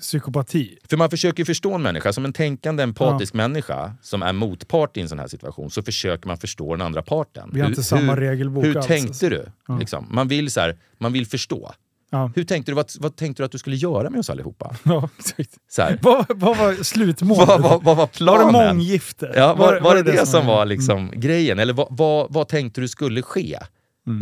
psykopati. 0.00 0.78
För 0.88 0.96
man 0.96 1.10
försöker 1.10 1.38
ju 1.40 1.44
förstå 1.44 1.74
en 1.74 1.82
människa, 1.82 2.12
som 2.12 2.24
en 2.24 2.32
tänkande 2.32 2.82
empatisk 2.82 3.34
människa 3.34 3.94
som 4.02 4.22
är 4.22 4.32
motpart 4.32 4.96
i 4.96 5.00
en 5.00 5.08
sån 5.08 5.18
här 5.18 5.28
situation, 5.28 5.70
så 5.70 5.82
försöker 5.82 6.26
man 6.28 6.36
förstå 6.38 6.74
den 6.76 6.86
andra 6.86 7.02
parten. 7.02 7.50
Vi 7.52 7.60
har 7.60 7.68
inte 7.68 7.82
samma 7.82 8.16
regelbok 8.16 8.64
Hur 8.64 8.76
alls, 8.76 8.86
tänkte 8.86 9.08
alltså. 9.08 9.28
du? 9.28 9.46
Ja. 9.68 9.78
Liksom. 9.78 10.06
Man, 10.10 10.28
vill 10.28 10.50
så 10.50 10.60
här, 10.60 10.76
man 10.98 11.12
vill 11.12 11.26
förstå. 11.26 11.72
Ja, 12.10 12.30
Hur 12.34 12.44
tänkte 12.44 12.72
du, 12.72 12.76
vad, 12.76 12.90
vad 13.00 13.16
tänkte 13.16 13.42
du 13.42 13.44
att 13.44 13.52
du 13.52 13.58
skulle 13.58 13.76
göra 13.76 14.10
med 14.10 14.20
oss 14.20 14.30
allihopa? 14.30 14.76
ja 14.84 15.08
exakt. 15.18 15.50
Så 15.68 15.82
här, 15.82 15.98
Vad, 16.02 16.26
vad 16.38 16.56
var 16.58 16.82
slutmålet? 16.82 17.48
vad, 17.48 17.62
vad, 17.62 17.70
vad 17.70 17.84
var 17.84 17.94
var 17.94 18.06
planen? 18.06 18.46
det 18.46 18.52
månggifte? 18.52 19.32
Ja, 19.36 19.54
var, 19.54 19.80
var, 19.80 19.94
det 19.94 20.02
det, 20.02 20.26
som 20.26 20.46
var 20.46 20.56
Mm. 20.62 20.68
liksom 20.68 21.10
grejen? 21.14 21.58
Eller 21.58 21.72
vad, 21.72 22.32
vad, 22.32 22.48
tänkte 22.48 22.80
du 22.80 22.88
skulle 22.88 23.22
ske? 23.22 23.58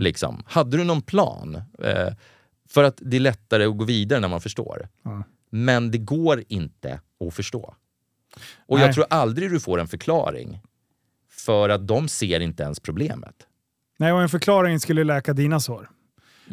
Liksom. 0.01 0.43
Hade 0.47 0.77
du 0.77 0.85
någon 0.85 1.03
plan? 1.03 1.55
Eh, 1.83 2.09
för 2.69 2.85
att 2.85 2.99
det 3.01 3.17
är 3.17 3.21
lättare 3.21 3.65
att 3.65 3.79
gå 3.79 3.85
vidare 3.85 4.21
när 4.21 4.29
man 4.29 4.41
förstår. 4.41 4.89
Ja. 5.05 5.23
Men 5.51 5.91
det 5.91 5.99
går 5.99 6.43
inte 6.49 7.01
att 7.29 7.35
förstå. 7.35 7.75
Och 8.67 8.79
Nej. 8.79 8.87
jag 8.87 8.95
tror 8.95 9.07
aldrig 9.11 9.51
du 9.51 9.61
får 9.61 9.81
en 9.81 9.89
förklaring. 9.89 10.61
För 11.31 11.69
att 11.69 11.87
de 11.89 12.09
ser 12.09 12.41
inte 12.41 12.63
ens 12.63 12.81
problemet. 12.81 13.35
Nej, 13.99 14.13
och 14.13 14.23
en 14.23 14.29
förklaring 14.29 14.81
skulle 14.81 15.05
läka 15.05 15.33
dina 15.33 15.61
sår. 15.61 15.89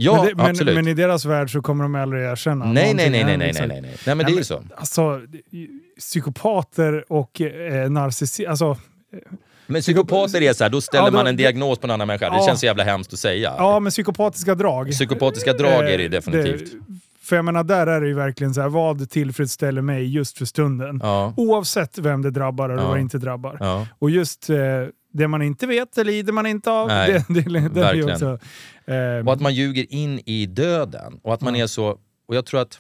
Ja, 0.02 0.24
men, 0.26 0.38
det, 0.38 0.44
absolut. 0.50 0.76
men 0.76 0.88
i 0.88 0.94
deras 0.94 1.26
värld 1.26 1.52
så 1.52 1.62
kommer 1.62 1.84
de 1.84 1.96
aldrig 1.96 2.24
erkänna 2.24 2.66
nej, 2.66 2.94
nej, 2.94 3.10
nej, 3.10 3.24
nej, 3.24 3.38
nej, 3.38 3.52
nej, 3.54 3.68
nej, 3.68 3.82
nej. 3.82 3.96
Nej, 4.06 4.16
men 4.16 4.26
det 4.26 4.32
är 4.32 4.36
ju 4.38 4.44
så. 4.44 4.64
Alltså, 4.76 5.22
psykopater 6.00 7.06
och 7.08 7.42
eh, 7.42 7.90
narcissister, 7.92 8.50
alltså 8.50 8.78
Men 9.68 9.82
psykopater 9.82 10.42
är 10.42 10.54
så 10.54 10.64
här, 10.64 10.72
då 10.72 10.82
ställer 10.82 11.04
Ja, 11.04 11.10
då- 11.10 11.18
man 11.18 11.28
en 11.28 11.36
diagnos 11.36 11.80
på 11.80 11.88
en 11.88 11.92
annan 11.92 12.08
människa. 12.08 12.30
Det 12.30 12.36
Ja. 12.36 12.46
känns 12.48 12.60
så 12.60 12.66
jävla 12.66 12.84
hemskt 12.84 13.14
att 13.14 13.20
säga. 13.20 13.54
Ja, 13.58 13.80
men 13.80 13.90
psykopatiska 13.92 14.56
drag. 14.56 14.92
Psykopatiska 14.92 15.54
drag 15.54 15.90
är 15.90 15.98
det 15.98 16.04
Eh, 16.06 16.10
definitivt. 16.10 16.72
för 17.24 17.36
jag 17.36 17.46
menar, 17.46 17.64
där 17.64 17.88
är 17.88 18.02
det 18.02 18.08
ju 18.08 18.14
verkligen 18.14 18.54
så 18.54 18.62
här, 18.62 18.70
vad 18.70 19.10
tillfredsställer 19.10 19.82
mig 19.82 20.14
just 20.16 20.38
för 20.38 20.46
stunden? 20.46 21.00
Ja. 21.04 21.34
Oavsett 21.38 21.98
vem 21.98 22.22
det 22.22 22.32
drabbar 22.32 22.70
eller 22.70 22.82
Ja. 22.84 22.88
vad 22.88 22.98
det 22.98 23.02
inte 23.02 23.18
drabbar. 23.18 23.58
Ja. 23.60 23.88
Och 24.00 24.10
just 24.10 24.50
eh, 24.50 24.58
det 25.14 25.28
man 25.28 25.42
inte 25.42 25.68
vet, 25.68 25.96
det 25.96 26.04
lider 26.04 26.34
man 26.34 26.46
inte 26.46 26.72
av. 26.72 26.88
Nej, 26.88 27.24
det, 27.28 27.42
det, 27.42 27.50
det 27.50 27.58
är 27.60 27.62
ju 27.62 27.70
verkligen. 27.70 28.12
också, 28.12 28.26
eh, 28.26 28.40
Och 29.26 29.34
att 29.34 29.42
man 29.42 29.54
ljuger 29.54 29.94
in 29.94 30.22
i 30.26 30.46
döden. 30.46 31.20
Och 31.24 31.34
att 31.34 31.42
man 31.42 31.56
är 31.56 31.68
så... 31.68 32.00
Och 32.28 32.36
jag 32.36 32.46
tror 32.46 32.62
att 32.62 32.80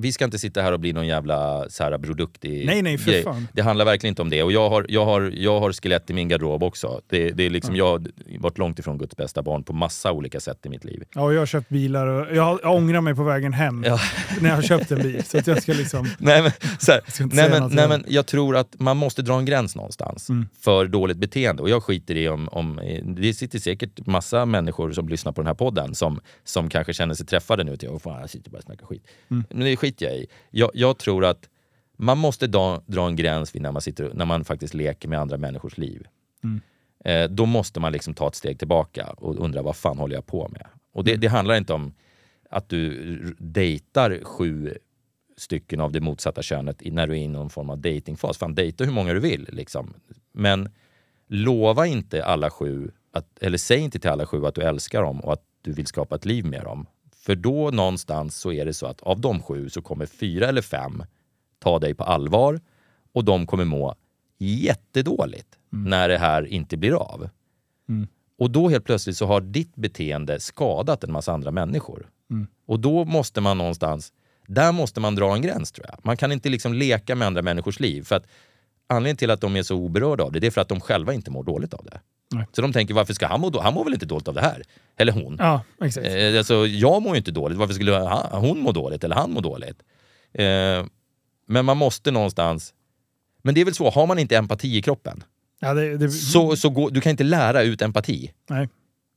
vi 0.00 0.12
ska 0.12 0.24
inte 0.24 0.38
sitta 0.38 0.62
här 0.62 0.72
och 0.72 0.80
bli 0.80 0.92
någon 0.92 1.06
jävla 1.06 1.64
så 1.68 1.84
här 1.84 1.98
produktig 1.98 2.66
Nej, 2.66 2.82
nej, 2.82 2.98
för 2.98 3.10
grej. 3.10 3.22
fan. 3.22 3.48
Det 3.52 3.62
handlar 3.62 3.84
verkligen 3.84 4.12
inte 4.12 4.22
om 4.22 4.30
det. 4.30 4.42
Och 4.42 4.52
jag 4.52 4.70
har, 4.70 4.86
jag 4.88 5.04
har, 5.04 5.32
jag 5.36 5.60
har 5.60 5.72
skelett 5.72 6.10
i 6.10 6.12
min 6.12 6.28
garderob 6.28 6.62
också. 6.62 7.00
Det, 7.08 7.30
det 7.30 7.46
är 7.46 7.50
liksom, 7.50 7.76
Jag 7.76 7.86
har 7.86 8.02
varit 8.38 8.58
långt 8.58 8.78
ifrån 8.78 8.98
Guds 8.98 9.16
bästa 9.16 9.42
barn 9.42 9.62
på 9.64 9.72
massa 9.72 10.12
olika 10.12 10.40
sätt 10.40 10.66
i 10.66 10.68
mitt 10.68 10.84
liv. 10.84 11.02
ja, 11.14 11.22
och 11.22 11.34
jag 11.34 11.38
har 11.38 11.46
köpt 11.46 11.68
bilar 11.68 12.06
och 12.06 12.36
jag, 12.36 12.60
jag 12.62 12.74
ångrar 12.76 13.00
mig 13.00 13.14
på 13.14 13.22
vägen 13.24 13.52
hem 13.52 13.84
Ja. 13.86 14.00
när 14.40 14.48
jag 14.48 14.56
har 14.56 14.62
köpt 14.62 14.90
en 14.90 15.02
bil. 15.02 15.24
Så 15.24 15.38
att 15.38 15.46
jag 15.46 15.62
ska 15.62 15.72
liksom... 15.72 16.06
Nej 16.18 16.42
men, 16.42 16.50
här, 16.88 17.10
ska 17.10 17.26
nej, 17.26 17.50
men, 17.50 17.70
nej, 17.72 17.88
men 17.88 18.04
jag 18.08 18.26
tror 18.26 18.56
att 18.56 18.74
man 18.78 18.96
måste 18.96 19.22
dra 19.22 19.38
en 19.38 19.44
gräns 19.44 19.76
någonstans 19.76 20.28
Mm. 20.28 20.46
för 20.60 20.86
dåligt 20.86 21.16
beteende. 21.16 21.62
Och 21.62 21.68
jag 21.70 21.82
skiter 21.82 22.14
i 22.16 22.28
om, 22.28 22.48
om... 22.48 22.80
Det 23.18 23.34
sitter 23.34 23.58
säkert 23.58 24.06
massa 24.06 24.46
människor 24.46 24.92
som 24.92 25.08
lyssnar 25.08 25.32
på 25.32 25.40
den 25.40 25.46
här 25.46 25.54
podden 25.54 25.94
som, 25.94 26.20
som 26.44 26.68
kanske 26.70 26.92
känner 26.94 27.14
sig 27.14 27.26
träffade 27.26 27.64
nu. 27.64 27.76
Till, 27.76 27.88
"Åh, 27.88 27.98
fan, 27.98 28.20
jag 28.20 28.30
sitter 28.30 28.50
bara 28.50 28.58
och 28.58 28.62
snackar 28.64 28.86
skit. 28.86 29.02
Mm. 29.30 29.44
Men 29.50 29.60
det 29.64 29.76
skiter 29.88 30.06
jag 30.06 30.16
i. 30.16 30.26
Jag, 30.50 30.70
jag 30.74 30.98
tror 30.98 31.24
att 31.24 31.48
man 31.96 32.18
måste 32.18 32.46
dra, 32.46 32.82
dra 32.86 33.06
en 33.06 33.16
gräns 33.16 33.54
vid 33.54 33.62
när 33.62 33.72
man, 33.72 33.82
sitter, 33.82 34.10
när 34.14 34.24
man 34.26 34.44
faktiskt 34.44 34.74
leker 34.74 35.08
med 35.08 35.20
andra 35.20 35.36
människors 35.36 35.78
liv. 35.78 36.06
Mm. 36.44 36.60
Eh, 37.04 37.30
då 37.30 37.46
måste 37.46 37.80
man 37.80 37.92
liksom 37.92 38.14
ta 38.14 38.28
ett 38.28 38.34
steg 38.34 38.58
tillbaka 38.58 39.06
och 39.10 39.44
undra 39.44 39.62
vad 39.62 39.76
fan 39.76 39.98
håller 39.98 40.14
jag 40.14 40.26
på 40.26 40.48
med? 40.48 40.66
Och 40.92 41.00
Mm. 41.00 41.04
det, 41.04 41.26
det 41.26 41.28
handlar 41.28 41.56
inte 41.56 41.72
om 41.72 41.94
att 42.50 42.68
du 42.68 43.36
dejtar 43.38 44.24
sju 44.24 44.78
stycken 45.36 45.80
av 45.80 45.92
det 45.92 46.00
motsatta 46.00 46.42
könet 46.42 46.82
när 46.84 47.06
du 47.06 47.12
är 47.12 47.22
i 47.22 47.28
någon 47.28 47.50
form 47.50 47.70
av 47.70 47.78
datingfas. 47.78 48.38
Fan, 48.38 48.54
dejta 48.54 48.84
hur 48.84 48.92
många 48.92 49.12
du 49.12 49.20
vill. 49.20 49.48
Liksom. 49.52 49.94
Men 50.32 50.68
lova 51.28 51.86
inte 51.86 52.24
alla 52.24 52.50
sju, 52.50 52.90
att, 53.12 53.38
eller 53.40 53.58
säg 53.58 53.78
inte 53.78 53.98
till 53.98 54.10
alla 54.10 54.26
sju 54.26 54.46
att 54.46 54.54
du 54.54 54.62
älskar 54.62 55.02
dem 55.02 55.20
och 55.20 55.32
att 55.32 55.42
du 55.62 55.72
vill 55.72 55.86
skapa 55.86 56.14
ett 56.14 56.24
liv 56.24 56.44
med 56.44 56.64
dem. 56.64 56.86
För 57.28 57.34
då 57.34 57.70
någonstans 57.70 58.36
så 58.36 58.52
är 58.52 58.64
det 58.64 58.74
så 58.74 58.86
att 58.86 59.00
av 59.00 59.20
de 59.20 59.42
sju 59.42 59.68
så 59.68 59.82
kommer 59.82 60.06
fyra 60.06 60.46
eller 60.46 60.62
fem 60.62 61.04
ta 61.58 61.78
dig 61.78 61.94
på 61.94 62.04
allvar 62.04 62.60
och 63.12 63.24
de 63.24 63.46
kommer 63.46 63.64
må 63.64 63.94
jättedåligt 64.38 65.58
när 65.70 66.08
det 66.08 66.18
här 66.18 66.46
inte 66.46 66.76
blir 66.76 66.92
av. 66.92 67.28
Mm. 67.88 68.08
Och 68.38 68.50
då 68.50 68.68
helt 68.68 68.84
plötsligt 68.84 69.16
så 69.16 69.26
har 69.26 69.40
ditt 69.40 69.76
beteende 69.76 70.40
skadat 70.40 71.04
en 71.04 71.12
massa 71.12 71.32
andra 71.32 71.50
människor. 71.50 72.10
Mm. 72.30 72.46
Och 72.66 72.80
då 72.80 73.04
måste 73.04 73.40
man 73.40 73.58
någonstans, 73.58 74.12
där 74.46 74.72
måste 74.72 75.00
man 75.00 75.14
dra 75.14 75.34
en 75.34 75.42
gräns 75.42 75.72
tror 75.72 75.86
jag. 75.88 75.98
Man 76.02 76.16
kan 76.16 76.32
inte 76.32 76.48
liksom 76.48 76.74
leka 76.74 77.14
med 77.14 77.26
andra 77.26 77.42
människors 77.42 77.80
liv. 77.80 78.02
För 78.02 78.16
att 78.16 78.26
anledningen 78.88 79.16
till 79.16 79.30
att 79.30 79.40
de 79.40 79.56
är 79.56 79.62
så 79.62 79.76
oberörda 79.76 80.24
av 80.24 80.32
det, 80.32 80.40
det 80.40 80.46
är 80.46 80.50
för 80.50 80.60
att 80.60 80.68
de 80.68 80.80
själva 80.80 81.12
inte 81.14 81.30
mår 81.30 81.44
dåligt 81.44 81.74
av 81.74 81.84
det. 81.84 82.00
Nej. 82.30 82.46
Så 82.52 82.62
de 82.62 82.72
tänker, 82.72 82.94
varför 82.94 83.14
ska 83.14 83.26
han 83.26 83.40
må 83.40 83.50
dåligt? 83.50 83.64
Han 83.64 83.74
mår 83.74 83.84
väl 83.84 83.94
inte 83.94 84.06
dåligt 84.06 84.28
av 84.28 84.34
det 84.34 84.40
här? 84.40 84.62
Eller 84.96 85.12
hon. 85.12 85.36
Ja, 85.38 85.62
exakt. 85.82 86.06
Eh, 86.06 86.38
alltså, 86.38 86.66
jag 86.66 87.02
mår 87.02 87.12
ju 87.12 87.18
inte 87.18 87.30
dåligt, 87.30 87.58
varför 87.58 87.74
skulle 87.74 87.92
han, 87.92 88.42
hon 88.44 88.60
må 88.60 88.72
dåligt? 88.72 89.04
Eller 89.04 89.16
han 89.16 89.30
må 89.30 89.40
dåligt? 89.40 89.82
Eh, 90.32 90.86
men 91.46 91.64
man 91.64 91.76
måste 91.76 92.10
någonstans... 92.10 92.74
Men 93.42 93.54
det 93.54 93.60
är 93.60 93.64
väl 93.64 93.74
så, 93.74 93.90
har 93.90 94.06
man 94.06 94.18
inte 94.18 94.36
empati 94.36 94.76
i 94.76 94.82
kroppen, 94.82 95.24
Ja, 95.60 95.74
det, 95.74 95.96
det, 95.96 96.10
så, 96.10 96.56
så 96.56 96.70
går, 96.70 96.90
du 96.90 97.00
kan 97.00 97.10
inte 97.10 97.24
lära 97.24 97.62
ut 97.62 97.82
empati. 97.82 98.32
Nej. 98.50 98.68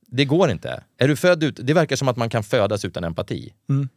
Det 0.06 0.24
går 0.24 0.50
inte. 0.50 0.82
Är 0.98 1.08
du 1.08 1.16
född 1.16 1.42
ut, 1.42 1.60
det 1.62 1.74
verkar 1.74 1.96
som 1.96 2.08
att 2.08 2.16
man 2.16 2.30
kan 2.30 2.42
födas 2.42 2.84
utan 2.84 3.04
empati. 3.04 3.52
Mm. 3.68 3.88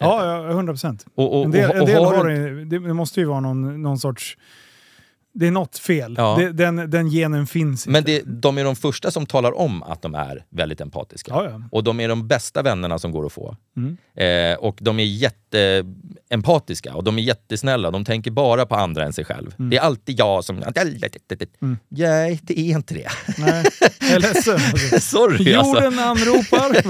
Ja, 0.00 0.26
ja, 0.26 0.50
100 0.50 0.72
procent. 0.72 1.06
En 1.16 1.50
del, 1.50 1.70
en 1.70 1.84
del 1.86 2.04
har 2.04 2.16
har 2.16 2.28
det, 2.28 2.64
det 2.64 2.94
måste 2.94 3.20
ju 3.20 3.26
vara 3.26 3.40
någon, 3.40 3.82
någon 3.82 3.98
sorts... 3.98 4.36
Det 5.38 5.46
är 5.46 5.50
något 5.50 5.78
fel. 5.78 6.14
Ja. 6.18 6.36
Det, 6.38 6.52
den, 6.52 6.90
den 6.90 7.08
genen 7.10 7.46
finns 7.46 7.86
Men 7.86 7.96
inte. 7.96 8.10
det, 8.12 8.22
de 8.40 8.58
är 8.58 8.64
de 8.64 8.76
första 8.76 9.10
som 9.10 9.26
talar 9.26 9.58
om 9.58 9.82
att 9.82 10.02
de 10.02 10.14
är 10.14 10.44
väldigt 10.50 10.80
empatiska. 10.80 11.32
Ja, 11.34 11.44
ja. 11.44 11.62
Och 11.72 11.84
de 11.84 12.00
är 12.00 12.08
de 12.08 12.28
bästa 12.28 12.62
vännerna 12.62 12.98
som 12.98 13.12
går 13.12 13.26
att 13.26 13.32
få. 13.32 13.56
Mm. 13.76 13.96
Eh, 14.14 14.58
och 14.58 14.78
de 14.80 14.98
är 15.00 15.04
jätteempatiska 15.04 16.94
och 16.94 17.04
de 17.04 17.18
är 17.18 17.22
jättesnälla. 17.22 17.90
De 17.90 18.04
tänker 18.04 18.30
bara 18.30 18.66
på 18.66 18.74
andra 18.74 19.04
än 19.04 19.12
sig 19.12 19.24
själv. 19.24 19.54
Mm. 19.58 19.70
Det 19.70 19.76
är 19.76 19.80
alltid 19.80 20.18
jag 20.18 20.44
som... 20.44 20.56
Nej, 20.56 22.40
det 22.42 22.58
är 22.58 22.76
inte 22.76 22.94
det. 22.94 23.08
Nej, 23.38 23.64
jag 24.00 24.10
är 24.10 24.20
ledsen. 24.20 24.60
Sorry 25.00 25.54
alltså. 25.54 25.74
Jorden 25.74 25.98
anropar. 25.98 26.82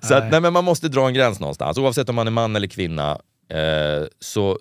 Så 0.06 0.14
att, 0.14 0.22
Nej. 0.22 0.30
nej, 0.30 0.40
men 0.40 0.52
man 0.52 0.64
måste 0.64 0.88
dra 0.88 1.06
en 1.06 1.14
gräns 1.14 1.40
någonstans. 1.40 1.78
Oavsett 1.78 2.08
om 2.08 2.14
man 2.14 2.26
är 2.26 2.30
man 2.30 2.56
eller 2.56 2.68
kvinna. 2.68 3.18
Eh, 3.48 4.06
så 4.20 4.58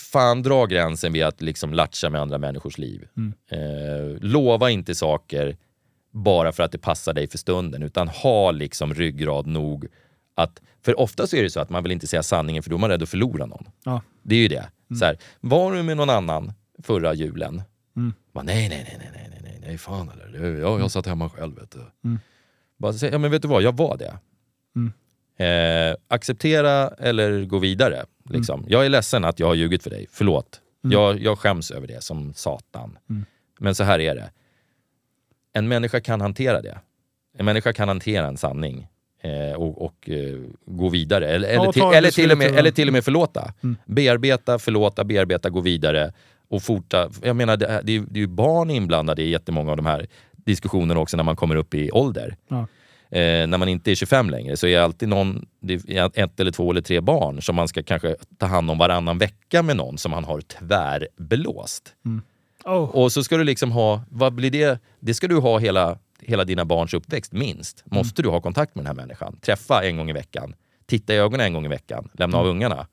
fan 0.00 0.42
dra 0.42 0.66
gränsen 0.66 1.12
vid 1.12 1.24
att 1.24 1.40
liksom 1.40 1.74
latcha 1.74 2.10
med 2.10 2.20
andra 2.20 2.38
människors 2.38 2.78
liv. 2.78 3.08
Mm. 3.16 3.32
Eh, 3.50 4.18
lova 4.20 4.70
inte 4.70 4.94
saker 4.94 5.56
bara 6.10 6.52
för 6.52 6.62
att 6.62 6.72
det 6.72 6.78
passar 6.78 7.14
dig 7.14 7.28
för 7.28 7.38
stunden, 7.38 7.82
utan 7.82 8.08
ha 8.08 8.50
liksom 8.50 8.94
ryggrad 8.94 9.46
nog 9.46 9.86
att... 10.34 10.62
För 10.82 11.00
ofta 11.00 11.26
så 11.26 11.36
är 11.36 11.42
det 11.42 11.50
så 11.50 11.60
att 11.60 11.70
man 11.70 11.82
vill 11.82 11.92
inte 11.92 12.06
säga 12.06 12.22
sanningen 12.22 12.62
för 12.62 12.70
då 12.70 12.76
är 12.76 12.80
man 12.80 12.90
rädd 12.90 13.02
att 13.02 13.08
förlora 13.08 13.46
någon. 13.46 13.68
Ja. 13.84 14.02
Det 14.22 14.34
är 14.34 14.38
ju 14.38 14.48
det. 14.48 14.68
Mm. 14.90 14.98
Så 14.98 15.04
här, 15.04 15.18
var 15.40 15.72
du 15.72 15.82
med 15.82 15.96
någon 15.96 16.10
annan 16.10 16.52
förra 16.82 17.14
julen? 17.14 17.62
Mm. 17.96 18.14
Bara, 18.32 18.44
nej, 18.44 18.68
nej, 18.68 18.84
nej, 18.88 19.10
nej, 19.14 19.28
nej, 19.30 19.40
nej, 19.42 19.58
nej, 19.66 19.78
fan 19.78 20.10
eller? 20.10 20.38
Jag, 20.38 20.60
jag 20.60 20.76
mm. 20.76 20.88
satt 20.88 21.06
hemma 21.06 21.30
själv 21.30 21.56
vet 21.56 21.70
du. 21.70 21.86
Mm. 22.04 22.18
Bara, 22.78 22.92
ja 22.92 23.18
men 23.18 23.30
vet 23.30 23.42
du 23.42 23.48
vad, 23.48 23.62
jag 23.62 23.76
var 23.76 23.96
det. 23.96 24.18
Mm. 24.76 24.92
Eh, 25.44 25.94
acceptera 26.08 26.88
eller 26.88 27.44
gå 27.44 27.58
vidare. 27.58 28.04
Liksom. 28.30 28.64
Jag 28.68 28.84
är 28.84 28.88
ledsen 28.88 29.24
att 29.24 29.40
jag 29.40 29.46
har 29.46 29.54
ljugit 29.54 29.82
för 29.82 29.90
dig, 29.90 30.06
förlåt. 30.10 30.60
Mm. 30.84 30.92
Jag, 30.92 31.20
jag 31.22 31.38
skäms 31.38 31.70
över 31.70 31.86
det 31.86 32.02
som 32.02 32.32
satan. 32.34 32.98
Mm. 33.10 33.24
Men 33.58 33.74
så 33.74 33.84
här 33.84 33.98
är 34.00 34.14
det. 34.14 34.30
En 35.52 35.68
människa 35.68 36.00
kan 36.00 36.20
hantera 36.20 36.60
det. 36.62 36.78
En 37.38 37.44
människa 37.44 37.72
kan 37.72 37.88
hantera 37.88 38.26
en 38.26 38.36
sanning 38.36 38.86
eh, 39.22 39.56
och, 39.60 39.82
och 39.84 40.10
eh, 40.10 40.38
gå 40.66 40.88
vidare. 40.88 41.28
Eller, 41.28 41.48
Ja, 41.54 41.62
eller, 41.62 41.72
till, 41.72 41.82
eller, 41.82 42.10
till 42.10 42.32
och 42.32 42.38
med, 42.38 42.54
eller 42.56 42.70
till 42.70 42.88
och 42.88 42.92
med 42.92 43.04
förlåta. 43.04 43.52
Mm. 43.62 43.76
Bearbeta, 43.86 44.58
förlåta, 44.58 45.04
bearbeta, 45.04 45.50
gå 45.50 45.60
vidare. 45.60 46.12
Och 46.48 46.62
forta. 46.62 47.10
Jag 47.22 47.36
menar, 47.36 47.56
det, 47.56 47.66
är- 47.66 47.82
det, 47.82 47.96
är, 47.96 48.00
det 48.08 48.18
är 48.18 48.20
ju 48.20 48.26
barn 48.26 48.70
inblandade 48.70 49.22
i 49.22 49.30
jättemånga 49.30 49.70
av 49.70 49.76
de 49.76 49.86
här 49.86 50.06
diskussionerna 50.36 51.00
också 51.00 51.16
när 51.16 51.24
man 51.24 51.36
kommer 51.36 51.56
upp 51.56 51.74
i 51.74 51.90
ålder. 51.90 52.36
Ja. 52.48 52.66
Eh, 53.12 53.46
när 53.46 53.58
man 53.58 53.68
inte 53.68 53.90
är 53.90 53.94
25 53.94 54.30
längre 54.30 54.56
så 54.56 54.66
är 54.66 54.76
det 54.76 54.84
alltid 54.84 55.08
någon, 55.08 55.46
det 55.60 55.74
är 55.88 56.10
ett 56.14 56.40
eller 56.40 56.50
två 56.50 56.70
eller 56.70 56.80
tre 56.80 57.00
barn 57.00 57.42
som 57.42 57.56
man 57.56 57.68
ska 57.68 57.82
kanske 57.82 58.16
ta 58.38 58.46
hand 58.46 58.70
om 58.70 58.78
varannan 58.78 59.18
vecka 59.18 59.62
med 59.62 59.76
någon 59.76 59.98
som 59.98 60.10
man 60.10 60.24
har 60.24 60.40
tvärbelåst. 60.40 61.94
Oh. 62.64 62.82
Och 62.82 63.12
så 63.12 63.24
ska 63.24 63.36
du 63.36 63.44
liksom 63.44 63.72
ha, 63.72 64.02
vad 64.08 64.34
blir 64.34 64.50
det? 64.50 64.80
Det 65.00 65.14
ska 65.14 65.28
du 65.28 65.38
ha 65.38 65.58
hela, 65.58 65.98
hela 66.20 66.44
dina 66.44 66.64
barns 66.64 66.94
uppväxt 66.94 67.32
minst. 67.32 67.82
Måste 67.84 68.22
du 68.22 68.28
ha 68.28 68.40
kontakt 68.40 68.74
med 68.74 68.84
den 68.84 68.96
här 68.96 69.02
människan. 69.02 69.38
Träffa 69.40 69.84
en 69.84 69.96
gång 69.96 70.10
i 70.10 70.12
veckan. 70.12 70.54
Titta 70.86 71.14
i 71.14 71.16
ögonen 71.16 71.46
en 71.46 71.54
gång 71.54 71.64
i 71.64 71.68
veckan. 71.68 72.08
Lämna 72.12 72.38
av 72.38 72.46
ungarna. 72.46 72.86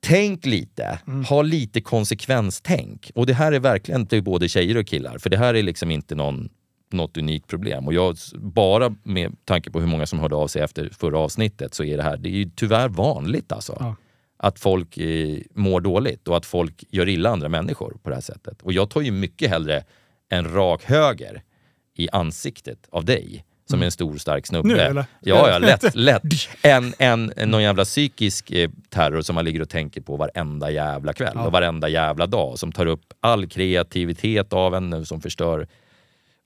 Tänk 0.00 0.46
lite, 0.46 0.98
ha 1.28 1.42
lite 1.42 1.80
konsekvenstänk. 1.80 3.10
Och 3.14 3.26
det 3.26 3.34
här 3.34 3.52
är 3.52 3.58
verkligen 3.58 4.06
till 4.06 4.22
både 4.22 4.48
tjejer 4.48 4.76
och 4.76 4.86
killar. 4.86 5.18
För 5.18 5.30
det 5.30 5.36
här 5.36 5.54
är 5.54 5.62
liksom 5.62 5.90
inte 5.90 6.14
någon, 6.14 6.48
något 6.92 7.16
unikt 7.16 7.46
problem. 7.46 7.86
Och 7.86 7.94
jag, 7.94 8.16
bara 8.34 8.94
med 9.02 9.36
tanke 9.44 9.70
på 9.70 9.80
hur 9.80 9.86
många 9.86 10.06
som 10.06 10.18
hörde 10.18 10.36
av 10.36 10.48
sig 10.48 10.62
efter 10.62 10.88
förra 10.92 11.18
avsnittet 11.18 11.74
så 11.74 11.84
är 11.84 11.96
det 11.96 12.02
här 12.02 12.16
det 12.16 12.28
är 12.28 12.32
ju 12.32 12.50
tyvärr 12.56 12.88
vanligt 12.88 13.52
alltså. 13.52 13.76
Ja. 13.80 13.96
Att 14.38 14.58
folk 14.58 14.98
eh, 14.98 15.38
mår 15.54 15.80
dåligt 15.80 16.28
och 16.28 16.36
att 16.36 16.46
folk 16.46 16.84
gör 16.90 17.08
illa 17.08 17.30
andra 17.30 17.48
människor 17.48 17.96
på 18.02 18.08
det 18.08 18.16
här 18.16 18.22
sättet. 18.22 18.62
Och 18.62 18.72
jag 18.72 18.90
tar 18.90 19.00
ju 19.00 19.10
mycket 19.10 19.50
hellre 19.50 19.84
en 20.28 20.52
rak 20.54 20.84
höger 20.84 21.42
i 21.96 22.08
ansiktet 22.12 22.78
av 22.90 23.04
dig 23.04 23.44
som 23.70 23.80
är 23.80 23.84
en 23.84 23.90
stor 23.90 24.16
stark 24.16 24.46
snubbe. 24.46 24.68
Nu, 24.68 24.78
eller? 24.78 25.04
Ja, 25.20 25.50
ja, 25.50 25.58
lätt, 25.58 25.94
lätt. 25.94 26.22
Än, 26.62 26.94
än 26.98 27.32
någon 27.46 27.62
jävla 27.62 27.84
psykisk 27.84 28.50
eh, 28.50 28.70
terror 28.88 29.22
som 29.22 29.34
man 29.34 29.44
ligger 29.44 29.62
och 29.62 29.68
tänker 29.68 30.00
på 30.00 30.16
varenda 30.16 30.70
jävla 30.70 31.12
kväll 31.12 31.32
Ja. 31.34 31.46
och 31.46 31.52
varenda 31.52 31.88
jävla 31.88 32.26
dag. 32.26 32.58
Som 32.58 32.72
tar 32.72 32.86
upp 32.86 33.12
all 33.20 33.46
kreativitet 33.46 34.52
av 34.52 34.74
en, 34.74 35.06
som 35.06 35.20
förstör. 35.20 35.68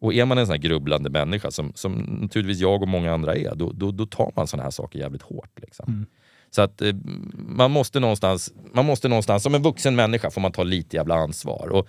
Och 0.01 0.15
är 0.15 0.25
man 0.25 0.39
en 0.39 0.47
sån 0.47 0.53
här 0.53 0.63
grubblande 0.63 1.11
människa, 1.11 1.51
som, 1.51 1.73
som 1.75 1.93
naturligtvis 1.93 2.61
jag 2.61 2.83
och 2.83 2.89
många 2.89 3.13
andra 3.13 3.37
är, 3.37 3.55
då, 3.55 3.73
då, 3.73 3.91
då 3.91 4.07
tar 4.07 4.33
man 4.37 4.47
såna 4.47 4.63
här 4.63 4.71
saker 4.71 4.99
jävligt 4.99 5.23
hårt. 5.23 5.59
Liksom. 5.63 5.85
Mm. 5.89 6.07
Så 6.51 6.63
att 6.63 6.83
eh, 6.83 6.95
man 7.35 7.71
måste 7.71 8.01
någonstans, 8.01 8.53
man 8.73 8.85
måste 8.85 9.09
någonstans, 9.09 9.43
som 9.43 9.55
en 9.55 9.63
vuxen 9.63 9.97
människa 9.97 10.31
får 10.31 10.41
man 10.41 10.53
ta 10.53 10.63
lite 10.63 10.97
jävla 10.97 11.15
ansvar. 11.15 11.69
Och, 11.69 11.89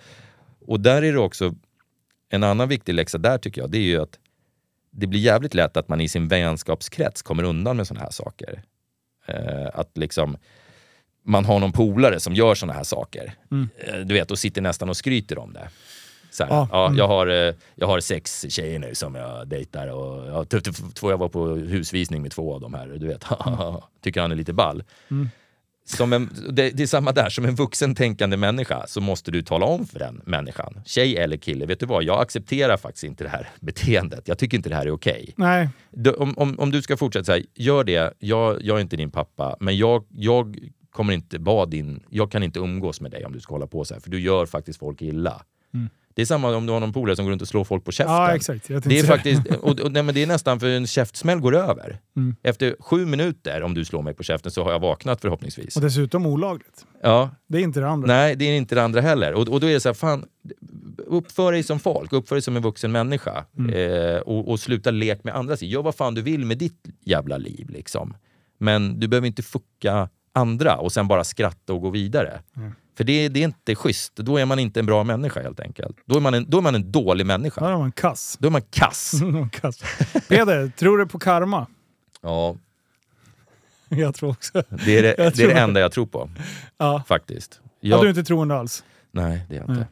och 0.66 0.80
där 0.80 1.02
är 1.02 1.12
det 1.12 1.18
också, 1.18 1.54
en 2.28 2.42
annan 2.42 2.68
viktig 2.68 2.94
läxa 2.94 3.18
där 3.18 3.38
tycker 3.38 3.60
jag, 3.60 3.70
det 3.70 3.78
är 3.78 3.82
ju 3.82 4.02
att 4.02 4.18
det 4.90 5.06
blir 5.06 5.20
jävligt 5.20 5.54
lätt 5.54 5.76
att 5.76 5.88
man 5.88 6.00
i 6.00 6.08
sin 6.08 6.28
vänskapskrets 6.28 7.22
kommer 7.22 7.42
undan 7.42 7.76
med 7.76 7.86
såna 7.86 8.00
här 8.00 8.10
saker. 8.10 8.62
Eh, 9.26 9.68
att 9.74 9.98
liksom 9.98 10.36
man 11.24 11.44
har 11.44 11.58
någon 11.58 11.72
polare 11.72 12.20
som 12.20 12.34
gör 12.34 12.54
såna 12.54 12.72
här 12.72 12.84
saker. 12.84 13.34
Mm. 13.50 13.68
Eh, 13.76 14.00
du 14.00 14.14
vet, 14.14 14.30
och 14.30 14.38
sitter 14.38 14.62
nästan 14.62 14.88
och 14.88 14.96
skryter 14.96 15.38
om 15.38 15.52
det. 15.52 15.68
Så 16.32 16.44
här, 16.44 16.50
Ja, 16.50 16.68
ja, 16.72 16.86
mm. 16.86 16.98
jag, 16.98 17.08
har, 17.08 17.26
eh, 17.26 17.54
jag 17.74 17.86
har 17.86 18.00
sex 18.00 18.46
tjejer 18.48 18.78
nu 18.78 18.94
som 18.94 19.14
jag 19.14 19.48
dejtar 19.48 19.88
och 19.88 20.26
jag, 20.26 20.48
t- 20.48 20.60
t- 20.60 20.72
två, 20.94 21.10
jag 21.10 21.18
var 21.18 21.28
på 21.28 21.46
husvisning 21.46 22.22
med 22.22 22.30
två 22.30 22.54
av 22.54 22.60
dem 22.60 22.74
här. 22.74 22.86
Du 22.86 23.06
vet, 23.06 23.24
tycker 24.02 24.20
han 24.20 24.32
är 24.32 24.36
lite 24.36 24.52
ball. 24.52 24.82
Mm. 25.10 25.28
Som 25.84 26.12
en, 26.12 26.30
det, 26.50 26.70
det 26.70 26.82
är 26.82 26.86
samma 26.86 27.12
där, 27.12 27.28
som 27.28 27.44
en 27.44 27.54
vuxen 27.54 27.94
tänkande 27.94 28.36
människa 28.36 28.86
så 28.86 29.00
måste 29.00 29.30
du 29.30 29.42
tala 29.42 29.66
om 29.66 29.86
för 29.86 29.98
den 29.98 30.22
människan, 30.26 30.80
tjej 30.84 31.16
eller 31.16 31.36
kille, 31.36 31.66
vet 31.66 31.80
du 31.80 31.86
vad, 31.86 32.04
jag 32.04 32.22
accepterar 32.22 32.76
faktiskt 32.76 33.04
inte 33.04 33.24
det 33.24 33.30
här 33.30 33.48
beteendet. 33.60 34.28
Jag 34.28 34.38
tycker 34.38 34.56
inte 34.56 34.68
det 34.68 34.74
här 34.76 34.86
är 34.86 34.90
okej. 34.90 35.34
Nej. 35.36 35.68
Du, 35.90 36.10
om, 36.12 36.38
om, 36.38 36.58
om 36.58 36.70
du 36.70 36.82
ska 36.82 36.96
fortsätta 36.96 37.24
så 37.24 37.32
här, 37.32 37.42
gör 37.54 37.84
det, 37.84 38.14
jag, 38.18 38.62
jag 38.62 38.76
är 38.76 38.80
inte 38.80 38.96
din 38.96 39.10
pappa, 39.10 39.56
men 39.60 39.76
jag, 39.76 40.04
jag 40.08 40.58
kommer 40.90 41.12
inte 41.12 41.38
vara 41.38 41.66
din, 41.66 42.02
jag 42.10 42.32
kan 42.32 42.42
inte 42.42 42.58
umgås 42.58 43.00
med 43.00 43.10
dig 43.10 43.26
om 43.26 43.32
du 43.32 43.40
ska 43.40 43.54
hålla 43.54 43.66
på 43.66 43.84
så 43.84 43.94
här, 43.94 44.00
för 44.00 44.10
du 44.10 44.20
gör 44.20 44.46
faktiskt 44.46 44.78
folk 44.78 45.02
illa. 45.02 45.42
Mm. 45.74 45.88
Det 46.14 46.22
är 46.22 46.26
samma 46.26 46.56
om 46.56 46.66
du 46.66 46.72
har 46.72 46.80
någon 46.80 46.92
polare 46.92 47.16
som 47.16 47.24
går 47.24 47.32
runt 47.32 47.42
och 47.42 47.48
slår 47.48 47.64
folk 47.64 47.84
på 47.84 47.92
käften. 47.92 48.14
Ja, 48.14 48.34
exakt. 48.34 48.68
Det 48.68 48.98
är, 48.98 49.06
faktiskt, 49.06 49.46
och, 49.46 49.80
och, 49.80 49.92
nej, 49.92 50.02
men 50.02 50.14
det 50.14 50.22
är 50.22 50.26
nästan 50.26 50.60
för 50.60 50.68
en 50.68 50.86
käftsmäll 50.86 51.40
går 51.40 51.56
över. 51.56 52.00
Mm. 52.16 52.36
Efter 52.42 52.76
sju 52.80 53.06
minuter, 53.06 53.62
om 53.62 53.74
du 53.74 53.84
slår 53.84 54.02
mig 54.02 54.14
på 54.14 54.22
käften, 54.22 54.52
så 54.52 54.64
har 54.64 54.72
jag 54.72 54.80
vaknat 54.80 55.20
förhoppningsvis. 55.20 55.76
Och 55.76 55.82
dessutom 55.82 56.26
olagligt. 56.26 56.86
Ja, 57.02 57.30
Det 57.48 57.58
är 57.58 57.62
inte 57.62 57.80
det 57.80 57.88
andra. 57.88 58.06
nej, 58.06 58.36
det 58.36 58.44
är 58.44 58.56
inte 58.56 58.74
det 58.74 58.82
andra 58.82 59.00
heller. 59.00 59.32
Och, 59.34 59.48
och 59.48 59.60
då 59.60 59.66
är 59.66 59.72
det 59.72 59.80
så 59.80 59.88
här, 59.88 59.94
fan, 59.94 60.24
uppför 61.06 61.52
dig 61.52 61.62
som 61.62 61.80
folk, 61.80 62.12
uppför 62.12 62.34
dig 62.34 62.42
som 62.42 62.56
en 62.56 62.62
vuxen 62.62 62.92
människa. 62.92 63.44
Mm. 63.58 63.74
Eh, 63.74 64.20
och, 64.20 64.48
och 64.48 64.60
sluta 64.60 64.90
lek 64.90 65.24
med 65.24 65.34
andra. 65.36 65.56
Gör 65.60 65.82
vad 65.82 65.94
fan 65.94 66.14
du 66.14 66.22
vill 66.22 66.46
med 66.46 66.58
ditt 66.58 66.88
jävla 67.04 67.36
liv. 67.36 67.70
Liksom. 67.70 68.14
Men 68.58 69.00
du 69.00 69.08
behöver 69.08 69.26
inte 69.26 69.42
fucka 69.42 70.08
andra 70.32 70.76
och 70.76 70.92
sen 70.92 71.08
bara 71.08 71.24
skratta 71.24 71.72
och 71.72 71.80
gå 71.80 71.90
vidare. 71.90 72.40
Mm. 72.56 72.72
För 72.96 73.04
det, 73.04 73.28
det 73.28 73.40
är 73.40 73.44
inte 73.44 73.74
schysst. 73.74 74.16
Då 74.16 74.36
är 74.36 74.44
man 74.46 74.58
inte 74.58 74.80
en 74.80 74.86
bra 74.86 75.04
människa 75.04 75.42
helt 75.42 75.60
enkelt. 75.60 75.96
Då 76.06 76.16
är 76.16 76.20
man 76.20 76.34
en, 76.34 76.50
då 76.50 76.58
är 76.58 76.62
man 76.62 76.74
en 76.74 76.92
dålig 76.92 77.26
människa. 77.26 77.60
Ja, 77.60 77.70
det 77.70 77.76
var 77.76 77.84
en 77.84 77.92
kass. 77.92 78.36
Då 78.40 78.48
är 78.48 78.52
man 78.52 78.62
kass. 78.62 79.12
kass. 79.52 79.82
Peder, 80.28 80.72
tror 80.76 80.98
du 80.98 81.06
på 81.06 81.18
karma? 81.18 81.66
Ja, 82.22 82.56
Jag 83.88 84.14
tror 84.14 84.30
också. 84.30 84.62
det 84.84 84.98
är 84.98 85.02
det, 85.02 85.14
det, 85.36 85.42
är 85.42 85.48
det 85.48 85.60
enda 85.60 85.80
jag 85.80 85.92
tror 85.92 86.06
på. 86.06 86.30
Ja. 86.78 87.02
Faktiskt. 87.06 87.60
Ja. 87.80 87.90
Jag, 87.90 88.00
du 88.00 88.06
är 88.06 88.08
inte 88.08 88.24
troende 88.24 88.54
alls? 88.54 88.84
Nej, 89.10 89.46
det 89.48 89.56
är 89.56 89.60
jag 89.60 89.68
Nej. 89.68 89.78
inte. 89.78 89.88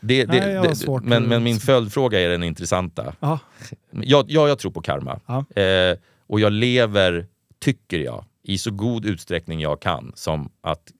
Det, 0.00 0.24
det, 0.24 0.60
Nej, 0.62 0.74
det, 0.86 1.00
men, 1.02 1.24
men 1.28 1.42
min 1.42 1.60
följdfråga 1.60 2.20
är 2.20 2.28
den 2.28 2.42
intressanta. 2.42 3.14
Ja. 3.20 3.38
Jag, 3.90 4.24
ja, 4.28 4.48
jag 4.48 4.58
tror 4.58 4.72
på 4.72 4.80
karma. 4.82 5.20
Ja. 5.26 5.62
Eh, 5.62 5.98
och 6.26 6.40
jag 6.40 6.52
lever, 6.52 7.26
tycker 7.60 7.98
jag, 7.98 8.24
i 8.42 8.58
så 8.58 8.70
god 8.70 9.04
utsträckning 9.04 9.60
jag 9.60 9.80
kan 9.80 10.12
som 10.14 10.50
att 10.60 10.92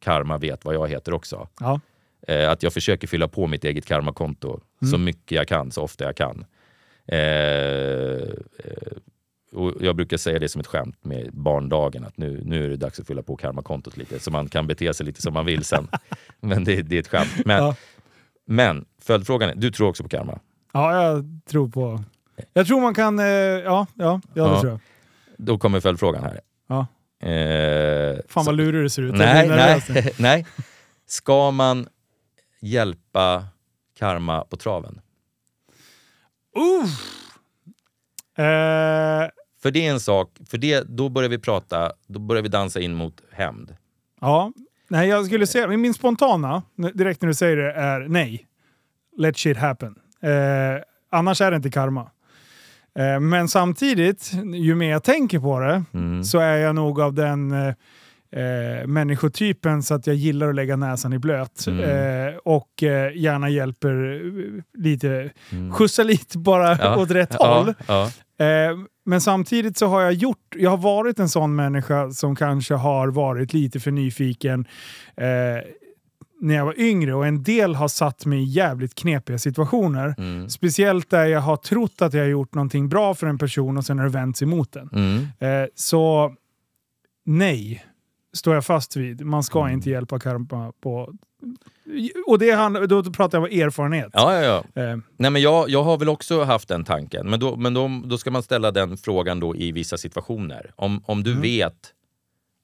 karma 0.00 0.38
vet 0.38 0.64
vad 0.64 0.74
jag 0.74 0.88
heter 0.88 1.14
också. 1.14 1.48
ja. 1.60 1.80
Eh, 2.28 2.50
att 2.50 2.62
jag 2.62 2.72
försöker 2.72 3.06
fylla 3.08 3.28
på 3.28 3.46
mitt 3.46 3.64
eget 3.64 3.86
karmakonto 3.86 4.60
så 4.80 4.86
Mm. 4.96 5.04
mycket 5.04 5.32
jag 5.36 5.48
kan, 5.48 5.70
så 5.70 5.82
ofta 5.82 6.04
jag 6.04 6.16
kan. 6.16 6.44
Eh, 7.06 7.18
eh, 7.18 8.92
och 9.52 9.72
jag 9.80 9.96
brukar 9.96 10.16
säga 10.16 10.38
det 10.38 10.48
som 10.48 10.60
ett 10.60 10.66
skämt 10.66 11.04
med 11.04 11.30
barndagen, 11.32 12.04
att 12.04 12.16
nu, 12.16 12.40
nu 12.44 12.64
är 12.64 12.68
det 12.68 12.76
dags 12.76 13.00
att 13.00 13.06
fylla 13.06 13.22
på 13.22 13.36
karmakontot 13.36 13.96
lite, 13.96 14.20
så 14.20 14.30
man 14.30 14.48
kan 14.48 14.66
bete 14.66 14.94
sig 14.94 15.06
lite 15.06 15.22
som 15.22 15.34
man 15.34 15.46
vill 15.46 15.64
sen. 15.64 15.88
Men 16.40 16.64
det, 16.64 16.82
det 16.82 16.96
är 16.96 17.00
ett 17.00 17.08
skämt. 17.08 17.30
Men, 17.44 17.56
Ja. 17.64 17.74
men 18.46 18.84
följdfrågan 19.02 19.50
är, 19.50 19.54
du 19.54 19.70
tror 19.70 19.88
också 19.88 20.02
på 20.02 20.08
karma? 20.08 20.38
ja, 20.72 21.02
jag 21.04 21.40
tror 21.48 21.68
på... 21.68 22.04
Jag 22.52 22.66
tror 22.66 22.80
man 22.80 22.94
kan... 22.94 23.18
Eh, 23.18 23.24
ja, 23.26 23.86
ja, 23.94 24.20
ja, 24.34 24.48
det 24.48 24.60
tror 24.60 24.70
jag. 24.70 24.80
Då 25.36 25.58
kommer 25.58 25.80
följdfrågan 25.80 26.22
här. 26.24 26.40
Ja. 26.66 26.86
Eh, 27.20 28.18
Fan 28.28 28.44
vad 28.44 28.56
lurig 28.56 28.82
det 28.84 28.90
ser 28.90 29.02
ut. 29.02 29.14
Nej, 29.14 29.48
nej, 29.48 29.82
nu. 29.88 30.02
nej. 30.18 30.46
Ska 31.06 31.50
man 31.50 31.88
hjälpa 32.60 33.44
karma 33.98 34.44
på 34.44 34.56
traven? 34.56 35.00
Eh, 38.38 39.28
För 39.62 39.70
det 39.70 39.86
är 39.86 39.90
en 39.90 40.00
sak, 40.00 40.30
för 40.50 40.58
det, 40.58 40.80
då 40.88 41.08
börjar 41.08 41.28
vi 41.30 41.38
prata, 41.38 41.92
då 42.06 42.18
börjar 42.20 42.42
vi 42.42 42.48
dansa 42.48 42.80
in 42.80 42.94
mot 42.94 43.20
hämnd. 43.32 43.76
ja. 44.20 44.52
Nej, 44.92 45.08
jag 45.08 45.26
skulle 45.26 45.46
säga... 45.46 45.66
Min 45.68 45.94
spontana, 45.94 46.62
direkt 46.94 47.22
när 47.22 47.26
du 47.26 47.34
säger 47.34 47.56
det, 47.56 47.72
är 47.72 48.00
nej. 48.08 48.46
Let 49.16 49.36
shit 49.38 49.56
happen. 49.56 49.94
Eh, 50.22 50.82
annars 51.10 51.40
är 51.40 51.50
det 51.50 51.56
inte 51.56 51.70
karma. 51.70 52.10
Eh, 52.98 53.20
men 53.20 53.48
samtidigt, 53.48 54.32
ju 54.54 54.74
mer 54.74 54.90
jag 54.90 55.02
tänker 55.04 55.38
på 55.40 55.60
det, 55.60 55.84
Mm. 55.94 56.24
så 56.24 56.38
är 56.38 56.56
jag 56.56 56.74
nog 56.74 57.00
av 57.00 57.14
den 57.14 57.52
eh, 57.52 57.68
eh, 58.32 58.86
människotypen 58.86 59.82
så 59.82 59.94
att 59.94 60.06
jag 60.06 60.16
gillar 60.16 60.48
att 60.48 60.54
lägga 60.54 60.76
näsan 60.76 61.12
i 61.12 61.18
blöt. 61.18 61.66
Mm. 61.66 61.80
Eh, 62.28 62.34
och 62.44 62.82
eh, 62.82 63.16
gärna 63.16 63.48
hjälper 63.48 64.12
eh, 64.14 64.80
lite, 64.82 65.30
Mm. 65.52 65.72
skjutsa 65.72 66.02
lite 66.02 66.38
bara 66.38 66.78
Ja, 66.80 66.96
åt 67.02 67.10
rätt 67.10 67.34
håll. 67.34 67.74
Ja, 67.86 68.10
Eh, 68.40 68.76
men 69.04 69.20
samtidigt 69.20 69.76
så 69.78 69.86
har 69.86 70.00
jag 70.02 70.12
gjort, 70.12 70.54
jag 70.56 70.70
har 70.70 70.76
varit 70.76 71.18
en 71.18 71.28
sån 71.28 71.56
människa 71.56 72.10
som 72.10 72.36
kanske 72.36 72.74
har 72.74 73.08
varit 73.08 73.52
lite 73.52 73.80
för 73.80 73.90
nyfiken. 73.90 74.64
Eh, 75.16 75.26
när 76.40 76.54
jag 76.54 76.64
var 76.64 76.80
yngre 76.80 77.14
och 77.14 77.26
en 77.26 77.42
del 77.42 77.74
har 77.74 77.88
satt 77.88 78.26
mig 78.26 78.38
i 78.38 78.44
jävligt 78.44 78.94
knepiga 78.94 79.38
situationer. 79.38 80.14
Mm. 80.18 80.48
Speciellt 80.50 81.10
där 81.10 81.26
jag 81.26 81.40
har 81.40 81.56
trott 81.56 82.02
att 82.02 82.14
jag 82.14 82.20
har 82.22 82.28
gjort 82.28 82.54
någonting 82.54 82.88
bra 82.88 83.14
för 83.14 83.26
en 83.26 83.38
person 83.38 83.76
och 83.78 83.84
sen 83.84 83.98
har 83.98 84.04
det 84.06 84.12
vänts 84.12 84.42
emot 84.42 84.72
den. 84.72 84.88
Mm. 84.92 85.26
Eh, 85.62 85.68
så 85.74 86.34
nej, 87.24 87.84
står 88.32 88.54
jag 88.54 88.64
fast 88.64 88.96
vid. 88.96 89.26
Man 89.26 89.42
ska 89.42 89.60
Mm. 89.60 89.72
inte 89.72 89.90
hjälpa 89.90 90.18
karma 90.18 90.72
på... 90.80 91.12
Och 92.26 92.38
det 92.38 92.50
handlar, 92.50 92.86
då 92.86 93.02
pratar 93.04 93.38
jag 93.38 93.44
om 93.52 93.60
erfarenhet. 93.60 94.10
Ja, 94.12 94.34
ja, 94.34 94.64
ja. 94.74 94.82
Eh, 94.82 94.98
Nej, 95.16 95.30
men 95.30 95.42
jag, 95.42 95.70
jag 95.70 95.82
har 95.82 95.98
väl 95.98 96.08
också 96.08 96.42
haft 96.44 96.68
den 96.68 96.84
tanken, 96.84 97.30
men, 97.30 97.40
då, 97.40 97.56
men 97.56 97.74
då, 97.74 98.02
då 98.04 98.18
ska 98.18 98.30
man 98.30 98.42
ställa 98.42 98.70
den 98.70 98.96
frågan 98.96 99.40
då 99.40 99.56
i 99.56 99.72
vissa 99.72 99.98
situationer. 99.98 100.72
Om, 100.76 101.02
om 101.06 101.22
du 101.22 101.34
vet 101.40 101.92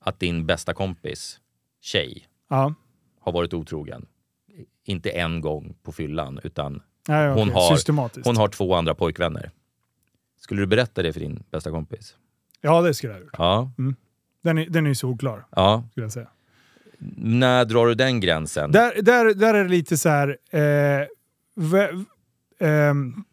att 0.05 0.21
din 0.21 0.47
bästa 0.47 0.75
kompis, 0.75 1.39
tjej, 1.83 2.25
ja. 2.51 2.75
Har 3.27 3.33
varit 3.33 3.55
otrogen. 3.55 4.07
Inte 4.85 5.11
en 5.11 5.41
gång 5.41 5.75
på 5.83 5.93
fyllan, 5.93 6.41
utan 6.45 6.83
Nej. 7.09 7.29
Hon 7.29 7.51
har- 7.51 8.25
hon 8.25 8.37
har 8.37 8.49
två 8.49 8.75
andra 8.75 8.95
pojkvänner. 8.95 9.51
Skulle 10.41 10.63
du 10.63 10.67
berätta 10.67 11.03
det 11.03 11.13
för 11.13 11.21
din 11.21 11.43
bästa 11.51 11.71
kompis? 11.71 12.17
Ja, 12.61 12.81
det 12.83 12.95
skulle 12.95 13.13
jag 13.13 13.19
ha 13.19 13.25
gjort. 13.25 13.35
Ja. 13.39 13.71
Den 14.43 14.59
är, 14.59 14.67
den 14.67 14.85
är 14.85 14.89
ju 14.89 14.95
solklar, 14.95 15.47
ja. 15.51 15.85
skulle 15.91 16.05
jag 16.05 16.13
säga. 16.13 16.29
När 17.17 17.65
drar 17.65 17.87
du 17.87 17.95
den 17.95 18.21
gränsen? 18.21 18.73
Där, 18.73 19.03
där, 19.03 19.35
där 19.35 19.55
är 19.55 19.65
det 19.65 19.71
lite 19.71 19.99
så 19.99 20.09
här... 20.09 20.29
Eh, 20.51 21.07
ve, 21.55 21.89
ehm, 22.59 23.25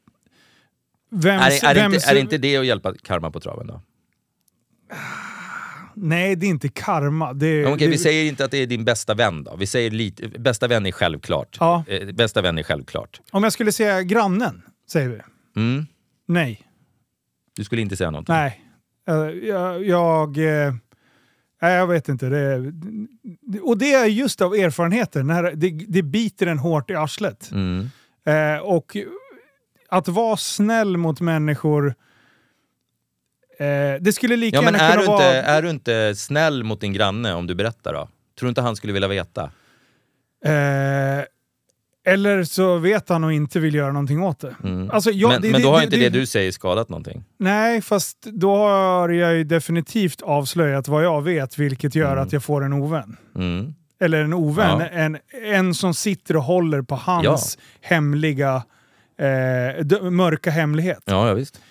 vems, 1.10 1.64
är, 1.64 1.70
är, 1.70 1.74
det 1.76 1.82
vems, 1.82 1.96
inte, 1.96 2.10
är 2.10 2.14
det 2.14 2.20
inte 2.20 2.38
det 2.38 2.58
att 2.58 2.66
hjälpa 2.66 2.94
karma 3.02 3.32
på 3.32 3.40
traven 3.40 3.68
då? 3.68 3.82
Nej, 5.96 6.36
det 6.36 6.46
är 6.46 6.50
inte 6.50 6.70
karma. 6.70 7.34
Det, 7.34 7.62
Ja, 7.62 7.74
Okej, 7.74 7.88
det, 7.88 7.92
vi 7.92 7.98
säger 7.98 8.26
inte 8.30 8.46
att 8.46 8.52
det 8.52 8.58
är 8.58 8.68
din 8.68 8.86
bästa 8.86 9.14
vän 9.14 9.44
då. 9.44 9.56
Vi 9.56 9.68
säger 9.68 9.92
lite, 9.92 10.28
bästa 10.28 10.68
vän 10.68 10.86
är 10.86 10.92
självklart. 10.92 11.58
Ja. 11.60 11.84
Eh, 11.88 12.12
bästa 12.12 12.42
vän 12.42 12.58
är 12.58 12.64
självklart. 12.64 13.22
Om 13.32 13.44
jag 13.44 13.54
skulle 13.54 13.72
säga 13.72 14.04
grannen, 14.04 14.62
säger 14.92 15.10
vi. 15.10 15.20
Mm. 15.62 15.86
Nej. 16.28 16.62
Du 17.56 17.64
skulle 17.64 17.82
inte 17.82 17.96
säga 17.96 18.12
någonting? 18.12 18.36
Nej. 18.36 18.62
Eh, 19.10 19.16
jag... 19.48 19.86
jag 19.86 20.38
eh, 20.38 20.74
nej, 21.62 21.74
jag 21.76 21.88
vet 21.88 22.10
inte. 22.10 22.30
Det, 22.30 22.74
och 23.62 23.78
det 23.78 23.94
är 23.94 24.06
just 24.06 24.42
av 24.42 24.54
erfarenheter. 24.54 25.24
När 25.24 25.44
det, 25.44 25.70
det 25.70 26.04
biter 26.04 26.48
en 26.48 26.60
hårt 26.60 26.90
i 26.90 26.96
arslet. 26.96 27.52
Mm. 27.52 27.90
Eh, 28.26 28.62
och 28.62 28.98
att 29.90 30.08
vara 30.08 30.38
snäll 30.38 30.98
mot 30.98 31.22
människor... 31.22 31.96
Eh, 33.64 34.02
det 34.02 34.14
skulle 34.14 34.36
lika 34.36 34.58
Ja, 34.58 34.62
men 34.62 34.74
gärna 34.74 34.86
är 34.88 34.92
kunna 34.92 35.02
du, 35.02 35.08
vara... 35.08 35.26
inte, 35.38 35.40
är 35.50 35.62
du 35.62 35.70
inte 35.70 36.16
snäll 36.16 36.64
mot 36.64 36.82
din 36.82 36.94
granne 36.94 37.34
om 37.34 37.48
du 37.48 37.56
berättar 37.56 37.94
då? 37.94 38.08
Tror 38.40 38.48
du 38.48 38.50
inte 38.50 38.62
han 38.62 38.76
skulle 38.76 38.94
vilja 38.94 39.08
veta? 39.08 39.44
Eh, 40.46 41.24
eller 42.06 42.44
så 42.44 42.78
vet 42.78 43.10
han 43.10 43.24
och 43.24 43.34
inte 43.34 43.60
vill 43.60 43.76
göra 43.76 43.92
någonting 43.92 44.24
åt 44.24 44.40
det. 44.40 44.56
Mm. 44.64 44.92
Alltså, 44.92 45.12
jag, 45.12 45.30
men 45.30 45.42
det, 45.42 45.52
men 45.52 45.62
då 45.62 45.70
har 45.72 45.78
det, 45.78 45.84
inte 45.84 45.98
det, 45.98 46.10
du 46.10 46.26
säger 46.26 46.52
skadat 46.52 46.90
någonting? 46.90 47.24
Nej, 47.38 47.82
fast 47.82 48.18
då 48.22 48.56
har 48.58 49.10
jag 49.10 49.36
ju 49.36 49.44
definitivt 49.44 50.22
avslöjat 50.22 50.88
vad 50.88 51.04
jag 51.06 51.22
vet, 51.22 51.58
vilket 51.58 51.96
gör 51.96 52.12
Mm. 52.12 52.24
att 52.24 52.34
jag 52.34 52.44
får 52.44 52.64
en 52.64 52.74
ovän. 52.74 53.18
Mm. 53.36 53.74
Eller 54.00 54.22
en 54.24 54.34
ovän, 54.34 54.80
Ja. 54.80 54.86
en, 54.88 55.18
en 55.46 55.74
som 55.74 55.94
sitter 55.94 56.38
och 56.38 56.44
håller 56.44 56.82
på 56.82 56.96
hans 56.96 57.58
hemliga, 57.82 58.64
eh, 59.20 60.02
mörka 60.12 60.52
hemlighet. 60.52 61.00
Ja, 61.06 61.28
ja, 61.28 61.34
visst. 61.34 61.62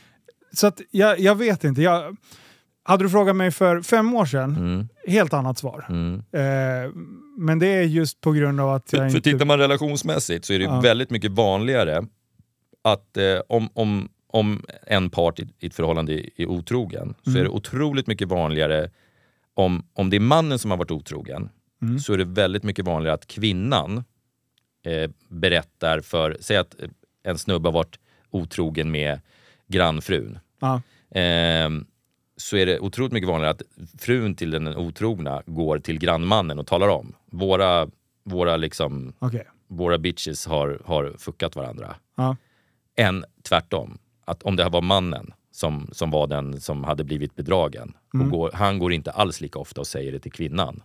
Så 0.53 0.67
att 0.67 0.81
jag, 0.91 1.21
jag 1.21 1.35
vet 1.35 1.65
inte. 1.65 1.83
Jag, 1.83 2.17
hade 2.85 3.05
du 3.05 3.11
frågat 3.11 3.37
mig 3.37 3.51
för 3.51 3.83
fem 3.83 4.15
år 4.15 4.25
sedan, 4.27 4.57
Mm. 4.57 4.89
helt 5.07 5.33
annat 5.33 5.59
svar. 5.59 5.87
Mm. 5.89 6.15
Eh, 6.33 6.91
men 7.39 7.59
det 7.59 7.67
är 7.67 7.83
just 7.83 8.21
på 8.21 8.33
grund 8.33 8.61
av 8.61 8.71
att 8.71 8.93
jag 8.93 8.99
För, 9.01 9.09
för 9.11 9.17
inte... 9.17 9.31
tittar 9.31 9.47
man 9.47 9.59
relationsmässigt 9.59 10.45
så 10.45 10.53
är 10.53 10.59
det 10.59 10.65
Ja. 10.65 10.81
väldigt 10.81 11.11
mycket 11.11 11.31
vanligare 11.33 12.07
att 12.83 13.17
eh, 13.17 13.39
om, 13.49 13.69
om, 13.75 14.09
om 14.27 14.63
en 14.87 15.11
part 15.11 15.41
i, 15.41 15.49
i 15.59 15.67
ett 15.67 15.75
förhållande 15.75 16.13
är, 16.43 16.47
otrogen 16.47 17.15
så 17.25 17.31
Mm. 17.31 17.41
är 17.41 17.45
det 17.45 17.51
otroligt 17.51 18.07
mycket 18.07 18.29
vanligare 18.29 18.91
om, 19.55 19.87
om 19.95 20.11
det 20.11 20.17
är 20.17 20.21
mannen 20.21 20.59
som 20.59 20.71
har 20.71 20.79
varit 20.79 20.91
otrogen 20.91 21.49
Mm. 21.83 21.99
så 21.99 22.13
är 22.13 22.19
det 22.19 22.25
väldigt 22.25 22.63
mycket 22.63 22.85
vanligare 22.85 23.15
att 23.15 23.27
kvinnan 23.27 24.05
eh, 24.87 25.11
berättar 25.29 26.01
för, 26.01 26.37
säg 26.41 26.57
att 26.57 26.75
en 27.23 27.39
snubbe 27.39 27.69
har 27.69 27.73
varit 27.73 27.99
otrogen 28.31 28.91
med 28.91 29.21
grannfrun. 29.73 30.39
Ja. 30.61 30.83
Ehm, 31.15 31.87
så 32.37 32.57
är 32.57 32.67
det 32.67 32.81
otroligt 32.81 33.13
mycket 33.13 33.29
vanligare 33.29 33.51
att 33.51 33.63
frun 33.99 34.35
till 34.35 34.51
den 34.51 34.69
otrogna 34.77 35.43
går 35.47 35.79
till 35.79 35.99
grannmannen 35.99 36.59
och 36.59 36.67
talar 36.67 36.89
om. 36.89 37.15
Våra, 37.31 37.89
våra, 38.25 38.57
liksom, 38.57 39.13
Okej. 39.19 39.47
våra 39.69 39.99
bitches 39.99 40.47
har, 40.47 40.81
har 40.85 41.15
fuckat 41.19 41.57
varandra. 41.57 41.95
Ja. 42.17 42.37
Än 42.97 43.25
tvärtom. 43.49 43.99
Att 44.25 44.43
om 44.43 44.57
det 44.57 44.63
här 44.63 44.71
var 44.71 44.81
mannen 44.83 45.33
som, 45.51 45.89
som 45.93 46.11
var 46.11 46.27
den 46.27 46.61
som 46.61 46.85
hade 46.85 47.05
blivit 47.05 47.37
bedragen. 47.37 47.93
Mm. 48.15 48.31
Går, 48.31 48.51
han 48.55 48.79
går 48.79 48.93
inte 48.93 49.11
alls 49.11 49.41
lika 49.41 49.59
ofta 49.59 49.81
och 49.81 49.87
säger 49.87 50.13
det 50.13 50.19
till 50.19 50.33
kvinnan. 50.33 50.83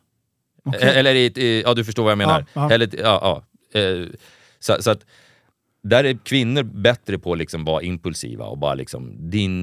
Okej. 0.65 0.81
Eh, 0.89 0.97
Eller, 0.97 1.39
ja 1.39 1.73
du 1.73 1.83
förstår 1.85 2.03
vad 2.03 2.11
jag 2.11 2.17
menar. 2.17 2.45
Ja, 2.53 2.61
ja. 2.61 2.71
Eller, 2.71 2.89
ja, 2.99 3.43
ja. 3.73 3.79
Eh, 3.79 4.05
Så, 4.59 4.83
så 4.83 4.91
att 4.91 5.05
där 5.83 6.03
är 6.03 6.17
kvinnor 6.23 6.63
bättre 6.63 7.19
på 7.19 7.31
att 7.31 7.37
liksom 7.37 7.65
vara 7.65 7.81
impulsiva 7.81 8.45
och 8.45 8.57
bara 8.57 8.73
liksom, 8.73 9.29
din, 9.29 9.61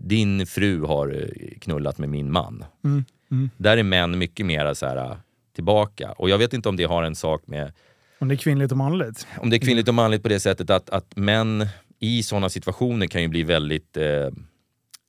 din 0.00 0.46
fru 0.46 0.80
har 0.84 1.08
eh, 1.08 1.58
knullat 1.58 1.98
med 1.98 2.08
min 2.08 2.32
man. 2.32 2.64
Mm. 2.84 3.04
Mm. 3.30 3.50
Där 3.56 3.76
är 3.76 3.82
män 3.82 4.18
mycket 4.18 4.46
mer 4.46 4.74
så 4.74 4.86
här, 4.86 4.96
eh, 4.96 5.16
tillbaka. 5.54 6.12
Och 6.12 6.30
jag 6.30 6.38
vet 6.38 6.52
inte 6.52 6.68
om 6.68 6.76
det 6.76 6.84
har 6.84 7.02
en 7.02 7.14
sak 7.14 7.42
med, 7.46 7.72
Om 8.18 8.28
det 8.28 8.34
är 8.34 8.36
kvinnligt 8.36 8.72
och 8.72 8.78
manligt. 8.78 9.26
om 9.38 9.50
det 9.50 9.56
är 9.56 9.58
kvinnligt 9.58 9.88
och 9.88 9.94
manligt 9.94 10.22
på 10.22 10.28
det 10.28 10.40
sättet 10.40 10.70
att, 10.70 10.90
att 10.90 11.16
män 11.16 11.66
i 11.98 12.22
sådana 12.22 12.48
situationer 12.48 13.06
kan 13.06 13.22
ju 13.22 13.28
bli 13.28 13.42
väldigt 13.42 13.96
eh, 13.96 14.30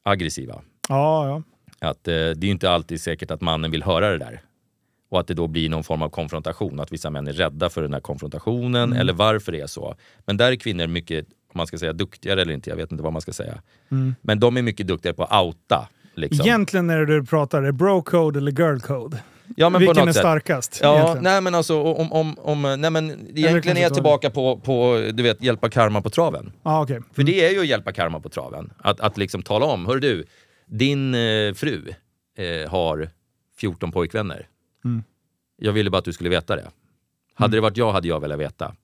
aggressiva. 0.03 0.61
Ja, 0.89 1.27
ja. 1.27 1.43
Att 1.89 2.07
eh, 2.07 2.13
det 2.13 2.17
är 2.17 2.45
ju 2.45 2.51
inte 2.51 2.69
alltid 2.69 3.01
säkert 3.01 3.31
att 3.31 3.41
mannen 3.41 3.71
vill 3.71 3.83
höra 3.83 4.09
det 4.09 4.17
där. 4.17 4.41
Och 5.15 5.21
att 5.21 5.27
det 5.27 5.33
då 5.33 5.47
blir 5.47 5.69
någon 5.69 5.83
form 5.83 6.01
av 6.01 6.09
konfrontation, 6.09 6.79
att 6.79 6.91
vissa 6.93 7.09
män 7.09 7.27
är 7.27 7.33
rädda 7.33 7.69
för 7.69 7.81
den 7.81 7.93
här 7.93 7.99
konfrontationen 7.99 8.83
Mm. 8.83 8.97
eller 8.99 9.13
varför 9.13 9.51
det 9.51 9.59
är 9.61 9.67
så. 9.67 9.95
Men 10.25 10.37
där 10.37 10.51
är 10.51 10.55
kvinnor 10.55 10.87
mycket, 10.87 11.25
om 11.25 11.57
man 11.57 11.67
ska 11.67 11.77
säga 11.77 11.93
duktigare 11.93 12.41
eller 12.41 12.53
inte, 12.53 12.69
jag 12.69 12.77
vet 12.77 12.91
inte 12.91 13.03
vad 13.03 13.13
man 13.13 13.21
ska 13.21 13.33
säga. 13.33 13.61
Mm. 13.91 14.15
Men 14.21 14.39
de 14.39 14.57
är 14.57 14.61
mycket 14.61 14.87
duktigare 14.87 15.15
på 15.15 15.23
att 15.23 15.43
outa. 15.45 15.87
Liksom. 16.15 16.45
Egentligen 16.45 16.87
när 16.87 17.05
du 17.05 17.25
pratar, 17.25 17.63
är 17.63 17.71
bro-code 17.71 18.37
eller 18.37 18.51
girl-code? 18.51 19.17
ja, 19.55 19.69
men 19.69 19.81
Vilken 19.81 20.07
är 20.07 20.11
sätt. 20.11 20.15
starkast? 20.21 20.79
Ja, 20.83 20.93
egentligen? 20.95 21.23
nej 21.23 21.41
men 21.41 21.55
alltså 21.55 21.81
om, 21.83 22.11
om, 22.13 22.39
om 22.39 22.61
nej 22.61 22.91
men 22.91 23.27
egentligen 23.37 23.77
är 23.77 23.81
jag 23.81 23.93
tillbaka 23.93 24.29
på, 24.29 24.57
på, 24.59 25.09
du 25.13 25.23
vet, 25.23 25.41
hjälpa 25.43 25.69
karma 25.69 26.01
på 26.01 26.09
traven. 26.09 26.51
Ah, 26.63 26.81
okej. 26.83 26.99
För 27.13 27.23
det 27.23 27.45
är 27.45 27.51
ju 27.51 27.59
att 27.59 27.67
hjälpa 27.67 27.91
karma 27.91 28.19
på 28.19 28.29
traven. 28.29 28.73
Att, 28.77 28.99
att 28.99 29.17
liksom 29.17 29.41
tala 29.41 29.65
om, 29.65 29.85
hör 29.85 29.95
du, 29.99 30.25
din 30.65 31.15
eh, 31.15 31.53
fru 31.53 31.81
eh, 32.37 32.69
har 32.71 33.09
14 33.59 33.91
pojkvänner. 33.91 34.47
Mm. 34.85 35.03
Jag 35.57 35.73
ville 35.73 35.89
bara 35.89 35.97
att 35.97 36.05
du 36.05 36.13
skulle 36.13 36.29
veta 36.29 36.55
det. 36.55 36.71
Hade 37.33 37.57
det 37.57 37.61
varit 37.61 37.77
jag 37.77 37.91
hade 37.91 38.07
jag 38.07 38.19
velat 38.19 38.39
veta. 38.39 38.75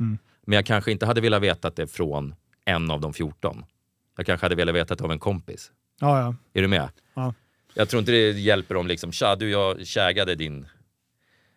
Mm. 0.00 0.18
Men 0.42 0.56
jag 0.56 0.66
kanske 0.66 0.92
inte 0.92 1.06
hade 1.06 1.20
velat 1.20 1.42
veta 1.42 1.70
det 1.70 1.86
från 1.86 2.34
en 2.64 2.90
av 2.90 3.00
de 3.00 3.12
14. 3.12 3.64
Jag 4.16 4.26
kanske 4.26 4.44
hade 4.44 4.54
velat 4.54 4.74
veta 4.74 4.94
det 4.94 5.04
av 5.04 5.12
en 5.12 5.18
kompis. 5.18 5.70
Ja, 6.00 6.20
ja. 6.20 6.34
Är 6.52 6.62
du 6.62 6.68
med? 6.68 6.88
Ja. 7.14 7.34
Jag 7.74 7.88
tror 7.88 8.00
inte 8.00 8.12
det 8.12 8.30
hjälper 8.30 8.76
om 8.76 8.86
liksom, 8.86 9.12
tja 9.12 9.36
du 9.36 9.50
jag 9.50 9.86
kägade 9.86 10.34
din, 10.34 10.66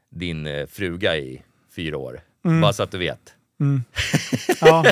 din 0.10 0.48
eh, 0.48 0.66
fruga 0.68 1.18
i 1.18 1.42
fyra 1.76 1.98
år. 1.98 2.22
Mm. 2.46 2.62
Bara 2.62 2.74
så 2.74 2.84
att 2.84 2.92
du 2.92 2.98
vet. 2.98 3.34
Mm. 3.60 3.84
ja. 4.62 4.86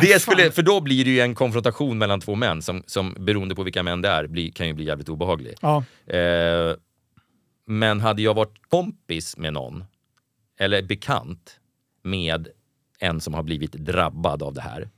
Det 0.00 0.22
skulle, 0.22 0.50
för 0.50 0.62
då 0.62 0.80
blir 0.80 1.04
det 1.04 1.10
ju 1.10 1.20
en 1.20 1.34
konfrontation 1.34 1.98
mellan 1.98 2.20
två 2.20 2.34
män 2.34 2.62
som, 2.62 2.82
som 2.86 3.16
beroende 3.18 3.54
på 3.54 3.62
vilka 3.62 3.82
män 3.82 4.02
det 4.02 4.08
är 4.08 4.26
blir, 4.26 4.50
kan 4.50 4.66
ju 4.66 4.72
bli 4.72 4.84
jävligt 4.84 5.08
obehaglig. 5.08 5.54
ja. 5.60 5.84
Eh, 6.06 6.76
men 7.66 8.00
hade 8.00 8.22
jag 8.22 8.34
varit 8.34 8.58
kompis 8.68 9.36
med 9.36 9.52
någon, 9.52 9.84
eller 10.58 10.82
bekant 10.82 11.60
med 12.02 12.48
en 12.98 13.20
som 13.20 13.34
har 13.34 13.42
blivit 13.42 13.72
drabbad 13.72 14.42
av 14.42 14.54
det 14.54 14.60
här, 14.60 14.88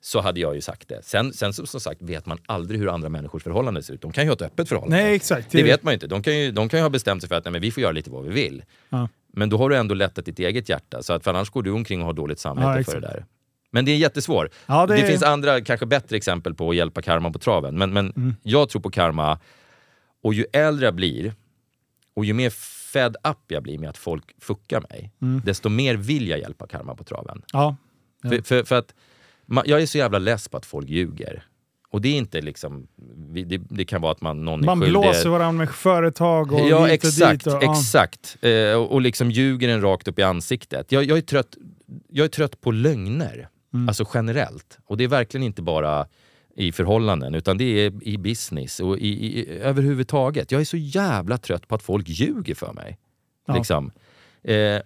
så 0.00 0.20
hade 0.20 0.40
jag 0.40 0.54
ju 0.54 0.60
sagt 0.60 0.88
det. 0.88 1.04
Sen, 1.04 1.32
sen 1.32 1.52
som, 1.52 1.66
som 1.66 1.80
sagt 1.80 2.02
vet 2.02 2.26
man 2.26 2.38
aldrig 2.46 2.80
hur 2.80 2.88
andra 2.88 3.08
människors 3.08 3.42
förhållanden 3.42 3.82
ser 3.82 3.94
ut. 3.94 4.02
De 4.02 4.12
kan 4.12 4.24
ju 4.24 4.30
ha 4.30 4.34
ett 4.34 4.42
öppet 4.42 4.68
förhållande. 4.68 4.96
Nej, 5.04 5.14
exakt. 5.14 5.50
Det 5.50 5.62
vet 5.62 5.82
man 5.82 5.92
ju 5.92 5.94
inte. 5.94 6.06
De 6.06 6.22
kan 6.22 6.38
ju, 6.38 6.50
de 6.50 6.68
kan 6.68 6.78
ju 6.78 6.82
ha 6.82 6.90
bestämt 6.90 7.22
sig 7.22 7.28
för 7.28 7.34
att 7.36 7.44
nej, 7.44 7.52
men 7.52 7.60
vi 7.60 7.70
får 7.70 7.82
göra 7.82 7.92
lite 7.92 8.10
vad 8.10 8.24
vi 8.24 8.30
vill. 8.30 8.62
Ja. 8.88 9.08
Men 9.32 9.48
då 9.50 9.58
har 9.58 9.68
du 9.70 9.76
ändå 9.76 9.94
lättat 9.94 10.24
ditt 10.24 10.38
eget 10.38 10.68
hjärta. 10.68 11.02
Så 11.02 11.12
att, 11.12 11.24
för 11.24 11.30
annars 11.30 11.50
går 11.50 11.62
du 11.62 11.70
omkring 11.70 12.00
och 12.00 12.06
har 12.06 12.12
dåligt 12.12 12.38
samvete 12.38 12.68
Ja, 12.78 12.84
för 12.84 13.00
det 13.00 13.06
där. 13.06 13.24
Men 13.70 13.84
det 13.84 13.92
är 13.92 13.96
jättesvårt. 13.96 14.48
Ja, 14.66 14.86
det... 14.86 14.96
det- 14.96 15.06
finns 15.06 15.22
andra, 15.22 15.60
kanske 15.60 15.86
bättre 15.86 16.16
exempel 16.16 16.54
på 16.54 16.70
att 16.70 16.76
hjälpa 16.76 17.02
karma 17.02 17.30
på 17.30 17.38
traven. 17.38 17.78
Men, 17.78 17.92
men 17.92 18.12
Mm. 18.16 18.34
jag 18.42 18.68
tror 18.68 18.82
på 18.82 18.90
karma. 18.90 19.38
Och 20.22 20.34
ju 20.34 20.44
äldre 20.52 20.84
jag 20.86 20.94
blir 20.94 21.34
och 22.16 22.24
ju 22.24 22.32
mer 22.32 22.50
fed 22.92 23.16
up 23.24 23.36
jag 23.48 23.62
blir 23.62 23.78
med 23.78 23.90
att 23.90 23.98
folk 23.98 24.24
fuckar 24.40 24.80
mig, 24.90 25.12
Mm. 25.22 25.42
desto 25.44 25.68
mer 25.68 25.94
vill 25.96 26.28
jag 26.28 26.38
hjälpa 26.38 26.66
karma 26.66 26.94
på 26.94 27.04
traven. 27.04 27.42
Ja. 27.52 27.76
Ja. 28.22 28.28
För, 28.30 28.42
för, 28.42 28.64
för 28.64 28.74
att 28.78 28.94
jag 29.66 29.82
är 29.82 29.86
så 29.86 29.98
jävla 29.98 30.18
less 30.18 30.48
på 30.48 30.56
att 30.56 30.66
folk 30.66 30.88
ljuger. 30.88 31.44
Och 31.90 32.00
det 32.00 32.08
är 32.08 32.16
inte 32.16 32.40
liksom 32.40 32.86
det, 33.46 33.56
det 33.58 33.84
kan 33.84 34.00
vara 34.00 34.12
att 34.12 34.20
man, 34.20 34.44
någon 34.44 34.60
är 34.62 34.66
Man 34.66 34.80
skyldig. 34.80 35.00
blåser 35.02 35.28
varandra 35.28 35.64
med 35.64 35.74
företag 35.74 36.52
och 36.52 36.60
Ja, 36.68 36.78
och 36.78 36.88
exakt. 36.88 37.44
dit. 37.44 37.54
Och, 37.54 37.62
ja. 37.62 37.72
exakt. 37.72 38.36
Eh, 38.40 38.72
och, 38.72 38.92
och 38.92 39.00
liksom 39.00 39.30
ljuger 39.30 39.68
en 39.68 39.80
rakt 39.80 40.08
upp 40.08 40.18
i 40.18 40.22
ansiktet. 40.22 40.92
Jag, 40.92 41.04
jag, 41.04 41.18
är, 41.18 41.22
trött, 41.22 41.56
jag 42.08 42.24
är 42.24 42.28
trött 42.28 42.60
på 42.60 42.70
lögner, 42.70 43.48
Mm. 43.74 43.88
alltså 43.88 44.04
generellt. 44.14 44.78
Och 44.84 44.96
det 44.96 45.04
är 45.04 45.08
verkligen 45.08 45.44
inte 45.44 45.62
bara 45.62 46.06
i 46.56 46.72
förhållanden, 46.72 47.34
utan 47.34 47.58
det 47.58 47.64
är 47.64 47.92
i 48.02 48.18
business 48.18 48.80
och 48.80 48.98
i, 48.98 49.08
i, 49.08 49.48
överhuvudtaget. 49.58 50.52
Jag 50.52 50.60
är 50.60 50.64
så 50.64 50.76
jävla 50.76 51.38
trött 51.38 51.68
på 51.68 51.74
att 51.74 51.82
folk 51.82 52.08
ljuger 52.08 52.54
för 52.54 52.72
mig. 52.72 52.98
Ja. 53.46 53.54
Liksom. 53.54 53.92
Eh, 54.42 54.80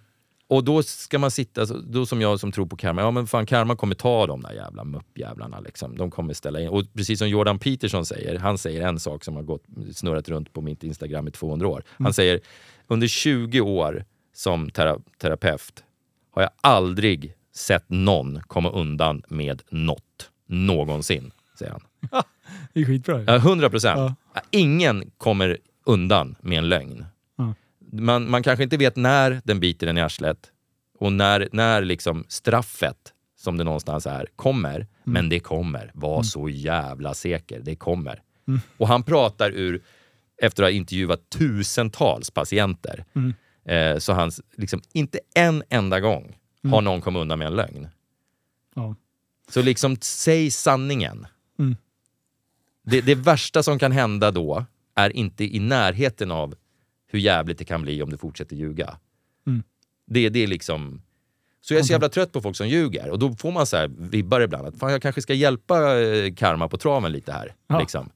och 0.48 0.64
då 0.64 0.82
ska 0.82 1.18
man 1.18 1.30
sitta, 1.30 1.64
då 1.64 2.06
som 2.06 2.20
jag 2.20 2.40
som 2.40 2.52
tror 2.52 2.66
på 2.66 2.76
karma, 2.76 3.00
ja 3.00 3.10
men 3.10 3.26
fan 3.26 3.46
karma 3.46 3.76
kommer 3.76 3.94
ta 3.94 4.26
de 4.26 4.40
där 4.40 4.52
jävla 4.52 4.84
muppjävlarna. 4.84 5.60
Liksom. 5.60 5.96
De 5.96 6.10
kommer 6.10 6.34
ställa 6.34 6.60
in. 6.60 6.68
Och 6.68 6.84
precis 6.94 7.18
som 7.18 7.28
Jordan 7.28 7.58
Peterson 7.58 8.06
säger, 8.06 8.38
han 8.38 8.58
säger 8.58 8.86
en 8.86 9.00
sak 9.00 9.24
som 9.24 9.36
har 9.36 9.42
gått, 9.42 9.64
snurrat 9.94 10.28
runt 10.28 10.52
på 10.52 10.60
mitt 10.60 10.84
Instagram 10.84 11.28
i 11.28 11.30
200 11.30 11.68
år. 11.68 11.84
Han 11.88 12.12
säger, 12.12 12.40
under 12.86 13.06
20 13.06 13.60
år 13.60 14.04
som 14.34 14.70
tera, 14.70 14.98
terapeut 15.18 15.84
har 16.30 16.42
jag 16.42 16.50
aldrig 16.60 17.34
sett 17.54 17.84
någon 17.88 18.40
komma 18.42 18.70
undan 18.70 19.22
med 19.28 19.62
något. 19.70 20.30
Någonsin, 20.46 21.32
säger 21.60 21.72
han. 21.72 21.82
Det 22.72 22.80
är 22.80 22.84
skitbra. 22.84 23.24
Ja, 23.26 23.36
100 23.36 23.70
procent. 23.70 24.18
Ingen 24.50 25.10
kommer 25.18 25.58
undan 25.86 26.36
med 26.40 26.58
en 26.58 26.68
lögn. 26.68 27.04
Man, 27.92 28.30
man 28.30 28.42
kanske 28.42 28.64
inte 28.64 28.76
vet 28.76 28.96
när 28.96 29.40
den 29.44 29.60
biter 29.60 29.86
den 29.86 29.98
i 29.98 30.00
arslet 30.00 30.50
och 30.98 31.12
när, 31.12 31.48
när 31.52 31.82
liksom 31.82 32.24
straffet, 32.28 33.12
som 33.36 33.56
det 33.56 33.64
någonstans 33.64 34.06
är, 34.06 34.26
kommer. 34.36 34.86
Men 35.04 35.28
det 35.28 35.40
kommer. 35.40 35.90
Var 35.94 36.22
så 36.22 36.48
jävla 36.48 37.14
säker. 37.14 37.60
Det 37.60 37.76
kommer. 37.76 38.22
Och 38.76 38.88
han 38.88 39.02
pratar 39.02 39.50
ur, 39.50 39.82
efter 40.42 40.62
att 40.62 40.66
ha 40.66 40.70
intervjuat 40.70 41.30
tusentals 41.30 42.30
patienter, 42.30 43.04
eh, 43.64 43.98
så 43.98 44.12
han 44.12 44.30
liksom 44.56 44.82
inte 44.92 45.20
en 45.34 45.62
enda 45.68 46.00
gång 46.00 46.36
har 46.70 46.82
någon 46.82 47.00
kommit 47.00 47.20
undan 47.20 47.38
med 47.38 47.46
en 47.46 47.56
lögn. 47.56 47.88
Ja. 48.74 48.94
Så 49.48 49.62
liksom, 49.62 49.96
säg 50.00 50.50
sanningen. 50.50 51.26
Mm. 51.60 51.76
Det, 52.82 53.00
det 53.00 53.14
värsta 53.14 53.62
som 53.62 53.78
kan 53.78 53.92
hända 53.92 54.30
då 54.30 54.64
är 54.94 55.16
inte 55.16 55.44
i 55.44 55.58
närheten 55.58 56.30
av 56.30 56.54
hur 57.06 57.18
jävligt 57.18 57.58
det 57.58 57.64
kan 57.64 57.82
bli 57.82 58.02
om 58.02 58.10
du 58.10 58.18
fortsätter 58.18 58.56
ljuga. 58.56 58.98
Mm. 59.46 59.62
Det, 60.06 60.28
det 60.28 60.42
är 60.42 60.46
liksom... 60.46 61.02
Så 61.60 61.74
jag 61.74 61.80
är 61.80 61.84
så 61.84 61.92
jävla 61.92 62.08
trött 62.08 62.32
på 62.32 62.40
folk 62.40 62.56
som 62.56 62.68
ljuger 62.68 63.10
och 63.10 63.18
då 63.18 63.32
får 63.32 63.52
man 63.52 63.66
så 63.66 63.76
här 63.76 63.88
vibbar 63.88 64.40
ibland 64.40 64.66
att 64.66 64.78
fan, 64.78 64.92
jag 64.92 65.02
kanske 65.02 65.22
ska 65.22 65.34
hjälpa 65.34 66.00
eh, 66.00 66.34
karma 66.34 66.68
på 66.68 66.76
traven 66.76 67.12
lite 67.12 67.32
här. 67.32 67.54
Ja. 67.66 67.80
Liksom. 67.80 68.10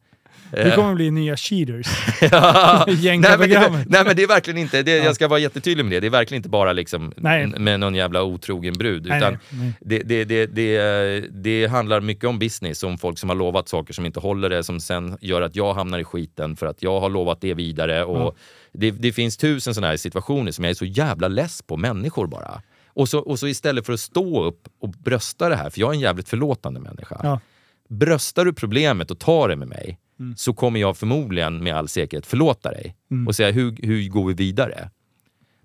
Det 0.55 0.73
kommer 0.77 0.95
bli 0.95 1.11
nya 1.11 1.37
cheaters. 1.37 1.87
Ja. 2.31 2.85
nej, 2.87 3.19
men 3.21 3.49
det, 3.49 3.85
nej 3.87 4.05
men 4.05 4.17
det 4.17 4.23
är 4.23 4.27
verkligen 4.27 4.59
inte, 4.59 4.83
det, 4.83 4.97
jag 4.97 5.15
ska 5.15 5.29
vara 5.29 5.39
jättetydlig 5.39 5.85
med 5.85 5.93
det, 5.93 6.01
det 6.01 6.07
är 6.07 6.11
verkligen 6.11 6.39
inte 6.39 6.49
bara 6.49 6.73
liksom 6.73 7.13
Nej. 7.17 7.47
med 7.47 7.81
någon 7.81 7.95
jävla 7.95 8.23
otrogen 8.23 8.75
brud. 8.75 9.07
Nej, 9.07 9.19
utan 9.19 9.39
nej. 9.51 9.73
Det, 9.81 10.25
det, 10.25 10.47
det, 10.47 11.21
det, 11.31 11.67
handlar 11.67 12.01
mycket 12.01 12.25
om 12.25 12.39
business, 12.39 12.83
om 12.83 12.99
folk 12.99 13.19
som 13.19 13.29
har 13.29 13.37
lovat 13.37 13.69
saker 13.69 13.95
som 13.95 14.07
inte 14.07 14.21
håller 14.21 14.51
det, 14.51 14.65
som 14.65 14.81
sen 14.81 15.17
gör 15.21 15.43
att 15.43 15.57
jag 15.57 15.75
hamnar 15.75 15.99
i 15.99 16.05
skiten 16.05 16.57
för 16.57 16.67
att 16.67 16.83
jag 16.83 17.01
har 17.01 17.11
lovat 17.11 17.41
det 17.41 17.55
vidare. 17.55 18.05
Och 18.05 18.37
det, 18.73 18.91
det 18.91 19.13
finns 19.13 19.37
tusen 19.37 19.75
sådana 19.75 19.91
här 19.91 19.97
situationer 19.97 20.53
som 20.53 20.65
jag 20.65 20.71
är 20.71 20.75
så 20.75 20.85
jävla 20.85 21.29
less 21.29 21.63
på 21.63 21.77
människor 21.77 22.27
bara. 22.27 22.63
Och 22.95 23.09
så, 23.09 23.19
och 23.19 23.39
så 23.39 23.47
istället 23.47 23.87
för 23.87 23.93
att 23.93 24.01
stå 24.01 24.45
upp 24.45 24.69
och 24.81 24.89
brösta 24.89 25.49
det 25.49 25.57
här, 25.57 25.71
för 25.71 25.81
jag 25.81 25.91
är 25.91 25.95
en 25.95 26.01
jävligt 26.01 26.29
förlåtande 26.29 26.81
människa. 26.81 27.21
Ja. 27.23 27.41
Bröstar 27.89 28.45
du 28.45 28.53
problemet 28.53 29.11
och 29.11 29.19
tar 29.19 29.49
det 29.49 29.57
med 29.57 29.69
mig 29.69 29.99
Mm. 30.20 30.36
så 30.36 30.53
kommer 30.55 30.81
jag 30.81 30.97
förmodligen 30.97 31.65
med 31.65 31.74
all 31.77 31.89
säkerhet 31.89 32.27
förlåta 32.27 32.70
dig 32.70 32.97
Mm. 33.11 33.27
och 33.28 33.36
säga 33.36 33.51
hur, 33.51 33.77
hur 33.82 34.09
går 34.09 34.27
vi 34.28 34.35
vidare? 34.35 34.91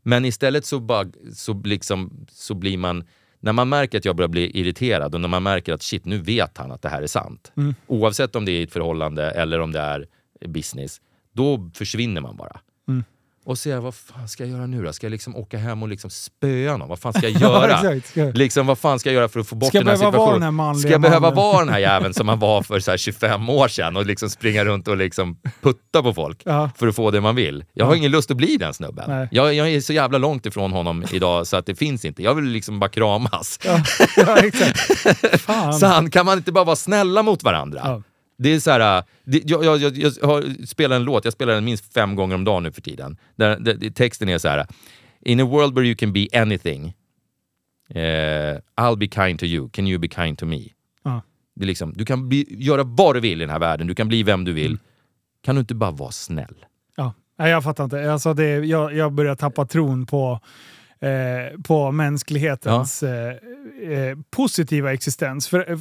Men 0.03 0.25
istället 0.25 0.65
så, 0.65 0.79
bara, 0.79 1.07
så, 1.33 1.53
liksom, 1.63 2.25
så 2.31 2.53
blir 2.53 2.77
man, 2.77 3.03
när 3.39 3.53
man 3.53 3.69
märker 3.69 3.97
att 3.97 4.05
jag 4.05 4.15
börjar 4.15 4.29
bli 4.29 4.59
irriterad 4.59 5.15
och 5.15 5.21
när 5.21 5.27
man 5.27 5.43
märker 5.43 5.73
att 5.73 5.81
shit, 5.83 6.05
nu 6.05 6.17
vet 6.17 6.57
han 6.57 6.71
att 6.71 6.81
det 6.81 6.89
här 6.89 7.01
är 7.01 7.07
sant. 7.07 7.51
Mm. 7.57 7.75
Oavsett 7.87 8.35
om 8.35 8.45
det 8.45 8.51
är 8.51 8.63
ett 8.63 8.73
förhållande 8.73 9.31
eller 9.31 9.59
om 9.59 9.71
det 9.71 9.79
är 9.79 10.07
business, 10.47 11.01
då 11.33 11.69
försvinner 11.73 12.21
man 12.21 12.35
bara. 12.37 12.59
Mm. 12.87 13.03
Och 13.45 13.57
säga, 13.57 13.79
vad 13.81 13.95
fan 13.95 14.27
ska 14.27 14.43
jag 14.43 14.51
göra 14.51 14.67
nu 14.67 14.83
då? 14.83 14.93
Ska 14.93 15.05
jag 15.07 15.11
liksom 15.11 15.35
åka 15.35 15.57
hem 15.57 15.83
och 15.83 15.89
liksom 15.89 16.09
spöa 16.09 16.77
någon? 16.77 16.89
Vad 16.89 16.99
fan 16.99 17.13
ska 17.13 17.27
jag 17.29 17.41
göra? 18.15 18.31
liksom, 18.33 18.67
vad 18.67 18.77
fan 18.79 18.99
ska 18.99 19.09
jag 19.09 19.15
göra 19.15 19.27
för 19.29 19.39
att 19.39 19.47
få 19.47 19.55
bort 19.55 19.67
Ska 19.69 19.77
jag 19.77 19.85
den 19.85 19.89
här 19.91 19.97
behöva 19.99 20.17
vara 20.17 20.27
situationen? 20.27 20.39
den 20.41 20.43
här 20.43 20.51
manliga 20.51 20.81
ska 20.81 20.91
jag 20.91 21.01
behöva 21.01 21.19
mannen? 21.19 21.35
vara 21.35 21.59
den 21.65 21.69
här 21.73 21.79
jäveln 21.89 22.13
som 22.13 22.25
man 22.25 22.39
var 22.39 22.63
för 22.63 22.79
så 22.79 22.91
här 22.91 22.97
25 22.97 23.49
år 23.49 23.67
sedan 23.67 23.97
och 23.97 24.05
liksom 24.05 24.29
springa 24.29 24.65
runt 24.65 24.87
och 24.87 24.97
liksom 24.97 25.37
putta 25.61 26.03
på 26.03 26.13
folk 26.13 26.41
Ja. 26.45 26.69
för 26.77 26.87
att 26.87 26.95
få 26.95 27.11
det 27.11 27.21
man 27.21 27.35
vill? 27.35 27.65
Jag 27.73 27.85
har 27.85 27.93
Ja. 27.93 27.97
ingen 27.97 28.11
lust 28.11 28.31
att 28.31 28.37
bli 28.37 28.57
den 28.57 28.73
snubben. 28.73 29.27
Jag, 29.31 29.53
jag 29.53 29.69
är 29.69 29.81
så 29.81 29.93
jävla 29.93 30.17
långt 30.17 30.45
ifrån 30.45 30.71
honom 30.71 31.05
idag 31.11 31.47
så 31.47 31.57
att 31.57 31.65
det 31.65 31.75
finns 31.75 32.05
inte. 32.05 32.23
Jag 32.23 32.35
vill 32.35 32.45
liksom 32.45 32.79
bara 32.79 32.89
kramas. 32.89 33.59
Ja, 33.65 33.81
ja, 34.17 34.37
exakt. 34.37 34.79
Fan. 35.41 35.73
San, 35.73 36.11
kan 36.11 36.25
man 36.25 36.37
inte 36.37 36.51
bara 36.51 36.63
vara 36.63 36.75
snälla 36.75 37.23
mot 37.23 37.43
varandra? 37.43 38.03
Ja. 38.39 38.43
Det 38.43 38.49
är 38.49 38.59
så 38.59 38.71
här, 38.71 38.97
äh, 38.97 39.03
det, 39.23 39.41
jag, 39.45 39.65
jag, 39.65 39.77
jag, 39.77 39.97
jag 39.97 40.27
har, 40.27 40.65
spelar 40.65 40.95
en 40.95 41.03
låt, 41.03 41.25
jag 41.25 41.33
spelar 41.33 41.53
den 41.53 41.65
minst 41.65 41.93
fem 41.93 42.15
gånger 42.15 42.35
om 42.35 42.43
dagen 42.43 42.63
nu 42.63 42.71
för 42.71 42.81
tiden. 42.81 43.17
Där, 43.35 43.59
där, 43.59 43.89
texten 43.89 44.29
är 44.29 44.37
så 44.37 44.47
här. 44.47 44.67
In 45.21 45.39
a 45.39 45.45
world 45.45 45.75
where 45.75 45.87
you 45.87 45.95
can 45.95 46.13
be 46.13 46.27
anything, 46.33 46.93
eh, 47.89 48.57
I'll 48.75 48.97
be 48.97 49.07
kind 49.07 49.39
to 49.39 49.45
you, 49.45 49.69
can 49.69 49.87
you 49.87 49.99
be 49.99 50.07
kind 50.07 50.37
to 50.37 50.45
me? 50.45 50.61
Ja. 51.03 51.21
Det 51.55 51.63
är 51.63 51.67
liksom, 51.67 51.93
du 51.93 52.05
kan 52.05 52.29
bli, 52.29 52.45
göra 52.49 52.83
vad 52.83 53.15
du 53.15 53.19
vill 53.19 53.41
i 53.41 53.43
den 53.43 53.49
här 53.49 53.59
världen, 53.59 53.87
du 53.87 53.95
kan 53.95 54.07
bli 54.07 54.23
vem 54.23 54.45
du 54.45 54.53
vill. 54.53 54.71
Mm. 54.71 54.79
Kan 55.43 55.55
du 55.55 55.59
inte 55.59 55.75
bara 55.75 55.91
vara 55.91 56.11
snäll? 56.11 56.65
Ja. 56.95 57.13
Nej, 57.37 57.51
jag 57.51 57.63
fattar 57.63 57.83
inte. 57.83 58.11
Alltså 58.11 58.33
det, 58.33 58.65
jag, 58.65 58.93
jag 58.93 59.13
börjar 59.13 59.35
tappa 59.35 59.65
tron 59.65 60.05
på, 60.05 60.39
eh, 60.99 61.61
på 61.61 61.91
mänsklighetens 61.91 63.03
eh, 63.03 63.35
eh, 63.89 64.17
positiva 64.29 64.93
existens. 64.93 65.47
För, 65.47 65.79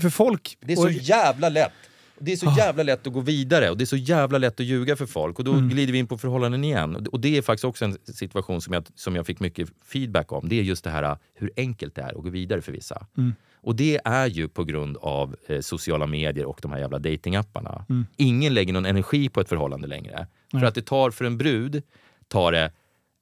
för 0.00 0.10
folk... 0.10 0.56
Det 0.60 0.72
är 0.72 0.76
så 0.76 0.84
och- 0.84 0.92
jävla 0.92 1.48
lätt. 1.48 1.72
Det 2.18 2.32
är 2.32 2.36
så 2.36 2.48
Ah. 2.48 2.56
jävla 2.56 2.82
lätt 2.82 3.06
att 3.06 3.12
gå 3.12 3.20
vidare 3.20 3.70
och 3.70 3.76
det 3.78 3.84
är 3.84 3.86
så 3.86 3.96
jävla 3.96 4.38
lätt 4.38 4.60
att 4.60 4.66
ljuga 4.66 4.96
för 4.96 5.06
folk. 5.06 5.38
Och 5.38 5.44
då 5.44 5.52
Mm. 5.52 5.68
glider 5.68 5.92
vi 5.92 5.98
in 5.98 6.06
på 6.06 6.18
förhållanden 6.18 6.64
igen. 6.64 7.06
Och- 7.12 7.20
det 7.20 7.36
är 7.36 7.42
faktiskt 7.42 7.64
också 7.64 7.84
en 7.84 7.98
situation 8.14 8.60
som 8.60 8.74
jag, 8.74 8.84
som 8.94 9.16
jag 9.16 9.26
fick 9.26 9.40
mycket 9.40 9.68
feedback 9.84 10.32
om. 10.32 10.48
Det 10.48 10.58
är 10.58 10.62
just 10.62 10.84
det 10.84 10.90
här 10.90 11.16
hur 11.34 11.50
enkelt 11.56 11.94
det 11.94 12.02
är 12.02 12.08
att 12.16 12.22
gå 12.22 12.30
vidare 12.30 12.60
för 12.62 12.72
vissa. 12.72 13.06
Mm. 13.18 13.34
Och 13.60 13.76
det 13.76 14.00
är 14.04 14.26
ju 14.26 14.48
på 14.48 14.64
grund 14.64 14.96
av 14.96 15.36
eh, 15.48 15.60
sociala 15.60 16.06
medier 16.06 16.44
och 16.46 16.58
de 16.62 16.72
här 16.72 16.78
jävla 16.78 16.98
datingapparna. 16.98 17.84
Mm. 17.88 18.06
Ingen 18.16 18.54
lägger 18.54 18.72
någon 18.72 18.86
energi 18.86 19.28
på 19.28 19.40
ett 19.40 19.48
förhållande 19.48 19.88
längre. 19.88 20.26
För 20.50 20.64
att 20.64 20.74
det 20.74 20.82
tar 20.82 21.10
för 21.10 21.24
en 21.24 21.38
brud, 21.38 21.82
tar 22.28 22.52
det 22.52 22.72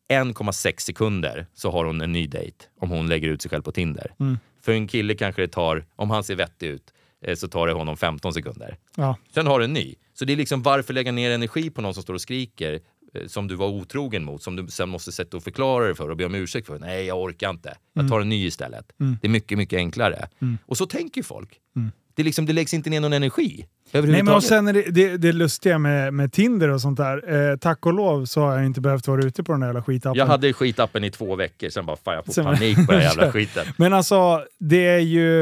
1,6 0.08 0.82
sekunder 0.82 1.46
så 1.54 1.70
har 1.70 1.84
hon 1.84 2.00
en 2.00 2.12
ny 2.12 2.26
dejt 2.26 2.56
om 2.80 2.90
hon 2.90 3.08
lägger 3.08 3.28
ut 3.28 3.42
sig 3.42 3.48
själv 3.50 3.62
på 3.62 3.72
Tinder. 3.72 4.14
Mm. 4.20 4.38
För 4.64 4.72
en 4.72 4.86
kille 4.86 5.14
kanske 5.14 5.42
det 5.42 5.48
tar, 5.48 5.84
om 5.96 6.10
han 6.10 6.24
ser 6.24 6.36
vettig 6.36 6.66
ut, 6.66 6.92
eh, 7.22 7.34
så 7.34 7.48
tar 7.48 7.66
det 7.66 7.72
honom 7.72 7.96
15 7.96 8.34
sekunder. 8.34 8.78
Ja. 8.96 9.16
Sen 9.34 9.46
har 9.46 9.58
du 9.58 9.64
en 9.64 9.72
ny. 9.72 9.94
Så 10.14 10.24
det 10.24 10.32
är 10.32 10.36
liksom 10.36 10.62
varför 10.62 10.94
lägga 10.94 11.12
ner 11.12 11.30
energi 11.30 11.70
på 11.70 11.82
någon 11.82 11.94
som 11.94 12.02
står 12.02 12.14
och 12.14 12.20
skriker 12.20 12.80
eh, 13.14 13.26
som 13.26 13.48
du 13.48 13.54
var 13.54 13.68
otrogen 13.68 14.24
mot, 14.24 14.42
som 14.42 14.56
du 14.56 14.66
sen 14.66 14.88
måste 14.88 15.12
sätta 15.12 15.36
och 15.36 15.42
förklara 15.42 15.84
dig 15.84 15.94
för 15.94 16.08
och 16.08 16.16
be 16.16 16.24
om 16.24 16.34
ursäkt 16.34 16.66
för. 16.66 16.78
Nej, 16.78 17.06
jag 17.06 17.20
orkar 17.20 17.50
inte. 17.50 17.76
Jag 17.92 18.08
tar 18.08 18.20
en 18.20 18.28
ny 18.28 18.46
istället. 18.46 18.92
Mm. 19.00 19.18
Det 19.22 19.26
är 19.26 19.30
mycket, 19.30 19.58
mycket 19.58 19.76
enklare. 19.76 20.28
Mm. 20.40 20.58
Och 20.66 20.78
så 20.78 20.86
tänker 20.86 21.22
folk. 21.22 21.60
Mm. 21.76 21.90
Det, 22.14 22.22
liksom, 22.22 22.46
det 22.46 22.52
läggs 22.52 22.74
inte 22.74 22.90
ner 22.90 23.00
någon 23.00 23.12
energi 23.12 23.66
Nej, 23.92 24.22
men 24.22 24.28
och 24.34 24.44
sen 24.44 24.68
är 24.68 24.72
det, 24.72 24.82
det, 24.82 25.16
det 25.16 25.32
lustiga 25.32 25.78
med, 25.78 26.14
med 26.14 26.32
Tinder 26.32 26.68
och 26.68 26.80
sånt 26.80 26.96
där. 26.98 27.50
Eh, 27.50 27.56
tack 27.56 27.86
och 27.86 27.92
lov 27.92 28.24
så 28.24 28.40
har 28.40 28.56
jag 28.56 28.66
inte 28.66 28.80
behövt 28.80 29.08
vara 29.08 29.22
ute 29.22 29.42
på 29.42 29.52
den 29.52 29.60
där 29.60 29.68
jävla 29.68 29.82
skitappen. 29.82 30.18
jag 30.18 30.26
hade 30.26 30.52
skitappen 30.52 31.04
i 31.04 31.10
två 31.10 31.36
veckor, 31.36 31.68
sen 31.68 31.86
bara 31.86 31.96
fan 31.96 32.14
jag 32.14 32.24
får 32.26 32.32
Sen- 32.32 32.44
panik 32.44 32.86
på 32.86 32.92
den 32.92 33.00
jävla 33.02 33.32
skiten. 33.32 33.66
Men 33.76 33.92
alltså, 33.92 34.44
det 34.60 34.86
är 34.86 34.98
ju 34.98 35.40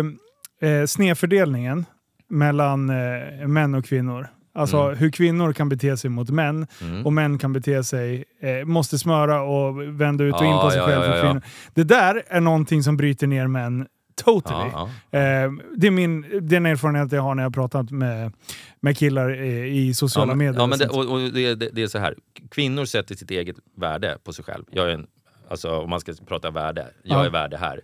eh, 0.62 0.86
snedfördelningen 0.86 1.84
mellan 2.28 2.90
eh, 2.90 3.46
män 3.48 3.74
och 3.74 3.84
kvinnor. 3.84 4.28
Alltså 4.54 4.76
Mm. 4.80 4.98
hur 4.98 5.10
kvinnor 5.10 5.52
kan 5.52 5.68
bete 5.68 5.96
sig 5.96 6.10
mot 6.10 6.30
män 6.30 6.66
Mm. 6.82 7.06
och 7.06 7.12
män 7.12 7.38
kan 7.38 7.52
bete 7.52 7.84
sig, 7.84 8.24
eh, 8.42 8.66
måste 8.66 8.98
smöra 8.98 9.42
och 9.42 10.00
vända 10.00 10.24
ut 10.24 10.34
och 10.34 10.44
in 10.44 10.52
på 10.60 10.70
sig 10.70 10.78
ja, 10.78 10.86
själv 10.86 11.02
ja, 11.04 11.16
ja. 11.34 11.40
Det 11.74 11.84
där 11.84 12.22
är 12.28 12.40
någonting 12.40 12.82
som 12.82 12.96
bryter 12.96 13.26
ner 13.26 13.46
män 13.46 13.86
totally. 14.24 14.70
Ja, 14.72 14.88
ja. 15.10 15.18
Eh, 15.18 15.50
det 15.76 15.86
är 15.86 15.90
min, 15.90 16.38
den 16.48 16.66
erfarenhet 16.66 17.12
jag 17.12 17.22
har 17.22 17.34
när 17.34 17.42
jag 17.42 17.50
har 17.50 17.52
pratat 17.54 17.90
med, 17.90 18.32
med 18.80 18.96
killar 18.98 19.40
i 19.66 19.94
sociala 19.94 20.32
Ja, 20.32 20.36
medier. 20.36 20.60
ja, 20.60 20.66
men 20.66 20.78
det, 20.78 20.88
och, 20.88 21.12
och 21.12 21.18
det, 21.32 21.54
det, 21.54 21.70
det 21.72 21.82
är 21.82 21.86
så 21.86 21.98
här. 21.98 22.14
Kvinnor 22.50 22.84
sätter 22.84 23.14
sitt 23.14 23.30
eget 23.30 23.56
värde 23.76 24.18
på 24.24 24.32
sig 24.32 24.44
själv. 24.44 24.64
Jag 24.70 24.86
är 24.90 24.94
en, 24.94 25.06
alltså, 25.50 25.70
om 25.80 25.90
man 25.90 26.00
ska 26.00 26.12
prata 26.26 26.50
värde, 26.50 26.86
jag 27.02 27.18
Ja. 27.20 27.26
är 27.26 27.30
värde 27.30 27.56
här. 27.56 27.80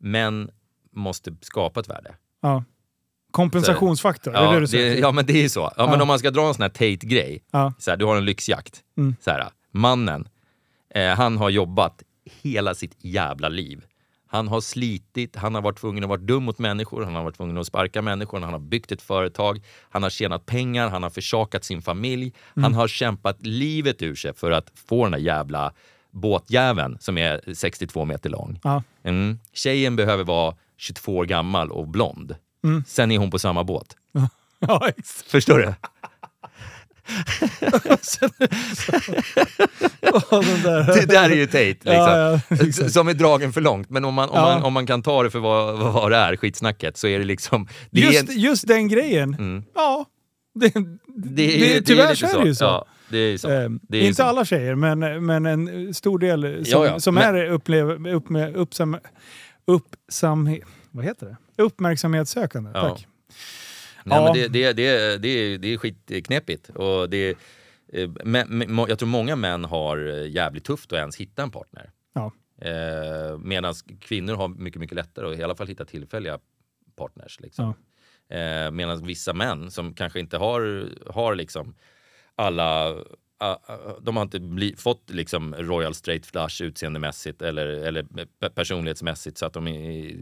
Män 0.00 0.50
måste 0.92 1.34
skapa 1.40 1.80
ett 1.80 1.88
värde. 1.90 2.14
ja. 2.42 2.64
Kompensationsfaktor, 3.30 4.34
är 4.34 4.38
det 4.40 4.44
Ja, 4.46 4.52
det 4.52 4.60
du 4.60 4.66
säger? 4.66 4.96
ja 5.00 5.12
men 5.12 5.26
det 5.26 5.44
är 5.44 5.48
så. 5.48 5.72
Ja, 5.76 5.86
Men 5.90 6.00
om 6.00 6.08
man 6.08 6.18
ska 6.18 6.30
dra 6.30 6.48
en 6.48 6.54
sån 6.54 6.62
här 6.62 6.68
Tate-grej. 6.68 7.42
Så 7.78 7.90
här, 7.90 7.96
du 7.96 8.04
har 8.04 8.16
en 8.16 8.24
lyxjakt. 8.24 8.80
Mm. 8.96 9.16
Så 9.20 9.30
här, 9.30 9.48
mannen, 9.70 10.28
eh, 10.94 11.08
han 11.08 11.36
har 11.36 11.50
jobbat 11.50 12.02
hela 12.42 12.74
sitt 12.74 12.96
jävla 12.98 13.48
liv 13.48 13.84
Han 14.28 14.48
har 14.48 14.60
slitit, 14.60 15.36
han 15.36 15.54
har 15.54 15.62
varit 15.62 15.78
tvungen 15.78 16.04
att 16.04 16.08
vara 16.08 16.20
dum 16.20 16.44
mot 16.44 16.58
människor, 16.58 17.04
han 17.04 17.14
har 17.14 17.22
varit 17.22 17.36
tvungen 17.36 17.58
att 17.58 17.66
sparka 17.66 18.02
människor, 18.02 18.40
han 18.40 18.52
har 18.52 18.60
byggt 18.60 18.92
ett 18.92 19.02
företag, 19.02 19.60
han 19.90 20.02
har 20.02 20.10
tjänat 20.10 20.46
pengar, 20.46 20.88
han 20.88 21.02
har 21.02 21.10
försakat 21.10 21.64
sin 21.64 21.82
familj. 21.82 22.32
Han 22.54 22.74
har 22.74 22.88
kämpat 22.88 23.46
livet 23.46 24.02
ur 24.02 24.14
sig 24.14 24.34
för 24.34 24.50
att 24.50 24.72
få 24.88 25.04
den 25.04 25.12
där 25.12 25.18
jävla 25.18 25.72
båtjäveln 26.10 26.98
som 27.00 27.18
är 27.18 27.54
62 27.54 28.04
meter 28.04 28.30
lång. 28.30 28.60
Ja. 28.62 28.82
Mm. 29.02 29.38
Tjejen 29.52 29.96
behöver 29.96 30.24
vara 30.24 30.54
22 30.76 31.16
år 31.16 31.24
gammal 31.24 31.70
och 31.70 31.88
blond. 31.88 32.36
Sen 32.86 33.10
är 33.10 33.18
hon 33.18 33.30
på 33.30 33.38
samma 33.38 33.64
båt. 33.64 33.96
Ja. 34.60 34.90
Förstår 35.26 35.58
du? 35.58 35.74
Där. 40.62 41.00
Det 41.00 41.06
där 41.06 41.30
är 41.30 41.34
ju 41.36 41.46
Tate. 41.46 41.58
Liksom. 41.66 41.92
Ja, 41.92 42.40
ja, 42.82 42.88
som 42.88 43.08
är 43.08 43.14
dragen 43.14 43.52
för 43.52 43.60
långt. 43.60 43.90
Men 43.90 44.04
om 44.04 44.14
man, 44.14 44.28
om, 44.28 44.36
Ja. 44.36 44.42
man, 44.42 44.62
om 44.62 44.72
man 44.72 44.86
kan 44.86 45.02
ta 45.02 45.22
det 45.22 45.30
för 45.30 45.38
vad, 45.38 45.78
vad, 45.78 46.10
det 46.10 46.16
är, 46.16 46.36
skitsnacket, 46.36 46.96
så 46.96 47.06
är 47.06 47.18
det 47.18 47.24
liksom... 47.24 47.68
Det 47.90 48.02
är 48.02 48.12
Just, 48.12 48.28
en, 48.30 48.38
just 48.40 48.66
den 48.68 48.88
grejen. 48.88 49.64
Ja, 49.74 50.04
det, 50.54 50.72
det, 51.16 51.76
är- 51.76 51.80
tyvärr 51.80 52.10
lite 52.10 52.26
så 52.28 52.38
är 52.38 52.42
det 52.42 52.48
ju 52.48 52.54
så. 52.54 52.84
Det 53.10 53.18
är 53.18 53.78
Det 53.88 53.98
är 53.98 54.02
inte 54.02 54.14
så. 54.16 54.22
alla 54.22 54.44
tjejer, 54.44 54.74
men, 54.74 55.26
men 55.26 55.46
en 55.46 55.94
stor 55.94 56.18
del 56.18 56.64
som, 56.66 56.84
Ja, 56.84 57.00
som 57.00 57.14
Men- 57.14 57.36
är 57.36 57.44
upplev, 57.44 58.06
upp 58.08 58.28
med, 58.28 58.56
uppsam, 58.56 58.96
uppsam, 59.66 60.56
vad 60.90 61.04
heter 61.04 61.26
det? 61.26 61.36
uppmärksamhetssökande. 61.62 62.70
Tack. 62.72 63.06
Nej, 64.08 64.18
Ja. 64.18 64.24
men 64.24 64.32
det, 64.32 64.48
det, 64.48 64.72
det, 64.72 65.18
det, 65.18 65.28
är, 65.28 65.58
det 65.58 65.68
är 65.72 65.76
skitknepigt. 65.78 66.68
Och 66.70 67.10
det, 67.10 67.36
eh, 67.92 68.10
men, 68.24 68.78
jag 68.88 68.98
tror 68.98 69.08
många 69.08 69.36
män 69.36 69.64
har 69.64 69.98
eh, 70.08 70.30
jävligt 70.30 70.64
tufft 70.64 70.92
att 70.92 70.98
ens 70.98 71.16
hitta 71.16 71.42
en 71.42 71.50
partner. 71.50 71.90
Ja. 72.14 72.32
Eh, 72.68 73.38
Medan 73.38 73.74
kvinnor 74.00 74.34
har 74.34 74.48
mycket, 74.48 74.80
mycket 74.80 74.96
lättare 74.96 75.32
att 75.32 75.38
i 75.38 75.42
alla 75.42 75.54
fall 75.56 75.66
hitta 75.66 75.84
tillfälliga 75.84 76.38
partners. 76.96 77.40
Liksom. 77.40 77.74
Eh, 78.30 78.70
Medan 78.70 79.06
vissa 79.06 79.32
män 79.32 79.70
som 79.70 79.94
kanske 79.94 80.20
inte 80.20 80.36
har, 80.38 80.88
har 81.10 81.34
liksom 81.34 81.74
alla 82.34 82.96
de 84.02 84.16
har 84.16 84.22
inte 84.22 84.40
bli, 84.40 84.74
fått 84.76 85.10
liksom 85.10 85.54
Royal 85.54 85.94
Straight 85.94 86.26
Flush 86.26 86.62
utseendemässigt 86.62 87.42
eller, 87.42 87.66
eller 87.66 88.02
pe- 88.02 88.48
personlighetsmässigt 88.54 89.38
så 89.38 89.46
att 89.46 89.52
de 89.52 89.64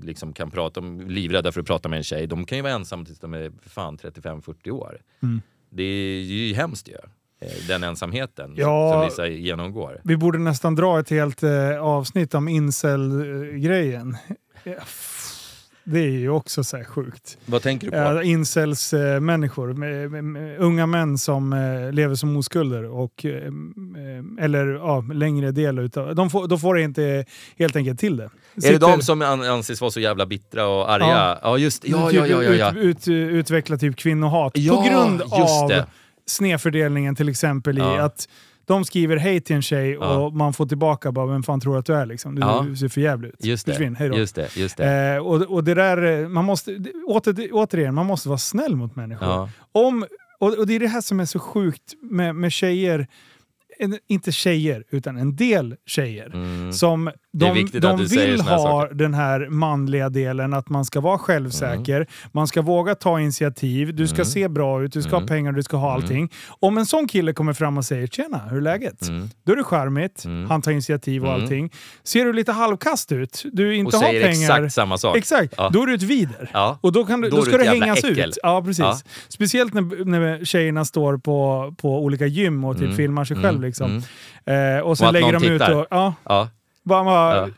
liksom 0.03 0.33
kan 0.33 0.51
prata, 0.51 0.81
de 0.81 1.01
är 1.01 1.05
livrädda 1.05 1.53
för 1.53 1.61
att 1.61 1.67
prata 1.67 1.89
med 1.89 1.97
en 1.97 2.03
tjej. 2.05 2.27
De 2.27 2.45
kan 2.47 2.59
ju 2.59 2.63
vara 2.63 2.73
ensamma 2.73 3.05
tills 3.05 3.19
de 3.19 3.35
är 3.35 3.53
fan 3.69 3.99
35-40 3.99 4.71
år. 4.71 5.01
Mm. 5.23 5.41
Det 5.71 5.83
är 5.83 6.21
ju 6.23 6.55
hemskt 6.55 6.89
ju. 6.89 6.95
eh, 7.41 7.67
Den 7.69 7.85
ensamheten 7.85 8.55
Ja. 8.57 8.93
som 8.93 9.05
vissa 9.05 9.29
genomgår. 9.29 10.01
Vi 10.05 10.17
borde 10.17 10.39
nästan 10.39 10.75
dra 10.75 11.01
ett 11.01 11.11
helt 11.11 11.43
eh, 11.43 11.79
avsnitt 11.83 12.35
om 12.35 12.49
incel-grejen. 12.49 14.17
Ja, 15.87 15.93
Det 15.93 16.01
är 16.01 16.11
ju 16.11 16.31
också 16.31 16.65
så 16.65 16.85
sjukt. 16.85 17.39
Vad 17.47 17.63
tänker 17.63 17.87
du 17.87 17.91
på? 17.91 17.97
Ja, 17.97 18.23
incels 18.23 18.93
eh, 18.95 19.21
människor, 19.21 19.73
med, 19.73 20.11
med, 20.11 20.25
med, 20.25 20.59
unga 20.59 20.87
män 20.87 21.19
som 21.19 21.53
eh, 21.53 21.93
lever 21.93 22.15
som 22.15 22.37
oskulder 22.37 22.85
och 22.85 23.27
eller 24.41 24.67
ja, 24.67 25.01
längre 25.15 25.51
del 25.51 25.79
utav... 25.79 26.15
De 26.15 26.31
får, 26.31 26.49
då 26.49 26.59
får 26.59 26.75
det 26.75 26.83
inte 26.83 27.25
helt 27.59 27.77
enkelt 27.77 28.01
till 28.01 28.17
det. 28.17 28.25
Är 28.25 28.31
det 28.55 28.63
Sitter- 28.63 28.79
de 28.79 29.03
som 29.03 29.23
an- 29.23 29.43
anses 29.43 29.81
vara 29.81 29.91
så 29.91 30.01
jävla 30.01 30.27
bittra 30.27 30.67
och 30.67 30.91
arga? 30.93 31.07
Ja. 31.07 31.39
Ja, 31.43 31.59
just 31.59 31.89
ja, 31.89 32.11
typ 32.11 32.19
ja, 32.21 32.27
ja, 32.27 32.43
ja, 32.43 32.53
ja. 32.53 32.73
Ut, 32.73 32.97
ut, 32.97 33.09
utveckla 33.09 33.77
typ 33.77 33.97
kvinnohat 33.97 34.53
Ja, 34.55 34.77
på 34.77 34.83
grund 34.91 35.23
av 35.23 35.69
det. 35.69 35.87
snedfördelningen 36.27 37.17
till 37.17 37.29
exempel 37.29 37.79
i 37.79 37.81
Ja. 37.81 38.01
att 38.03 38.29
de 38.67 38.85
skriver 38.85 39.17
hej 39.17 39.41
till 39.41 39.57
en 39.57 39.63
tjej 39.63 39.91
Ja. 40.01 40.17
och 40.17 40.33
man 40.33 40.53
får 40.53 40.67
tillbaka 40.67 41.13
bara 41.13 41.27
vem 41.27 41.43
fan 41.43 41.61
tror 41.61 41.79
att 41.79 41.87
du 41.87 41.95
är 41.95 42.07
liksom? 42.07 42.35
Du 42.35 42.41
Ja. 42.41 42.67
ser 42.81 42.89
för 42.89 43.01
jävligt 43.01 43.33
ut. 43.35 43.45
Just 43.45 43.65
Försvinn, 43.65 43.97
hej 43.97 44.09
då. 44.09 44.17
just 44.17 44.35
det, 44.35 44.57
just 44.57 44.77
det. 44.77 45.15
Eh, 45.15 45.19
och, 45.27 45.43
och 45.43 45.65
det 45.65 45.75
där, 45.75 46.23
eh, 46.23 46.29
man 46.29 46.45
måste, 46.45 46.79
åter, 47.09 47.49
återigen, 47.53 47.95
man 47.95 48.07
måste 48.07 48.29
vara 48.29 48.39
snäll 48.39 48.77
mot 48.77 48.97
människor. 48.97 49.29
Ja. 49.29 49.49
Om, 49.73 50.07
och, 50.39 50.59
och 50.59 50.67
det 50.67 50.75
är 50.75 50.81
det 50.81 50.89
här 50.89 51.01
som 51.01 51.21
är 51.21 51.25
så 51.25 51.39
sjukt 51.39 51.95
med, 52.03 52.35
med 52.35 52.53
tjejer, 52.53 53.07
en, 53.79 53.99
inte 54.09 54.33
tjejer, 54.33 54.85
utan 54.91 55.17
en 55.17 55.37
del 55.37 55.75
tjejer. 55.87 56.31
Mm. 56.35 56.73
Som 56.73 57.11
de, 57.33 57.67
de 57.81 57.97
du 57.97 58.09
säger 58.09 58.31
vill 58.31 58.41
ha 58.41 58.59
saker. 58.59 58.95
den 58.95 59.15
här 59.15 59.49
manliga 59.49 60.09
delen, 60.09 60.55
att 60.55 60.69
man 60.69 60.85
ska 60.85 61.01
vara 61.01 61.19
självsäker, 61.19 61.97
Mm. 61.97 62.07
man 62.33 62.47
ska 62.47 62.63
våga 62.63 62.95
ta 62.95 63.21
initiativ, 63.21 63.95
du 63.95 64.09
ska 64.09 64.25
se 64.25 64.49
bra 64.49 64.83
ut, 64.83 64.93
du 64.93 65.03
ska 65.03 65.11
Mm. 65.11 65.23
ha 65.23 65.29
pengar, 65.29 65.53
du 65.53 65.63
ska 65.63 65.77
ha 65.77 65.93
allting. 65.93 66.33
Om 66.61 66.79
en 66.79 66.87
sån 66.87 67.09
kille 67.09 67.33
kommer 67.33 67.53
fram 67.53 67.79
och 67.79 67.85
säger 67.85 68.07
“tjena, 68.07 68.39
hur 68.51 68.57
är 68.57 68.61
läget?” 68.61 69.09
Mm. 69.09 69.29
Då 69.47 69.53
är 69.53 69.57
det 69.57 69.65
charmigt, 69.65 70.25
Mm. 70.25 70.51
han 70.51 70.63
tar 70.63 70.71
initiativ 70.71 71.23
och 71.25 71.29
Mm. 71.31 71.43
allting. 71.43 71.71
Ser 72.05 72.25
du 72.25 72.33
lite 72.33 72.53
halvkast 72.53 73.13
ut, 73.13 73.43
du 73.53 73.69
Och 73.69 73.75
inte 73.75 73.97
har 73.97 74.05
säger 74.05 74.21
pengar, 74.33 74.51
exakt 74.61 74.75
samma 74.75 74.99
sak. 74.99 75.17
Exakt, 75.17 75.55
Ja. 75.57 75.71
då 75.73 75.83
är 75.83 75.87
du 75.87 75.95
ett 75.95 76.03
vider. 76.03 76.51
Ja. 76.53 76.79
Och 76.81 76.93
då, 76.93 77.05
kan 77.07 77.21
du, 77.21 77.29
Då 77.31 77.37
då, 77.37 77.43
du 77.45 77.51
ska 77.51 77.65
jävla 77.65 77.85
hängas 77.87 78.05
äckel. 78.05 78.29
ut. 78.29 78.39
Ja, 78.43 78.63
precis. 78.63 78.79
Ja. 78.79 78.99
Speciellt 79.29 79.75
när, 79.75 80.05
när 80.05 80.45
tjejerna 80.45 80.85
står 80.85 81.17
på, 81.19 81.75
på 81.79 82.05
olika 82.05 82.27
gym 82.27 82.65
och 82.65 82.75
typ 82.77 82.85
Mm. 82.85 82.97
filmar 82.97 83.25
sig 83.25 83.37
Mm. 83.37 83.45
själv. 83.51 83.66
Liksom. 83.67 84.03
Mm. 84.47 84.77
Eh, 84.77 84.83
och 84.83 84.99
sen 84.99 85.07
Och 85.07 85.13
lägger 85.13 85.33
de 85.33 85.45
ut 85.45 85.61
tittar. 85.61 85.75
och... 85.75 85.87
Ja, 85.91 86.15
Ja. 86.25 86.49
bara, 86.83 87.05
bara, 87.05 87.37
Ja. 87.37 87.49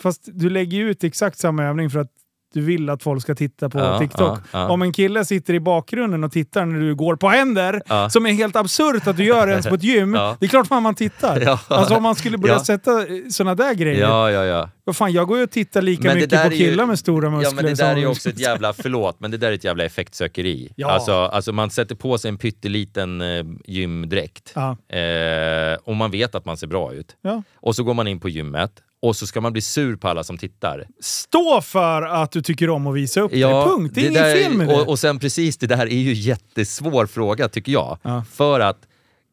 Fast 0.00 0.28
du 0.32 0.50
lägger 0.50 0.80
ut 0.80 1.04
exakt 1.04 1.38
samma 1.38 1.64
övning 1.64 1.90
för 1.90 1.98
att 1.98 2.10
du 2.52 2.60
vill 2.60 2.90
att 2.90 3.02
folk 3.02 3.22
ska 3.22 3.34
titta 3.34 3.68
på 3.70 3.78
Ja, 3.78 3.98
TikTok. 3.98 4.38
ja, 4.38 4.58
ja. 4.60 4.68
Om 4.70 4.82
en 4.82 4.92
kille 4.92 5.24
sitter 5.24 5.54
i 5.54 5.60
bakgrunden 5.60 6.24
och 6.24 6.32
tittar 6.32 6.66
när 6.66 6.80
du 6.80 6.94
går 6.94 7.16
på 7.16 7.28
händer, 7.28 8.08
som 8.08 8.26
är 8.26 8.32
helt 8.32 8.56
absurt 8.56 9.06
att 9.06 9.16
du 9.16 9.24
gör 9.24 9.48
ens 9.48 9.66
på 9.66 9.74
ett 9.74 9.82
gym, 9.82 10.12
det 10.12 10.18
är 10.40 10.48
klart 10.48 10.66
fan 10.66 10.82
man 10.82 10.94
tittar. 10.94 11.58
Alltså 11.68 11.94
om 11.94 12.02
man 12.02 12.14
skulle 12.14 12.38
börja 12.38 12.54
Ja. 12.54 12.64
sätta 12.64 12.90
sådana 13.30 13.54
där 13.54 13.74
grejer. 13.74 14.00
Ja, 14.00 14.30
ja, 14.30 14.44
ja. 14.44 14.68
Vad 14.84 14.96
fan, 14.96 15.12
jag 15.12 15.28
går 15.28 15.36
ju 15.38 15.44
och 15.44 15.50
tittar 15.50 15.82
lika 15.82 16.02
Men 16.02 16.14
mycket 16.14 16.30
på 16.30 16.36
är 16.36 16.50
ju- 16.50 16.58
killar 16.58 16.86
med 16.86 16.98
stora 16.98 17.30
muskler. 17.30 17.50
Ja 17.50 17.54
men 17.54 17.64
det 17.64 17.74
där 17.74 17.92
är 17.92 17.96
ju 17.96 18.06
också 18.06 18.28
ett 18.28 18.38
jävla, 18.40 18.72
förlåt, 18.72 19.16
men 19.20 19.30
det 19.30 19.36
där 19.36 19.48
är 19.48 19.52
ett 19.52 19.64
jävla 19.64 19.84
effektsökeri. 19.84 20.72
Ja. 20.76 20.90
Alltså, 20.90 21.12
alltså 21.12 21.52
man 21.52 21.70
sätter 21.70 21.94
på 21.94 22.18
sig 22.18 22.28
en 22.28 22.38
pytteliten 22.38 23.20
eh, 23.20 23.44
gymdräkt 23.64 24.54
eh, 24.56 25.78
och 25.84 25.96
man 25.96 26.10
vet 26.10 26.34
att 26.34 26.44
man 26.44 26.56
ser 26.56 26.66
bra 26.66 26.92
ut. 26.94 27.16
Ja. 27.22 27.42
Och 27.56 27.76
så 27.76 27.84
går 27.84 27.94
man 27.94 28.08
in 28.08 28.20
på 28.20 28.28
gymmet 28.28 28.72
och 29.02 29.16
så 29.16 29.26
ska 29.26 29.40
man 29.40 29.52
bli 29.52 29.62
sur 29.62 29.96
på 29.96 30.08
alla 30.08 30.24
som 30.24 30.38
tittar. 30.38 30.86
Stå 31.00 31.60
för 31.60 32.02
att 32.02 32.32
du 32.32 32.42
tycker 32.42 32.70
om 32.70 32.86
att 32.86 32.94
visa 32.94 33.20
upp 33.20 33.30
dig. 33.30 33.42
Punkt. 33.42 33.92
Det 33.94 34.00
är 34.00 34.04
inget 34.10 34.22
där- 34.22 34.34
fel 34.34 34.54
med 34.56 34.68
det. 34.68 34.74
och, 34.74 34.88
och 34.88 34.98
sen 34.98 35.18
precis, 35.18 35.56
det 35.56 35.66
där 35.66 35.86
är 35.86 35.96
ju 35.98 36.12
jättesvår 36.12 37.06
fråga 37.06 37.48
tycker 37.48 37.72
jag. 37.72 37.98
Ja. 38.02 38.24
För 38.32 38.60
att 38.60 38.78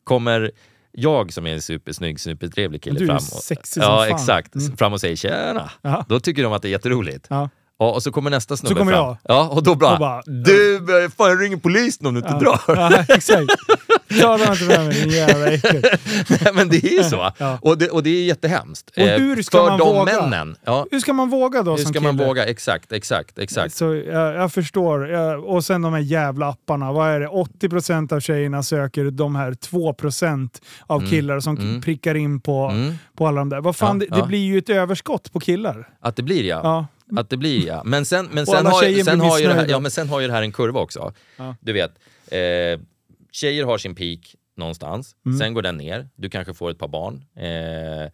kommer 0.04 0.52
jag 0.92 1.34
som 1.34 1.48
är 1.48 1.54
en 1.54 1.62
supersnygg, 1.62 2.20
supertrevlig 2.20 2.82
kille 2.84 3.00
Du 3.00 3.08
fram 3.08 3.20
sexig 3.20 3.82
och, 3.84 3.86
som 3.86 3.94
ja, 3.94 4.06
fan. 4.10 4.16
exakt, 4.16 4.56
Mm. 4.56 4.78
fram 4.78 4.94
och 4.94 5.02
säger 5.02 5.16
tjena. 5.16 5.72
Ja. 5.82 6.06
Då 6.10 6.20
tycker 6.20 6.44
de 6.44 6.54
att 6.54 6.62
det 6.62 6.68
är 6.68 6.72
jätteroligt. 6.72 7.26
Ja. 7.30 7.50
Ja, 7.82 7.92
och 7.92 8.04
så 8.04 8.12
kommer 8.12 8.30
nästa 8.30 8.58
snubbe 8.58 8.76
kommer 8.76 8.92
fram. 8.92 9.06
jag. 9.06 9.18
Ja, 9.24 9.50
och 9.50 9.64
då 9.64 9.76
bara, 9.76 9.94
Och 9.94 10.00
bara, 10.00 10.22
du, 10.26 10.80
fan 11.18 11.30
jag 11.30 11.42
ringer 11.42 11.58
polisen 11.58 12.08
om 12.08 12.14
du 12.14 12.20
inte 12.20 12.32
Ja. 12.34 12.40
drar. 12.40 12.62
Ja, 12.76 13.06
exakt. 13.16 13.52
Klara 14.10 14.52
inte 14.54 14.66
med 14.68 14.86
mig 14.86 15.16
jävla 15.16 15.48
äckel. 15.52 15.82
Nej, 16.30 16.54
men 16.54 16.70
det 16.70 16.78
är 16.78 16.98
ju 16.98 17.04
så. 17.04 17.32
Ja. 17.38 17.60
Och, 17.62 17.78
det, 17.78 17.90
och 17.90 18.04
det 18.04 18.10
är 18.10 18.24
jättehemskt. 18.24 18.90
Och 18.90 18.98
Eh, 18.98 19.20
hur 19.20 19.42
ska 19.44 19.58
för 19.58 19.70
man 19.70 19.80
de 19.80 19.88
våga? 19.96 20.04
männen. 20.22 20.56
Ja, 20.66 20.86
Hur 20.92 21.00
ska 21.00 21.14
man 21.14 21.30
våga 21.30 21.64
då 21.64 21.72
hur 21.72 21.78
som 21.78 21.94
ska 21.94 22.02
man 22.02 22.12
kille? 22.18 22.28
våga? 22.28 22.46
Exakt, 22.46 22.92
exakt, 22.92 23.40
exakt. 23.40 23.76
Så 23.76 23.96
jag, 23.96 24.36
jag 24.36 24.54
förstår. 24.54 25.08
Jag, 25.10 25.44
och 25.46 25.66
sen 25.66 25.82
de 25.82 25.94
här 25.94 26.00
jävla 26.00 26.50
apparna. 26.50 26.92
Vad 26.92 27.10
är 27.10 27.20
det? 27.20 27.28
80% 27.28 28.14
av 28.14 28.20
tjejerna 28.20 28.64
söker 28.64 29.12
de 29.12 29.36
här 29.36 29.52
2% 29.52 30.50
av 30.88 31.10
killar 31.10 31.40
som 31.40 31.58
mm. 31.58 31.82
prickar 31.82 32.16
in 32.16 32.40
på, 32.42 32.66
Mm. 32.70 32.94
på 33.18 33.28
alla 33.28 33.40
de 33.42 33.50
där. 33.50 33.62
Vad 33.62 33.76
fan, 33.76 34.00
Ja, 34.00 34.06
det, 34.10 34.16
det 34.16 34.20
ja. 34.20 34.26
blir 34.26 34.40
ju 34.46 34.58
ett 34.58 34.70
överskott 34.70 35.32
på 35.34 35.40
killar. 35.40 35.90
Att 36.02 36.16
det 36.16 36.24
blir 36.24 36.44
ja. 36.44 36.60
Ja. 36.64 36.88
Att 37.22 37.30
det 37.30 37.38
blir 37.38 37.68
ja. 37.68 37.82
Men 37.86 38.06
sen, 38.06 38.28
men 38.32 38.42
Och 38.42 38.48
sen, 38.48 38.58
alla 38.58 38.70
har, 38.70 38.82
tjejer 38.82 39.04
sen, 39.04 39.20
blir 39.20 39.30
har 39.30 39.40
ju 39.40 39.44
det 39.44 39.50
här, 39.50 39.56
missnöjda. 39.56 39.72
ja, 39.76 39.80
men 39.80 39.92
sen 39.92 40.10
har 40.10 40.20
ju 40.20 40.28
det 40.28 40.34
här 40.34 40.42
en 40.42 40.52
kurva 40.52 40.80
också. 40.80 41.14
Ja. 41.38 41.56
Du 41.60 41.74
vet, 41.74 41.92
eh, 42.32 42.40
tjejer 43.32 43.66
har 43.66 43.78
sin 43.78 43.96
peak 43.96 44.36
någonstans, 44.58 45.16
Mm. 45.26 45.38
sen 45.40 45.54
går 45.54 45.62
den 45.62 45.78
ner, 45.78 46.10
du 46.16 46.30
kanske 46.30 46.54
får 46.54 46.72
ett 46.72 46.78
par 46.80 46.88
barn. 46.88 47.26
Eh, 47.36 48.12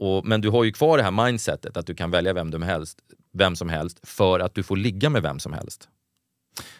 och, 0.00 0.26
men 0.26 0.40
du 0.40 0.48
har 0.50 0.64
ju 0.64 0.72
kvar 0.72 0.96
det 0.98 1.04
här 1.04 1.10
mindsetet 1.26 1.76
att 1.76 1.86
du 1.86 1.94
kan 1.94 2.10
välja 2.10 2.32
vem, 2.32 2.50
du 2.50 2.64
helst, 2.64 2.98
vem 3.32 3.56
som 3.56 3.68
helst 3.68 4.00
för 4.08 4.40
att 4.40 4.54
du 4.54 4.62
får 4.62 4.76
ligga 4.76 5.10
med 5.10 5.22
vem 5.22 5.38
som 5.38 5.52
helst. 5.52 5.88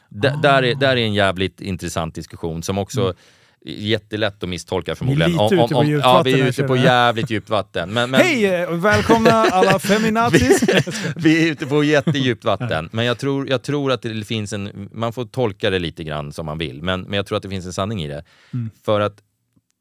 D- 0.08 0.28
Ah. 0.34 0.40
där, 0.42 0.62
är, 0.62 0.74
där 0.74 0.96
är 0.96 1.04
en 1.04 1.14
jävligt 1.14 1.60
intressant 1.60 2.14
diskussion 2.14 2.62
som 2.62 2.78
också 2.78 3.08
är 3.08 3.14
jättelätt 3.64 4.42
att 4.42 4.48
misstolka 4.48 4.94
förmodligen. 4.94 5.32
lite 5.32 5.54
ute 5.54 5.74
på 5.74 5.84
djupt 5.84 6.04
ja, 6.04 6.22
vi 6.24 6.40
är 6.40 6.46
ute 6.46 6.62
på 6.62 6.76
jävligt 6.76 7.30
djupt 7.30 7.50
vatten. 7.50 7.92
Men, 7.92 8.10
men, 8.10 8.20
Hej! 8.20 8.44
eh, 8.44 8.70
Välkomna 8.70 9.32
alla 9.32 9.78
feminazis! 9.78 10.62
vi 11.16 11.48
är 11.48 11.52
ute 11.52 11.66
på 11.66 11.84
jättedjupt 11.84 12.44
vatten. 12.44 12.88
Men 12.92 13.04
jag 13.04 13.18
tror, 13.18 13.48
jag 13.48 13.62
tror 13.62 13.92
att 13.92 14.02
det 14.02 14.24
finns 14.26 14.52
en... 14.52 14.88
Man 14.92 15.12
får 15.12 15.24
tolka 15.24 15.70
det 15.70 15.78
lite 15.78 16.04
grann 16.04 16.32
som 16.32 16.46
man 16.46 16.58
vill, 16.58 16.82
men, 16.82 17.00
men 17.00 17.12
jag 17.12 17.26
tror 17.26 17.36
att 17.36 17.42
det 17.42 17.48
finns 17.48 17.66
en 17.66 17.72
sanning 17.72 18.02
i 18.02 18.08
det. 18.08 18.24
Mm. 18.52 18.70
För 18.84 19.00
att 19.00 19.22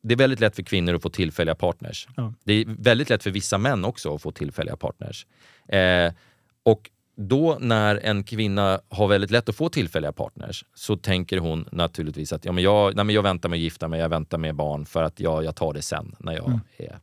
det 0.03 0.13
är 0.13 0.17
väldigt 0.17 0.39
lätt 0.39 0.55
för 0.55 0.63
kvinnor 0.63 0.95
att 0.95 1.01
få 1.01 1.09
tillfälliga 1.09 1.55
partners. 1.55 2.07
Ja. 2.15 2.33
Det 2.43 2.53
är 2.53 2.65
väldigt 2.67 3.09
lätt 3.09 3.23
för 3.23 3.31
vissa 3.31 3.57
män 3.57 3.85
också 3.85 4.15
att 4.15 4.21
få 4.21 4.31
tillfälliga 4.31 4.75
partners. 4.75 5.25
Eh, 5.67 6.13
och 6.63 6.89
då 7.21 7.57
när 7.59 7.95
en 7.95 8.23
kvinna 8.23 8.79
har 8.89 9.07
väldigt 9.07 9.31
lätt 9.31 9.49
att 9.49 9.55
få 9.55 9.69
tillfälliga 9.69 10.11
partners 10.11 10.65
så 10.73 10.95
tänker 10.97 11.37
hon 11.37 11.69
naturligtvis 11.71 12.33
att 12.33 12.45
ja, 12.45 12.51
men 12.51 12.63
jag, 12.63 12.95
nej, 12.95 13.05
men 13.05 13.15
jag 13.15 13.21
väntar 13.23 13.49
med 13.49 13.57
att 13.57 13.61
gifta 13.61 13.87
mig, 13.87 13.99
jag 13.99 14.09
väntar 14.09 14.37
med 14.37 14.55
barn 14.55 14.85
för 14.85 15.03
att 15.03 15.19
jag, 15.19 15.43
jag 15.43 15.55
tar 15.55 15.73
det 15.73 15.81
sen 15.81 16.15
när 16.19 16.33
jag 16.33 16.47
Mm. 16.47 16.59
är 16.77 16.99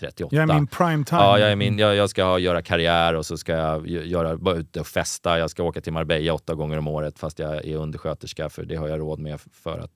38. 0.00 0.36
Jag 0.36 0.50
är 0.50 0.54
min 0.54 0.66
prime 0.66 1.04
time. 1.04 1.20
Ja, 1.20 1.38
jag, 1.38 1.52
är 1.52 1.56
min, 1.56 1.78
jag, 1.78 1.94
jag 1.96 2.10
ska 2.10 2.38
göra 2.38 2.62
karriär 2.62 3.14
och 3.14 3.26
så 3.26 3.36
ska 3.36 3.52
jag 3.52 3.86
gö- 3.86 4.02
göra, 4.04 4.34
vara 4.36 4.56
ute 4.56 4.80
och 4.80 4.86
festa. 4.86 5.38
Jag 5.38 5.50
ska 5.50 5.62
åka 5.62 5.80
till 5.80 5.92
Marbella 5.92 6.34
åtta 6.34 6.54
gånger 6.54 6.78
om 6.78 6.88
året 6.88 7.18
fast 7.18 7.38
jag 7.38 7.64
är 7.66 7.76
undersköterska 7.76 8.48
för 8.48 8.64
det 8.64 8.76
har 8.76 8.88
jag 8.88 9.00
råd 9.00 9.18
med 9.18 9.40
för 9.52 9.78
att 9.78 9.90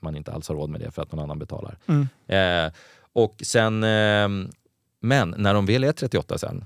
man 0.00 0.16
inte 0.16 0.32
alls 0.32 0.48
har 0.48 0.54
råd 0.56 0.70
med 0.70 0.80
det 0.80 0.90
för 0.90 1.02
att 1.02 1.12
någon 1.12 1.20
annan 1.24 1.38
betalar. 1.38 1.78
Mm. 1.86 2.08
Eh, 2.66 2.72
och 3.12 3.34
sen, 3.42 3.84
ehm, 3.84 4.50
men 5.00 5.34
när 5.38 5.54
de 5.54 5.66
väl 5.66 5.84
är 5.84 5.92
38 5.92 6.38
sen 6.38 6.64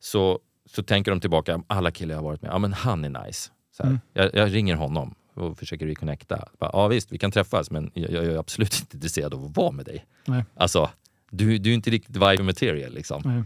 så, 0.00 0.38
så 0.74 0.82
tänker 0.82 1.10
de 1.10 1.20
tillbaka, 1.20 1.62
alla 1.66 1.90
killar 1.90 2.14
jag 2.14 2.18
har 2.22 2.24
varit 2.28 2.42
med, 2.42 2.50
ja 2.50 2.58
men 2.58 2.72
han 2.72 3.04
är 3.04 3.26
nice. 3.26 3.50
Så 3.76 3.82
Mm. 3.82 3.98
jag, 4.12 4.34
jag 4.34 4.54
ringer 4.54 4.74
honom 4.76 5.14
och 5.34 5.58
försöker 5.58 5.86
reconnecta. 5.86 6.48
Bara, 6.58 6.70
Ja 6.72 6.88
visst, 6.88 7.12
vi 7.12 7.18
kan 7.18 7.30
träffas 7.30 7.70
men 7.70 7.90
jag, 7.94 8.10
jag 8.10 8.24
är 8.24 8.38
absolut 8.38 8.74
inte 8.80 8.96
intresserad 8.96 9.34
av 9.34 9.44
att 9.44 9.56
vara 9.56 9.70
med 9.70 9.84
dig. 9.84 10.04
Nej. 10.26 10.44
Alltså, 10.54 10.90
du, 11.30 11.58
du 11.58 11.70
är 11.70 11.74
inte 11.74 11.90
riktigt 11.90 12.16
vibe 12.16 12.42
material 12.42 12.92
liksom. 12.94 13.44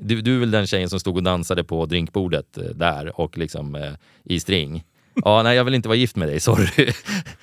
Du, 0.00 0.20
du 0.22 0.34
är 0.36 0.40
väl 0.40 0.50
den 0.50 0.66
tjejen 0.66 0.90
som 0.90 1.00
stod 1.00 1.16
och 1.16 1.22
dansade 1.22 1.64
på 1.64 1.86
drinkbordet 1.86 2.58
eh, 2.58 2.64
där 2.64 3.20
och 3.20 3.38
liksom 3.38 3.74
eh, 3.74 3.92
i 4.24 4.40
string. 4.40 4.84
Ja, 5.24 5.42
nej 5.42 5.56
jag 5.56 5.64
vill 5.64 5.74
inte 5.74 5.88
vara 5.88 5.96
gift 5.96 6.16
med 6.16 6.28
dig, 6.28 6.40
sorry. 6.40 6.68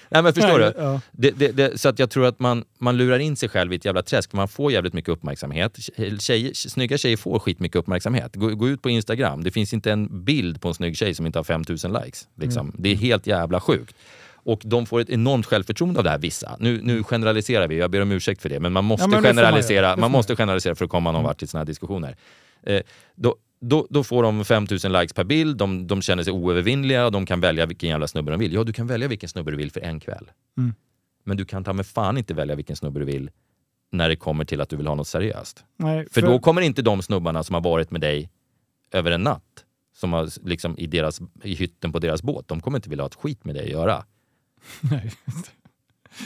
nej 0.09 0.23
men 0.23 0.33
förstår 0.33 0.59
Nej, 0.59 0.71
du? 0.75 0.81
ja. 0.81 1.01
Det, 1.11 1.31
det, 1.31 1.51
det, 1.51 1.81
så 1.81 1.89
att 1.89 1.99
jag 1.99 2.09
tror 2.09 2.25
att 2.25 2.39
man, 2.39 2.63
man 2.77 2.97
lurar 2.97 3.19
in 3.19 3.35
sig 3.35 3.49
själv 3.49 3.73
i 3.73 3.75
ett 3.75 3.85
jävla 3.85 4.01
träsk, 4.01 4.29
för 4.29 4.37
man 4.37 4.47
får 4.47 4.71
jävligt 4.71 4.93
mycket 4.93 5.09
uppmärksamhet. 5.09 5.79
Tjejer, 6.19 6.53
snygga 6.53 6.97
tjejer 6.97 7.17
får 7.17 7.39
skitmycket 7.39 7.75
uppmärksamhet. 7.75 8.35
Gå, 8.35 8.49
gå 8.49 8.69
ut 8.69 8.81
på 8.81 8.89
Instagram, 8.89 9.43
det 9.43 9.51
finns 9.51 9.73
inte 9.73 9.91
en 9.91 10.23
bild 10.23 10.61
på 10.61 10.67
en 10.67 10.73
snygg 10.73 10.97
tjej 10.97 11.13
som 11.13 11.25
inte 11.25 11.39
har 11.39 11.43
5000 11.43 11.93
likes. 11.93 12.27
Liksom. 12.35 12.71
Det 12.77 12.89
är 12.91 12.95
helt 12.95 13.27
jävla 13.27 13.59
sjukt. 13.59 13.95
Och 14.45 14.61
de 14.63 14.85
får 14.85 14.99
ett 14.99 15.09
enormt 15.09 15.45
självförtroende 15.45 15.99
av 15.99 16.03
det 16.03 16.09
här, 16.09 16.17
vissa. 16.17 16.55
Nu, 16.59 16.79
nu 16.83 17.03
generaliserar 17.03 17.67
vi, 17.67 17.77
jag 17.77 17.91
ber 17.91 18.01
om 18.01 18.11
ursäkt 18.11 18.41
för 18.41 18.49
det, 18.49 18.59
men 18.59 18.73
man 18.73 18.85
måste, 18.85 19.03
Ja, 19.03 19.07
men 19.07 19.23
generalisera, 19.23 19.89
man 19.89 19.99
man 19.99 20.11
måste 20.11 20.35
generalisera 20.35 20.75
för 20.75 20.85
att 20.85 20.91
komma 20.91 21.11
någon 21.11 21.23
vart 21.23 21.43
i 21.43 21.47
såna 21.47 21.59
här 21.59 21.65
diskussioner. 21.65 22.15
Eh, 22.63 22.81
då, 23.15 23.35
då, 23.69 23.87
då 23.89 24.03
får 24.03 24.23
de 24.23 24.45
5000 24.45 24.93
likes 24.93 25.13
per 25.13 25.23
bild, 25.23 25.57
de, 25.57 25.87
de 25.87 26.01
känner 26.01 26.23
sig 26.23 26.33
oövervinnliga 26.33 27.05
och 27.05 27.11
de 27.11 27.25
kan 27.25 27.41
välja 27.41 27.65
vilken 27.65 27.89
jävla 27.89 28.07
snubbe 28.07 28.31
de 28.31 28.39
vill. 28.39 28.53
Ja, 28.53 28.63
du 28.63 28.73
kan 28.73 28.87
välja 28.87 29.07
vilken 29.07 29.29
snubbe 29.29 29.51
du 29.51 29.57
vill 29.57 29.71
för 29.71 29.81
en 29.81 29.99
kväll. 29.99 30.31
Mm. 30.57 30.73
Men 31.23 31.37
du 31.37 31.45
kan 31.45 31.63
ta 31.63 31.73
med 31.73 31.87
fan 31.87 32.17
inte 32.17 32.33
välja 32.33 32.55
vilken 32.55 32.75
snubbe 32.75 32.99
du 32.99 33.05
vill 33.05 33.29
när 33.91 34.09
det 34.09 34.15
kommer 34.15 34.45
till 34.45 34.61
att 34.61 34.69
du 34.69 34.77
vill 34.77 34.87
ha 34.87 34.95
något 34.95 35.07
seriöst. 35.07 35.63
Nej, 35.77 36.07
För, 36.11 36.21
då 36.21 36.39
kommer 36.39 36.61
inte 36.61 36.81
de 36.81 37.01
snubbarna 37.01 37.43
som 37.43 37.53
har 37.53 37.61
varit 37.61 37.91
med 37.91 38.01
dig 38.01 38.29
över 38.91 39.11
en 39.11 39.21
natt, 39.21 39.65
som 39.95 40.13
har 40.13 40.47
liksom 40.47 40.77
i, 40.77 40.87
deras, 40.87 41.21
i 41.43 41.55
hytten 41.55 41.91
på 41.91 41.99
deras 41.99 42.23
båt, 42.23 42.47
de 42.47 42.61
kommer 42.61 42.77
inte 42.77 42.89
vilja 42.89 43.03
ha 43.03 43.07
ett 43.07 43.15
skit 43.15 43.45
med 43.45 43.55
dig 43.55 43.63
att 43.63 43.71
göra. 43.71 44.05
Nej. 44.81 45.11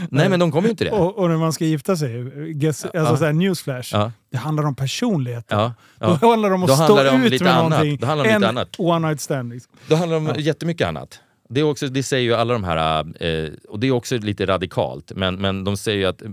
Nej, 0.09 0.29
men 0.29 0.39
de 0.39 0.51
kommer 0.51 0.67
ju 0.67 0.71
inte 0.71 0.83
det. 0.83 0.91
Och, 0.91 1.17
och 1.17 1.29
när 1.29 1.37
man 1.37 1.53
ska 1.53 1.65
gifta 1.65 1.95
sig, 1.97 2.23
guess, 2.53 2.85
alltså 2.85 2.97
Ja. 2.99 3.17
så 3.17 3.25
här, 3.25 3.33
newsflash, 3.33 3.89
Ja, 3.93 4.11
det 4.31 4.37
handlar 4.37 4.63
om 4.65 4.75
personlighet. 4.75 5.45
ja, 5.49 5.73
Då 5.99 6.17
ja. 6.21 6.29
handlar 6.29 6.49
det 6.49 6.55
om 6.55 6.63
att 6.63 6.69
Då 6.69 6.75
stå 6.75 7.03
det 7.03 7.09
om 7.09 7.23
ut 7.23 7.31
lite 7.31 7.43
med 7.43 7.53
annat. 7.57 7.69
någonting 7.69 7.97
Då 7.97 8.07
handlar 8.07 8.25
det 8.25 8.35
om 8.35 8.41
lite 8.41 8.49
annat. 8.49 8.75
one 8.77 9.07
night 9.07 9.21
stand. 9.21 9.53
Liksom. 9.53 9.73
Det 9.87 9.95
handlar 9.95 10.17
om 10.17 10.33
jättemycket 10.37 10.87
annat. 10.87 11.19
Det, 11.49 11.59
är 11.59 11.63
också, 11.63 11.87
det 11.87 12.03
säger 12.03 12.23
ju 12.23 12.33
alla 12.35 12.53
de 12.53 12.63
här, 12.63 12.99
eh, 13.23 13.49
och 13.69 13.79
det 13.79 13.87
är 13.87 13.91
också 13.91 14.17
lite 14.17 14.45
radikalt, 14.45 15.11
men, 15.15 15.35
men 15.35 15.63
de 15.63 15.77
säger 15.77 15.97
ju 15.97 16.05
att 16.05 16.21
eh, 16.21 16.29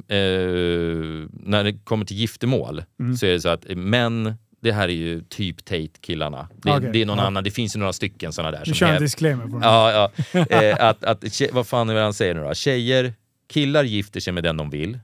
när 1.51 1.65
det 1.65 1.73
kommer 1.85 2.05
till 2.05 2.17
giftermål 2.17 2.83
Mm. 3.01 3.17
så 3.17 3.27
är 3.27 3.31
det 3.31 3.41
så 3.41 3.49
att 3.49 3.65
män, 3.77 4.35
det 4.63 4.73
här 4.73 4.89
är 4.89 4.93
ju 4.93 5.21
typ 5.23 5.65
Tate-killarna. 5.65 6.49
Det, 6.63 6.71
Okej, 6.73 6.91
det 6.93 7.03
är 7.03 7.07
någon 7.07 7.19
ja. 7.19 7.25
annan, 7.25 7.45
det 7.45 7.51
finns 7.51 7.77
ju 7.77 7.81
några 7.81 7.93
stycken 7.93 8.33
sådana 8.33 8.51
där. 8.59 8.63
Du 8.67 8.75
kör 8.75 8.87
en 8.87 9.03
disclaimer 9.03 9.45
på 9.45 9.51
den. 9.51 9.63
Ja, 9.63 9.93
ja. 10.33 10.39
Eh, 10.51 10.89
att, 10.89 11.05
att, 11.05 11.25
tje- 11.25 11.51
vad 11.53 11.67
fan 11.67 11.89
är 11.91 11.95
det 11.95 12.01
han 12.01 12.15
säger 12.15 12.35
nu 12.35 12.41
då? 12.45 12.55
Tjejer, 12.55 13.13
killar 13.47 13.85
gifter 13.85 14.21
sig 14.21 14.33
med 14.33 14.45
den 14.45 14.57
de 14.57 14.71
vill. 14.71 14.99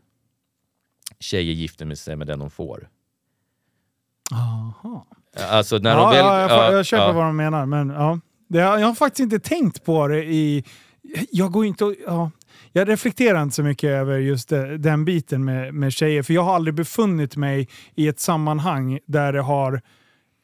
Tjejer 1.20 1.52
gifter 1.52 1.94
sig 1.94 2.16
med 2.16 2.26
den 2.26 2.38
de 2.38 2.50
får. 2.50 2.88
Aha. 4.32 5.06
Alltså 5.50 5.78
när 5.78 5.90
ja, 5.90 5.96
de 5.96 6.10
väl... 6.10 6.18
ja, 6.18 6.40
jag, 6.40 6.50
ja, 6.50 6.72
jag 6.72 6.86
köper 6.86 7.04
ja. 7.04 7.12
vad 7.12 7.24
de 7.24 7.36
menar, 7.36 7.66
men 7.66 7.90
ja. 7.90 8.20
Det, 8.48 8.58
jag 8.58 8.86
har 8.86 8.94
faktiskt 8.94 9.20
inte 9.20 9.38
tänkt 9.38 9.84
på 9.84 10.08
det 10.08 10.24
i... 10.24 10.64
Jag 11.30 11.52
går 11.52 11.66
inte 11.66 11.84
och, 11.84 11.94
ja, 12.06 12.30
Jag 12.72 12.88
reflekterar 12.88 13.42
inte 13.42 13.54
så 13.54 13.62
mycket 13.62 13.90
över 13.90 14.18
just 14.18 14.48
den 14.78 15.04
biten 15.04 15.44
med, 15.44 15.74
med 15.74 15.92
tjejer, 15.92 16.22
för 16.22 16.34
jag 16.34 16.42
har 16.42 16.54
aldrig 16.54 16.74
befunnit 16.74 17.36
mig 17.36 17.68
i 17.94 18.08
ett 18.08 18.20
sammanhang 18.20 18.98
där 19.06 19.32
det 19.32 19.40
har 19.40 19.82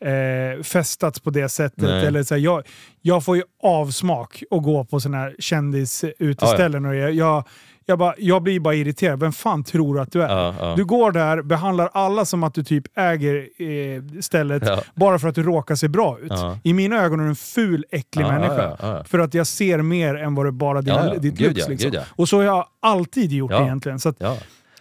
eh, 0.05 0.62
festats 0.62 1.20
på 1.20 1.31
det 1.31 1.49
sättet. 1.49 1.83
Nej. 1.83 2.07
Eller 2.07 2.23
så 2.23 2.35
här, 2.35 2.43
jag, 2.43 2.62
jag 3.01 3.25
får 3.25 3.37
ju 3.37 3.43
avsmak 3.62 4.43
att 4.51 4.62
gå 4.62 4.85
på 4.85 5.01
sådana 5.01 5.19
här 5.19 5.37
kändisuteställen. 5.39 6.85
och 6.85 6.95
jag, 6.95 7.12
jag, 7.12 7.49
jag, 7.89 7.98
bara, 7.98 8.15
jag 8.19 8.43
blir 8.43 8.60
bara 8.60 8.74
irriterad. 8.74 9.20
Vem 9.20 9.32
fan 9.32 9.65
tror 9.65 9.94
du 9.94 10.01
att 10.01 10.12
du 10.12 10.23
är? 10.23 10.28
Ja, 10.28 10.55
ja. 10.60 10.74
Du 10.77 10.85
går 10.85 11.12
där, 11.12 11.43
behandlar 11.43 11.90
alla 11.94 12.24
som 12.24 12.43
att 12.44 12.55
du 12.55 12.65
typ 12.65 12.85
äger 12.98 13.48
eh, 13.62 14.20
stället 14.20 14.62
Ja. 14.66 14.81
bara 14.94 15.19
för 15.19 15.28
att 15.28 15.35
du 15.35 15.43
råkar 15.43 15.74
se 15.74 15.89
bra 15.89 16.19
ut. 16.23 16.32
I 16.62 16.73
mina 16.73 17.02
ögon 17.02 17.20
är 17.20 17.24
du 17.24 17.28
en 17.31 17.36
ful, 17.36 17.85
äcklig 17.90 18.24
människa. 18.27 19.05
För 19.05 19.19
att 19.19 19.35
jag 19.35 19.47
ser 19.47 19.78
mer 19.82 20.15
än 20.15 20.35
vad 20.35 20.47
det 20.47 20.52
bara 20.52 20.82
dina, 20.82 21.06
Ja, 21.15 21.15
ditt 21.19 21.35
Gud, 21.35 21.56
looks. 21.56 21.69
liksom. 21.69 21.90
gud. 21.90 22.01
Och 22.16 22.28
så 22.28 22.36
har 22.36 22.44
jag 22.44 22.66
alltid 22.81 23.32
gjort 23.32 23.51
Ja. 23.52 23.62
egentligen. 23.65 23.98
Så 24.01 24.09
att. 24.09 24.20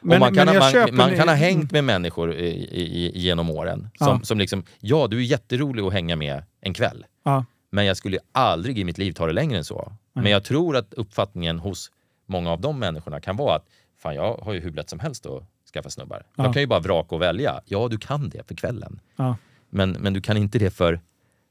Men- 0.02 0.20
man 0.20 0.36
kan, 0.36 0.48
ha, 0.48 0.54
man, 0.54 0.96
man 0.96 1.16
kan 1.16 1.28
ha 1.28 1.36
hängt 1.36 1.72
med 1.72 1.84
människor 1.84 2.34
i, 2.34 2.48
i, 2.48 3.12
genom 3.20 3.50
åren 3.50 3.90
som, 3.98 4.08
Ja. 4.08 4.20
som 4.24 4.38
liksom, 4.40 4.64
ja 4.80 5.08
du 5.08 5.18
är 5.18 5.22
jätterolig 5.22 5.84
att 5.84 5.94
hänga 5.94 6.16
med 6.16 6.44
en 6.62 6.74
kväll. 6.74 7.06
ja. 7.24 7.46
Men 7.72 7.86
jag 7.86 7.98
skulle 7.98 8.20
aldrig 8.32 8.80
i 8.80 8.84
mitt 8.84 8.98
liv 8.98 9.12
ta 9.12 9.26
det 9.28 9.34
längre 9.34 9.58
än 9.58 9.64
så. 9.64 9.92
Men 10.14 10.32
jag 10.32 10.44
tror 10.44 10.76
att 10.78 10.94
uppfattningen 10.94 11.60
hos 11.60 11.92
många 12.28 12.52
av 12.52 12.62
de 12.62 12.80
människorna 12.80 13.20
kan 13.22 13.36
vara 13.38 13.56
att 13.56 13.66
fan 13.98 14.16
jag 14.16 14.38
har 14.38 14.54
ju 14.54 14.60
hur 14.60 14.72
lätt 14.72 14.90
som 14.90 15.00
helst 15.00 15.26
att 15.26 15.44
skaffa 15.74 15.90
snubbar. 15.90 16.24
Ja. 16.36 16.44
Jag 16.44 16.54
kan 16.54 16.62
ju 16.62 16.68
bara 16.68 16.80
vraka 16.80 17.16
och 17.16 17.22
välja. 17.22 17.62
Ja, 17.66 17.88
du 17.88 17.98
kan 17.98 18.30
det 18.30 18.48
för 18.48 18.56
kvällen. 18.56 19.00
Ja. 19.16 19.36
Men, 19.70 19.92
men 19.92 20.14
du 20.14 20.22
kan 20.22 20.38
inte 20.38 20.60
det 20.60 20.70
för 20.72 21.00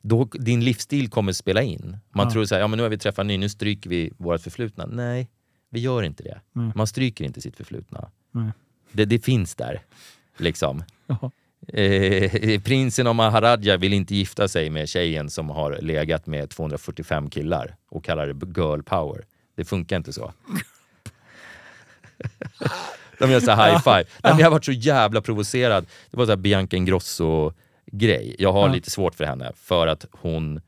då, 0.02 0.24
din 0.24 0.64
livsstil 0.64 1.10
kommer 1.10 1.32
spela 1.32 1.62
in. 1.62 1.96
Man 2.10 2.26
Ja. 2.26 2.32
tror 2.32 2.44
så 2.44 2.54
här, 2.54 2.62
ja 2.62 2.66
men 2.68 2.76
nu 2.76 2.82
har 2.82 2.90
vi 2.90 2.98
träffat 2.98 3.18
en 3.18 3.26
ny, 3.26 3.38
nu 3.38 3.48
stryker 3.48 3.90
vi 3.90 4.12
vårt 4.18 4.40
förflutna. 4.40 4.86
Nej, 4.86 5.28
vi 5.70 5.80
gör 5.80 6.02
inte 6.02 6.22
det. 6.22 6.40
Nej. 6.52 6.72
Man 6.74 6.86
stryker 6.86 7.24
inte 7.24 7.40
sitt 7.40 7.56
förflutna. 7.56 8.10
Det, 8.92 9.04
det 9.04 9.18
finns 9.18 9.54
där. 9.54 9.82
Liksom. 10.36 10.82
Ja. 11.06 11.30
Eh, 11.68 12.60
prinsen 12.60 13.06
av 13.06 13.14
Maharaja 13.14 13.76
vill 13.76 13.92
inte 13.92 14.14
gifta 14.14 14.48
sig 14.48 14.70
med 14.70 14.88
tjejen 14.88 15.30
som 15.30 15.50
har 15.50 15.78
legat 15.80 16.26
med 16.26 16.50
245 16.50 17.30
killar 17.30 17.76
och 17.88 18.04
kallar 18.04 18.26
det 18.26 18.60
girl 18.60 18.82
power. 18.82 19.24
Det 19.56 19.64
funkar 19.64 19.96
inte 19.96 20.12
så. 20.12 20.32
De 23.18 23.30
gör 23.30 23.40
så 23.40 23.50
high 23.50 23.78
five. 23.82 23.94
Nej, 23.94 24.04
men 24.22 24.38
jag 24.38 24.46
har 24.46 24.50
varit 24.50 24.64
så 24.64 24.72
jävla 24.72 25.20
provocerad. 25.20 25.86
Det 26.10 26.16
var 26.16 26.26
så 26.26 26.36
Bianca 26.36 26.76
Ingrosso-grej. 26.76 28.36
Jag 28.38 28.52
har 28.52 28.66
Ja. 28.68 28.74
lite 28.74 28.90
svårt 28.90 29.14
för 29.14 29.24
henne 29.24 29.52
för 29.56 29.86
att 29.86 30.06
hon, 30.10 30.60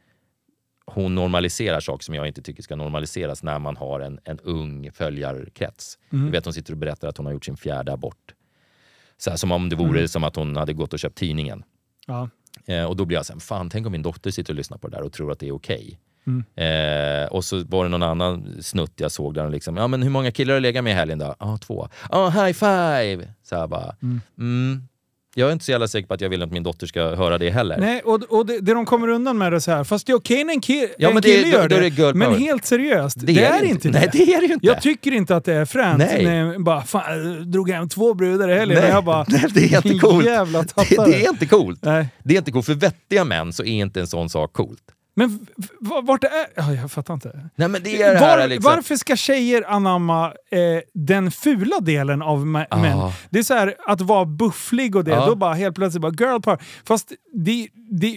hon 0.87 1.15
normaliserar 1.15 1.81
saker 1.81 2.05
som 2.05 2.15
jag 2.15 2.27
inte 2.27 2.43
tycker 2.43 2.63
ska 2.63 2.77
normaliseras 2.77 3.43
när 3.43 3.59
man 3.59 3.77
har 3.77 4.01
en, 4.01 4.21
en 4.25 4.39
ung 4.41 4.91
följarkrets. 4.93 5.99
Mm. 6.13 6.25
Du 6.27 6.33
vet, 6.33 6.45
hon 6.45 6.55
sitter 6.55 6.73
och 6.73 6.79
berättar 6.79 7.09
att 7.09 7.17
hon 7.17 7.27
har 7.27 7.33
gjort 7.33 7.45
sin 7.45 7.57
fjärde 7.57 7.93
abort. 7.93 8.35
Så 9.19 9.31
här, 9.31 9.37
som 9.37 9.53
om 9.53 9.69
det 9.69 9.77
vore 9.77 9.99
Mm. 9.99 10.09
som 10.09 10.25
att 10.25 10.37
hon 10.37 10.57
hade 10.57 10.73
gått 10.73 10.93
och 10.93 10.99
köpt 10.99 11.19
tidningen. 11.19 11.63
Ja. 12.07 12.29
Eh, 12.67 12.85
och 12.85 12.97
då 12.97 13.05
blir 13.05 13.17
jag 13.17 13.27
såhär, 13.27 13.41
fan 13.41 13.71
tänk 13.71 13.87
om 13.87 13.93
min 13.93 14.03
dotter 14.03 14.31
sitter 14.31 14.53
och 14.53 14.57
lyssnar 14.57 14.79
på 14.79 14.89
det 14.89 14.97
där 14.97 15.03
och 15.05 15.13
tror 15.13 15.33
att 15.33 15.39
det 15.39 15.49
är 15.49 15.53
okej. 15.55 15.99
Mm. 16.29 17.23
Eh, 17.23 17.27
och 17.29 17.45
så 17.45 17.65
var 17.69 17.85
det 17.85 17.91
någon 17.91 18.03
annan 18.03 18.57
snutt 18.63 18.93
jag 18.97 19.11
såg 19.13 19.35
där 19.35 19.45
och 19.45 19.51
liksom, 19.51 19.77
ja 19.77 19.89
men 19.89 20.03
hur 20.03 20.11
många 20.11 20.31
killar 20.31 20.55
har 20.55 20.61
du 20.61 20.63
legat 20.63 20.85
med 20.85 20.91
i 20.91 20.95
helgen 20.95 21.19
då? 21.19 21.35
Ja, 21.39 21.59
två. 21.67 21.89
Ja, 22.11 22.29
high 22.29 22.53
five! 22.53 23.29
Så 23.43 23.57
här 23.57 23.67
bara, 23.67 23.95
Mm. 24.03 24.21
mm. 24.39 24.83
Jag 25.35 25.49
är 25.49 25.53
inte 25.53 25.65
så 25.65 25.71
jävla 25.71 25.89
säker 25.89 26.09
på 26.09 26.15
att 26.15 26.21
jag 26.21 26.29
vill 26.29 26.43
att 26.43 26.51
min 26.53 26.63
dotter 26.63 26.87
ska 26.87 27.15
höra 27.15 27.39
det 27.39 27.51
heller. 27.51 27.79
Nej, 27.79 28.01
och, 28.05 28.23
och 28.29 28.47
det, 28.47 28.61
det 28.61 28.75
de 28.75 28.87
kommer 28.87 29.09
undan 29.09 29.39
med 29.39 29.53
det 29.53 29.61
så 29.61 29.71
här, 29.71 29.85
fast 29.85 30.07
det 30.07 30.13
är 30.13 30.17
okej 30.17 30.45
när 30.45 30.55
en, 30.55 30.61
ki 30.61 30.89
Ja, 30.99 31.09
en 31.09 31.15
men 31.15 31.23
det- 31.23 31.29
kille 31.29 31.43
då- 31.43 31.49
gör 31.59 31.69
då 31.69 31.77
är 31.77 31.81
det, 31.81 31.91
det 31.91 32.15
men 32.15 32.35
helt 32.35 32.65
seriöst, 32.65 33.17
det, 33.27 33.45
är, 33.45 33.65
inte 33.65 33.89
det. 33.89 33.99
Nej, 33.99 34.09
det 34.13 34.35
är 34.35 34.49
det 34.49 34.55
inte. 34.55 34.67
Jag 34.67 34.83
tycker 34.83 35.13
inte 35.13 35.37
att 35.37 35.45
det 35.45 35.55
är 35.55 35.65
fränt 35.65 35.99
Nej. 35.99 36.25
när 36.25 36.45
jag 36.47 36.63
bara 36.65 36.83
fan, 36.83 37.51
drog 37.51 37.71
hem 37.71 37.89
två 37.89 38.15
brudar 38.15 38.49
i 38.51 38.55
helgen 38.59 38.83
jag 38.89 39.05
bara 39.05 39.25
nej, 39.29 39.45
det 39.55 39.75
är 39.75 39.87
inte 39.87 39.99
coolt. 39.99 40.25
jävla 40.27 40.63
det, 40.63 40.69
tappare. 40.69 41.11
det 41.11 41.25
är 41.25 41.31
inte 41.31 41.47
coolt. 41.47 41.79
Nej. 41.83 42.09
Det 42.23 42.35
är 42.35 42.39
inte 42.39 42.53
coolt. 42.53 42.67
För 42.67 42.75
vettiga 42.75 43.25
män 43.25 43.53
så 43.53 43.63
är 43.63 43.67
inte 43.67 44.01
en 44.01 44.07
sån 44.07 44.29
sak 44.31 44.53
coolt. 44.53 44.83
Men 45.19 45.47
vart 46.03 46.21
det 46.21 46.27
är... 46.29 46.47
Ja, 46.57 46.73
jag 46.75 46.91
fattar 46.91 47.15
inte. 47.15 47.51
Nej 47.57 47.69
men 47.69 47.83
det 47.83 48.03
är 48.03 48.13
det 48.13 48.19
här 48.19 48.39
Var, 48.39 48.49
liksom... 48.49 48.73
Varför 48.75 48.97
ska 48.97 49.17
tjejer 49.17 49.65
anamma 49.71 50.27
eh, 50.27 50.59
den 50.95 51.31
fula 51.31 51.81
delen 51.81 52.23
av 52.23 52.39
Ah. 52.71 52.77
män? 52.79 52.99
Det 53.31 53.39
är 53.39 53.43
så 53.43 53.55
här 53.55 53.75
att 53.87 54.01
vara 54.01 54.25
bufflig 54.25 54.97
och 54.97 55.05
det, 55.05 55.11
Ja. 55.11 55.27
då 55.27 55.35
bara 55.35 55.55
helt 55.55 55.75
plötsligt 55.77 56.03
bara 56.03 56.13
girl 56.19 56.41
power. 56.41 56.59
Fast 56.85 57.13
det, 57.35 57.69
det, 57.91 58.17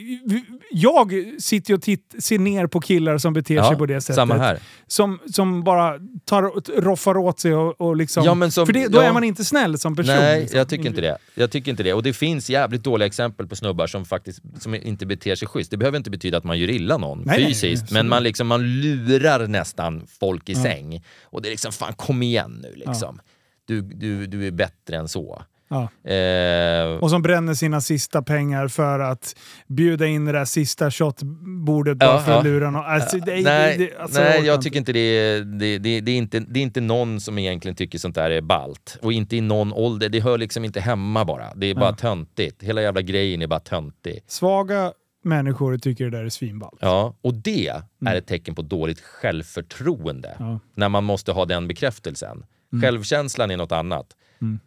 jag 0.72 1.14
sitter 1.40 1.74
och 1.74 1.82
titt, 1.82 2.16
ser 2.20 2.40
ner 2.40 2.68
på 2.68 2.80
killar 2.82 3.18
som 3.18 3.34
beter 3.34 3.56
Ja, 3.56 3.68
sig 3.70 3.78
på 3.78 3.86
det 3.86 4.02
sättet. 4.02 4.16
Samma 4.16 4.38
här. 4.38 4.60
Som, 4.88 5.20
som 5.34 5.64
bara 5.64 5.94
tar, 6.26 6.82
roffar 6.82 7.18
åt 7.18 7.40
sig 7.40 7.54
och, 7.54 7.82
och 7.82 7.96
liksom... 7.96 8.24
Ja, 8.24 8.52
som- 8.52 8.66
för 8.66 8.74
det, 8.74 8.88
då 8.88 8.98
ja. 8.98 9.04
är 9.04 9.14
man 9.14 9.24
inte 9.24 9.44
snäll 9.46 9.78
som 9.80 9.96
person. 9.96 10.16
Nej, 10.16 10.42
liksom. 10.42 10.58
jag 10.58 10.70
tycker 10.70 10.86
inte 10.90 11.02
det. 11.02 11.18
Jag 11.36 11.52
tycker 11.52 11.72
inte 11.72 11.84
det. 11.84 11.94
Och 11.94 12.04
det 12.04 12.14
finns 12.14 12.50
jävligt 12.50 12.84
dåliga 12.84 13.06
exempel 13.08 13.48
på 13.48 13.56
snubbar 13.56 13.88
som 13.88 14.06
faktiskt 14.06 14.42
som 14.60 14.76
inte 14.76 15.06
beter 15.06 15.36
sig 15.36 15.48
schysst. 15.48 15.72
Det 15.72 15.78
behöver 15.78 15.98
inte 15.98 16.10
betyda 16.10 16.38
att 16.38 16.44
man 16.44 16.60
gör 16.60 16.70
illa 16.70 16.91
någon 16.98 17.24
Nej, 17.26 17.38
nej, 17.40 17.48
fysiskt, 17.48 17.84
absolut. 17.84 17.92
men 18.04 18.10
man, 18.10 18.24
liksom, 18.24 18.48
man 18.48 18.82
lurar 18.82 19.48
nästan 19.48 20.08
folk 20.20 20.50
i 20.50 20.56
säng. 20.56 21.04
Och 21.24 21.42
det 21.42 21.48
är 21.48 21.52
liksom, 21.52 21.72
fan 21.72 21.94
kom 21.94 22.24
igen 22.24 22.60
nu 22.64 22.74
liksom. 22.86 23.20
Du, 23.66 23.82
du, 23.82 24.26
du 24.28 24.48
är 24.48 24.52
bättre 24.52 24.98
än 24.98 25.08
så. 25.08 25.42
Ja. 25.70 26.12
Eh, 26.12 26.86
Och 27.02 27.10
som 27.10 27.22
bränner 27.22 27.54
sina 27.54 27.82
sista 27.82 28.22
pengar 28.22 28.68
för 28.68 29.00
att 29.00 29.36
bjuda 29.68 30.08
in 30.08 30.26
det 30.26 30.32
där 30.32 30.46
sista 30.46 30.92
shotbordet 30.92 31.98
bara 31.98 32.10
Ja, 32.10 32.20
för 32.20 32.32
ja. 32.32 32.38
att 32.38 32.44
lura 32.44 32.70
någon. 32.72 32.86
Alltså, 32.86 33.18
det, 33.18 33.34
är- 33.34 33.44
nej, 33.44 33.78
det, 33.78 33.98
alltså, 34.02 34.20
nej 34.22 34.30
orkar 34.30 34.46
jag 34.46 34.56
inte. 34.56 34.64
tycker 34.64 34.78
inte 34.80 34.94
det 34.94 35.00
är, 35.00 35.40
det, 35.42 35.78
det, 35.78 36.02
det, 36.02 36.12
är 36.12 36.18
inte, 36.18 36.40
det 36.40 36.60
är 36.60 36.64
inte 36.64 36.82
någon 36.82 37.20
som 37.22 37.38
egentligen 37.38 37.76
tycker 37.76 38.00
sånt 38.00 38.16
där 38.16 38.30
är 38.32 38.42
balt. 38.42 38.98
Och 39.02 39.14
inte 39.14 39.36
i 39.36 39.42
någon 39.42 39.74
ålder, 39.74 40.10
det 40.10 40.20
hör 40.20 40.38
liksom 40.38 40.66
inte 40.66 40.80
hemma 40.82 41.26
bara. 41.26 41.54
Det 41.56 41.66
är 41.68 41.76
bara 41.76 41.86
Ja. 41.90 41.96
töntigt. 41.96 42.64
Hela 42.64 42.82
jävla 42.82 43.02
grejen 43.02 43.42
är 43.42 43.48
bara 43.48 43.60
töntig. 43.60 44.24
Svaga 44.28 44.92
människor 45.22 45.78
tycker 45.78 46.04
det 46.06 46.18
där 46.18 46.26
är 46.26 46.30
svinballt. 46.30 46.78
Ja, 46.82 47.16
och 47.22 47.34
det 47.34 47.68
är 48.06 48.16
ett 48.16 48.28
tecken 48.28 48.56
på 48.56 48.62
dåligt 48.62 49.00
självförtroende. 49.00 50.30
Mm. 50.30 50.38
Ja. 50.40 50.46
Mm. 50.48 50.60
När 50.76 50.90
man 50.90 51.04
måste 51.04 51.32
ha 51.32 51.46
den 51.46 51.68
bekräftelsen. 51.68 52.46
Självkänslan 52.82 53.52
är 53.52 53.58
något 53.58 53.72
annat. 53.72 54.16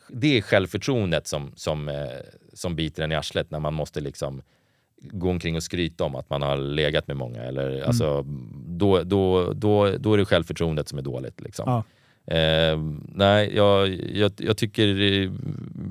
Det 0.09 0.39
är 0.39 0.43
självförtroendet 0.43 1.27
som, 1.27 1.53
som, 1.57 1.89
eh, 1.89 1.95
som 2.53 2.77
biter 2.77 3.03
en 3.03 3.13
i 3.13 3.15
arslet 3.15 3.51
när 3.51 3.61
man 3.61 3.75
måste 3.75 4.01
liksom 4.01 4.43
gå 5.03 5.31
omkring 5.31 5.57
och 5.57 5.63
skryta 5.63 6.05
om 6.05 6.15
att 6.15 6.31
man 6.31 6.43
har 6.43 6.57
legat 6.57 7.07
med 7.07 7.17
många. 7.17 7.43
Eller, 7.43 7.71
Mm. 7.71 7.87
alltså, 7.87 8.23
då, 8.67 9.03
då, 9.03 9.53
då, 9.53 9.91
då 9.99 10.15
är 10.15 10.19
det 10.19 10.25
självförtroendet 10.25 10.89
som 10.89 10.99
är 10.99 11.03
dåligt. 11.03 11.41
Liksom. 11.41 11.65
Ja. 11.67 11.85
Eh, 12.35 12.79
nej, 13.15 13.57
jag, 13.57 13.89
jag, 14.13 14.33
jag 14.39 14.57
tycker 14.57 14.89
eh, 14.89 15.31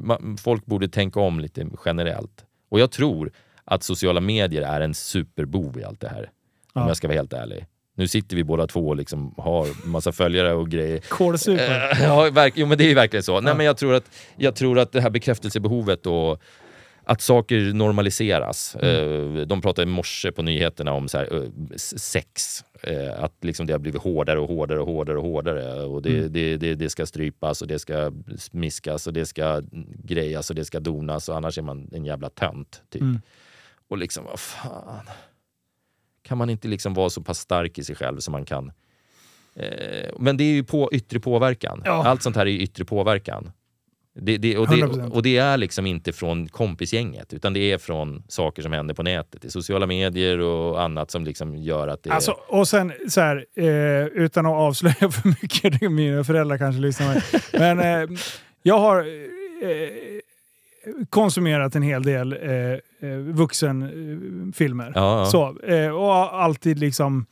ma- 0.04 0.38
folk 0.38 0.66
borde 0.66 0.88
tänka 0.88 1.20
om 1.20 1.40
lite 1.40 1.68
generellt. 1.86 2.46
Och 2.70 2.80
jag 2.80 2.92
tror 2.92 3.32
att 3.66 3.84
sociala 3.84 4.20
medier 4.22 4.62
är 4.62 4.82
en 4.82 4.94
superbov 4.94 5.80
i 5.80 5.84
allt 5.84 6.00
det 6.00 6.10
här. 6.10 6.24
Om 6.74 6.82
Ja. 6.82 6.88
jag 6.88 6.98
ska 6.98 7.08
vara 7.08 7.18
helt 7.18 7.34
ärlig. 7.34 7.66
Nu 7.96 8.08
sitter 8.08 8.36
vi 8.36 8.44
båda 8.44 8.68
två 8.68 8.88
och 8.88 8.96
liksom 8.96 9.34
har 9.38 9.88
massa 9.88 10.12
följare 10.12 10.54
och 10.54 10.70
grejer. 10.70 11.00
Kålsupare. 11.10 11.90
Eh, 11.92 12.04
Ja, 12.04 12.30
verk, 12.32 12.54
jo, 12.58 12.66
men 12.68 12.78
det 12.78 12.92
är 12.92 12.96
verkligen 12.96 13.24
så. 13.24 13.42
Nej, 13.42 13.56
men 13.56 13.66
jag, 13.66 13.78
tror 13.78 13.94
att, 13.94 14.10
jag 14.36 14.56
tror 14.56 14.80
att 14.80 14.92
det 14.92 15.02
här 15.02 15.10
bekräftelsebehovet 15.10 16.06
och 16.06 16.42
att 17.06 17.22
saker 17.22 17.74
normaliseras. 17.74 18.76
Mm. 18.82 19.38
Eh, 19.38 19.42
de 19.48 19.62
pratade 19.62 19.84
i 19.90 19.94
morse 19.94 20.32
på 20.32 20.42
nyheterna 20.42 20.94
om 20.94 21.08
så 21.08 21.18
här, 21.18 21.36
eh, 21.36 21.50
sex. 21.78 22.64
Att 23.18 23.34
liksom 23.42 23.66
det 23.68 23.74
har 23.74 23.80
blivit 23.80 24.02
hårdare 24.02 24.40
och 24.40 24.48
hårdare 24.48 24.80
och 24.80 24.86
hårdare 24.88 25.18
och 25.18 25.24
hårdare. 25.24 25.84
Och 25.84 26.02
det, 26.02 26.18
Mm. 26.18 26.34
det, 26.34 26.58
det, 26.58 26.76
det 26.76 26.90
ska 26.90 27.06
strypas 27.06 27.62
och 27.62 27.68
det 27.68 27.80
ska 27.80 28.12
smiskas 28.38 29.08
och 29.08 29.14
det 29.14 29.26
ska 29.26 29.62
grejas 30.04 30.50
och 30.50 30.56
det 30.56 30.66
ska 30.66 30.80
donas 30.80 31.30
och 31.30 31.38
annars 31.38 31.58
är 31.58 31.62
man 31.62 31.90
en 31.94 32.06
jävla 32.06 32.30
tönt. 32.30 32.82
Typ. 32.90 33.02
Mm. 33.02 33.22
Och 33.88 33.98
liksom, 33.98 34.26
vad 34.26 34.40
fan. 34.40 35.10
Kan 36.22 36.38
man 36.38 36.50
inte 36.50 36.68
liksom 36.68 36.94
vara 36.94 37.10
så 37.10 37.22
pass 37.22 37.40
stark 37.40 37.78
i 37.78 37.84
sig 37.84 37.96
själv 37.96 38.20
som 38.20 38.32
man 38.32 38.46
kan 38.46 38.72
Eh, 39.56 40.10
men 40.20 40.38
det 40.38 40.44
är 40.44 40.54
ju 40.54 40.64
på 40.64 40.90
yttre 40.94 41.20
påverkan. 41.20 41.82
Ja. 41.86 42.08
Allt 42.08 42.24
sånt 42.24 42.36
här 42.36 42.46
är 42.46 42.50
ju 42.50 42.60
yttre 42.60 42.86
påverkan. 42.86 43.52
Det, 44.16 44.38
det, 44.38 44.58
och, 44.58 44.68
det, 44.68 44.76
100%. 44.76 45.10
och 45.12 45.24
det 45.24 45.38
är 45.38 45.58
liksom 45.58 45.86
inte 45.86 46.14
från 46.14 46.48
kompisgänget 46.48 47.34
utan 47.34 47.54
det 47.54 47.60
är 47.60 47.78
från 47.78 48.24
saker 48.28 48.62
som 48.62 48.74
händer 48.74 48.94
på 48.94 49.04
nätet. 49.04 49.46
I 49.46 49.50
sociala 49.50 49.88
medier 49.88 50.40
och 50.40 50.82
annat 50.82 51.12
som 51.12 51.24
liksom 51.24 51.56
gör 51.56 51.88
att 51.88 52.04
det 52.04 52.10
Alltså, 52.10 52.32
och 52.48 52.68
sen 52.68 52.94
så 53.10 53.22
här, 53.22 53.46
eh, 53.56 54.06
utan 54.06 54.46
att 54.46 54.52
avslöja 54.52 54.96
för 55.12 55.28
mycket, 55.28 55.82
är 55.82 55.90
mina 55.90 56.24
föräldrar 56.24 56.58
kanske 56.58 56.82
lyssnar. 56.82 57.24
Men 57.60 57.80
eh, 57.80 58.20
jag 58.64 58.80
har 58.80 59.00
eh, 59.00 60.20
konsumerat 61.10 61.76
en 61.76 61.82
hel 61.84 62.04
del 62.04 62.34
eh, 62.34 63.10
eh, 63.10 63.18
vuxenfilmer. 63.18 64.92
Ja, 64.96 65.20
ja. 65.20 65.26
Så, 65.26 65.60
eh, 65.68 65.90
och 65.90 66.06
har 66.06 66.28
alltid 66.30 66.80
liksom 66.80 67.26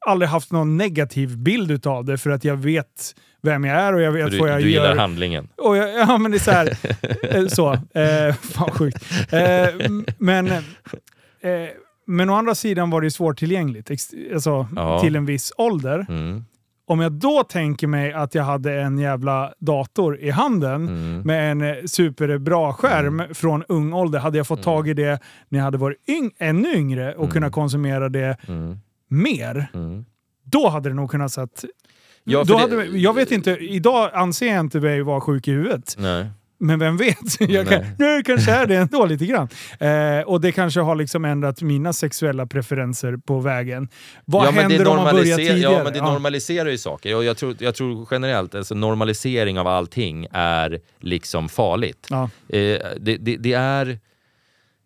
aldrig 0.00 0.28
haft 0.28 0.52
någon 0.52 0.76
negativ 0.76 1.36
bild 1.38 1.70
utav 1.70 2.04
det 2.04 2.18
för 2.18 2.30
att 2.30 2.44
jag 2.44 2.56
vet 2.56 3.14
vem 3.42 3.64
jag 3.64 3.76
är 3.80 3.92
och 3.94 4.00
jag 4.00 4.12
vet 4.12 4.30
du, 4.30 4.38
vad 4.38 4.50
jag 4.50 4.62
du 4.62 4.70
gillar 4.70 4.84
gör. 4.90 4.96
handlingen. 4.96 5.48
Och 5.56 5.76
jag, 5.76 5.94
ja, 5.94 6.18
men 6.18 6.30
det 6.30 6.36
är 6.36 6.38
så 6.38 6.50
här. 6.50 6.76
eh, 7.36 7.46
så. 7.46 7.72
Eh, 7.72 8.34
fan 8.34 8.70
sjukt. 8.70 9.04
Eh, 9.32 9.90
men, 10.18 10.46
eh, 10.46 10.62
men 12.06 12.30
å 12.30 12.34
andra 12.34 12.54
sidan 12.54 12.90
var 12.90 13.00
det 13.00 13.10
svårtillgängligt. 13.10 13.90
Ex- 13.90 14.14
Alltså, 14.34 14.68
Ja. 14.76 15.00
Till 15.00 15.16
en 15.16 15.26
viss 15.26 15.52
ålder. 15.56 16.06
Mm, 16.08 16.44
Om 16.88 17.00
jag 17.00 17.12
då 17.12 17.42
tänker 17.42 17.86
mig 17.86 18.12
att 18.12 18.34
jag 18.34 18.44
hade 18.44 18.80
en 18.80 18.98
jävla 18.98 19.52
dator 19.58 20.18
i 20.20 20.30
handen 20.30 20.88
mm, 20.88 21.20
med 21.20 21.50
en 21.52 21.62
eh, 21.62 21.74
superbra 21.86 22.72
skärm 22.72 23.22
från 23.34 23.64
ung 23.68 23.92
ålder. 23.92 24.18
Hade 24.18 24.36
jag 24.38 24.46
fått 24.46 24.62
tag 24.62 24.88
i 24.88 24.94
det 24.94 25.20
när 25.48 25.58
jag 25.58 25.64
hade 25.64 25.78
varit 25.78 25.98
yng- 26.08 26.32
ännu 26.38 26.74
yngre 26.74 27.14
och 27.14 27.32
kunnat 27.32 27.52
konsumera 27.52 28.08
det 28.08 28.36
mm, 28.48 28.78
mer, 29.08 29.68
mm. 29.74 30.04
då 30.44 30.68
hade 30.68 30.88
det 30.88 30.94
nog 30.94 31.10
kunnat 31.10 31.32
sett... 31.32 31.64
Ja, 32.24 32.44
då 32.44 32.54
det- 32.54 32.60
hade, 32.60 32.84
jag 32.84 33.14
vet 33.14 33.30
inte, 33.30 33.50
idag 33.50 34.10
anser 34.14 34.46
jag 34.46 34.60
inte 34.60 34.80
mig 34.80 35.02
vara 35.02 35.20
sjuk 35.20 35.48
i 35.48 35.52
huvudet. 35.52 35.94
Nej. 35.98 36.26
Men 36.60 36.78
vem 36.78 36.96
vet? 36.96 37.40
Jag 37.50 37.68
kan, 37.68 37.84
nu 37.98 38.22
kanske 38.22 38.52
är 38.52 38.66
det 38.66 38.76
ändå 38.76 39.06
lite 39.06 39.26
grann. 39.26 39.48
Eh, 39.80 40.20
och 40.26 40.40
det 40.40 40.52
kanske 40.52 40.80
har 40.80 40.94
liksom 40.94 41.24
ändrat 41.24 41.62
mina 41.62 41.92
sexuella 41.92 42.46
preferenser 42.46 43.16
på 43.16 43.40
vägen. 43.40 43.88
Vad 44.24 44.46
ja, 44.46 44.50
händer 44.50 44.88
om 44.88 44.96
man 44.96 45.14
börjar 45.14 45.36
tidigare? 45.36 45.72
Ja, 45.72 45.84
men 45.84 45.92
det 45.92 46.00
normaliserar 46.00 46.68
ju 46.70 46.78
saker. 46.78 47.16
Och 47.16 47.24
jag 47.24 47.36
tror, 47.36 47.56
jag 47.58 47.74
tror 47.74 48.08
generellt, 48.10 48.54
alltså 48.54 48.74
normalisering 48.74 49.58
av 49.58 49.66
allting 49.66 50.26
är 50.32 50.80
liksom 51.00 51.48
farligt. 51.48 52.06
Ja. 52.10 52.22
Eh, 52.48 52.58
det, 53.00 53.16
det, 53.16 53.36
det 53.36 53.52
är... 53.52 53.98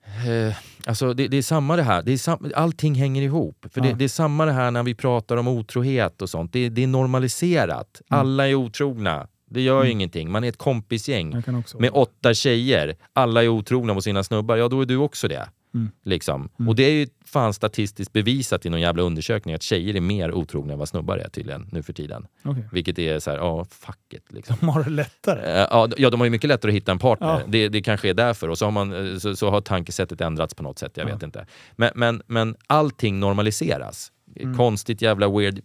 Eh, 0.07 0.55
alltså 0.87 1.15
det, 1.15 1.29
det 1.29 1.37
är 1.37 1.43
samma 1.43 1.77
det 1.77 1.83
här, 1.83 2.03
det 2.03 2.13
är 2.13 2.17
sam, 2.17 2.53
allting 2.57 2.95
hänger 2.95 3.23
ihop. 3.23 3.67
För 3.73 3.81
Ja. 3.81 3.87
det, 3.87 3.93
det 3.93 4.05
är 4.05 4.09
samma 4.09 4.45
det 4.45 4.53
här 4.53 4.71
när 4.71 4.83
vi 4.83 4.95
pratar 4.95 5.37
om 5.37 5.49
otrohet 5.49 6.23
och 6.23 6.31
sånt. 6.31 6.53
Det, 6.53 6.69
det 6.69 6.83
är 6.83 6.87
normaliserat. 6.87 8.01
Mm. 8.11 8.21
Alla 8.21 8.49
är 8.49 8.55
otrogna. 8.55 9.27
Det 9.53 9.61
gör 9.61 9.85
ju 9.85 9.91
ingenting. 9.91 10.31
Man 10.31 10.45
är 10.45 10.49
ett 10.49 10.57
kompisgäng 10.57 11.43
med 11.79 11.91
åtta 11.93 12.35
tjejer. 12.35 12.97
Alla 13.13 13.45
är 13.45 13.49
otrogna 13.49 13.95
mot 13.95 14.05
sina 14.05 14.25
snubbar. 14.25 14.57
Ja, 14.57 14.69
då 14.69 14.81
är 14.81 14.87
du 14.87 14.97
också 14.97 15.29
det. 15.29 15.49
Mm. 15.75 15.91
Liksom. 16.05 16.49
Och 16.69 16.75
det 16.75 16.83
är 16.83 16.91
ju 16.91 17.07
fan 17.25 17.55
statistiskt 17.55 18.13
bevisat 18.13 18.67
i 18.67 18.71
någon 18.71 18.81
jävla 18.81 19.03
undersökning 19.03 19.55
att 19.55 19.63
tjejer 19.63 19.97
är 19.97 20.01
mer 20.01 20.33
otrogna 20.33 20.73
än 20.73 20.79
vad 20.79 20.89
snubbar 20.89 21.19
är 21.19 21.29
tydligen 21.29 21.69
nu 21.73 21.83
för 21.83 21.93
tiden. 21.93 22.27
Okej. 22.43 22.65
Vilket 22.73 22.99
är 22.99 23.19
så 23.19 23.31
här, 23.31 23.39
ja, 23.39 23.65
fuck 23.65 24.13
it. 24.13 24.33
Liksom. 24.33 24.57
De 24.61 24.69
har 24.69 24.85
det 24.85 24.91
lättare. 24.91 25.61
Eh, 25.61 25.67
Ja, 25.71 25.89
ja, 25.97 26.11
de 26.11 26.21
har 26.21 26.25
ju 26.25 26.31
mycket 26.31 26.49
lättare 26.49 26.71
att 26.71 26.77
hitta 26.77 26.93
en 26.93 26.99
partner. 26.99 27.29
Ja. 27.29 27.41
Det, 27.47 27.69
det 27.69 27.83
kanske 27.83 28.09
är 28.09 28.15
därför. 28.15 28.49
Och 28.49 28.59
så 28.59 28.65
har, 28.65 28.73
man, 28.73 29.13
eh, 29.13 29.19
så, 29.19 29.37
så 29.37 29.51
har 29.51 29.61
tankesättet 29.61 30.21
ändrats 30.21 30.55
på 30.55 30.63
något 30.63 30.79
sätt. 30.79 30.93
Jag 30.97 31.07
vet 31.07 31.23
inte. 31.23 31.47
Men, 31.77 31.91
men, 31.95 32.23
men 32.27 32.57
allting 32.67 33.21
normaliseras. 33.21 34.13
Mm. 34.37 34.57
Konstigt 34.57 35.03
jävla 35.03 35.29
weird 35.29 35.61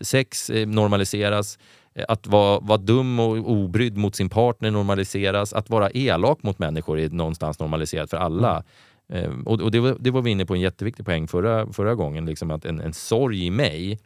sex 0.00 0.50
eh, 0.50 0.66
normaliseras. 0.66 1.58
Eh, 1.94 2.04
Att 2.08 2.26
vara, 2.26 2.60
vara 2.60 2.78
dum 2.78 3.20
och 3.20 3.50
obrydd 3.50 3.96
mot 3.96 4.14
sin 4.14 4.28
partner 4.28 4.70
normaliseras. 4.70 5.52
Att 5.52 5.70
vara 5.70 5.90
elak 5.90 6.42
mot 6.42 6.58
människor 6.58 6.98
är 6.98 7.08
någonstans 7.08 7.58
normaliserat 7.58 8.10
för 8.10 8.16
alla. 8.16 8.64
Eh, 9.12 9.30
och 9.46 9.60
och 9.60 9.70
det, 9.70 9.80
var, 9.80 9.96
det 10.00 10.10
var 10.10 10.22
vi 10.22 10.30
inne 10.30 10.46
på 10.46 10.54
en 10.54 10.60
jätteviktig 10.60 11.06
poäng 11.06 11.28
förra, 11.28 11.72
förra 11.72 11.94
gången. 11.94 12.26
Liksom 12.26 12.50
att 12.50 12.64
en, 12.64 12.80
en 12.80 12.92
sorg 12.92 13.46
i 13.46 13.50
mig 13.50 13.98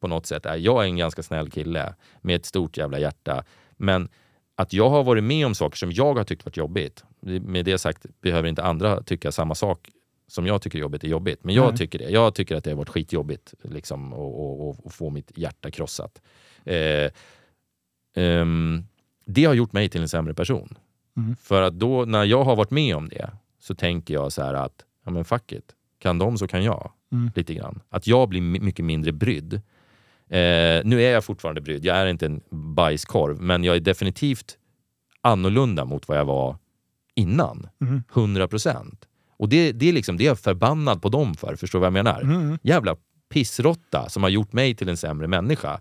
på 0.00 0.08
något 0.08 0.26
sätt 0.26 0.46
är, 0.46 0.56
jag 0.56 0.82
är 0.82 0.86
en 0.86 0.96
ganska 0.96 1.22
snäll 1.22 1.50
kille 1.50 1.94
med 2.20 2.36
ett 2.36 2.46
stort 2.46 2.76
jävla 2.76 2.98
hjärta. 2.98 3.44
Men 3.76 4.08
att 4.56 4.72
jag 4.72 4.90
har 4.90 5.04
varit 5.04 5.24
med 5.24 5.46
om 5.46 5.54
saker 5.54 5.76
som 5.76 5.92
jag 5.92 6.14
har 6.14 6.24
tyckt 6.24 6.46
varit 6.46 6.56
jobbigt. 6.56 7.04
Med 7.20 7.64
det 7.64 7.78
sagt 7.78 8.06
behöver 8.20 8.48
inte 8.48 8.62
andra 8.62 9.02
tycka 9.02 9.32
samma 9.32 9.54
sak 9.54 9.88
som 10.28 10.46
jag 10.46 10.62
tycker 10.62 10.78
är 10.78 10.80
jobbigt 10.80 11.04
är 11.04 11.08
jobbigt. 11.08 11.44
Men 11.44 11.54
jag 11.54 11.68
Nej. 11.68 11.76
tycker 11.78 11.98
det. 11.98 12.10
Jag 12.10 12.34
tycker 12.34 12.56
att 12.56 12.64
det 12.64 12.70
har 12.70 12.76
varit 12.76 12.88
skitjobbigt 12.88 13.54
liksom, 13.62 14.12
och, 14.12 14.68
och 14.86 14.92
få 14.92 15.10
mitt 15.10 15.32
hjärta 15.38 15.70
krossat. 15.70 16.20
Eh, 16.64 17.10
ehm, 18.16 18.84
det 19.26 19.44
har 19.44 19.54
gjort 19.54 19.72
mig 19.72 19.88
till 19.88 20.00
en 20.00 20.08
sämre 20.08 20.34
person. 20.34 20.74
Mm. 21.16 21.36
För 21.36 21.62
att 21.62 21.74
då 21.74 22.04
när 22.04 22.24
jag 22.24 22.44
har 22.44 22.56
varit 22.56 22.70
med 22.70 22.96
om 22.96 23.08
det 23.08 23.30
så 23.58 23.74
tänker 23.74 24.14
jag 24.14 24.32
så 24.32 24.42
att, 24.42 24.84
ja 25.04 25.10
men 25.10 25.24
fuck 25.24 25.52
it. 25.52 25.74
Kan 25.98 26.18
de 26.18 26.38
så 26.38 26.46
kan 26.48 26.64
jag. 26.64 26.92
Mm. 27.12 27.30
Lite 27.34 27.54
grann. 27.54 27.80
Att 27.88 28.06
jag 28.06 28.28
blir 28.28 28.40
my- 28.40 28.60
mycket 28.60 28.84
mindre 28.84 29.12
brydd. 29.12 29.54
Eh, 30.28 30.80
nu 30.84 31.02
är 31.02 31.12
jag 31.12 31.24
fortfarande 31.24 31.60
brydd, 31.60 31.84
jag 31.84 31.96
är 31.96 32.06
inte 32.06 32.26
en 32.26 32.40
bajskorv, 32.50 33.40
men 33.40 33.64
jag 33.64 33.76
är 33.76 33.80
definitivt 33.80 34.58
annorlunda 35.20 35.84
mot 35.84 36.08
vad 36.08 36.18
jag 36.18 36.24
var 36.24 36.56
innan. 37.14 37.68
Mm. 37.80 38.02
100 38.14 38.48
procent. 38.48 39.08
Och 39.36 39.48
det, 39.48 39.72
det, 39.72 39.88
är 39.88 39.92
liksom, 39.92 40.16
det 40.16 40.24
är 40.24 40.26
jag 40.26 40.38
förbannad 40.38 41.02
på 41.02 41.08
dem 41.08 41.34
för, 41.34 41.56
förstår 41.56 41.78
du 41.78 41.80
vad 41.80 41.86
jag 41.86 42.04
menar? 42.04 42.20
Mm. 42.20 42.58
Jävla 42.62 42.96
pissrotta 43.28 44.08
som 44.08 44.22
har 44.22 44.30
gjort 44.30 44.52
mig 44.52 44.74
till 44.74 44.88
en 44.88 44.96
sämre 44.96 45.28
människa. 45.28 45.80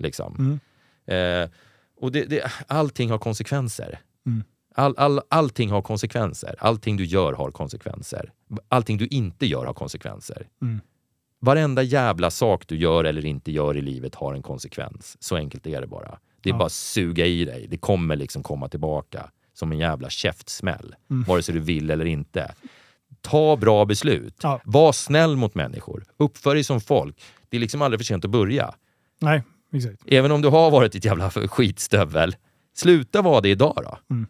Liksom. 0.00 0.60
Mm. 1.06 1.42
Eh, 1.44 1.50
och 2.00 2.12
det, 2.12 2.24
det, 2.24 2.52
allting 2.66 3.10
har 3.10 3.18
konsekvenser. 3.18 3.98
Mm. 4.26 4.44
All, 4.74 4.94
all, 4.96 5.20
allting 5.28 5.70
har 5.70 5.82
konsekvenser. 5.82 6.54
Allting 6.58 6.96
du 6.96 7.04
gör 7.04 7.32
har 7.32 7.50
konsekvenser. 7.50 8.32
Allting 8.68 8.96
du 8.98 9.06
inte 9.06 9.46
gör 9.46 9.66
har 9.66 9.74
konsekvenser. 9.74 10.48
Mm. 10.62 10.80
Varenda 11.40 11.82
jävla 11.82 12.30
sak 12.30 12.66
du 12.68 12.76
gör 12.76 13.04
eller 13.04 13.24
inte 13.24 13.52
gör 13.52 13.76
i 13.76 13.80
livet 13.80 14.14
har 14.14 14.34
en 14.34 14.42
konsekvens. 14.42 15.16
Så 15.20 15.36
enkelt 15.36 15.66
är 15.66 15.80
det 15.80 15.86
bara. 15.86 16.18
Det 16.42 16.48
är 16.50 16.54
Ja. 16.54 16.58
bara 16.58 16.66
att 16.66 16.72
suga 16.72 17.26
i 17.26 17.44
dig. 17.44 17.66
Det 17.70 17.78
kommer 17.78 18.16
liksom 18.16 18.42
komma 18.42 18.68
tillbaka 18.68 19.30
som 19.54 19.72
en 19.72 19.78
jävla 19.78 20.10
käftsmäll. 20.10 20.94
Mm. 21.10 21.22
Vare 21.24 21.42
sig 21.42 21.54
du 21.54 21.60
vill 21.60 21.90
eller 21.90 22.04
inte. 22.04 22.54
Ta 23.20 23.56
bra 23.56 23.84
beslut. 23.84 24.34
Ja. 24.42 24.60
Var 24.64 24.92
snäll 24.92 25.36
mot 25.36 25.54
människor. 25.54 26.04
Uppför 26.16 26.54
dig 26.54 26.64
som 26.64 26.80
folk. 26.80 27.22
Det 27.48 27.56
är 27.56 27.60
liksom 27.60 27.82
aldrig 27.82 28.00
för 28.00 28.04
sent 28.04 28.24
att 28.24 28.30
börja. 28.30 28.74
Nej, 29.18 29.42
exakt. 29.72 30.02
Även 30.06 30.32
om 30.32 30.42
du 30.42 30.48
har 30.48 30.70
varit 30.70 30.94
ett 30.94 31.04
jävla 31.04 31.30
skitstövel, 31.30 32.36
sluta 32.74 33.22
vara 33.22 33.40
det 33.40 33.48
idag 33.48 33.74
då. 33.84 33.98
Mm. 34.14 34.26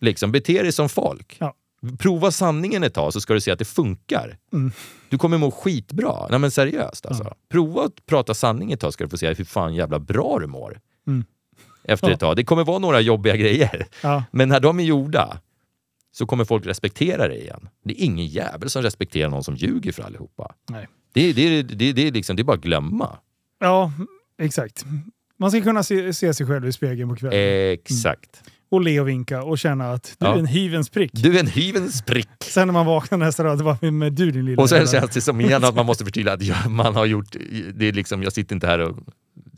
Liksom, 0.00 0.32
bete 0.32 0.62
dig 0.62 0.72
som 0.72 0.88
folk. 0.88 1.36
Ja. 1.40 1.54
Prova 1.98 2.30
sanningen 2.30 2.82
ett 2.84 2.94
tag 2.94 3.12
så 3.12 3.20
ska 3.20 3.34
du 3.34 3.40
se 3.40 3.50
att 3.50 3.58
det 3.58 3.64
funkar. 3.64 4.38
Mm. 4.52 4.72
Du 5.08 5.18
kommer 5.18 5.38
må 5.38 5.50
skitbra. 5.50 6.26
Nej 6.30 6.38
men 6.38 6.50
seriöst 6.50 7.06
alltså. 7.06 7.34
Prova 7.48 7.82
att 7.84 8.06
prata 8.06 8.34
sanning 8.34 8.72
ett 8.72 8.80
tag 8.80 8.92
ska 8.92 9.04
du 9.04 9.10
få 9.10 9.18
se 9.18 9.34
hur 9.34 9.44
fan 9.44 9.74
jävla 9.74 9.98
bra 9.98 10.38
du 10.40 10.46
mår. 10.46 10.80
Mm. 11.06 11.24
Efter 11.84 12.08
Ja. 12.08 12.14
ett 12.14 12.20
tag. 12.20 12.36
Det 12.36 12.44
kommer 12.44 12.64
vara 12.64 12.78
några 12.78 13.00
jobbiga 13.00 13.36
grejer. 13.36 13.86
Ja. 14.02 14.24
Men 14.30 14.48
när 14.48 14.60
de 14.60 14.80
är 14.80 14.84
gjorda 14.84 15.40
så 16.12 16.26
kommer 16.26 16.44
folk 16.44 16.66
respektera 16.66 17.28
dig 17.28 17.40
igen. 17.40 17.68
Det 17.84 18.00
är 18.02 18.04
ingen 18.04 18.26
jävel 18.26 18.70
som 18.70 18.82
respekterar 18.82 19.28
någon 19.28 19.44
som 19.44 19.54
ljuger 19.56 19.92
för 19.92 20.02
allihopa. 20.02 20.54
Nej. 20.70 20.88
Det, 21.12 21.20
är- 21.30 21.34
det, 21.34 21.62
det, 21.62 21.92
det, 21.92 22.06
är 22.08 22.12
liksom, 22.12 22.36
det 22.36 22.42
är 22.42 22.44
bara 22.44 22.56
att 22.56 22.62
glömma. 22.62 23.18
ja, 23.58 23.92
exakt. 24.42 24.84
Man 25.38 25.50
ska 25.50 25.60
kunna 25.62 25.82
se, 25.82 26.12
se 26.12 26.34
sig 26.34 26.46
själv 26.46 26.68
i 26.68 26.72
spegeln 26.72 27.08
på 27.08 27.16
kvällen. 27.16 27.72
Exakt. 27.72 28.42
Och 28.70 28.80
le 28.80 29.00
och 29.00 29.08
vinka 29.08 29.42
och 29.42 29.58
känna 29.58 29.92
att 29.92 30.16
du 30.18 30.26
Ja. 30.26 30.34
är 30.34 30.38
en 30.38 30.46
hyvens 30.46 30.90
prick. 30.90 31.10
Du 31.14 31.36
är 31.36 31.40
en 31.40 31.46
hyvens 31.46 32.02
prick. 32.02 32.28
Sen 32.44 32.68
när 32.68 32.72
man 32.72 32.86
vaknar 32.86 33.18
nästa 33.18 33.42
dag, 33.42 33.58
det 33.58 33.64
var 33.64 33.90
med 33.90 34.12
du 34.12 34.30
din 34.30 34.44
lilla 34.44 34.62
Och 34.62 34.68
sen 34.68 34.86
känns 34.86 35.10
det 35.10 35.20
som 35.20 35.40
igen 35.40 35.64
att 35.64 35.74
man 35.74 35.86
måste 35.86 36.04
förtydliga 36.04 36.34
att 36.34 36.42
jag, 36.42 36.70
man 36.70 36.94
har 36.96 37.06
gjort, 37.06 37.36
det 37.74 37.88
är 37.88 37.92
liksom, 37.92 38.22
jag 38.22 38.32
sitter 38.32 38.54
inte 38.54 38.66
här 38.66 38.78
och 38.78 38.98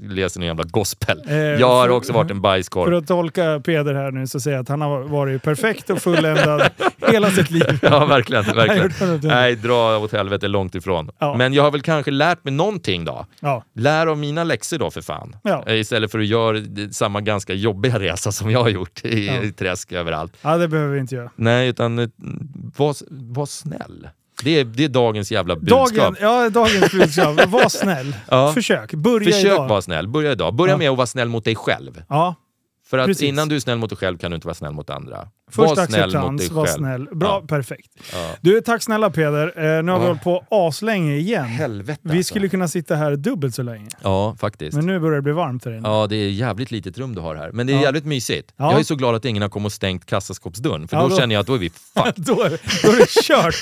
läser 0.01 0.41
en 0.41 0.47
jävla 0.47 0.65
gospel. 0.65 1.23
Eh, 1.29 1.37
jag 1.37 1.69
har 1.69 1.87
för- 1.87 1.91
också 1.95 2.12
varit 2.12 2.31
en 2.31 2.37
För 2.37 2.41
bajskorv. 2.43 2.95
att 2.97 3.07
tolka 3.07 3.61
Peder 3.65 3.95
här 3.95 4.11
nu 4.11 4.27
så 4.27 4.41
säger 4.41 4.57
jag 4.57 4.62
att 4.62 4.69
han 4.69 4.81
har 4.81 5.01
varit 5.01 5.43
perfekt 5.43 5.91
och 5.91 5.99
fulländad 5.99 6.70
hela 7.12 7.31
sitt 7.31 7.51
liv. 7.51 7.65
Ja, 7.83 8.07
verkligen. 8.07 8.45
Verkligen. 8.45 9.20
Nej, 9.23 9.57
dra 9.57 9.99
åt 9.99 10.12
helvete 10.12 10.49
långt 10.49 10.75
ifrån. 10.75 11.11
Ja. 11.19 11.37
Men 11.37 11.53
jag 11.53 11.62
har 11.62 11.70
väl 11.70 11.83
kanske 11.83 12.11
lärt 12.11 12.45
mig 12.45 12.53
någonting 12.55 13.05
då. 13.05 13.27
Ja. 13.41 13.65
Lär 13.75 14.07
av 14.07 14.19
mina 14.19 14.45
läxor 14.45 14.79
då 14.79 14.91
för 14.91 15.01
fan. 15.01 15.37
Ja. 15.43 15.65
Eh, 15.66 15.75
Istället 15.81 16.11
för 16.12 16.19
att 16.19 16.27
göra 16.27 16.59
samma 16.93 17.20
ganska 17.20 17.55
jobbiga 17.55 17.99
resa 17.99 18.33
som 18.33 18.51
jag 18.51 18.62
har 18.62 18.69
gjort 18.69 19.05
i, 19.05 19.27
Ja. 19.27 19.43
i 19.43 19.53
träsk 19.53 19.93
överallt. 19.93 20.33
ja, 20.43 20.57
det 20.57 20.69
behöver 20.69 20.95
vi 20.95 21.01
inte 21.01 21.15
göra. 21.15 21.31
Nej, 21.37 21.69
utan 21.69 21.99
eh, 21.99 22.09
var, 22.77 22.95
var 23.35 23.47
snäll. 23.47 24.09
Det 24.44 24.51
är, 24.60 24.65
det 24.65 24.85
är 24.85 24.89
dagens 24.89 25.32
jävla 25.32 25.56
budskap. 25.56 25.94
Dagen, 25.97 26.16
ja, 26.20 26.51
dagens 26.51 26.93
budskap. 26.93 27.47
Var 27.47 27.69
snäll. 27.69 28.16
Ja. 28.28 28.52
Försök. 28.52 28.94
Börja 28.94 29.24
Försök 29.24 29.44
idag. 29.44 29.69
vara 29.69 29.82
snäll. 29.82 30.09
Börja 30.09 30.32
idag. 30.32 30.55
Börja 30.55 30.73
Ja. 30.74 30.78
med 30.78 30.90
att 30.90 30.97
vara 30.97 31.06
snäll 31.06 31.28
mot 31.28 31.44
dig 31.44 31.55
själv. 31.55 32.02
Ja. 32.09 32.35
För 32.90 32.98
att 32.98 33.06
Precis. 33.06 33.23
innan 33.28 33.48
du 33.48 33.56
är 33.56 33.60
snäll 33.60 33.78
mot 33.78 33.90
dig 33.90 33.97
själv 33.97 34.19
kan 34.19 34.31
du 34.31 34.35
inte 34.35 34.47
vara 34.47 34.55
snäll 34.55 34.73
mot 34.73 34.90
andra. 34.90 35.28
Först 35.51 35.77
var 35.77 35.87
snäll 35.87 36.01
mot 36.01 36.15
acceptans, 36.15 36.41
dig 36.43 36.51
var 36.57 36.66
själv. 36.66 36.77
snäll. 36.79 37.09
Bra, 37.12 37.29
Ja. 37.29 37.47
perfekt. 37.49 37.89
Ja. 38.12 38.31
Du, 38.41 38.61
tack 38.61 38.83
snälla 38.83 39.11
Peder. 39.11 39.47
Eh, 39.79 39.83
nu 39.83 39.93
har 39.93 39.99
vi 39.99 40.05
Ja. 40.05 40.09
hållit 40.09 40.23
på 40.23 40.45
aslänge 40.51 41.15
igen. 41.16 41.45
Helvete 41.45 42.01
Vi 42.03 42.11
alltså. 42.19 42.31
skulle 42.33 42.49
kunna 42.49 42.69
sitta 42.69 42.95
här 42.97 43.16
dubbelt 43.16 43.55
så 43.55 43.62
länge. 43.62 43.89
Ja, 44.03 44.37
faktiskt. 44.41 44.77
Men 44.77 44.87
nu 44.87 44.99
börjar 45.01 45.16
det 45.16 45.23
bli 45.23 45.33
varmt 45.33 45.65
här 45.65 45.73
inne. 45.73 45.89
Ja, 45.89 46.07
det 46.07 46.16
är 46.16 46.31
jävligt 46.31 46.70
litet 46.70 46.99
rum 46.99 47.15
du 47.15 47.20
har 47.20 47.35
här. 47.35 47.51
Men 47.53 47.66
det 47.66 47.73
är 47.73 47.81
jävligt 47.81 48.05
mysigt. 48.05 48.53
Ja. 48.57 48.70
Jag 48.70 48.81
är 48.81 48.85
så 48.85 48.95
glad 48.97 49.15
att 49.15 49.25
ingen 49.25 49.43
har 49.43 49.49
kommit 49.49 49.66
och 49.66 49.73
stängt 49.73 50.07
kassaskåpsdörren. 50.07 50.89
För 50.89 50.97
då, 50.97 51.09
då- 51.09 51.16
känner 51.16 51.35
jag 51.35 51.41
att 51.41 51.47
då 51.47 51.55
är 51.55 51.59
vi 51.59 51.70
fucked. 51.95 52.15
då, 52.16 52.43
är, 52.43 52.51
då 52.83 52.93
är 52.93 52.97
det 52.97 53.23
kört. 53.23 53.55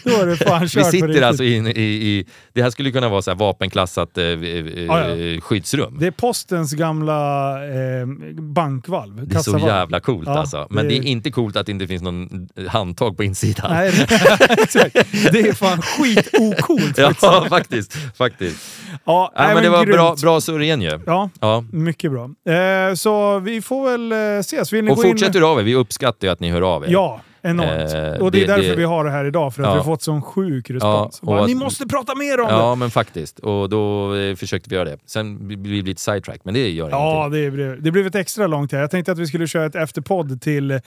Då 0.04 0.10
är 0.22 0.26
det 0.26 0.36
fan 0.36 0.68
kört 0.68 0.76
Vi 0.86 0.90
sitter 1.00 1.22
alltså 1.22 1.44
i, 1.44 1.56
i, 1.56 2.08
i... 2.18 2.26
Det 2.52 2.62
här 2.62 2.70
skulle 2.70 2.90
kunna 2.92 3.08
vara 3.08 3.22
så 3.22 3.30
här 3.30 3.38
vapenklassat 3.38 4.18
eh, 4.18 4.24
eh, 4.24 4.84
ja. 4.84 5.40
skyddsrum. 5.40 5.96
Det 6.00 6.06
är 6.06 6.10
postens 6.10 6.72
gamla 6.72 7.52
eh, 7.64 8.06
bankvalv. 8.42 9.26
Det 9.28 9.36
är 9.36 9.40
så 9.40 9.58
jävla 9.58 10.00
coolt 10.00 10.28
alltså. 10.28 10.66
Men 10.70 10.88
det 10.88 10.94
är- 10.94 11.02
är 11.02 11.06
inte 11.30 11.34
coolt 11.34 11.56
att 11.56 11.66
det 11.66 11.72
inte 11.72 11.86
finns 11.86 12.02
någon 12.02 12.48
handtag 12.68 13.16
på 13.16 13.24
insidan. 13.24 13.70
Nej, 13.70 13.88
exakt. 14.50 14.94
Det 15.32 15.40
är 15.40 15.52
fan 15.54 15.82
skit-ocoolt. 15.82 16.98
Ja, 17.22 17.46
faktiskt. 17.48 17.96
faktiskt. 18.16 18.56
Ja, 19.04 19.32
Nej, 19.36 19.54
men 19.54 19.62
det 19.62 19.70
var 19.70 19.84
grymt. 19.84 19.96
bra, 19.96 20.16
bra 20.22 20.40
surr 20.40 20.62
igen 20.62 20.82
ju. 20.82 21.00
Ja, 21.06 21.30
Ja. 21.40 21.64
mycket 21.72 22.10
bra. 22.12 22.24
Eh, 22.54 22.94
så 22.94 23.38
vi 23.38 23.62
får 23.62 23.90
väl 23.90 24.12
eh, 24.12 24.18
ses. 24.40 24.72
Vill 24.72 24.84
ni 24.84 24.90
Och 24.90 24.96
gå 24.96 25.04
in 25.04 25.10
fortsätt 25.10 25.34
med... 25.34 25.42
höra 25.42 25.52
av 25.52 25.58
er. 25.60 25.62
Vi 25.64 25.74
uppskattar 25.74 26.26
ju 26.28 26.32
att 26.32 26.40
ni 26.40 26.50
hör 26.50 26.62
av 26.74 26.84
er. 26.84 26.88
Ja, 26.90 27.20
enormt. 27.42 27.94
Eh, 27.94 28.22
och 28.22 28.30
det 28.30 28.38
är 28.38 28.46
det- 28.46 28.52
därför 28.54 28.68
det- 28.70 28.76
vi 28.76 28.84
har 28.84 29.04
det 29.04 29.10
här 29.10 29.24
idag, 29.24 29.54
för 29.54 29.62
att 29.62 29.68
Ja. 29.68 29.72
vi 29.72 29.78
har 29.78 29.84
fått 29.84 30.02
sån 30.02 30.22
sjuk 30.22 30.70
respons. 30.70 31.18
Ja, 31.22 31.26
Bara, 31.26 31.40
att- 31.40 31.46
Ni 31.48 31.54
måste 31.54 31.86
prata 31.86 32.14
mer 32.14 32.40
om 32.40 32.46
det! 32.46 32.52
Ja, 32.52 32.74
men 32.74 32.90
faktiskt. 32.90 33.38
Och 33.38 33.68
då 33.70 34.14
eh, 34.14 34.34
försökte 34.36 34.70
vi 34.70 34.76
göra 34.76 34.84
det. 34.88 34.98
Sen 35.06 35.48
blir 35.48 35.56
det 35.82 35.88
lite 35.88 36.00
sidetrack, 36.00 36.40
men 36.44 36.54
det 36.54 36.70
gör 36.70 36.90
Ja, 36.90 37.20
ingenting. 37.26 37.42
det 37.44 37.50
blev, 37.50 37.82
det 37.82 37.90
blev 37.90 38.06
ett 38.06 38.14
extra 38.14 38.46
långt 38.46 38.72
här. 38.72 38.80
Jag 38.80 38.90
tänkte 38.90 39.12
att 39.12 39.18
vi 39.18 39.26
skulle 39.26 39.46
köra 39.46 39.66
ett 39.66 39.74
efterpodd 39.76 40.40
till 40.42 40.70
eh, 40.70 40.78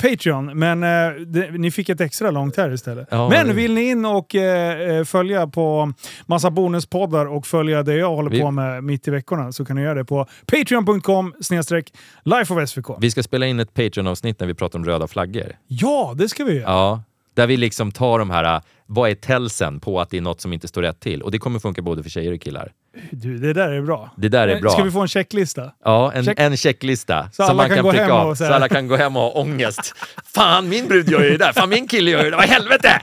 Patreon, 0.00 0.58
men 0.58 0.82
eh, 0.82 0.88
det, 1.26 1.50
ni 1.50 1.70
fick 1.70 1.88
ett 1.88 2.00
extra 2.00 2.30
långt 2.30 2.56
här 2.56 2.72
istället. 2.72 3.08
Ja, 3.10 3.28
men 3.28 3.56
vill 3.56 3.74
ni 3.74 3.82
in 3.90 4.04
och 4.04 4.34
eh, 4.34 5.04
följa 5.04 5.46
på 5.46 5.92
massa 6.26 6.50
bonuspoddar 6.50 7.26
och 7.26 7.46
följa 7.46 7.82
det 7.82 7.94
jag 7.94 8.08
håller 8.16 8.30
Vi- 8.30 8.40
på 8.40 8.50
med 8.50 8.84
mitt 8.84 9.08
i 9.08 9.10
veckorna 9.10 9.52
så 9.52 9.64
kan 9.64 9.76
ni 9.76 9.82
göra 9.82 9.94
det 9.94 10.04
på 10.04 10.26
patreon.com 10.46 11.34
snedstreck 11.40 11.92
lifeofsvk. 12.24 12.86
Vi 13.00 13.10
ska 13.10 13.22
spela 13.22 13.46
in 13.46 13.60
ett 13.60 13.74
Patreon-avsnitt 13.74 14.40
när 14.40 14.46
vi 14.46 14.54
pratar 14.54 14.78
om 14.78 14.84
röda 14.84 15.06
flaggor. 15.06 15.46
Ja, 15.66 15.91
det 16.16 16.28
ska 16.28 16.44
vi 16.44 16.52
göra. 16.54 16.64
Ja, 16.70 17.02
där 17.34 17.46
vi 17.46 17.56
liksom 17.56 17.92
tar 17.92 18.18
de 18.18 18.30
här, 18.30 18.54
äh, 18.56 18.60
vad 18.86 19.10
är 19.10 19.14
tälsen 19.14 19.80
på 19.80 20.00
att 20.00 20.10
det 20.10 20.16
är 20.16 20.20
något 20.20 20.40
som 20.40 20.52
inte 20.52 20.68
står 20.68 20.82
rätt 20.82 21.00
till? 21.00 21.22
Och 21.22 21.30
det 21.30 21.38
kommer 21.38 21.58
funka 21.58 21.82
både 21.82 22.02
för 22.02 22.10
tjejer 22.10 22.32
och 22.34 22.40
killar. 22.40 22.72
Du, 23.10 23.38
det 23.38 23.52
där 23.52 23.68
är 23.70 23.82
bra. 23.82 24.10
Det 24.16 24.28
där 24.28 24.48
är 24.48 24.60
bra. 24.60 24.70
Ska 24.70 24.82
vi 24.82 24.90
få 24.90 25.00
en 25.00 25.08
checklista? 25.08 25.70
Ja, 25.84 26.12
en, 26.12 26.24
Check. 26.24 26.40
en 26.40 26.56
checklista 26.56 27.28
Så 27.32 27.42
som 27.46 27.56
man 27.56 27.68
kan 27.68 27.76
kan, 27.76 27.84
gå 27.84 27.90
pricka 27.90 28.04
hem 28.04 28.12
av. 28.12 28.34
så 28.34 28.44
Så 28.44 28.52
alla 28.52 28.68
kan 28.68 28.88
gå 28.88 28.96
hem 28.96 29.16
och 29.16 29.22
ha 29.22 29.30
ångest. 29.30 29.94
Fan, 30.34 30.68
min 30.68 30.88
brud 30.88 31.08
gör 31.10 31.22
ju 31.24 31.30
det 31.30 31.36
där. 31.36 31.52
Fan, 31.52 31.68
min 31.68 31.88
kille 31.88 32.10
gör 32.10 32.24
ju 32.24 32.30
det. 32.30 32.36
Vad 32.36 32.44
i 32.44 32.48
helvete! 32.48 33.02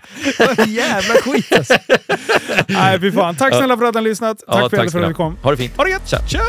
Jävla 0.67 1.13
skit 1.13 1.53
alltså. 1.57 1.73
Nej, 2.67 2.99
fy 2.99 3.11
fan. 3.11 3.35
Tack 3.35 3.55
snälla 3.55 3.77
för 3.77 3.85
att 3.85 3.93
ni 3.93 3.97
har 4.01 4.07
lyssnat. 4.07 4.37
Tack 4.47 4.61
Ja, 4.63 4.69
för, 4.69 4.77
tack 4.77 4.91
för 4.91 4.99
att 4.99 5.03
ni 5.05 5.09
du 5.09 5.13
kom. 5.13 5.37
Ha 5.43 5.51
det 5.51 5.57
fint. 5.57 5.77
Ha 5.77 5.83
det 5.83 5.89
gött! 5.89 6.09
Tja. 6.09 6.19
Tja! 6.27 6.39